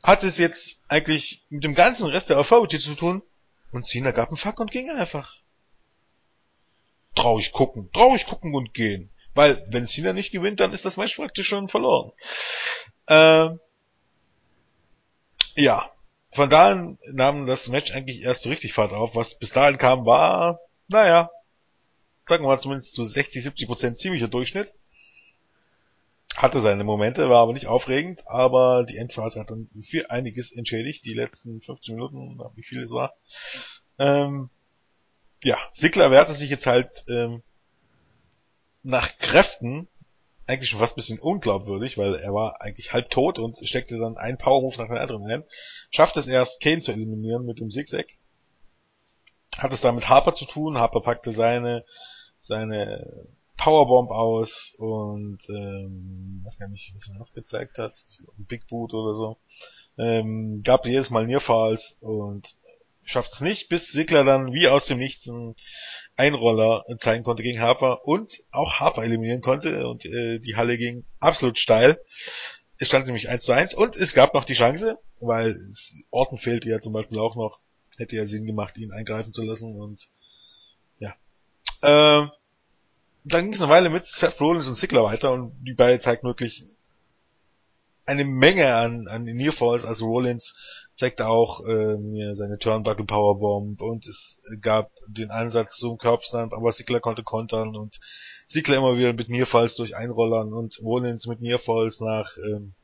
hat 0.04 0.22
es 0.22 0.38
jetzt 0.38 0.84
eigentlich 0.88 1.44
mit 1.48 1.64
dem 1.64 1.74
ganzen 1.74 2.06
Rest 2.06 2.30
der 2.30 2.38
Authority 2.38 2.78
zu 2.78 2.94
tun 2.94 3.22
und 3.72 3.86
Cena 3.86 4.12
gab 4.12 4.28
einen 4.28 4.36
Fuck 4.36 4.60
und 4.60 4.70
ging 4.70 4.90
einfach. 4.90 5.36
Traurig 7.14 7.52
gucken, 7.52 7.90
traurig 7.92 8.26
gucken 8.26 8.54
und 8.54 8.74
gehen. 8.74 9.10
Weil, 9.34 9.64
wenn 9.68 9.86
Cena 9.86 10.12
nicht 10.12 10.32
gewinnt, 10.32 10.60
dann 10.60 10.72
ist 10.72 10.84
das 10.84 10.96
Match 10.96 11.16
praktisch 11.16 11.48
schon 11.48 11.68
verloren. 11.68 12.12
Ähm, 13.08 13.60
ja, 15.54 15.90
von 16.32 16.50
da 16.50 16.70
an 16.70 16.98
nahm 17.12 17.46
das 17.46 17.68
Match 17.68 17.92
eigentlich 17.92 18.22
erst 18.22 18.42
so 18.42 18.50
richtig 18.50 18.74
Fahrt 18.74 18.92
auf. 18.92 19.14
Was 19.14 19.38
bis 19.38 19.52
dahin 19.52 19.78
kam, 19.78 20.04
war, 20.04 20.60
naja, 20.88 21.30
sagen 22.26 22.44
wir 22.44 22.48
mal 22.48 22.60
zumindest 22.60 22.94
zu 22.94 23.04
60, 23.04 23.42
70 23.42 23.66
Prozent 23.66 23.98
ziemlicher 23.98 24.28
Durchschnitt. 24.28 24.72
Hatte 26.36 26.60
seine 26.60 26.84
Momente, 26.84 27.30
war 27.30 27.40
aber 27.40 27.54
nicht 27.54 27.66
aufregend, 27.66 28.28
aber 28.28 28.84
die 28.84 28.98
Endphase 28.98 29.40
hat 29.40 29.50
dann 29.50 29.70
für 29.80 30.10
einiges 30.10 30.52
entschädigt, 30.52 31.04
die 31.06 31.14
letzten 31.14 31.62
15 31.62 31.94
Minuten, 31.94 32.38
wie 32.54 32.62
viel 32.62 32.82
es 32.82 32.90
war. 32.90 33.14
Ähm, 33.98 34.50
ja, 35.42 35.56
Sigler 35.72 36.10
wehrte 36.10 36.34
sich 36.34 36.50
jetzt 36.50 36.66
halt 36.66 37.04
ähm, 37.08 37.42
nach 38.82 39.16
Kräften 39.18 39.88
eigentlich 40.46 40.70
schon 40.70 40.78
fast 40.78 40.92
ein 40.92 40.96
bisschen 40.96 41.18
unglaubwürdig, 41.18 41.98
weil 41.98 42.14
er 42.14 42.32
war 42.32 42.60
eigentlich 42.60 42.92
halb 42.92 43.10
tot 43.10 43.38
und 43.38 43.58
steckte 43.66 43.98
dann 43.98 44.16
einen 44.16 44.38
Powermove 44.38 44.78
nach 44.78 44.86
dem 44.86 44.96
anderen 44.96 45.26
ein. 45.30 45.44
Schafft 45.90 46.16
es 46.16 46.28
erst, 46.28 46.62
Kane 46.62 46.80
zu 46.80 46.92
eliminieren 46.92 47.46
mit 47.46 47.60
dem 47.60 47.70
Zigzag. 47.70 48.06
Hat 49.58 49.72
es 49.72 49.80
da 49.80 49.90
mit 49.90 50.08
Harper 50.08 50.34
zu 50.34 50.44
tun. 50.44 50.78
Harper 50.78 51.00
packte 51.00 51.32
seine, 51.32 51.84
seine 52.38 53.26
Powerbomb 53.66 54.12
aus 54.12 54.76
und 54.78 55.40
ähm, 55.48 56.40
weiß 56.44 56.60
gar 56.60 56.68
nicht, 56.68 56.94
was 56.94 57.08
er 57.08 57.18
noch 57.18 57.32
gezeigt 57.32 57.78
hat. 57.78 57.94
Big 58.36 58.68
Boot 58.68 58.94
oder 58.94 59.12
so. 59.12 59.38
Ähm, 59.98 60.62
gab 60.62 60.86
jedes 60.86 61.10
Mal 61.10 61.26
Nearfalls 61.26 61.98
und 62.00 62.54
schafft 63.02 63.32
es 63.32 63.40
nicht, 63.40 63.68
bis 63.68 63.90
Sigler 63.90 64.22
dann 64.22 64.52
wie 64.52 64.68
aus 64.68 64.86
dem 64.86 64.98
Nichts 64.98 65.28
einen 65.28 65.56
Einroller 66.14 66.84
zeigen 67.00 67.24
konnte 67.24 67.42
gegen 67.42 67.60
Harper 67.60 68.06
und 68.06 68.44
auch 68.52 68.74
Harper 68.74 69.02
eliminieren 69.02 69.40
konnte 69.40 69.88
und 69.88 70.04
äh, 70.04 70.38
die 70.38 70.54
Halle 70.54 70.78
ging 70.78 71.04
absolut 71.18 71.58
steil. 71.58 72.00
Es 72.78 72.86
stand 72.86 73.06
nämlich 73.06 73.28
1 73.28 73.42
zu 73.42 73.52
1 73.52 73.74
und 73.74 73.96
es 73.96 74.14
gab 74.14 74.32
noch 74.32 74.44
die 74.44 74.54
Chance, 74.54 74.96
weil 75.18 75.72
Orton 76.10 76.38
fehlte 76.38 76.68
ja 76.68 76.80
zum 76.80 76.92
Beispiel 76.92 77.18
auch 77.18 77.34
noch, 77.34 77.58
hätte 77.98 78.14
ja 78.14 78.26
Sinn 78.26 78.46
gemacht, 78.46 78.78
ihn 78.78 78.92
eingreifen 78.92 79.32
zu 79.32 79.42
lassen 79.42 79.74
und 79.74 80.06
ja. 81.00 81.16
Ähm, 81.82 82.30
dann 83.26 83.44
ging 83.44 83.54
es 83.54 83.60
eine 83.60 83.72
Weile 83.72 83.90
mit 83.90 84.06
Seth 84.06 84.40
Rollins 84.40 84.68
und 84.68 84.76
Sigler 84.76 85.02
weiter 85.02 85.32
und 85.32 85.52
die 85.66 85.74
beiden 85.74 86.00
zeigten 86.00 86.28
wirklich 86.28 86.64
eine 88.04 88.24
Menge 88.24 88.74
an, 88.76 89.08
an 89.08 89.24
Nearfalls, 89.24 89.84
also 89.84 90.06
Rollins 90.06 90.54
zeigte 90.94 91.26
auch 91.26 91.60
äh, 91.66 92.34
seine 92.34 92.58
Turnbuckle 92.58 93.04
Powerbomb 93.04 93.82
und 93.82 94.06
es 94.06 94.40
gab 94.60 94.92
den 95.08 95.30
Einsatz 95.32 95.76
zum 95.76 95.98
Curbstamp, 95.98 96.52
aber 96.52 96.70
Sigler 96.70 97.00
konnte 97.00 97.24
kontern 97.24 97.74
und 97.74 97.98
Sigler 98.46 98.76
immer 98.76 98.96
wieder 98.96 99.12
mit 99.12 99.28
Nearfalls 99.28 99.74
durch 99.74 99.96
Einrollern 99.96 100.52
und 100.52 100.80
Rollins 100.80 101.26
mit 101.26 101.40
Nearfalls 101.40 102.00
nach 102.00 102.30
ähm, 102.48 102.74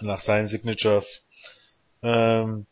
nach 0.00 0.20
seinen 0.20 0.46
Signatures. 0.46 1.26
Ähm, 2.02 2.66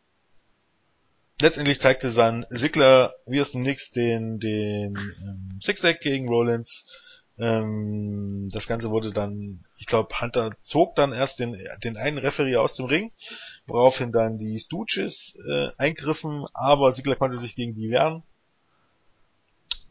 letztendlich 1.40 1.80
zeigte 1.80 2.12
dann 2.12 2.46
Sigler 2.50 3.14
wie 3.26 3.38
es 3.38 3.54
nix 3.54 3.90
den, 3.90 4.38
den 4.38 4.96
ähm, 4.96 5.58
Zigzag 5.60 6.00
gegen 6.00 6.28
Rollins. 6.28 7.02
Ähm, 7.38 8.48
das 8.50 8.66
Ganze 8.66 8.90
wurde 8.90 9.12
dann, 9.12 9.62
ich 9.76 9.86
glaube, 9.86 10.18
Hunter 10.20 10.52
zog 10.62 10.94
dann 10.96 11.12
erst 11.12 11.38
den, 11.38 11.58
den 11.84 11.96
einen 11.98 12.18
Referee 12.18 12.56
aus 12.56 12.74
dem 12.74 12.86
Ring, 12.86 13.12
woraufhin 13.66 14.10
dann 14.10 14.38
die 14.38 14.58
Stooges 14.58 15.36
äh, 15.46 15.68
eingriffen, 15.76 16.46
aber 16.54 16.92
Sigler 16.92 17.16
konnte 17.16 17.36
sich 17.36 17.54
gegen 17.54 17.74
die 17.74 17.90
wehren. 17.90 18.22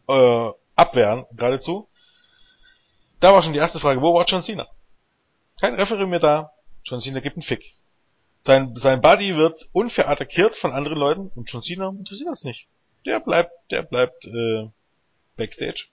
Äh, 0.07 0.51
abwehren, 0.75 1.25
geradezu. 1.33 1.87
Da 3.19 3.33
war 3.33 3.43
schon 3.43 3.53
die 3.53 3.59
erste 3.59 3.79
Frage, 3.79 4.01
wo 4.01 4.13
war 4.13 4.25
John 4.25 4.41
Cena? 4.41 4.67
Kein 5.59 5.75
Referee 5.75 6.05
mehr 6.05 6.19
da, 6.19 6.51
John 6.83 6.99
Cena 6.99 7.19
gibt 7.19 7.37
einen 7.37 7.43
Fick. 7.43 7.75
Sein, 8.45 8.75
sein 8.75 9.01
Buddy 9.01 9.35
wird 9.37 9.69
unfair 9.73 10.07
attackiert 10.07 10.55
von 10.55 10.71
anderen 10.71 10.99
Leuten 10.99 11.31
und 11.33 11.49
John 11.49 11.63
Cena 11.63 11.89
interessiert 11.89 12.29
das 12.29 12.43
nicht. 12.43 12.67
Der 13.03 13.19
bleibt, 13.19 13.51
der 13.71 13.81
bleibt 13.81 14.25
äh, 14.25 14.69
Backstage. 15.35 15.87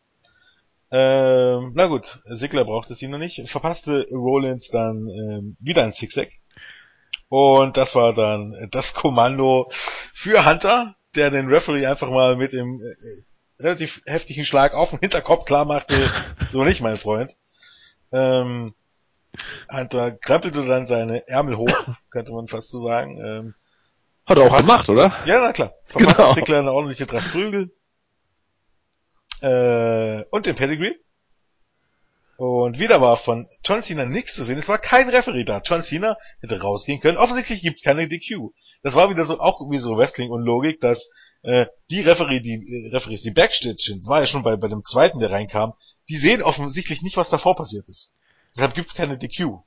Ähm, 0.91 1.73
na 1.75 1.87
gut, 1.87 2.21
Sigler 2.27 2.67
brauchte 2.67 2.95
sie 2.95 3.09
noch 3.09 3.17
nicht. 3.19 3.49
Verpasste 3.49 4.07
Rollins 4.13 4.69
dann 4.69 5.09
ähm, 5.09 5.57
wieder 5.61 5.83
ein 5.83 5.95
Zigzag. 5.95 6.29
Und 7.31 7.79
das 7.79 7.95
war 7.95 8.13
dann 8.13 8.55
das 8.71 8.93
Kommando 8.93 9.71
für 10.13 10.45
Hunter, 10.45 10.95
der 11.15 11.31
den 11.31 11.49
Referee 11.49 11.87
einfach 11.87 12.11
mal 12.11 12.37
mit 12.37 12.53
dem 12.53 12.79
äh, 12.79 13.63
relativ 13.63 14.03
heftigen 14.05 14.45
Schlag 14.45 14.75
auf 14.75 14.91
den 14.91 14.99
Hinterkopf 14.99 15.47
klar 15.47 15.65
machte, 15.65 15.95
so 16.51 16.65
nicht, 16.65 16.83
mein 16.83 16.99
Freund. 16.99 17.35
Ähm, 18.13 18.75
Hunter 19.71 20.13
krempelte 20.13 20.67
dann 20.67 20.87
seine 20.87 21.27
Ärmel 21.29 21.57
hoch, 21.57 21.89
könnte 22.11 22.33
man 22.33 22.49
fast 22.49 22.71
so 22.71 22.79
sagen. 22.79 23.19
Ähm, 23.25 23.55
Hat 24.27 24.39
er 24.39 24.45
auch 24.45 24.57
gemacht, 24.57 24.89
oder? 24.89 25.13
Ja, 25.25 25.41
na 25.41 25.53
klar. 25.53 25.75
Verpasste 25.87 26.23
genau. 26.23 26.35
Ziggler 26.35 26.59
eine 26.59 26.73
ordentliche 26.73 27.07
Tracht 27.07 27.31
Prügel. 27.33 27.71
Äh, 29.41 30.25
und 30.31 30.47
den 30.47 30.55
Pedigree. 30.55 30.95
Und 32.37 32.79
wieder 32.79 33.01
war 33.01 33.17
von 33.17 33.49
John 33.65 33.83
Cena 33.83 34.05
nichts 34.05 34.35
zu 34.35 34.43
sehen. 34.43 34.59
Es 34.59 34.69
war 34.69 34.79
kein 34.79 35.09
Referee 35.09 35.45
da. 35.45 35.63
John 35.65 35.83
Cena 35.83 36.17
hätte 36.41 36.61
rausgehen 36.61 37.01
können. 37.01 37.19
Offensichtlich 37.19 37.63
gibt's 37.63 37.83
keine 37.83 38.09
DQ. 38.09 38.51
Das 38.83 38.95
war 38.95 39.11
wieder 39.11 39.25
so 39.25 39.39
auch 39.39 39.61
wie 39.71 39.79
so 39.79 39.97
Wrestling 39.97 40.31
und 40.31 40.43
Logik, 40.43 40.81
dass 40.81 41.13
äh, 41.43 41.67
die 41.91 42.01
Referee, 42.01 42.41
die 42.41 42.55
äh, 42.55 42.95
Referees, 42.95 43.23
die 43.23 43.31
Backstage 43.31 43.77
sind, 43.79 44.07
war 44.07 44.21
ja 44.21 44.27
schon 44.27 44.43
bei, 44.43 44.57
bei 44.57 44.69
dem 44.69 44.83
zweiten, 44.85 45.21
der 45.21 45.31
reinkam, 45.31 45.75
die 46.09 46.17
sehen 46.17 46.43
offensichtlich 46.43 47.03
nicht, 47.03 47.17
was 47.17 47.31
davor 47.31 47.55
passiert 47.55 47.89
ist. 47.89 48.15
Deshalb 48.57 48.75
gibt's 48.75 48.95
keine 48.95 49.19
DQ. 49.19 49.59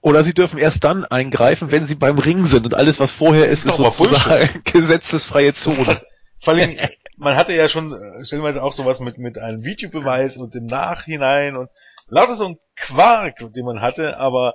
Oder 0.00 0.24
sie 0.24 0.32
dürfen 0.32 0.58
erst 0.58 0.84
dann 0.84 1.04
eingreifen, 1.04 1.70
wenn 1.70 1.86
sie 1.86 1.94
beim 1.94 2.18
Ring 2.18 2.46
sind 2.46 2.64
und 2.64 2.74
alles, 2.74 2.98
was 2.98 3.12
vorher 3.12 3.48
ist, 3.48 3.66
ist, 3.66 3.76
sozusagen 3.76 4.62
gesetzesfreie 4.64 5.52
Zone. 5.52 6.00
Vor 6.40 6.54
allem, 6.54 6.76
man 7.16 7.36
hatte 7.36 7.54
ja 7.54 7.68
schon 7.68 7.92
äh, 7.92 8.24
stellenweise 8.24 8.62
auch 8.62 8.72
sowas 8.72 9.00
mit, 9.00 9.18
mit 9.18 9.38
einem 9.38 9.64
Videobeweis 9.64 10.38
und 10.38 10.54
im 10.54 10.66
Nachhinein 10.66 11.56
und 11.56 11.68
lauter 12.08 12.36
so 12.36 12.46
ein 12.46 12.58
Quark, 12.76 13.52
den 13.52 13.64
man 13.64 13.80
hatte, 13.80 14.18
aber 14.18 14.54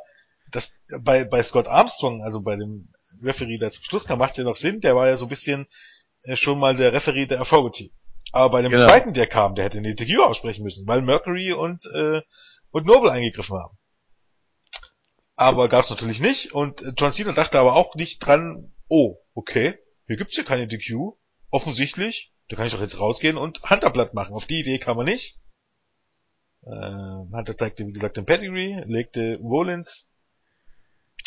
das 0.51 0.85
bei, 1.01 1.23
bei 1.25 1.43
Scott 1.43 1.67
Armstrong, 1.67 2.23
also 2.23 2.41
bei 2.41 2.55
dem 2.55 2.89
Referee, 3.21 3.57
der 3.57 3.71
zum 3.71 3.83
Schluss 3.83 4.05
kam, 4.05 4.19
macht 4.19 4.38
ja 4.38 4.43
noch 4.43 4.55
Sinn, 4.55 4.81
der 4.81 4.95
war 4.95 5.07
ja 5.07 5.15
so 5.15 5.25
ein 5.25 5.29
bisschen 5.29 5.67
äh, 6.23 6.35
schon 6.35 6.59
mal 6.59 6.75
der 6.75 6.93
Referee 6.93 7.25
der 7.25 7.41
Authority. 7.41 7.93
Aber 8.31 8.49
bei 8.51 8.61
dem 8.61 8.71
genau. 8.71 8.88
zweiten, 8.88 9.13
der 9.13 9.27
kam, 9.27 9.55
der 9.55 9.65
hätte 9.65 9.77
eine 9.77 9.95
DQ 9.95 10.19
aussprechen 10.19 10.63
müssen, 10.63 10.88
weil 10.88 11.01
Mercury 11.01 11.53
und 11.53 11.83
äh, 11.93 12.21
und 12.72 12.86
Noble 12.86 13.11
eingegriffen 13.11 13.57
haben. 13.57 13.78
Aber 15.36 15.70
gab's 15.70 15.89
natürlich 15.89 16.20
nicht 16.20 16.53
und 16.53 16.82
John 16.97 17.11
Cena 17.11 17.32
dachte 17.32 17.59
aber 17.59 17.76
auch 17.76 17.95
nicht 17.95 18.20
dran, 18.20 18.74
oh, 18.88 19.18
okay, 19.34 19.78
hier 20.07 20.18
gibt's 20.18 20.38
ja 20.38 20.43
keine 20.43 20.68
DQ, 20.68 21.13
offensichtlich, 21.51 22.34
da 22.47 22.55
kann 22.55 22.65
ich 22.65 22.74
doch 22.74 22.82
jetzt 22.82 22.99
rausgehen 22.99 23.38
und 23.38 23.61
Hunterblatt 23.70 24.13
machen. 24.13 24.34
Auf 24.34 24.45
die 24.45 24.59
Idee 24.59 24.80
kam 24.80 24.97
er 24.97 25.03
nicht. 25.03 25.38
Äh, 26.63 26.70
Hunter 26.72 27.55
zeigte, 27.55 27.86
wie 27.86 27.93
gesagt, 27.93 28.18
den 28.18 28.26
Pedigree, 28.26 28.84
legte 28.86 29.38
Rollins, 29.39 30.13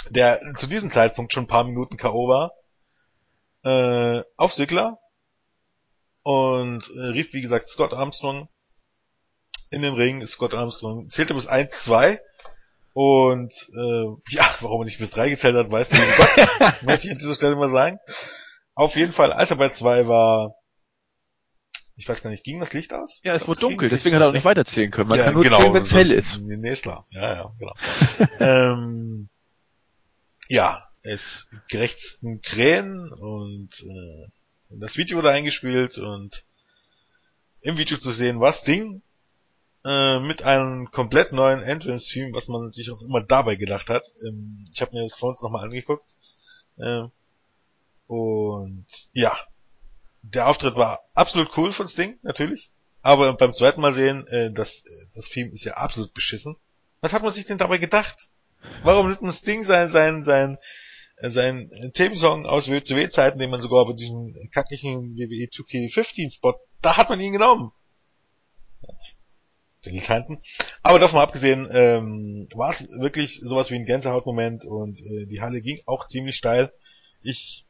der 0.08 0.40
zu 0.56 0.66
diesem 0.66 0.90
Zeitpunkt 0.90 1.32
schon 1.32 1.44
ein 1.44 1.48
paar 1.48 1.64
Minuten 1.64 1.96
K.O. 1.96 2.28
war, 2.28 2.52
äh, 3.64 4.24
auf 4.36 4.52
Sigler 4.52 4.98
und 6.22 6.90
äh, 6.96 7.06
rief, 7.06 7.32
wie 7.32 7.40
gesagt, 7.42 7.68
Scott 7.68 7.94
Armstrong 7.94 8.48
in 9.70 9.82
den 9.82 9.94
Ring, 9.94 10.26
Scott 10.26 10.54
Armstrong, 10.54 11.08
zählte 11.08 11.34
bis 11.34 11.46
1, 11.46 11.70
2 11.84 12.20
und 12.92 13.52
äh, 13.74 14.34
ja, 14.34 14.54
warum 14.60 14.82
er 14.82 14.84
nicht 14.84 14.98
bis 14.98 15.10
3 15.10 15.30
gezählt 15.30 15.56
hat, 15.56 15.70
weiß 15.70 15.90
nicht 15.92 16.82
möchte 16.82 17.06
ich 17.06 17.12
an 17.12 17.18
dieser 17.18 17.34
Stelle 17.34 17.56
mal 17.56 17.70
sagen. 17.70 17.98
Auf 18.74 18.96
jeden 18.96 19.12
Fall, 19.12 19.32
als 19.32 19.50
er 19.50 19.56
bei 19.56 19.68
2 19.68 20.08
war, 20.08 20.56
ich 21.96 22.08
weiß 22.08 22.22
gar 22.22 22.30
nicht, 22.30 22.44
ging 22.44 22.58
das 22.60 22.72
Licht 22.72 22.92
aus? 22.94 23.20
Ja, 23.22 23.34
es 23.34 23.46
wurde 23.46 23.60
dunkel, 23.60 23.88
deswegen 23.88 24.16
hat 24.16 24.22
er 24.22 24.28
auch 24.28 24.32
nicht 24.32 24.44
weiterzählen 24.44 24.90
können. 24.90 25.08
Man 25.08 25.18
ja, 25.18 25.26
kann 25.26 25.34
nur 25.34 25.42
genau, 25.42 25.58
zählen, 25.58 25.74
wenn 25.74 25.82
es 25.82 25.94
hell 25.94 26.10
ist. 26.10 26.40
Nee, 26.40 26.70
ist 26.70 26.82
klar. 26.82 27.06
Ja, 27.10 27.34
ja, 27.34 27.52
genau. 27.58 27.74
ähm, 28.40 29.28
ja, 30.48 30.88
es 31.02 31.48
gerechtsten 31.68 32.40
Krähen 32.40 33.12
und 33.12 33.68
äh, 33.82 34.30
das 34.70 34.96
Video 34.96 35.18
wurde 35.18 35.30
eingespielt 35.30 35.98
und 35.98 36.44
im 37.60 37.76
Video 37.76 37.98
zu 37.98 38.12
sehen, 38.12 38.40
was 38.40 38.64
Ding 38.64 39.02
äh, 39.84 40.20
mit 40.20 40.42
einem 40.42 40.90
komplett 40.90 41.32
neuen 41.32 41.62
Entrance-Theme, 41.62 42.34
was 42.34 42.48
man 42.48 42.70
sich 42.70 42.90
auch 42.90 43.00
immer 43.02 43.22
dabei 43.22 43.56
gedacht 43.56 43.88
hat. 43.88 44.06
Ähm, 44.26 44.64
ich 44.72 44.80
habe 44.80 44.92
mir 44.92 45.02
das 45.02 45.14
vor 45.14 45.30
uns 45.30 45.40
nochmal 45.42 45.64
angeguckt. 45.64 46.16
Äh, 46.78 47.04
und 48.06 48.86
ja, 49.12 49.38
der 50.22 50.48
Auftritt 50.48 50.76
war 50.76 51.00
absolut 51.14 51.56
cool 51.56 51.72
von 51.72 51.88
Sting, 51.88 52.18
natürlich. 52.22 52.70
Aber 53.02 53.32
beim 53.32 53.52
zweiten 53.52 53.80
Mal 53.80 53.92
sehen, 53.92 54.26
äh, 54.26 54.52
das, 54.52 54.82
das 55.14 55.28
Theme 55.28 55.52
ist 55.52 55.64
ja 55.64 55.74
absolut 55.74 56.12
beschissen. 56.12 56.56
Was 57.00 57.12
hat 57.12 57.22
man 57.22 57.30
sich 57.30 57.46
denn 57.46 57.58
dabei 57.58 57.78
gedacht? 57.78 58.28
Warum 58.82 59.08
nimmt 59.08 59.22
man 59.22 59.32
Sting 59.32 59.64
sein, 59.64 59.88
sein, 59.88 60.22
sein, 60.22 60.58
sein 61.22 61.70
Themensong 61.94 62.44
aus 62.44 62.68
WCW-Zeiten, 62.68 63.38
den 63.38 63.50
man 63.50 63.60
sogar 63.60 63.86
bei 63.86 63.94
diesem 63.94 64.34
kackigen 64.52 65.16
WWE 65.16 65.48
2K15-Spot, 65.48 66.60
da 66.82 66.98
hat 66.98 67.08
man 67.08 67.20
ihn 67.20 67.32
genommen. 67.32 67.72
Dilettanten. 69.84 70.38
Aber 70.82 70.98
davon 70.98 71.20
abgesehen, 71.20 71.68
ähm, 71.72 72.48
war 72.54 72.70
es 72.70 72.90
wirklich 72.98 73.40
sowas 73.40 73.70
wie 73.70 73.76
ein 73.76 73.86
Gänsehautmoment 73.86 74.64
und 74.64 75.00
äh, 75.00 75.26
die 75.26 75.40
Halle 75.40 75.62
ging 75.62 75.80
auch 75.86 76.06
ziemlich 76.06 76.36
steil. 76.36 76.72
Ich 77.22 77.64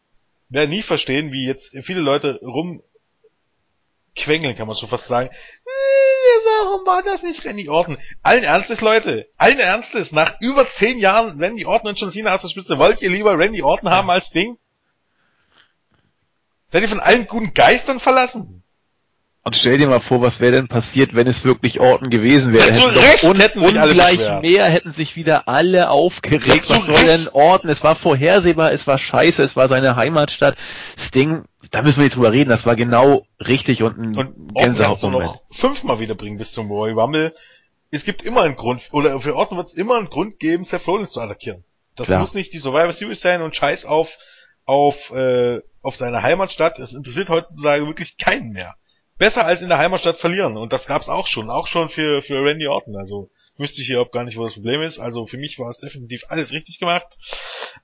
werde 0.48 0.70
nie 0.70 0.82
verstehen, 0.82 1.32
wie 1.32 1.46
jetzt 1.46 1.76
viele 1.82 2.00
Leute 2.00 2.40
rumquengeln, 2.42 4.56
kann 4.56 4.66
man 4.66 4.76
schon 4.76 4.88
fast 4.88 5.06
sagen. 5.06 5.28
Äh, 5.28 6.44
warum 6.44 6.86
war 6.86 7.04
das 7.04 7.22
nicht 7.22 7.44
Randy 7.44 7.68
Orton? 7.68 7.96
Allen 8.22 8.42
Ernstes, 8.42 8.80
Leute, 8.80 9.28
allen 9.36 9.60
Ernstes, 9.60 10.12
nach 10.12 10.40
über 10.40 10.68
zehn 10.68 10.98
Jahren 10.98 11.40
Randy 11.40 11.64
Orton 11.64 11.90
und 11.90 12.00
John 12.00 12.10
Cena 12.10 12.34
aus 12.34 12.42
der 12.42 12.48
Spitze, 12.48 12.78
wollt 12.78 13.02
ihr 13.02 13.10
lieber 13.10 13.38
Randy 13.38 13.62
Orton 13.62 13.90
haben 13.90 14.10
als 14.10 14.30
Ding? 14.30 14.58
Seid 16.68 16.82
ihr 16.82 16.88
von 16.88 17.00
allen 17.00 17.26
guten 17.26 17.54
Geistern 17.54 18.00
verlassen? 18.00 18.64
Und 19.42 19.56
stell 19.56 19.78
dir 19.78 19.88
mal 19.88 20.00
vor, 20.00 20.20
was 20.20 20.40
wäre 20.40 20.52
denn 20.52 20.68
passiert, 20.68 21.14
wenn 21.14 21.26
es 21.26 21.44
wirklich 21.44 21.80
Orten 21.80 22.10
gewesen 22.10 22.52
wäre. 22.52 22.74
Zu 22.74 22.88
Recht 22.88 23.24
un 23.24 23.40
hätten 23.40 23.60
sich 23.60 23.74
ungleich 23.74 24.30
alle 24.30 24.40
mehr, 24.42 24.66
hätten 24.66 24.92
sich 24.92 25.16
wieder 25.16 25.48
alle 25.48 25.88
aufgeregt. 25.88 26.68
was 26.68 26.84
soll 26.84 27.04
denn 27.06 27.26
Orten? 27.32 27.70
Es 27.70 27.82
war 27.82 27.94
vorhersehbar, 27.94 28.72
es 28.72 28.86
war 28.86 28.98
scheiße, 28.98 29.42
es 29.42 29.56
war 29.56 29.66
seine 29.66 29.96
Heimatstadt. 29.96 30.56
Sting, 30.98 31.44
da 31.70 31.80
müssen 31.80 31.96
wir 31.96 32.04
nicht 32.04 32.16
drüber 32.16 32.32
reden, 32.32 32.50
das 32.50 32.66
war 32.66 32.76
genau 32.76 33.26
richtig 33.38 33.82
und 33.82 33.98
ein 33.98 34.14
und 34.14 34.54
Gänsehautmoment. 34.54 35.24
noch 35.24 35.42
fünfmal 35.50 36.00
wiederbringen 36.00 36.36
bis 36.36 36.52
zum 36.52 36.70
Royal 36.70 36.98
Rumble. 36.98 37.34
Es 37.90 38.04
gibt 38.04 38.22
immer 38.22 38.42
einen 38.42 38.56
Grund, 38.56 38.82
oder 38.92 39.18
für 39.20 39.34
Orten 39.34 39.56
wird 39.56 39.68
es 39.68 39.72
immer 39.72 39.96
einen 39.96 40.10
Grund 40.10 40.38
geben, 40.38 40.64
Seth 40.64 40.86
Rollins 40.86 41.12
zu 41.12 41.20
attackieren. 41.22 41.64
Das 41.96 42.08
Klar. 42.08 42.20
muss 42.20 42.34
nicht 42.34 42.52
die 42.52 42.58
Survivor 42.58 42.92
Series 42.92 43.22
sein 43.22 43.40
und 43.40 43.56
scheiß 43.56 43.86
auf, 43.86 44.18
auf, 44.66 45.10
äh, 45.12 45.60
auf 45.80 45.96
seine 45.96 46.22
Heimatstadt. 46.22 46.78
Es 46.78 46.92
interessiert 46.92 47.30
heutzutage 47.30 47.86
wirklich 47.86 48.18
keinen 48.18 48.50
mehr 48.50 48.76
besser 49.20 49.44
als 49.46 49.60
in 49.62 49.68
der 49.68 49.78
Heimatstadt 49.78 50.16
verlieren. 50.16 50.56
Und 50.56 50.72
das 50.72 50.86
gab's 50.86 51.08
auch 51.08 51.26
schon, 51.26 51.50
auch 51.50 51.66
schon 51.66 51.88
für, 51.88 52.22
für 52.22 52.42
Randy 52.42 52.66
Orton. 52.66 52.96
Also 52.96 53.30
wüsste 53.58 53.82
ich 53.82 53.86
hier 53.86 53.96
überhaupt 53.96 54.12
gar 54.12 54.24
nicht, 54.24 54.38
wo 54.38 54.42
das 54.42 54.54
Problem 54.54 54.82
ist. 54.82 54.98
Also 54.98 55.26
für 55.26 55.36
mich 55.36 55.58
war 55.58 55.68
es 55.68 55.78
definitiv 55.78 56.24
alles 56.28 56.52
richtig 56.52 56.80
gemacht. 56.80 57.18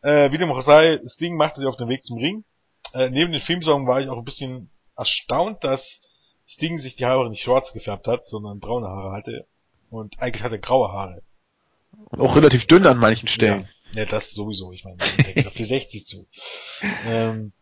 Äh, 0.02 0.32
wie 0.32 0.38
dem 0.38 0.50
auch 0.50 0.62
sei, 0.62 0.98
Sting 1.06 1.36
machte 1.36 1.60
sich 1.60 1.68
auf 1.68 1.76
den 1.76 1.90
Weg 1.90 2.02
zum 2.02 2.18
Ring. 2.18 2.44
Äh, 2.94 3.10
neben 3.10 3.32
den 3.32 3.42
Filmsong 3.42 3.86
war 3.86 4.00
ich 4.00 4.08
auch 4.08 4.16
ein 4.16 4.24
bisschen 4.24 4.70
erstaunt, 4.96 5.62
dass 5.62 6.08
Sting 6.46 6.78
sich 6.78 6.96
die 6.96 7.04
Haare 7.04 7.28
nicht 7.28 7.42
schwarz 7.42 7.74
gefärbt 7.74 8.08
hat, 8.08 8.26
sondern 8.26 8.58
braune 8.58 8.88
Haare 8.88 9.14
hatte. 9.14 9.46
Und 9.90 10.18
eigentlich 10.18 10.42
hatte 10.42 10.54
er 10.54 10.60
graue 10.60 10.90
Haare. 10.90 11.22
Und 11.92 12.20
auch 12.20 12.34
relativ 12.34 12.66
dünn 12.66 12.86
an 12.86 12.96
manchen 12.96 13.28
Stellen. 13.28 13.68
Ja, 13.92 14.00
ja 14.00 14.06
das 14.06 14.30
sowieso. 14.30 14.72
Ich 14.72 14.84
meine, 14.84 14.96
auf 15.46 15.54
die 15.54 15.64
60 15.64 16.06
zu. 16.06 16.26
Ähm, 17.06 17.52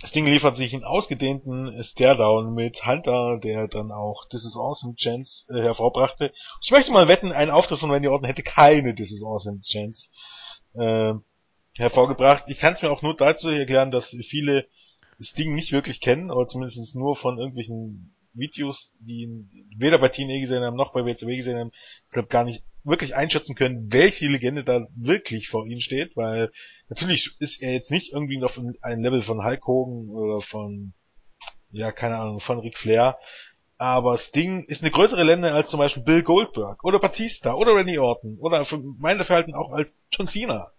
das 0.00 0.12
Ding 0.12 0.26
liefert 0.26 0.56
sich 0.56 0.74
einen 0.74 0.84
ausgedehnten 0.84 1.82
Staredown 1.82 2.54
mit 2.54 2.86
Hunter, 2.86 3.38
der 3.38 3.68
dann 3.68 3.92
auch 3.92 4.28
This 4.28 4.44
is 4.44 4.56
Awesome 4.56 4.96
Chance 4.96 5.54
äh, 5.54 5.62
hervorbrachte. 5.62 6.32
Ich 6.62 6.70
möchte 6.70 6.92
mal 6.92 7.08
wetten, 7.08 7.32
ein 7.32 7.50
Auftritt 7.50 7.78
von 7.78 7.90
Randy 7.90 8.08
Orton 8.08 8.26
hätte 8.26 8.42
keine 8.42 8.94
This 8.94 9.12
is 9.12 9.22
Awesome 9.24 9.60
Chance 9.60 10.10
äh, 10.74 11.14
hervorgebracht. 11.76 12.44
Ich 12.48 12.58
kann 12.58 12.74
es 12.74 12.82
mir 12.82 12.90
auch 12.90 13.02
nur 13.02 13.16
dazu 13.16 13.48
erklären, 13.48 13.90
dass 13.90 14.10
viele 14.10 14.66
Sting 15.20 15.54
nicht 15.54 15.72
wirklich 15.72 16.00
kennen, 16.00 16.30
oder 16.30 16.46
zumindest 16.46 16.96
nur 16.96 17.16
von 17.16 17.38
irgendwelchen 17.38 18.14
Videos, 18.32 18.96
die 19.00 19.22
ihn 19.22 19.50
weder 19.76 19.98
bei 19.98 20.08
TNA 20.08 20.40
gesehen 20.40 20.64
haben, 20.64 20.76
noch 20.76 20.92
bei 20.92 21.04
WCW 21.04 21.36
gesehen 21.36 21.58
haben, 21.58 21.70
ich 21.72 22.12
glaube 22.12 22.28
gar 22.28 22.44
nicht 22.44 22.64
wirklich 22.84 23.14
einschätzen 23.16 23.54
können, 23.54 23.92
welche 23.92 24.28
Legende 24.28 24.62
da 24.62 24.86
wirklich 24.94 25.48
vor 25.48 25.66
ihnen 25.66 25.80
steht, 25.80 26.16
weil 26.16 26.52
natürlich 26.88 27.36
ist 27.40 27.62
er 27.62 27.72
jetzt 27.72 27.90
nicht 27.90 28.12
irgendwie 28.12 28.42
auf 28.42 28.60
ein 28.82 29.02
Level 29.02 29.22
von 29.22 29.44
Hulk 29.44 29.66
Hogan 29.66 30.08
oder 30.10 30.40
von, 30.40 30.92
ja, 31.70 31.92
keine 31.92 32.18
Ahnung, 32.18 32.40
von 32.40 32.60
Ric 32.60 32.78
Flair, 32.78 33.18
aber 33.78 34.18
Sting 34.18 34.64
ist 34.64 34.82
eine 34.82 34.92
größere 34.92 35.24
Legende 35.24 35.52
als 35.52 35.68
zum 35.68 35.78
Beispiel 35.78 36.02
Bill 36.02 36.22
Goldberg 36.22 36.84
oder 36.84 37.00
Batista 37.00 37.54
oder 37.54 37.74
Randy 37.74 37.98
Orton 37.98 38.38
oder 38.38 38.64
für 38.64 38.78
mein 38.78 39.22
Verhalten 39.24 39.54
auch 39.54 39.72
als 39.72 40.06
John 40.12 40.28
Cena. 40.28 40.72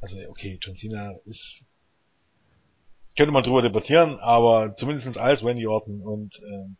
Also 0.00 0.16
okay, 0.28 0.58
John 0.62 0.76
Cena 0.76 1.12
ist 1.26 1.66
könnte 3.16 3.32
man 3.32 3.42
drüber 3.42 3.60
debattieren, 3.60 4.18
aber 4.20 4.74
zumindestens 4.74 5.18
als 5.18 5.44
Randy 5.44 5.66
Orton 5.66 6.00
und 6.00 6.40
ähm, 6.50 6.76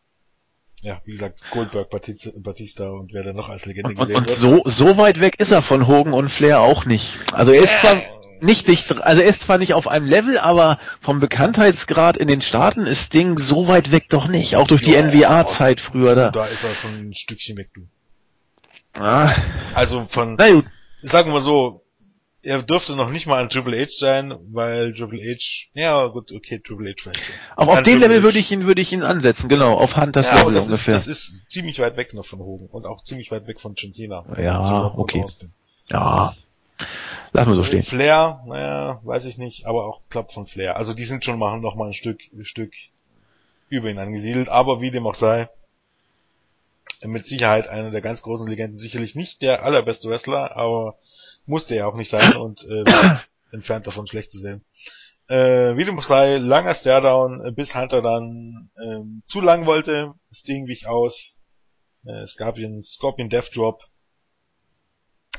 ja, 0.81 0.99
wie 1.05 1.11
gesagt, 1.11 1.43
Goldberg, 1.51 1.89
Batista 1.89 2.89
und 2.89 3.13
wer 3.13 3.23
da 3.23 3.33
noch 3.33 3.49
als 3.49 3.65
Legende 3.65 3.93
gesehen 3.93 4.15
und, 4.15 4.21
und 4.21 4.41
wird. 4.41 4.43
Und 4.43 4.65
so, 4.65 4.87
so 4.87 4.97
weit 4.97 5.19
weg 5.19 5.39
ist 5.39 5.51
er 5.51 5.61
von 5.61 5.87
Hogan 5.87 6.13
und 6.13 6.29
Flair 6.29 6.59
auch 6.59 6.85
nicht. 6.85 7.13
Also 7.31 7.51
er 7.51 7.63
ist 7.63 7.77
zwar 7.79 8.01
nicht 8.39 8.67
dicht, 8.67 8.99
also 8.99 9.21
er 9.21 9.27
ist 9.27 9.43
zwar 9.43 9.59
nicht 9.59 9.75
auf 9.75 9.87
einem 9.87 10.07
Level, 10.07 10.39
aber 10.39 10.79
vom 10.99 11.19
Bekanntheitsgrad 11.19 12.17
in 12.17 12.27
den 12.27 12.41
Staaten 12.41 12.87
ist 12.87 13.13
Ding 13.13 13.37
so 13.37 13.67
weit 13.67 13.91
weg 13.91 14.09
doch 14.09 14.27
nicht. 14.27 14.55
Auch 14.55 14.67
durch 14.67 14.83
die 14.83 14.91
ja, 14.91 15.03
NWA-Zeit 15.03 15.79
früher 15.79 16.15
da. 16.15 16.31
Da 16.31 16.45
ist 16.45 16.63
er 16.63 16.73
schon 16.73 17.09
ein 17.09 17.13
Stückchen 17.13 17.57
weg, 17.57 17.69
du. 17.75 17.81
Ah. 18.93 19.31
Also 19.75 20.05
von, 20.09 20.37
sagen 21.01 21.31
wir 21.31 21.39
so, 21.39 21.83
er 22.43 22.63
dürfte 22.63 22.95
noch 22.95 23.09
nicht 23.09 23.27
mal 23.27 23.41
ein 23.41 23.49
Triple 23.49 23.79
H 23.79 23.89
sein, 23.91 24.35
weil 24.51 24.93
Triple 24.93 25.19
H, 25.19 25.69
ja 25.73 26.07
gut, 26.07 26.31
okay, 26.31 26.59
Triple 26.59 26.89
H 26.89 26.95
vielleicht. 26.97 27.21
Aber 27.55 27.73
auf 27.73 27.83
dem 27.83 27.99
Level 27.99 28.19
H. 28.19 28.23
würde 28.23 28.39
ich 28.39 28.51
ihn, 28.51 28.65
würde 28.65 28.81
ich 28.81 28.91
ihn 28.91 29.03
ansetzen, 29.03 29.49
genau, 29.49 29.77
auf 29.77 29.95
Hunters 29.95 30.27
ja, 30.27 30.39
Level 30.39 30.53
das 30.53 30.65
ungefähr. 30.65 30.95
Ist, 30.95 31.07
das 31.07 31.15
ist 31.15 31.51
ziemlich 31.51 31.79
weit 31.79 31.97
weg 31.97 32.13
noch 32.13 32.25
von 32.25 32.39
Hogan 32.39 32.67
und 32.67 32.85
auch 32.85 33.03
ziemlich 33.03 33.31
weit 33.31 33.47
weg 33.47 33.59
von 33.59 33.75
John 33.75 33.93
Cena. 33.93 34.25
Ja, 34.37 34.93
okay. 34.95 35.25
Ja. 35.89 36.33
Lass 37.33 37.47
mal 37.47 37.55
so 37.55 37.63
stehen. 37.63 37.83
Flair, 37.83 38.43
naja, 38.45 38.99
weiß 39.03 39.25
ich 39.25 39.37
nicht, 39.37 39.65
aber 39.65 39.85
auch 39.85 40.01
klappt 40.09 40.33
von 40.33 40.47
Flair. 40.47 40.75
Also 40.75 40.93
die 40.93 41.05
sind 41.05 41.23
schon 41.23 41.39
mal 41.39 41.59
noch 41.59 41.75
mal 41.75 41.87
ein 41.87 41.93
Stück, 41.93 42.19
ein 42.33 42.43
Stück 42.43 42.73
über 43.69 43.89
ihn 43.89 43.99
angesiedelt, 43.99 44.49
aber 44.49 44.81
wie 44.81 44.91
dem 44.91 45.07
auch 45.07 45.15
sei, 45.15 45.47
mit 47.03 47.25
Sicherheit 47.25 47.67
einer 47.67 47.91
der 47.91 48.01
ganz 48.01 48.21
großen 48.21 48.47
Legenden, 48.47 48.77
sicherlich 48.77 49.15
nicht 49.15 49.41
der 49.41 49.63
allerbeste 49.63 50.09
Wrestler, 50.09 50.55
aber 50.55 50.97
musste 51.45 51.75
er 51.75 51.87
auch 51.87 51.95
nicht 51.95 52.09
sein 52.09 52.35
und 52.37 52.65
äh, 52.69 52.83
entfernt 53.51 53.87
davon 53.87 54.07
schlecht 54.07 54.31
zu 54.31 54.39
sehen. 54.39 54.63
Äh, 55.27 55.77
wie 55.77 55.85
dem 55.85 55.97
auch 55.97 56.03
sei, 56.03 56.37
langer 56.37 56.73
Stairdown, 56.73 57.45
äh, 57.45 57.51
bis 57.51 57.75
Hunter 57.75 58.01
dann 58.01 58.69
ähm, 58.83 59.23
zu 59.25 59.39
lang 59.39 59.65
wollte, 59.65 60.13
Sting 60.31 60.67
wich 60.67 60.87
aus, 60.87 61.39
äh, 62.05 62.21
es 62.21 62.35
gab 62.35 62.57
einen 62.57 62.83
Scorpion 62.83 63.29
Death 63.29 63.55
Drop. 63.55 63.83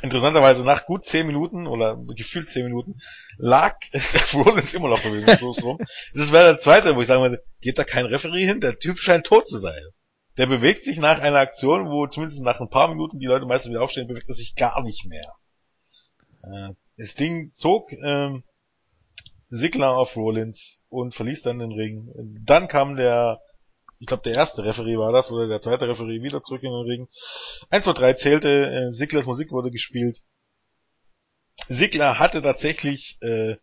Interessanterweise 0.01 0.65
nach 0.65 0.87
gut 0.87 1.05
10 1.05 1.27
Minuten 1.27 1.67
oder 1.67 1.97
gefühlt 2.17 2.51
10 2.51 2.65
Minuten 2.65 2.97
lag 3.37 3.77
Seth 3.93 4.35
Rollins 4.35 4.75
immer 4.75 4.89
noch 4.89 5.01
bewegungslos 5.01 5.63
rum. 5.63 5.79
Das 6.15 6.33
wäre 6.33 6.45
der 6.45 6.59
zweite, 6.59 6.97
wo 6.97 7.03
ich 7.03 7.07
sagen 7.07 7.23
würde, 7.23 7.45
geht 7.61 7.79
da 7.79 7.85
kein 7.85 8.07
Referee 8.07 8.47
hin? 8.47 8.61
Der 8.61 8.79
Typ 8.79 8.99
scheint 8.99 9.27
tot 9.27 9.47
zu 9.47 9.59
sein. 9.59 9.83
Der 10.39 10.47
bewegt 10.47 10.85
sich 10.85 10.99
nach 10.99 11.19
einer 11.19 11.41
Aktion, 11.41 11.91
wo 11.91 12.07
zumindest 12.07 12.43
nach 12.43 12.61
ein 12.61 12.71
paar 12.71 12.89
Minuten 12.89 13.19
die 13.19 13.27
Leute 13.27 13.47
meistens 13.47 13.71
wieder 13.71 13.83
aufstehen, 13.83 14.09
bewegt 14.09 14.29
er 14.29 14.35
sich 14.35 14.55
gar 14.55 14.83
nicht 14.83 15.07
mehr. 15.07 15.35
Äh, 16.43 16.71
das 16.97 17.15
Ding 17.15 17.51
zog 17.51 17.93
ähm, 17.93 18.45
Sigler 19.49 19.97
auf 19.97 20.17
Rollins 20.17 20.87
und 20.89 21.15
verließ 21.15 21.43
dann 21.43 21.59
den 21.59 21.73
Ring. 21.73 22.11
Dann 22.45 22.69
kam 22.69 22.97
der, 22.97 23.41
ich 23.99 24.07
glaube 24.07 24.23
der 24.23 24.35
erste 24.35 24.65
Referee 24.65 24.97
war 24.97 25.13
das, 25.13 25.31
oder 25.31 25.47
der 25.47 25.61
zweite 25.61 25.89
Referee 25.89 26.23
wieder 26.23 26.43
zurück 26.43 26.63
in 26.63 26.71
den 26.71 26.87
Ring. 26.87 27.09
1, 27.69 27.85
2, 27.85 27.93
3 27.93 28.13
zählte, 28.15 28.49
äh, 28.49 28.93
Siglers 28.93 29.27
Musik 29.27 29.51
wurde 29.51 29.71
gespielt. 29.71 30.23
Sigler 31.69 32.19
hatte 32.19 32.41
tatsächlich, 32.41 33.19
äh, 33.21 33.57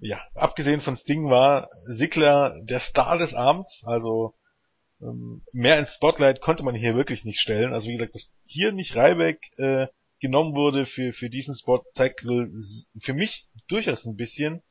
ja, 0.00 0.20
abgesehen 0.34 0.80
von 0.80 0.96
Sting 0.96 1.30
war 1.30 1.68
Sigler 1.86 2.60
der 2.62 2.80
Star 2.80 3.18
des 3.18 3.34
Abends, 3.34 3.84
also 3.86 4.34
mehr 5.00 5.78
ins 5.78 5.94
Spotlight 5.94 6.40
konnte 6.40 6.64
man 6.64 6.74
hier 6.74 6.96
wirklich 6.96 7.24
nicht 7.24 7.40
stellen. 7.40 7.72
Also 7.72 7.88
wie 7.88 7.92
gesagt, 7.92 8.14
dass 8.14 8.36
hier 8.44 8.72
nicht 8.72 8.96
Ryback 8.96 9.40
äh, 9.56 9.86
genommen 10.20 10.56
wurde 10.56 10.84
für, 10.84 11.12
für 11.12 11.30
diesen 11.30 11.54
Spot, 11.54 11.84
zeigt 11.92 12.20
für 12.20 13.14
mich 13.14 13.48
durchaus 13.68 14.04
ein 14.06 14.16
bisschen, 14.16 14.62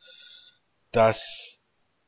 dass, 0.92 1.64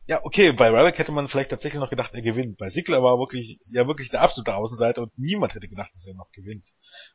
ja, 0.08 0.20
okay, 0.24 0.52
bei 0.52 0.70
Ryback 0.70 0.98
hätte 0.98 1.12
man 1.12 1.30
vielleicht 1.30 1.52
tatsächlich 1.52 1.80
noch 1.80 1.90
gedacht, 1.90 2.14
er 2.14 2.22
gewinnt. 2.22 2.58
Bei 2.58 2.70
Sigler 2.70 3.02
war 3.02 3.20
wirklich, 3.20 3.60
ja 3.72 3.88
wirklich 3.88 4.10
der 4.10 4.22
absolute 4.22 4.56
Außenseiter 4.56 5.02
und 5.02 5.18
niemand 5.18 5.56
hätte 5.56 5.70
gedacht, 5.70 5.92
dass 5.94 6.08
er 6.08 6.16
noch 6.16 6.32
gewinnt. 6.32 6.66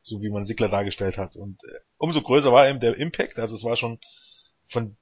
So 0.01 0.23
wie 0.23 0.31
man 0.31 0.45
Sigler 0.45 0.69
dargestellt 0.69 1.19
hat. 1.19 1.37
Und 1.37 1.63
äh, 1.65 1.81
umso 1.99 2.23
größer 2.23 2.53
war 2.53 2.69
eben 2.69 2.81
der 2.81 2.97
Impact, 2.97 3.39
also 3.39 3.55
es 3.55 3.65
war 3.65 3.77
schon 3.77 3.99
von 4.69 4.97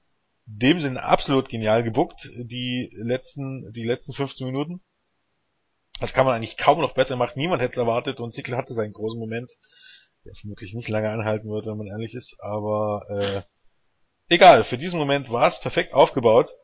dem 0.47 0.81
Sinn 0.81 0.97
absolut 0.97 1.49
genial 1.49 1.85
gebuckt, 1.85 2.29
die 2.37 2.91
letzten, 2.95 3.73
die 3.73 3.85
letzten 3.85 4.13
15 4.13 4.47
Minuten. 4.47 4.83
Das 6.03 6.13
kann 6.13 6.27
man 6.27 6.35
eigentlich 6.35 6.57
kaum 6.59 6.81
noch 6.81 6.93
besser 6.93 7.17
machen. 7.17 7.39
Niemand 7.39 7.63
hätte 7.63 7.73
es 7.73 7.79
erwartet 7.79 8.21
und 8.21 8.35
Sigler 8.35 8.59
hatte 8.59 8.75
seinen 8.75 8.93
großen 8.93 9.19
Moment 9.19 9.51
der 10.25 10.35
vermutlich 10.35 10.75
nicht 10.75 10.89
lange 10.89 11.11
anhalten 11.11 11.49
wird, 11.49 11.67
wenn 11.67 11.77
man 11.77 11.87
ehrlich 11.87 12.15
ist, 12.15 12.37
aber 12.41 13.05
äh, 13.09 13.43
egal, 14.35 14.65
für 14.65 14.79
diesen 14.79 14.99
Moment 14.99 15.31
war 15.31 15.49
es 15.49 15.61
perfekt 15.61 15.95
aufgebaut. 15.95 16.55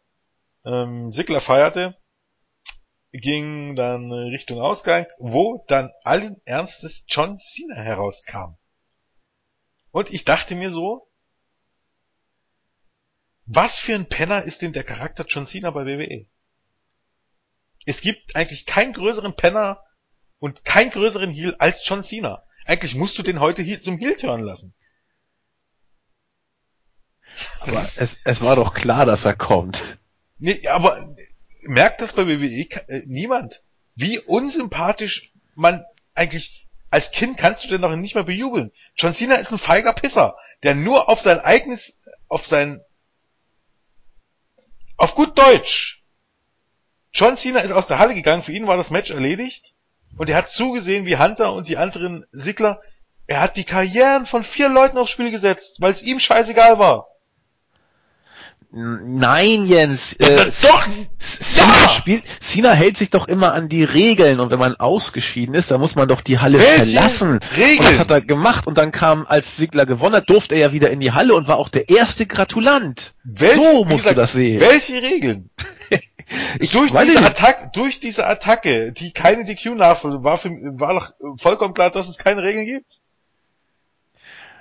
Ähm, 0.64 1.12
Sigler 1.12 1.40
feierte, 1.40 1.96
ging 3.12 3.74
dann 3.74 4.12
Richtung 4.12 4.60
Ausgang, 4.60 5.06
wo 5.18 5.64
dann 5.68 5.90
allen 6.02 6.40
Ernstes 6.44 7.04
John 7.08 7.36
Cena 7.36 7.76
herauskam. 7.76 8.56
Und 9.90 10.12
ich 10.12 10.24
dachte 10.24 10.54
mir 10.54 10.70
so, 10.70 11.10
was 13.46 13.78
für 13.78 13.94
ein 13.94 14.06
Penner 14.06 14.42
ist 14.42 14.60
denn 14.62 14.74
der 14.74 14.84
Charakter 14.84 15.24
John 15.26 15.46
Cena 15.46 15.70
bei 15.70 15.84
WWE? 15.86 16.28
Es 17.88 18.02
gibt 18.02 18.36
eigentlich 18.36 18.66
keinen 18.66 18.92
größeren 18.92 19.34
Penner 19.34 19.82
und 20.40 20.62
keinen 20.62 20.90
größeren 20.90 21.30
Heel 21.30 21.56
als 21.58 21.88
John 21.88 22.02
Cena. 22.02 22.44
Eigentlich 22.66 22.94
musst 22.94 23.16
du 23.16 23.22
den 23.22 23.40
heute 23.40 23.62
hier 23.62 23.80
zum 23.80 23.96
Heel 23.96 24.14
turnen 24.14 24.44
lassen. 24.44 24.74
Aber 27.60 27.78
es, 27.78 28.18
es 28.22 28.40
war 28.42 28.56
doch 28.56 28.74
klar, 28.74 29.06
dass 29.06 29.24
er 29.24 29.34
kommt. 29.34 29.80
Nee, 30.36 30.68
aber 30.68 31.14
merkt 31.62 32.02
das 32.02 32.12
bei 32.12 32.26
WWE 32.26 32.68
äh, 32.88 33.04
niemand? 33.06 33.64
Wie 33.94 34.18
unsympathisch 34.18 35.32
man 35.54 35.82
eigentlich 36.12 36.68
als 36.90 37.10
Kind 37.10 37.38
kannst 37.38 37.64
du 37.64 37.68
den 37.68 37.80
doch 37.80 37.96
nicht 37.96 38.14
mehr 38.14 38.24
bejubeln. 38.24 38.70
John 38.96 39.14
Cena 39.14 39.36
ist 39.36 39.50
ein 39.50 39.58
feiger 39.58 39.94
Pisser, 39.94 40.36
der 40.62 40.74
nur 40.74 41.08
auf 41.08 41.22
sein 41.22 41.40
eigenes, 41.40 42.02
auf 42.28 42.46
sein, 42.46 42.82
auf 44.98 45.14
gut 45.14 45.38
Deutsch. 45.38 45.97
John 47.12 47.36
Cena 47.36 47.60
ist 47.60 47.72
aus 47.72 47.86
der 47.86 47.98
Halle 47.98 48.14
gegangen, 48.14 48.42
für 48.42 48.52
ihn 48.52 48.66
war 48.66 48.76
das 48.76 48.90
Match 48.90 49.10
erledigt 49.10 49.74
und 50.16 50.28
er 50.28 50.36
hat 50.36 50.50
zugesehen, 50.50 51.06
wie 51.06 51.16
Hunter 51.16 51.52
und 51.52 51.68
die 51.68 51.76
anderen 51.76 52.26
Sigler, 52.32 52.80
er 53.26 53.40
hat 53.40 53.56
die 53.56 53.64
Karrieren 53.64 54.26
von 54.26 54.42
vier 54.42 54.68
Leuten 54.68 54.98
aufs 54.98 55.10
Spiel 55.10 55.30
gesetzt, 55.30 55.76
weil 55.80 55.90
es 55.90 56.02
ihm 56.02 56.18
scheißegal 56.18 56.78
war. 56.78 57.08
Nein, 58.70 59.64
Jens. 59.64 60.12
Äh, 60.14 60.50
doch! 60.62 60.86
Cena, 61.18 61.66
ja! 61.82 61.88
spielt, 61.88 62.24
Cena 62.38 62.72
hält 62.72 62.98
sich 62.98 63.08
doch 63.08 63.26
immer 63.26 63.54
an 63.54 63.70
die 63.70 63.82
Regeln 63.82 64.40
und 64.40 64.50
wenn 64.50 64.58
man 64.58 64.76
ausgeschieden 64.76 65.54
ist, 65.54 65.70
dann 65.70 65.80
muss 65.80 65.94
man 65.94 66.06
doch 66.06 66.20
die 66.20 66.38
Halle 66.38 66.58
Welche 66.58 66.84
verlassen. 66.84 67.40
Regeln? 67.56 67.78
Und 67.78 67.88
das 67.88 67.98
hat 67.98 68.10
er 68.10 68.20
gemacht 68.20 68.66
und 68.66 68.76
dann 68.76 68.92
kam, 68.92 69.26
als 69.26 69.56
Sigler 69.56 69.86
gewonnen 69.86 70.16
hat, 70.16 70.28
durfte 70.28 70.54
er 70.54 70.60
ja 70.60 70.72
wieder 70.72 70.90
in 70.90 71.00
die 71.00 71.12
Halle 71.12 71.34
und 71.34 71.48
war 71.48 71.56
auch 71.56 71.70
der 71.70 71.88
erste 71.88 72.26
Gratulant. 72.26 73.14
Welche, 73.24 73.62
so 73.62 73.84
musst 73.84 73.96
gesagt, 73.96 74.16
du 74.16 74.20
das 74.20 74.32
sehen. 74.32 74.60
Welche 74.60 75.00
Regeln? 75.00 75.48
Ich 76.60 76.70
durch 76.70 76.92
diese 76.92 77.24
Attacke, 77.24 77.70
durch 77.72 78.00
diese 78.00 78.26
Attacke, 78.26 78.92
die 78.92 79.12
keine 79.12 79.44
DQ 79.44 79.76
nachfolgt, 79.76 80.22
war, 80.22 80.36
für, 80.36 80.50
war 80.50 80.94
doch 80.94 81.12
vollkommen 81.40 81.74
klar, 81.74 81.90
dass 81.90 82.08
es 82.08 82.18
keine 82.18 82.42
Regeln 82.42 82.66
gibt. 82.66 83.00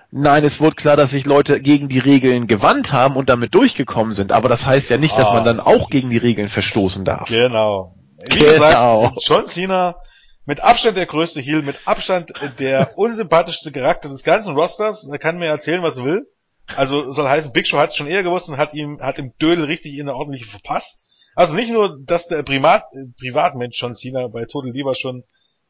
Nein, 0.10 0.46
es 0.46 0.62
wurde 0.62 0.76
klar, 0.76 0.96
dass 0.96 1.12
sich 1.12 1.26
Leute 1.26 1.60
gegen 1.60 1.90
die 1.90 2.00
Regeln 2.00 2.48
gewandt 2.48 2.94
haben 2.94 3.18
und 3.18 3.28
damit 3.28 3.54
durchgekommen 3.54 4.14
sind. 4.14 4.32
Aber 4.32 4.48
das 4.48 4.66
heißt 4.66 4.90
ja 4.90 4.98
nicht, 4.98 5.18
dass 5.18 5.28
ah, 5.28 5.34
man 5.34 5.44
dann 5.44 5.60
auch 5.60 5.90
gegen 5.90 6.10
die 6.10 6.18
Regeln 6.18 6.48
verstoßen 6.48 7.04
darf. 7.04 7.28
Genau. 7.28 7.96
Wie 8.30 8.40
genau. 8.40 9.10
gesagt, 9.12 9.28
John 9.28 9.46
Cena 9.46 9.98
mit 10.46 10.62
Abstand 10.62 10.96
der 10.96 11.06
größte 11.06 11.42
Heel, 11.42 11.62
mit 11.62 11.76
Abstand 11.86 12.32
der 12.58 12.94
unsympathischste 12.98 13.74
Charakter 13.74 14.08
des 14.08 14.24
ganzen 14.24 14.56
Rosters. 14.56 15.08
Er 15.12 15.20
kann 15.20 15.38
mir 15.38 15.48
erzählen, 15.48 15.84
was 15.84 15.98
er 15.98 16.06
will. 16.06 16.28
Also 16.76 17.12
soll 17.12 17.28
heißen, 17.28 17.52
Big 17.52 17.68
Show 17.68 17.78
hat 17.78 17.90
es 17.90 17.96
schon 17.98 18.08
eher 18.08 18.24
gewusst 18.24 18.50
und 18.50 18.58
hat 18.58 18.74
ihm 18.74 19.00
hat 19.02 19.20
im 19.20 19.34
Dödel 19.38 19.66
richtig 19.66 19.98
in 19.98 20.06
der 20.06 20.16
ordentliche 20.16 20.50
verpasst. 20.50 21.07
Also 21.38 21.56
nicht 21.56 21.70
nur, 21.70 22.00
dass 22.04 22.28
der 22.28 22.42
Primat, 22.42 22.84
Privatmensch 23.20 23.80
John 23.80 23.94
Cena 23.94 24.28
bei 24.28 24.46
Total 24.46 24.72
Diva 24.72 24.96
schon 24.96 25.24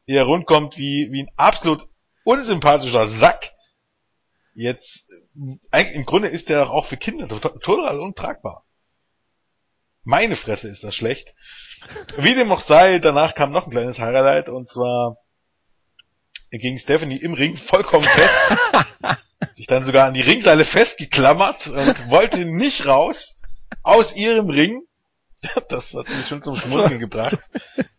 eher 0.06 0.24
rundkommt 0.24 0.78
wie, 0.78 1.08
wie 1.12 1.24
ein 1.24 1.30
absolut 1.36 1.86
unsympathischer 2.24 3.06
Sack. 3.06 3.52
Jetzt, 4.54 5.12
eigentlich, 5.70 5.94
im 5.94 6.06
Grunde 6.06 6.28
ist 6.28 6.48
der 6.48 6.70
auch 6.70 6.86
für 6.86 6.96
Kinder 6.96 7.28
total 7.28 8.00
untragbar. 8.00 8.64
Meine 10.04 10.36
Fresse 10.36 10.70
ist 10.70 10.84
das 10.84 10.96
schlecht. 10.96 11.34
Wie 12.16 12.34
dem 12.34 12.50
auch 12.50 12.60
sei, 12.60 12.98
danach 12.98 13.34
kam 13.34 13.52
noch 13.52 13.66
ein 13.66 13.70
kleines 13.70 13.98
Highlight 13.98 14.48
und 14.48 14.70
zwar 14.70 15.18
ging 16.50 16.78
Stephanie 16.78 17.18
im 17.18 17.34
Ring 17.34 17.56
vollkommen 17.56 18.06
fest, 18.06 18.56
sich 19.54 19.66
dann 19.66 19.84
sogar 19.84 20.06
an 20.06 20.14
die 20.14 20.22
Ringseile 20.22 20.64
festgeklammert 20.64 21.66
und 21.66 22.10
wollte 22.10 22.46
nicht 22.46 22.86
raus 22.86 23.42
aus 23.82 24.16
ihrem 24.16 24.48
Ring. 24.48 24.87
Das 25.68 25.94
hat 25.94 26.08
mich 26.08 26.26
schon 26.26 26.42
zum 26.42 26.56
Schmunzeln 26.56 26.98
gebracht. 26.98 27.38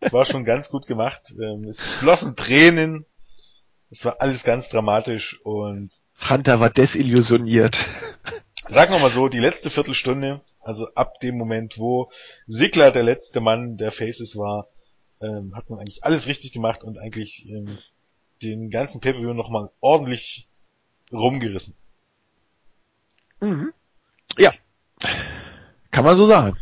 Das 0.00 0.12
war 0.12 0.24
schon 0.24 0.44
ganz 0.44 0.70
gut 0.70 0.86
gemacht. 0.86 1.32
Ähm, 1.40 1.64
es 1.64 1.82
flossen 1.82 2.36
Tränen. 2.36 3.06
Es 3.90 4.04
war 4.04 4.20
alles 4.20 4.44
ganz 4.44 4.68
dramatisch 4.68 5.40
und 5.42 5.92
Hunter 6.28 6.60
war 6.60 6.70
desillusioniert. 6.70 7.78
Sagen 8.68 8.92
wir 8.92 9.00
mal 9.00 9.10
so, 9.10 9.28
die 9.28 9.40
letzte 9.40 9.68
Viertelstunde, 9.68 10.42
also 10.60 10.86
ab 10.94 11.18
dem 11.20 11.36
Moment, 11.36 11.78
wo 11.78 12.10
Sigler 12.46 12.92
der 12.92 13.02
letzte 13.02 13.40
Mann 13.40 13.78
der 13.78 13.90
Faces 13.90 14.36
war, 14.36 14.68
ähm, 15.20 15.54
hat 15.56 15.70
man 15.70 15.80
eigentlich 15.80 16.04
alles 16.04 16.28
richtig 16.28 16.52
gemacht 16.52 16.84
und 16.84 16.98
eigentlich 16.98 17.48
ähm, 17.48 17.78
den 18.42 18.70
ganzen 18.70 19.00
Pay-Per-View 19.00 19.34
nochmal 19.34 19.70
ordentlich 19.80 20.48
rumgerissen. 21.10 21.74
Mhm. 23.40 23.72
Ja. 24.38 24.52
Kann 25.90 26.04
man 26.04 26.16
so 26.16 26.26
sagen. 26.26 26.56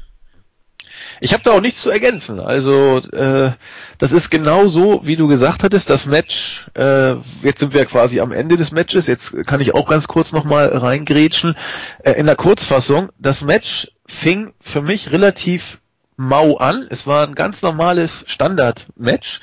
Ich 1.20 1.32
habe 1.32 1.42
da 1.42 1.52
auch 1.52 1.60
nichts 1.60 1.82
zu 1.82 1.90
ergänzen. 1.90 2.40
Also 2.40 2.98
äh, 3.12 3.52
das 3.98 4.12
ist 4.12 4.30
genau 4.30 4.68
so, 4.68 5.00
wie 5.04 5.16
du 5.16 5.28
gesagt 5.28 5.62
hattest, 5.62 5.90
das 5.90 6.06
Match, 6.06 6.66
äh, 6.74 7.14
jetzt 7.42 7.60
sind 7.60 7.74
wir 7.74 7.84
quasi 7.86 8.20
am 8.20 8.32
Ende 8.32 8.56
des 8.56 8.72
Matches, 8.72 9.06
jetzt 9.06 9.46
kann 9.46 9.60
ich 9.60 9.74
auch 9.74 9.88
ganz 9.88 10.06
kurz 10.08 10.32
nochmal 10.32 10.68
reingrätschen. 10.68 11.56
Äh, 12.02 12.12
in 12.12 12.26
der 12.26 12.36
Kurzfassung, 12.36 13.10
das 13.18 13.42
Match 13.42 13.88
fing 14.06 14.52
für 14.60 14.82
mich 14.82 15.12
relativ 15.12 15.80
mau 16.16 16.56
an. 16.56 16.86
Es 16.90 17.06
war 17.06 17.26
ein 17.26 17.34
ganz 17.34 17.62
normales 17.62 18.24
Standard-Match 18.26 19.40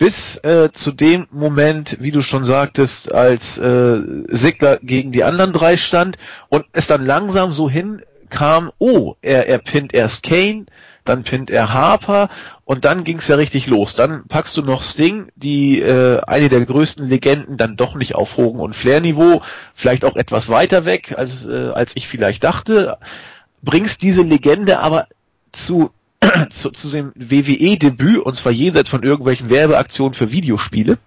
bis 0.00 0.38
äh, 0.38 0.70
zu 0.72 0.92
dem 0.92 1.26
Moment, 1.30 1.98
wie 2.00 2.10
du 2.10 2.22
schon 2.22 2.44
sagtest, 2.44 3.12
als 3.12 3.58
äh, 3.58 4.00
Sigler 4.28 4.78
gegen 4.82 5.12
die 5.12 5.24
anderen 5.24 5.52
drei 5.52 5.76
stand 5.76 6.16
und 6.48 6.64
es 6.72 6.86
dann 6.86 7.04
langsam 7.04 7.52
so 7.52 7.68
hinkam, 7.68 8.72
oh, 8.78 9.16
er, 9.20 9.46
er 9.46 9.58
pinnt 9.58 9.92
erst 9.92 10.22
Kane, 10.22 10.64
dann 11.04 11.24
pinnt 11.24 11.50
er 11.50 11.72
Harper 11.72 12.28
und 12.64 12.84
dann 12.84 13.04
ging's 13.04 13.28
ja 13.28 13.36
richtig 13.36 13.66
los. 13.66 13.94
Dann 13.94 14.26
packst 14.28 14.56
du 14.56 14.62
noch 14.62 14.82
Sting, 14.82 15.28
die 15.36 15.80
äh, 15.80 16.20
eine 16.26 16.48
der 16.48 16.64
größten 16.64 17.08
Legenden, 17.08 17.56
dann 17.56 17.76
doch 17.76 17.94
nicht 17.94 18.14
auf 18.14 18.36
Hogan 18.36 18.60
und 18.60 18.76
Flair-Niveau, 18.76 19.42
vielleicht 19.74 20.04
auch 20.04 20.16
etwas 20.16 20.48
weiter 20.48 20.84
weg, 20.84 21.14
als, 21.16 21.44
äh, 21.44 21.70
als 21.70 21.92
ich 21.96 22.08
vielleicht 22.08 22.44
dachte, 22.44 22.98
bringst 23.62 24.02
diese 24.02 24.22
Legende 24.22 24.80
aber 24.80 25.06
zu 25.52 25.90
zu, 26.50 26.70
zu 26.70 26.88
dem 26.88 27.12
WWE-Debüt, 27.14 28.18
und 28.18 28.36
zwar 28.36 28.52
jenseits 28.52 28.90
von 28.90 29.02
irgendwelchen 29.02 29.48
Werbeaktionen 29.48 30.14
für 30.14 30.30
Videospiele, 30.30 30.98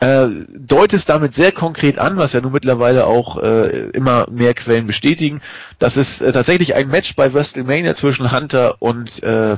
äh, 0.00 0.28
deutest 0.54 1.08
damit 1.08 1.34
sehr 1.34 1.52
konkret 1.52 1.98
an, 1.98 2.16
was 2.16 2.32
ja 2.32 2.40
nun 2.40 2.52
mittlerweile 2.52 3.06
auch 3.06 3.42
äh, 3.42 3.88
immer 3.90 4.28
mehr 4.30 4.54
Quellen 4.54 4.86
bestätigen, 4.86 5.40
dass 5.78 5.96
es 5.96 6.20
äh, 6.20 6.32
tatsächlich 6.32 6.74
ein 6.74 6.88
Match 6.88 7.16
bei 7.16 7.32
WrestleMania 7.32 7.94
zwischen 7.94 8.30
Hunter 8.30 8.76
und 8.80 9.22
äh, 9.22 9.56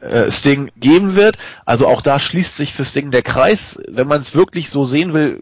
äh 0.00 0.30
Sting 0.30 0.70
geben 0.76 1.16
wird. 1.16 1.38
Also 1.64 1.88
auch 1.88 2.00
da 2.00 2.20
schließt 2.20 2.56
sich 2.56 2.74
für 2.74 2.84
Sting 2.84 3.10
der 3.10 3.22
Kreis. 3.22 3.80
Wenn 3.88 4.08
man 4.08 4.20
es 4.20 4.34
wirklich 4.34 4.70
so 4.70 4.84
sehen 4.84 5.14
will, 5.14 5.40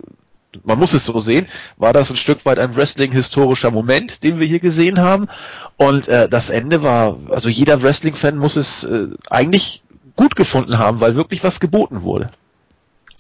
man 0.64 0.78
muss 0.78 0.94
es 0.94 1.05
so 1.05 1.20
sehen, 1.20 1.47
war 1.77 1.93
das 1.93 2.10
ein 2.10 2.16
Stück 2.16 2.44
weit 2.44 2.59
ein 2.59 2.77
Wrestling-historischer 2.77 3.70
Moment, 3.70 4.22
den 4.22 4.40
wir 4.40 4.47
hier 4.47 4.60
gesehen 4.60 5.01
haben. 5.01 5.28
Und 5.77 6.09
äh, 6.09 6.28
das 6.28 6.51
Ende 6.51 6.82
war, 6.82 7.18
also 7.31 7.48
jeder 7.48 7.82
Wrestling-Fan 7.82 8.36
muss 8.36 8.56
es 8.56 8.85
äh, 8.85 9.09
eigentlich 9.28 9.82
gut 10.16 10.36
gefunden 10.36 10.78
haben, 10.78 11.01
weil 11.01 11.16
wirklich 11.16 11.44
was 11.44 11.60
geboten 11.60 12.02
wurde. 12.02 12.31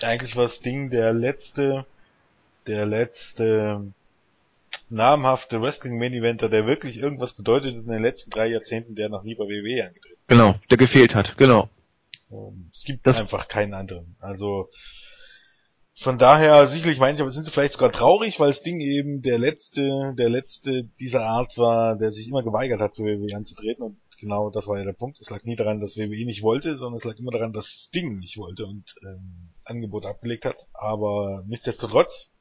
Eigentlich 0.02 0.36
war 0.36 0.48
Sting 0.48 0.90
der 0.90 1.12
letzte, 1.12 1.86
der 2.66 2.86
letzte 2.86 3.92
namhafte 4.88 5.62
Wrestling-Main-Eventer, 5.62 6.48
der 6.48 6.66
wirklich 6.66 6.98
irgendwas 6.98 7.32
bedeutet 7.32 7.76
in 7.76 7.86
den 7.86 8.02
letzten 8.02 8.30
drei 8.30 8.48
Jahrzehnten, 8.48 8.94
der 8.96 9.08
noch 9.08 9.22
nie 9.22 9.34
bei 9.34 9.44
WWE 9.44 9.86
angetreten 9.86 10.20
Genau, 10.26 10.54
der 10.70 10.76
gefehlt 10.76 11.14
hat, 11.14 11.36
genau. 11.36 11.68
Es 12.70 12.84
gibt 12.84 13.06
das 13.06 13.18
einfach 13.18 13.48
keinen 13.48 13.74
anderen. 13.74 14.14
Also 14.20 14.70
von 15.96 16.18
daher, 16.18 16.66
sicherlich 16.66 16.98
manche, 16.98 17.22
aber 17.22 17.30
sind 17.30 17.44
sie 17.44 17.50
vielleicht 17.50 17.74
sogar 17.74 17.92
traurig, 17.92 18.40
weil 18.40 18.48
das 18.48 18.62
Ding 18.62 18.80
eben 18.80 19.22
der 19.22 19.38
letzte, 19.38 20.14
der 20.16 20.30
letzte 20.30 20.84
dieser 20.84 21.26
Art 21.26 21.58
war, 21.58 21.96
der 21.96 22.12
sich 22.12 22.28
immer 22.28 22.42
geweigert 22.42 22.80
hat, 22.80 22.96
für 22.96 23.04
WWE 23.04 23.36
anzutreten. 23.36 23.84
Und 23.84 23.98
genau 24.18 24.50
das 24.50 24.66
war 24.66 24.78
ja 24.78 24.84
der 24.84 24.92
Punkt. 24.92 25.20
Es 25.20 25.30
lag 25.30 25.44
nie 25.44 25.56
daran, 25.56 25.80
dass 25.80 25.96
WWE 25.96 26.24
nicht 26.24 26.42
wollte, 26.42 26.78
sondern 26.78 26.96
es 26.96 27.04
lag 27.04 27.18
immer 27.18 27.32
daran, 27.32 27.52
dass 27.52 27.66
Sting 27.66 28.18
nicht 28.18 28.38
wollte 28.38 28.66
und 28.66 28.94
ähm, 29.04 29.50
Angebot 29.64 30.06
abgelegt 30.06 30.44
hat. 30.44 30.68
Aber 30.72 31.44
nichtsdestotrotz, 31.46 32.32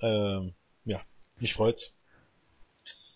ähm, 0.00 0.54
ja, 0.84 1.00
mich 1.40 1.52
freut's. 1.54 1.98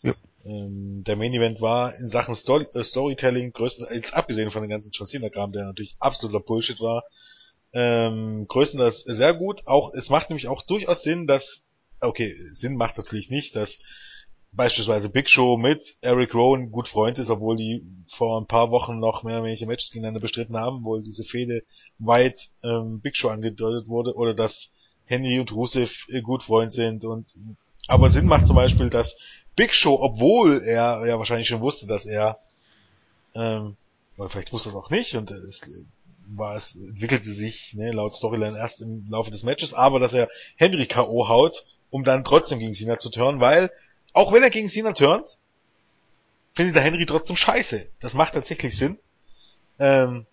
Ja. 0.03 0.15
Ähm, 0.45 1.03
der 1.05 1.17
Main 1.17 1.33
Event 1.33 1.61
war 1.61 1.95
in 1.97 2.09
Sachen 2.09 2.35
Story 2.35 2.67
äh, 2.75 2.85
Storytelling 2.85 3.53
größtenteils, 3.53 4.13
abgesehen 4.13 4.51
von 4.51 4.63
den 4.63 4.71
ganzen 4.71 4.91
John 4.93 5.07
Cena-Kram, 5.07 5.53
der 5.53 5.65
natürlich 5.65 5.97
absoluter 5.99 6.41
Bullshit 6.41 6.81
war, 6.81 7.05
ähm, 7.79 8.49
größtenteils 8.49 9.03
sehr 9.03 9.35
gut. 9.35 9.67
Auch 9.67 9.93
es 9.93 10.09
macht 10.09 10.31
nämlich 10.31 10.49
auch 10.49 10.63
durchaus 10.63 11.03
Sinn, 11.03 11.27
dass 11.27 11.69
okay, 12.01 12.35
Sinn 12.53 12.77
macht 12.77 12.97
natürlich 12.97 13.29
nicht, 13.31 13.55
dass 13.55 13.83
beispielsweise 14.53 15.11
Big 15.11 15.29
Show 15.29 15.59
mit 15.59 15.97
Eric 16.01 16.35
Rowan 16.35 16.71
gut 16.71 16.89
Freund 16.89 17.19
ist, 17.19 17.29
obwohl 17.29 17.57
die 17.57 17.85
vor 18.07 18.41
ein 18.41 18.47
paar 18.47 18.71
Wochen 18.71 18.99
noch 18.99 19.23
mehr 19.23 19.43
welche 19.43 19.67
Matches 19.67 19.91
gegeneinander 19.91 20.21
bestritten 20.21 20.57
haben, 20.57 20.85
wo 20.85 20.99
diese 20.99 21.25
Fehde 21.25 21.65
weit 21.99 22.49
ähm, 22.65 23.01
Big 23.01 23.17
Show 23.17 23.29
angedeutet 23.29 23.89
wurde, 23.89 24.15
oder 24.15 24.33
dass 24.33 24.73
Henry 25.05 25.39
und 25.39 25.53
Rusev 25.53 26.07
äh, 26.09 26.23
gut 26.23 26.43
Freund 26.43 26.73
sind 26.73 27.05
und 27.05 27.29
aber 27.89 28.09
Sinn 28.09 28.27
macht 28.27 28.47
zum 28.47 28.57
Beispiel, 28.57 28.89
dass 28.89 29.21
Big 29.55 29.75
Show, 29.75 29.99
obwohl 30.01 30.63
er 30.63 31.07
ja 31.07 31.19
wahrscheinlich 31.19 31.49
schon 31.49 31.61
wusste, 31.61 31.87
dass 31.87 32.07
er 32.07 32.39
ähm, 33.35 33.77
oder 34.17 34.31
vielleicht 34.31 34.53
wusste 34.53 34.71
es 34.71 34.75
auch 34.75 34.89
nicht 34.89 35.15
und 35.15 35.31
es 35.31 35.69
war 36.29 36.57
es, 36.57 36.75
entwickelte 36.75 37.33
sich, 37.33 37.75
ne, 37.75 37.93
laut 37.93 38.15
Storyline 38.15 38.59
erst 38.59 38.81
im 38.83 39.09
Laufe 39.11 39.31
des 39.31 39.43
Matches, 39.43 39.75
aber 39.75 39.99
dass 39.99 40.13
er 40.13 40.29
Henry 40.57 40.87
K.O. 40.87 41.29
haut, 41.29 41.67
um 41.91 42.05
dann 42.05 42.25
trotzdem 42.25 42.59
gegen 42.59 42.75
Cena 42.75 42.99
zu 42.99 43.11
turnen, 43.11 43.41
weil, 43.41 43.71
auch 44.13 44.33
wenn 44.33 44.43
er 44.43 44.51
gegen 44.51 44.69
Cena 44.69 44.93
turnt, 44.93 45.39
findet 46.55 46.75
der 46.75 46.83
Henry 46.83 47.07
trotzdem 47.07 47.37
scheiße. 47.37 47.87
Das 48.01 48.15
macht 48.15 48.35
tatsächlich 48.35 48.77
Sinn. 48.77 48.99
Ähm, 49.79 50.27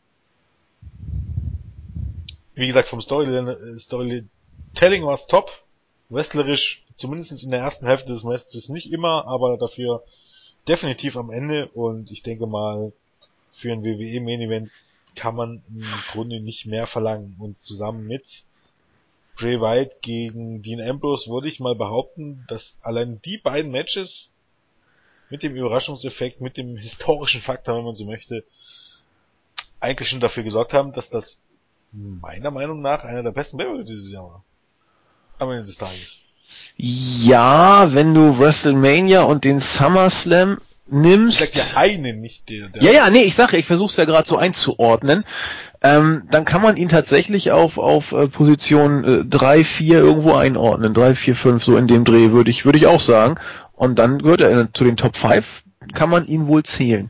wie 2.55 2.67
gesagt, 2.67 2.87
vom 2.87 3.01
Storyline, 3.01 3.77
Storytelling 3.79 5.05
war 5.05 5.13
es 5.13 5.27
top. 5.27 5.63
Wrestlerisch, 6.09 6.83
zumindest 6.93 7.43
in 7.43 7.51
der 7.51 7.61
ersten 7.61 7.87
Hälfte 7.87 8.13
des 8.13 8.23
Matches 8.23 8.69
nicht 8.69 8.91
immer, 8.91 9.25
aber 9.27 9.57
dafür 9.57 10.03
definitiv 10.67 11.17
am 11.17 11.31
Ende 11.31 11.67
und 11.69 12.11
ich 12.11 12.23
denke 12.23 12.45
mal, 12.45 12.93
für 13.51 13.71
ein 13.71 13.83
WWE 13.83 14.21
Main 14.21 14.41
Event 14.41 14.69
kann 15.15 15.35
man 15.35 15.61
im 15.69 15.85
Grunde 16.11 16.39
nicht 16.39 16.65
mehr 16.65 16.87
verlangen. 16.87 17.35
Und 17.39 17.59
zusammen 17.61 18.05
mit 18.05 18.43
Bray 19.35 19.59
Wyatt 19.59 20.01
gegen 20.01 20.61
Dean 20.61 20.81
Ambrose 20.81 21.29
würde 21.29 21.47
ich 21.47 21.59
mal 21.59 21.75
behaupten, 21.75 22.45
dass 22.47 22.79
allein 22.83 23.21
die 23.21 23.37
beiden 23.37 23.71
Matches 23.71 24.29
mit 25.29 25.43
dem 25.43 25.55
Überraschungseffekt, 25.55 26.41
mit 26.41 26.57
dem 26.57 26.77
historischen 26.77 27.41
Faktor, 27.41 27.77
wenn 27.77 27.85
man 27.85 27.95
so 27.95 28.05
möchte, 28.05 28.43
eigentlich 29.79 30.09
schon 30.09 30.19
dafür 30.19 30.43
gesorgt 30.43 30.73
haben, 30.73 30.93
dass 30.93 31.09
das 31.09 31.41
meiner 31.91 32.51
Meinung 32.51 32.81
nach 32.81 33.03
einer 33.03 33.23
der 33.23 33.31
besten 33.31 33.57
Battle 33.57 33.83
dieses 33.83 34.11
Jahr 34.11 34.23
war. 34.23 34.43
Am 35.39 35.49
Ende 35.49 35.63
des 35.63 35.77
Tages. 35.77 36.21
Ja, 36.77 37.93
wenn 37.93 38.13
du 38.13 38.37
WrestleMania 38.37 39.23
und 39.23 39.43
den 39.43 39.59
SummerSlam 39.59 40.61
nimmst. 40.87 41.41
Ich 41.41 41.53
sag 41.53 41.55
ja 41.55 41.77
einen, 41.77 42.21
nicht 42.21 42.49
der. 42.49 42.69
der 42.69 42.83
ja, 42.83 42.91
ja, 42.91 43.09
nee, 43.09 43.23
ich 43.23 43.35
sage, 43.35 43.57
ich 43.57 43.65
versuche 43.65 43.95
ja 43.97 44.05
gerade 44.05 44.27
so 44.27 44.37
einzuordnen. 44.37 45.23
Ähm, 45.81 46.23
dann 46.31 46.45
kann 46.45 46.61
man 46.61 46.77
ihn 46.77 46.89
tatsächlich 46.89 47.51
auf, 47.51 47.77
auf 47.77 48.13
äh, 48.13 48.27
Position 48.27 49.03
äh, 49.03 49.25
3, 49.25 49.63
4 49.63 49.99
irgendwo 49.99 50.33
einordnen. 50.33 50.93
3, 50.93 51.15
4, 51.15 51.35
5, 51.35 51.63
so 51.63 51.77
in 51.77 51.87
dem 51.87 52.05
Dreh 52.05 52.31
würde 52.31 52.49
ich, 52.49 52.65
würde 52.65 52.77
ich 52.77 52.87
auch 52.87 53.01
sagen. 53.01 53.35
Und 53.73 53.99
dann 53.99 54.19
gehört 54.19 54.41
er 54.41 54.73
zu 54.73 54.83
den 54.83 54.97
Top 54.97 55.17
5 55.17 55.63
kann 55.93 56.09
man 56.09 56.27
ihn 56.27 56.47
wohl 56.47 56.63
zählen. 56.63 57.09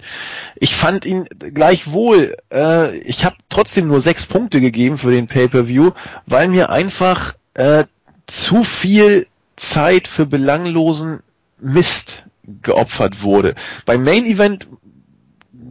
Ich 0.56 0.76
fand 0.76 1.06
ihn 1.06 1.28
gleichwohl, 1.54 2.36
äh, 2.52 2.98
ich 2.98 3.24
habe 3.24 3.36
trotzdem 3.50 3.88
nur 3.88 4.02
sechs 4.02 4.26
Punkte 4.26 4.62
gegeben 4.62 4.98
für 4.98 5.12
den 5.12 5.28
Pay-Per-View, 5.28 5.92
weil 6.26 6.48
mir 6.48 6.72
einfach 6.72 7.36
äh, 7.54 7.86
zu 8.26 8.64
viel 8.64 9.28
Zeit 9.56 10.08
für 10.08 10.26
belanglosen 10.26 11.20
Mist 11.60 12.24
geopfert 12.62 13.22
wurde. 13.22 13.56
Beim 13.86 14.04
Main 14.04 14.26
Event 14.26 14.68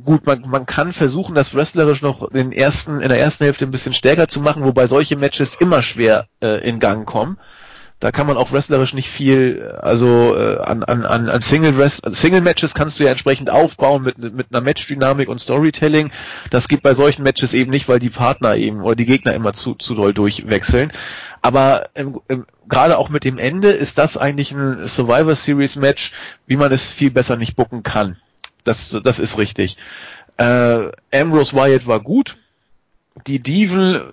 gut, 0.05 0.27
man, 0.27 0.43
man 0.49 0.66
kann 0.66 0.93
versuchen, 0.93 1.35
das 1.35 1.55
wrestlerisch 1.55 2.03
noch 2.03 2.31
den 2.31 2.53
ersten, 2.53 3.01
in 3.01 3.09
der 3.09 3.20
ersten 3.20 3.44
Hälfte 3.44 3.65
ein 3.65 3.70
bisschen 3.70 3.94
stärker 3.94 4.28
zu 4.28 4.40
machen, 4.40 4.65
wobei 4.65 4.86
solche 4.86 5.16
Matches 5.16 5.55
immer 5.55 5.82
schwer 5.82 6.27
äh, 6.40 6.66
in 6.69 6.78
Gang 6.81 7.07
kommen. 7.07 7.39
Da 8.01 8.11
kann 8.11 8.27
man 8.27 8.36
auch 8.36 8.51
wrestlerisch 8.51 8.94
nicht 8.94 9.09
viel, 9.09 9.77
also 9.81 10.36
äh, 10.36 10.59
an, 10.59 10.82
an, 10.82 11.05
an 11.05 11.40
Single 11.40 11.81
Rest, 11.81 12.03
Single 12.05 12.40
Matches 12.40 12.74
kannst 12.74 12.99
du 12.99 13.05
ja 13.05 13.11
entsprechend 13.11 13.49
aufbauen 13.49 14.03
mit, 14.03 14.19
mit 14.19 14.49
einer 14.51 14.61
Matchdynamik 14.61 15.28
und 15.28 15.40
Storytelling. 15.40 16.11
Das 16.51 16.66
geht 16.66 16.82
bei 16.82 16.94
solchen 16.94 17.23
Matches 17.23 17.55
eben 17.55 17.70
nicht, 17.70 17.89
weil 17.89 18.01
die 18.01 18.11
Partner 18.11 18.57
eben 18.57 18.81
oder 18.81 18.97
die 18.97 19.07
Gegner 19.07 19.35
immer 19.35 19.53
zu, 19.53 19.77
zu 19.77 19.94
doll 19.94 20.12
durchwechseln. 20.12 20.93
Aber 21.43 21.90
im, 21.94 22.20
im, 22.28 22.47
gerade 22.69 22.97
auch 22.98 23.09
mit 23.09 23.24
dem 23.24 23.39
Ende 23.39 23.70
ist 23.70 23.98
das 23.98 24.16
eigentlich 24.16 24.52
ein 24.52 24.86
Survivor 24.86 25.35
Series 25.35 25.77
Match, 25.77 26.12
wie 26.47 26.56
man 26.56 26.73
es 26.73 26.90
viel 26.90 27.10
besser 27.10 27.36
nicht 27.36 27.56
bucken 27.56 27.82
kann. 27.82 28.16
Das, 28.64 28.97
das 29.02 29.19
ist 29.19 29.39
richtig. 29.39 29.77
Äh, 30.36 30.90
Ambrose 31.12 31.55
Wyatt 31.55 31.86
war 31.86 32.01
gut. 32.01 32.39
Die 33.27 33.40
Diven 33.40 34.12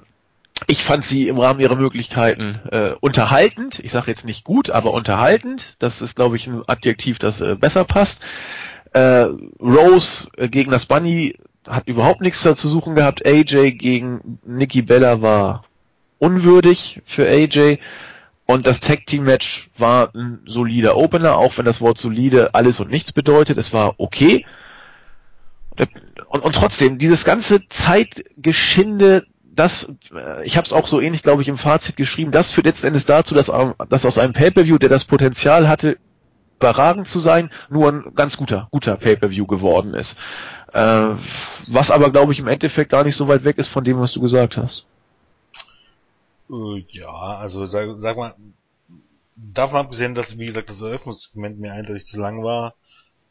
ich 0.67 0.83
fand 0.83 1.05
sie 1.05 1.27
im 1.27 1.39
Rahmen 1.39 1.59
ihrer 1.59 1.75
Möglichkeiten 1.75 2.59
äh, 2.71 2.91
unterhaltend. 2.99 3.79
Ich 3.79 3.91
sage 3.91 4.11
jetzt 4.11 4.25
nicht 4.25 4.43
gut, 4.43 4.69
aber 4.69 4.93
unterhaltend. 4.93 5.75
Das 5.79 6.01
ist, 6.01 6.15
glaube 6.15 6.35
ich, 6.35 6.47
ein 6.47 6.63
Adjektiv, 6.67 7.19
das 7.19 7.41
äh, 7.41 7.55
besser 7.55 7.85
passt. 7.85 8.21
Äh, 8.93 9.27
Rose 9.61 10.29
äh, 10.37 10.49
gegen 10.49 10.71
das 10.71 10.85
Bunny 10.85 11.35
hat 11.67 11.87
überhaupt 11.87 12.21
nichts 12.21 12.43
da 12.43 12.55
zu 12.55 12.67
suchen 12.67 12.95
gehabt. 12.95 13.25
AJ 13.25 13.71
gegen 13.73 14.39
Nikki 14.45 14.81
Bella 14.81 15.21
war 15.21 15.63
unwürdig 16.19 17.01
für 17.05 17.27
AJ. 17.27 17.79
Und 18.45 18.65
das 18.65 18.79
Tag 18.79 19.05
Team 19.05 19.23
Match 19.23 19.69
war 19.77 20.13
ein 20.15 20.39
solider 20.45 20.97
Opener, 20.97 21.37
auch 21.37 21.57
wenn 21.57 21.65
das 21.65 21.81
Wort 21.81 21.97
solide 21.97 22.53
alles 22.53 22.79
und 22.79 22.89
nichts 22.89 23.11
bedeutet. 23.11 23.57
Es 23.57 23.73
war 23.73 23.95
okay. 23.97 24.45
Und, 26.27 26.43
und 26.43 26.55
trotzdem, 26.55 26.97
dieses 26.97 27.23
ganze 27.25 27.67
Zeitgeschinde 27.69 29.25
das, 29.59 29.91
äh, 30.15 30.45
ich 30.45 30.57
habe 30.57 30.65
es 30.65 30.73
auch 30.73 30.87
so 30.87 31.01
ähnlich, 31.01 31.21
glaube 31.21 31.41
ich, 31.41 31.47
im 31.47 31.57
Fazit 31.57 31.97
geschrieben, 31.97 32.31
das 32.31 32.51
führt 32.51 32.65
letzten 32.65 32.87
Endes 32.87 33.05
dazu, 33.05 33.35
dass, 33.35 33.51
dass 33.89 34.05
aus 34.05 34.17
einem 34.17 34.33
Pay-Per-View, 34.33 34.77
der 34.77 34.89
das 34.89 35.05
Potenzial 35.05 35.67
hatte, 35.67 35.97
überragend 36.57 37.07
zu 37.07 37.19
sein, 37.19 37.49
nur 37.69 37.89
ein 37.89 38.11
ganz 38.15 38.37
guter, 38.37 38.67
guter 38.71 38.95
Pay-Per-View 38.95 39.45
geworden 39.45 39.93
ist. 39.93 40.17
Äh, 40.73 41.09
was 41.67 41.91
aber, 41.91 42.11
glaube 42.11 42.33
ich, 42.33 42.39
im 42.39 42.47
Endeffekt 42.47 42.91
gar 42.91 43.03
nicht 43.03 43.15
so 43.15 43.27
weit 43.27 43.43
weg 43.43 43.57
ist 43.57 43.69
von 43.69 43.83
dem, 43.83 43.99
was 43.99 44.11
du 44.11 44.21
gesagt 44.21 44.57
hast. 44.57 44.85
Äh, 46.49 46.83
ja, 46.89 47.11
also 47.11 47.65
sag, 47.65 47.99
sag 47.99 48.17
mal, 48.17 48.35
davon 49.35 49.77
abgesehen, 49.77 50.15
dass, 50.15 50.37
wie 50.37 50.45
gesagt, 50.45 50.69
das 50.69 50.81
Eröffnungssegment 50.81 51.59
mir 51.59 51.73
eindeutig 51.73 52.05
zu 52.05 52.19
lang 52.19 52.43
war, 52.43 52.75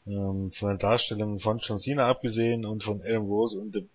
ähm, 0.07 0.51
von 0.51 0.69
der 0.70 0.78
Darstellung 0.78 1.40
von 1.40 1.59
John 1.59 1.78
Cena 1.78 2.09
abgesehen 2.09 2.65
und 2.65 2.85
von 2.85 3.03
Adam 3.03 3.27
Rose 3.27 3.59
und 3.59 3.74
dem, 3.74 3.89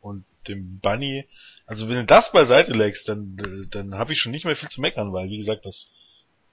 und 0.00 0.24
dem 0.46 0.78
Bunny. 0.80 1.26
Also 1.66 1.88
wenn 1.88 1.96
du 1.96 2.06
das 2.06 2.32
beiseite 2.32 2.72
legst, 2.72 3.08
dann, 3.08 3.68
dann 3.70 3.94
habe 3.96 4.12
ich 4.12 4.20
schon 4.20 4.32
nicht 4.32 4.44
mehr 4.44 4.56
viel 4.56 4.68
zu 4.68 4.80
meckern, 4.80 5.12
weil 5.12 5.28
wie 5.28 5.38
gesagt, 5.38 5.66
das, 5.66 5.90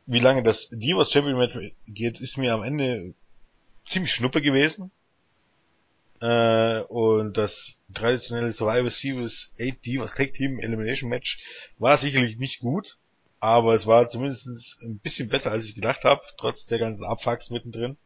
wie 0.05 0.19
lange 0.19 0.43
das 0.43 0.69
Divas 0.69 1.11
Champion 1.11 1.37
Match 1.37 1.57
geht, 1.87 2.19
ist 2.19 2.37
mir 2.37 2.53
am 2.53 2.63
Ende 2.63 3.13
ziemlich 3.85 4.11
schnuppe 4.11 4.41
gewesen. 4.41 4.91
Äh, 6.21 6.81
und 6.87 7.35
das 7.37 7.83
traditionelle 7.93 8.51
Survivor 8.51 8.89
Series 8.89 9.55
8 9.59 9.85
Divas 9.85 10.15
Tag 10.15 10.33
Team 10.33 10.59
Elimination 10.59 11.09
Match 11.09 11.71
war 11.77 11.97
sicherlich 11.97 12.37
nicht 12.37 12.61
gut, 12.61 12.97
aber 13.39 13.73
es 13.73 13.85
war 13.85 14.07
zumindest 14.07 14.81
ein 14.83 14.99
bisschen 14.99 15.29
besser, 15.29 15.51
als 15.51 15.65
ich 15.65 15.75
gedacht 15.75 16.03
habe, 16.03 16.21
trotz 16.37 16.65
der 16.65 16.79
ganzen 16.79 17.05
Abfucks 17.05 17.49
mittendrin. 17.49 17.97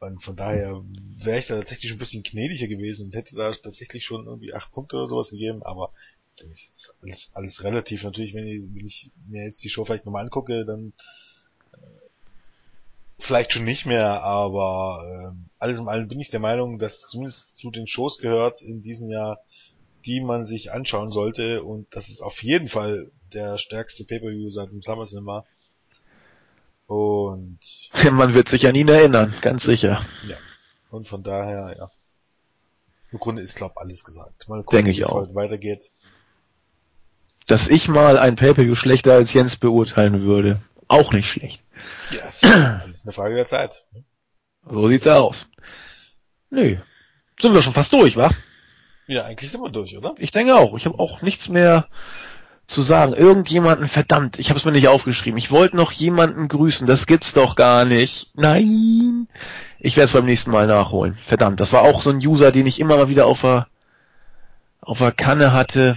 Und 0.00 0.22
von 0.22 0.36
daher 0.36 0.84
wäre 1.16 1.38
ich 1.38 1.48
da 1.48 1.56
tatsächlich 1.56 1.90
ein 1.90 1.98
bisschen 1.98 2.22
gnädiger 2.22 2.68
gewesen 2.68 3.06
und 3.06 3.14
hätte 3.14 3.34
da 3.34 3.52
tatsächlich 3.52 4.04
schon 4.04 4.26
irgendwie 4.26 4.54
acht 4.54 4.70
Punkte 4.70 4.96
oder 4.96 5.08
sowas 5.08 5.30
gegeben, 5.30 5.62
aber 5.64 5.92
alles, 7.02 7.32
alles 7.34 7.64
relativ. 7.64 8.04
Natürlich, 8.04 8.34
wenn 8.34 8.46
ich, 8.46 8.62
wenn 8.74 8.86
ich 8.86 9.10
mir 9.26 9.44
jetzt 9.44 9.64
die 9.64 9.70
Show 9.70 9.84
vielleicht 9.84 10.06
nochmal 10.06 10.24
angucke, 10.24 10.64
dann 10.64 10.92
vielleicht 13.18 13.52
schon 13.52 13.64
nicht 13.64 13.86
mehr, 13.86 14.22
aber 14.22 15.34
äh, 15.34 15.36
alles 15.58 15.78
in 15.78 15.88
allem 15.88 16.08
bin 16.08 16.20
ich 16.20 16.30
der 16.30 16.40
Meinung, 16.40 16.78
dass 16.78 17.08
zumindest 17.08 17.58
zu 17.58 17.70
den 17.70 17.86
Shows 17.86 18.18
gehört 18.18 18.62
in 18.62 18.82
diesem 18.82 19.10
Jahr, 19.10 19.40
die 20.06 20.20
man 20.20 20.44
sich 20.44 20.72
anschauen 20.72 21.08
sollte 21.08 21.62
und 21.62 21.86
das 21.94 22.08
ist 22.08 22.22
auf 22.22 22.42
jeden 22.42 22.68
Fall 22.68 23.10
der 23.32 23.58
stärkste 23.58 24.04
Pay-Per-View 24.04 24.50
seit 24.50 24.70
dem 24.70 24.82
SummerSlam 24.82 25.26
war. 25.26 25.46
Und 26.86 27.58
man 28.12 28.34
wird 28.34 28.48
sich 28.48 28.66
an 28.66 28.74
ihn 28.74 28.88
erinnern, 28.88 29.34
ganz 29.42 29.64
sicher. 29.64 30.00
Ja. 30.26 30.36
Und 30.90 31.08
von 31.08 31.22
daher, 31.22 31.76
ja. 31.76 31.90
Im 33.10 33.18
Grunde 33.18 33.42
ist, 33.42 33.56
glaube 33.56 33.78
alles 33.78 34.04
gesagt. 34.04 34.48
Mal 34.48 34.62
gucken, 34.62 34.86
wie 34.86 35.00
es 35.00 35.08
heute 35.08 35.34
weitergeht. 35.34 35.90
Dass 37.46 37.68
ich 37.68 37.88
mal 37.88 38.18
ein 38.18 38.36
Pay-Per-View 38.36 38.74
schlechter 38.74 39.14
als 39.14 39.32
Jens 39.32 39.56
beurteilen 39.56 40.22
würde. 40.22 40.60
Auch 40.88 41.12
nicht 41.12 41.30
schlecht. 41.30 41.62
Ja, 42.10 42.24
das 42.86 43.00
ist 43.00 43.06
eine 43.06 43.12
Frage 43.12 43.34
der 43.34 43.46
Zeit. 43.46 43.84
So 44.66 44.88
sieht's 44.88 45.06
aus. 45.06 45.46
Nö. 46.50 46.76
Sind 47.40 47.54
wir 47.54 47.62
schon 47.62 47.72
fast 47.72 47.92
durch, 47.92 48.16
wa? 48.16 48.30
Ja, 49.06 49.24
eigentlich 49.24 49.50
sind 49.50 49.62
wir 49.62 49.70
durch, 49.70 49.96
oder? 49.96 50.14
Ich 50.18 50.32
denke 50.32 50.54
auch. 50.54 50.76
Ich 50.76 50.86
habe 50.86 50.98
auch 50.98 51.22
nichts 51.22 51.48
mehr 51.48 51.88
zu 52.68 52.82
sagen, 52.82 53.14
irgendjemanden, 53.14 53.88
verdammt, 53.88 54.38
ich 54.38 54.50
habe 54.50 54.58
es 54.58 54.66
mir 54.66 54.72
nicht 54.72 54.88
aufgeschrieben, 54.88 55.38
ich 55.38 55.50
wollte 55.50 55.74
noch 55.74 55.90
jemanden 55.90 56.48
grüßen, 56.48 56.86
das 56.86 57.06
gibt's 57.06 57.32
doch 57.32 57.56
gar 57.56 57.86
nicht. 57.86 58.30
Nein, 58.34 59.26
ich 59.78 59.96
werde 59.96 60.04
es 60.04 60.12
beim 60.12 60.26
nächsten 60.26 60.50
Mal 60.50 60.66
nachholen. 60.66 61.16
Verdammt, 61.24 61.60
das 61.60 61.72
war 61.72 61.82
auch 61.82 62.02
so 62.02 62.10
ein 62.10 62.18
User, 62.18 62.52
den 62.52 62.66
ich 62.66 62.78
immer 62.78 62.98
mal 62.98 63.08
wieder 63.08 63.24
auf 63.24 63.40
der, 63.40 63.68
auf 64.82 64.98
der 64.98 65.12
Kanne 65.12 65.54
hatte. 65.54 65.96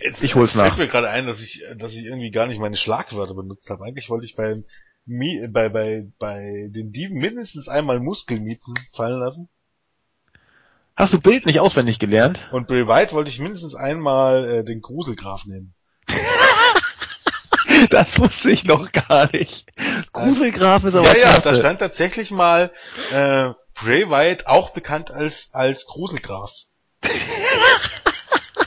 Jetzt, 0.00 0.22
ich 0.22 0.34
hol's 0.34 0.54
nach. 0.54 0.66
Fällt 0.66 0.78
mir 0.78 0.88
gerade 0.88 1.10
ein, 1.10 1.26
dass 1.26 1.42
ich, 1.42 1.64
dass 1.76 1.94
ich 1.94 2.06
irgendwie 2.06 2.30
gar 2.30 2.46
nicht 2.46 2.60
meine 2.60 2.76
Schlagwörter 2.76 3.34
benutzt 3.34 3.70
habe. 3.70 3.84
Eigentlich 3.84 4.10
wollte 4.10 4.24
ich 4.26 4.36
bei, 4.36 4.62
bei, 5.06 5.68
bei, 5.68 6.06
bei 6.18 6.68
den 6.68 6.92
Dieben 6.92 7.18
mindestens 7.18 7.68
einmal 7.68 8.00
Muskelmiezen 8.00 8.74
fallen 8.92 9.20
lassen. 9.20 9.48
Hast 10.96 11.12
du 11.12 11.20
Bild 11.20 11.44
nicht 11.46 11.60
auswendig 11.60 11.98
gelernt? 11.98 12.48
Und 12.52 12.68
Bray 12.68 12.86
White 12.86 13.12
wollte 13.12 13.28
ich 13.28 13.40
mindestens 13.40 13.74
einmal 13.74 14.44
äh, 14.48 14.64
den 14.64 14.80
Gruselgraf 14.80 15.44
nennen. 15.44 15.74
das 17.90 18.18
wusste 18.20 18.50
ich 18.50 18.64
noch 18.64 18.92
gar 18.92 19.28
nicht. 19.32 19.66
Gruselgraf 20.12 20.84
ist 20.84 20.94
aber 20.94 21.08
Ja, 21.16 21.32
ja, 21.32 21.40
da 21.40 21.54
stand 21.56 21.80
tatsächlich 21.80 22.30
mal 22.30 22.70
äh, 23.12 23.50
Bray 23.74 24.08
White, 24.08 24.46
auch 24.46 24.70
bekannt 24.70 25.10
als, 25.10 25.50
als 25.52 25.86
Gruselgraf. 25.86 26.52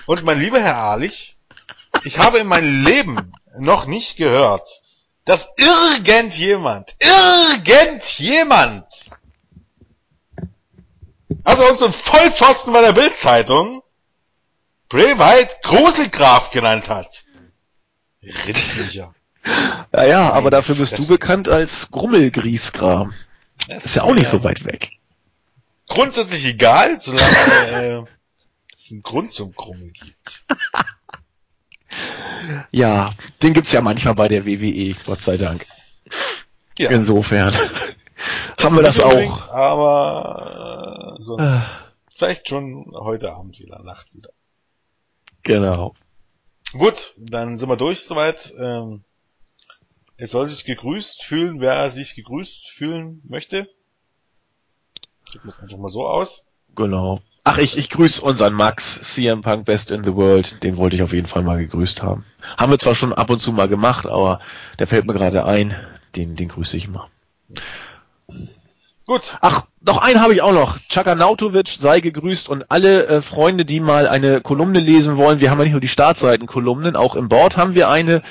Und 0.07 0.23
mein 0.23 0.39
lieber 0.39 0.59
Herr 0.59 0.77
Ahlich, 0.77 1.35
ich 2.03 2.17
habe 2.17 2.39
in 2.39 2.47
meinem 2.47 2.83
Leben 2.83 3.33
noch 3.59 3.85
nicht 3.85 4.17
gehört, 4.17 4.67
dass 5.25 5.53
irgendjemand, 5.57 6.95
irgendjemand 6.99 8.85
also 11.43 11.63
irgend 11.63 11.79
so 11.79 11.85
ein 11.87 11.93
Vollpfosten 11.93 12.73
bei 12.73 12.81
der 12.81 12.93
Bildzeitung 12.93 13.83
Bray 14.89 15.19
White 15.19 15.57
Gruselgraf 15.63 16.51
genannt 16.51 16.89
hat. 16.89 17.25
Rindviecher. 18.21 19.13
Ja, 19.93 20.05
ja, 20.05 20.33
aber 20.33 20.51
dafür 20.51 20.75
bist 20.75 20.97
du 20.97 21.07
bekannt 21.07 21.49
als 21.49 21.89
Grummelgriesgram. 21.91 23.13
Das 23.67 23.85
ist 23.85 23.95
ja 23.95 24.03
auch 24.03 24.13
nicht 24.13 24.27
so 24.27 24.43
weit 24.43 24.65
weg. 24.65 24.91
Grundsätzlich 25.87 26.45
egal, 26.45 26.99
solange 26.99 28.03
äh, 28.03 28.03
es 28.77 28.91
einen 28.91 29.01
Grund 29.01 29.33
zum 29.33 29.53
Grummeln 29.53 29.93
gibt. 29.93 30.45
ja, 32.71 33.11
den 33.41 33.53
gibt's 33.53 33.71
ja 33.71 33.81
manchmal 33.81 34.15
bei 34.15 34.27
der 34.27 34.45
WWE, 34.45 34.95
Gott 35.05 35.21
sei 35.21 35.37
Dank. 35.37 35.65
Ja. 36.77 36.91
Insofern 36.91 37.53
haben 38.59 38.75
wir 38.75 38.83
das 38.83 38.99
auch. 38.99 39.49
Aber 39.49 41.15
äh, 41.17 41.21
sonst 41.21 41.43
äh. 41.43 41.59
vielleicht 42.15 42.47
schon 42.47 42.91
heute 42.93 43.33
Abend 43.33 43.59
wieder, 43.59 43.81
Nacht 43.81 44.13
wieder. 44.13 44.29
Genau. 45.43 45.95
Gut, 46.73 47.13
dann 47.17 47.55
sind 47.55 47.69
wir 47.69 47.77
durch 47.77 48.01
soweit. 48.01 48.53
Ähm, 48.59 49.03
es 50.17 50.31
soll 50.31 50.47
sich 50.47 50.65
gegrüßt 50.65 51.23
fühlen, 51.23 51.61
wer 51.61 51.89
sich 51.89 52.15
gegrüßt 52.15 52.71
fühlen 52.71 53.21
möchte. 53.23 53.69
Wir 55.31 55.45
es 55.45 55.59
einfach 55.59 55.77
mal 55.77 55.89
so 55.89 56.07
aus. 56.07 56.46
Genau. 56.77 57.21
Ach, 57.43 57.57
ich, 57.57 57.75
ich 57.77 57.89
grüße 57.89 58.21
unseren 58.21 58.53
Max, 58.53 59.01
CM 59.01 59.41
Punk 59.41 59.65
Best 59.65 59.89
in 59.89 60.03
the 60.03 60.15
World. 60.15 60.63
Den 60.63 60.77
wollte 60.77 60.95
ich 60.95 61.01
auf 61.01 61.11
jeden 61.11 61.27
Fall 61.27 61.41
mal 61.41 61.57
gegrüßt 61.57 62.03
haben. 62.03 62.23
Haben 62.55 62.71
wir 62.71 62.77
zwar 62.77 62.93
schon 62.93 63.13
ab 63.13 63.29
und 63.31 63.41
zu 63.41 63.51
mal 63.51 63.67
gemacht, 63.67 64.05
aber 64.05 64.39
der 64.77 64.85
fällt 64.85 65.07
mir 65.07 65.13
gerade 65.13 65.43
ein. 65.45 65.75
Den, 66.15 66.35
den 66.35 66.49
grüße 66.49 66.77
ich 66.77 66.87
mal. 66.87 67.07
Gut. 69.07 69.37
Ach, 69.41 69.63
noch 69.81 69.97
einen 69.97 70.21
habe 70.21 70.33
ich 70.33 70.41
auch 70.43 70.53
noch. 70.53 70.77
Chakanautovic 70.87 71.69
sei 71.79 71.99
gegrüßt 71.99 72.47
und 72.47 72.69
alle 72.69 73.07
äh, 73.07 73.21
Freunde, 73.23 73.65
die 73.65 73.79
mal 73.79 74.07
eine 74.07 74.41
Kolumne 74.41 74.79
lesen 74.79 75.17
wollen, 75.17 75.39
wir 75.39 75.49
haben 75.49 75.57
ja 75.57 75.63
nicht 75.63 75.71
nur 75.71 75.81
die 75.81 75.87
Startseitenkolumnen, 75.87 76.95
auch 76.95 77.15
im 77.15 77.27
Board 77.27 77.57
haben 77.57 77.73
wir 77.73 77.89
eine 77.89 78.21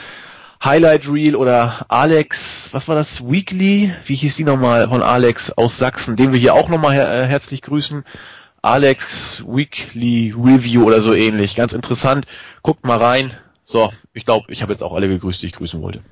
Highlight 0.62 1.08
Reel 1.08 1.36
oder 1.36 1.86
Alex, 1.88 2.70
was 2.72 2.88
war 2.88 2.94
das, 2.94 3.26
Weekly, 3.26 3.92
wie 4.04 4.14
hieß 4.14 4.36
die 4.36 4.44
nochmal, 4.44 4.88
von 4.88 5.02
Alex 5.02 5.50
aus 5.50 5.78
Sachsen, 5.78 6.16
den 6.16 6.32
wir 6.32 6.40
hier 6.40 6.54
auch 6.54 6.68
nochmal 6.68 6.92
her 6.92 7.10
äh, 7.12 7.26
herzlich 7.26 7.62
grüßen. 7.62 8.04
Alex 8.66 9.44
Weekly 9.46 10.32
Review 10.36 10.84
oder 10.84 11.00
so 11.00 11.14
ähnlich, 11.14 11.54
ganz 11.54 11.72
interessant. 11.72 12.26
Guckt 12.62 12.84
mal 12.84 12.98
rein, 12.98 13.32
So, 13.64 13.92
ich 14.12 14.24
glaube, 14.24 14.52
ich 14.52 14.62
habe 14.62 14.72
jetzt 14.72 14.82
auch 14.82 14.92
alle 14.94 15.08
gegrüßt, 15.08 15.42
die 15.42 15.46
ich 15.46 15.52
grüßen 15.52 15.82
wollte. 15.82 16.02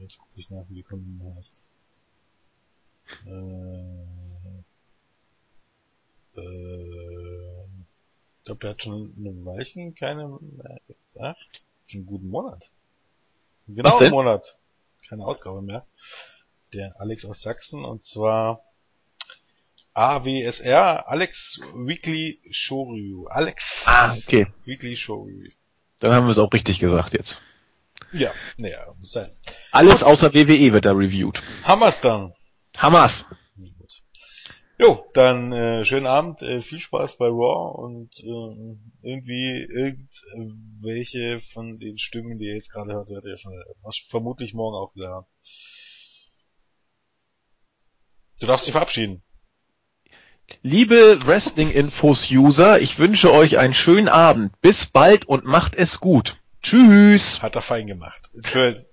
Jetzt 0.00 0.18
gucke 0.18 0.32
ich 0.36 0.50
nach, 0.50 0.64
wie 0.68 0.76
die 0.76 0.82
Kolumne 0.82 1.34
heißt. 1.36 1.62
Äh, 3.26 3.30
äh, 6.40 7.64
ich 8.38 8.44
glaube, 8.44 8.60
der 8.60 8.70
hat 8.70 8.82
schon 8.82 9.14
eine 9.18 9.44
Weilchen 9.44 9.94
keine, 9.94 10.38
ach, 11.18 11.36
schon 11.86 12.00
einen 12.00 12.06
guten 12.06 12.28
Monat. 12.28 12.70
Genau 13.66 13.98
einen 13.98 14.10
Monat. 14.10 14.56
Keine 15.06 15.26
Ausgabe 15.26 15.60
mehr. 15.60 15.86
Der 16.72 16.98
Alex 17.00 17.26
aus 17.26 17.42
Sachsen 17.42 17.84
und 17.84 18.02
zwar 18.02 18.62
AWSR, 19.98 21.08
Alex 21.08 21.60
Weekly 21.74 22.40
Shoryu. 22.50 23.26
Alex 23.26 23.82
ah, 23.84 24.14
okay. 24.16 24.46
Weekly 24.64 24.96
Shoryu. 24.96 25.50
Dann 25.98 26.12
haben 26.12 26.26
wir 26.26 26.30
es 26.30 26.38
auch 26.38 26.52
richtig 26.52 26.78
gesagt 26.78 27.14
jetzt. 27.14 27.40
Ja, 28.12 28.32
naja, 28.56 28.94
muss 28.96 29.10
sein. 29.10 29.28
Alles 29.72 30.04
außer 30.04 30.32
WWE 30.34 30.72
wird 30.72 30.84
da 30.84 30.92
reviewed. 30.92 31.42
Hammers 31.64 32.00
dann. 32.00 32.32
Hammers. 32.78 33.26
Jo, 34.78 35.04
dann 35.14 35.52
äh, 35.52 35.84
schönen 35.84 36.06
Abend, 36.06 36.42
äh, 36.42 36.62
viel 36.62 36.78
Spaß 36.78 37.18
bei 37.18 37.26
Raw 37.26 37.82
und 37.82 38.16
äh, 38.20 38.78
irgendwie 39.02 39.66
irgendwelche 39.68 41.40
von 41.40 41.80
den 41.80 41.98
Stimmen, 41.98 42.38
die 42.38 42.44
ihr 42.44 42.54
jetzt 42.54 42.70
gerade 42.70 42.92
hört, 42.92 43.08
werdet 43.08 43.42
ihr 43.42 43.64
vermutlich 44.08 44.54
morgen 44.54 44.76
auch 44.76 44.94
wieder 44.94 45.08
haben. 45.08 45.26
Du 48.38 48.46
darfst 48.46 48.66
dich 48.66 48.72
verabschieden. 48.72 49.24
Liebe 50.62 51.18
Wrestling-Infos-User, 51.24 52.80
ich 52.80 52.98
wünsche 52.98 53.32
euch 53.32 53.58
einen 53.58 53.74
schönen 53.74 54.08
Abend. 54.08 54.52
Bis 54.60 54.86
bald 54.86 55.26
und 55.26 55.44
macht 55.44 55.74
es 55.76 56.00
gut. 56.00 56.36
Tschüss. 56.62 57.42
Hat 57.42 57.54
er 57.54 57.62
fein 57.62 57.86
gemacht. 57.86 58.30
Schön. 58.46 58.84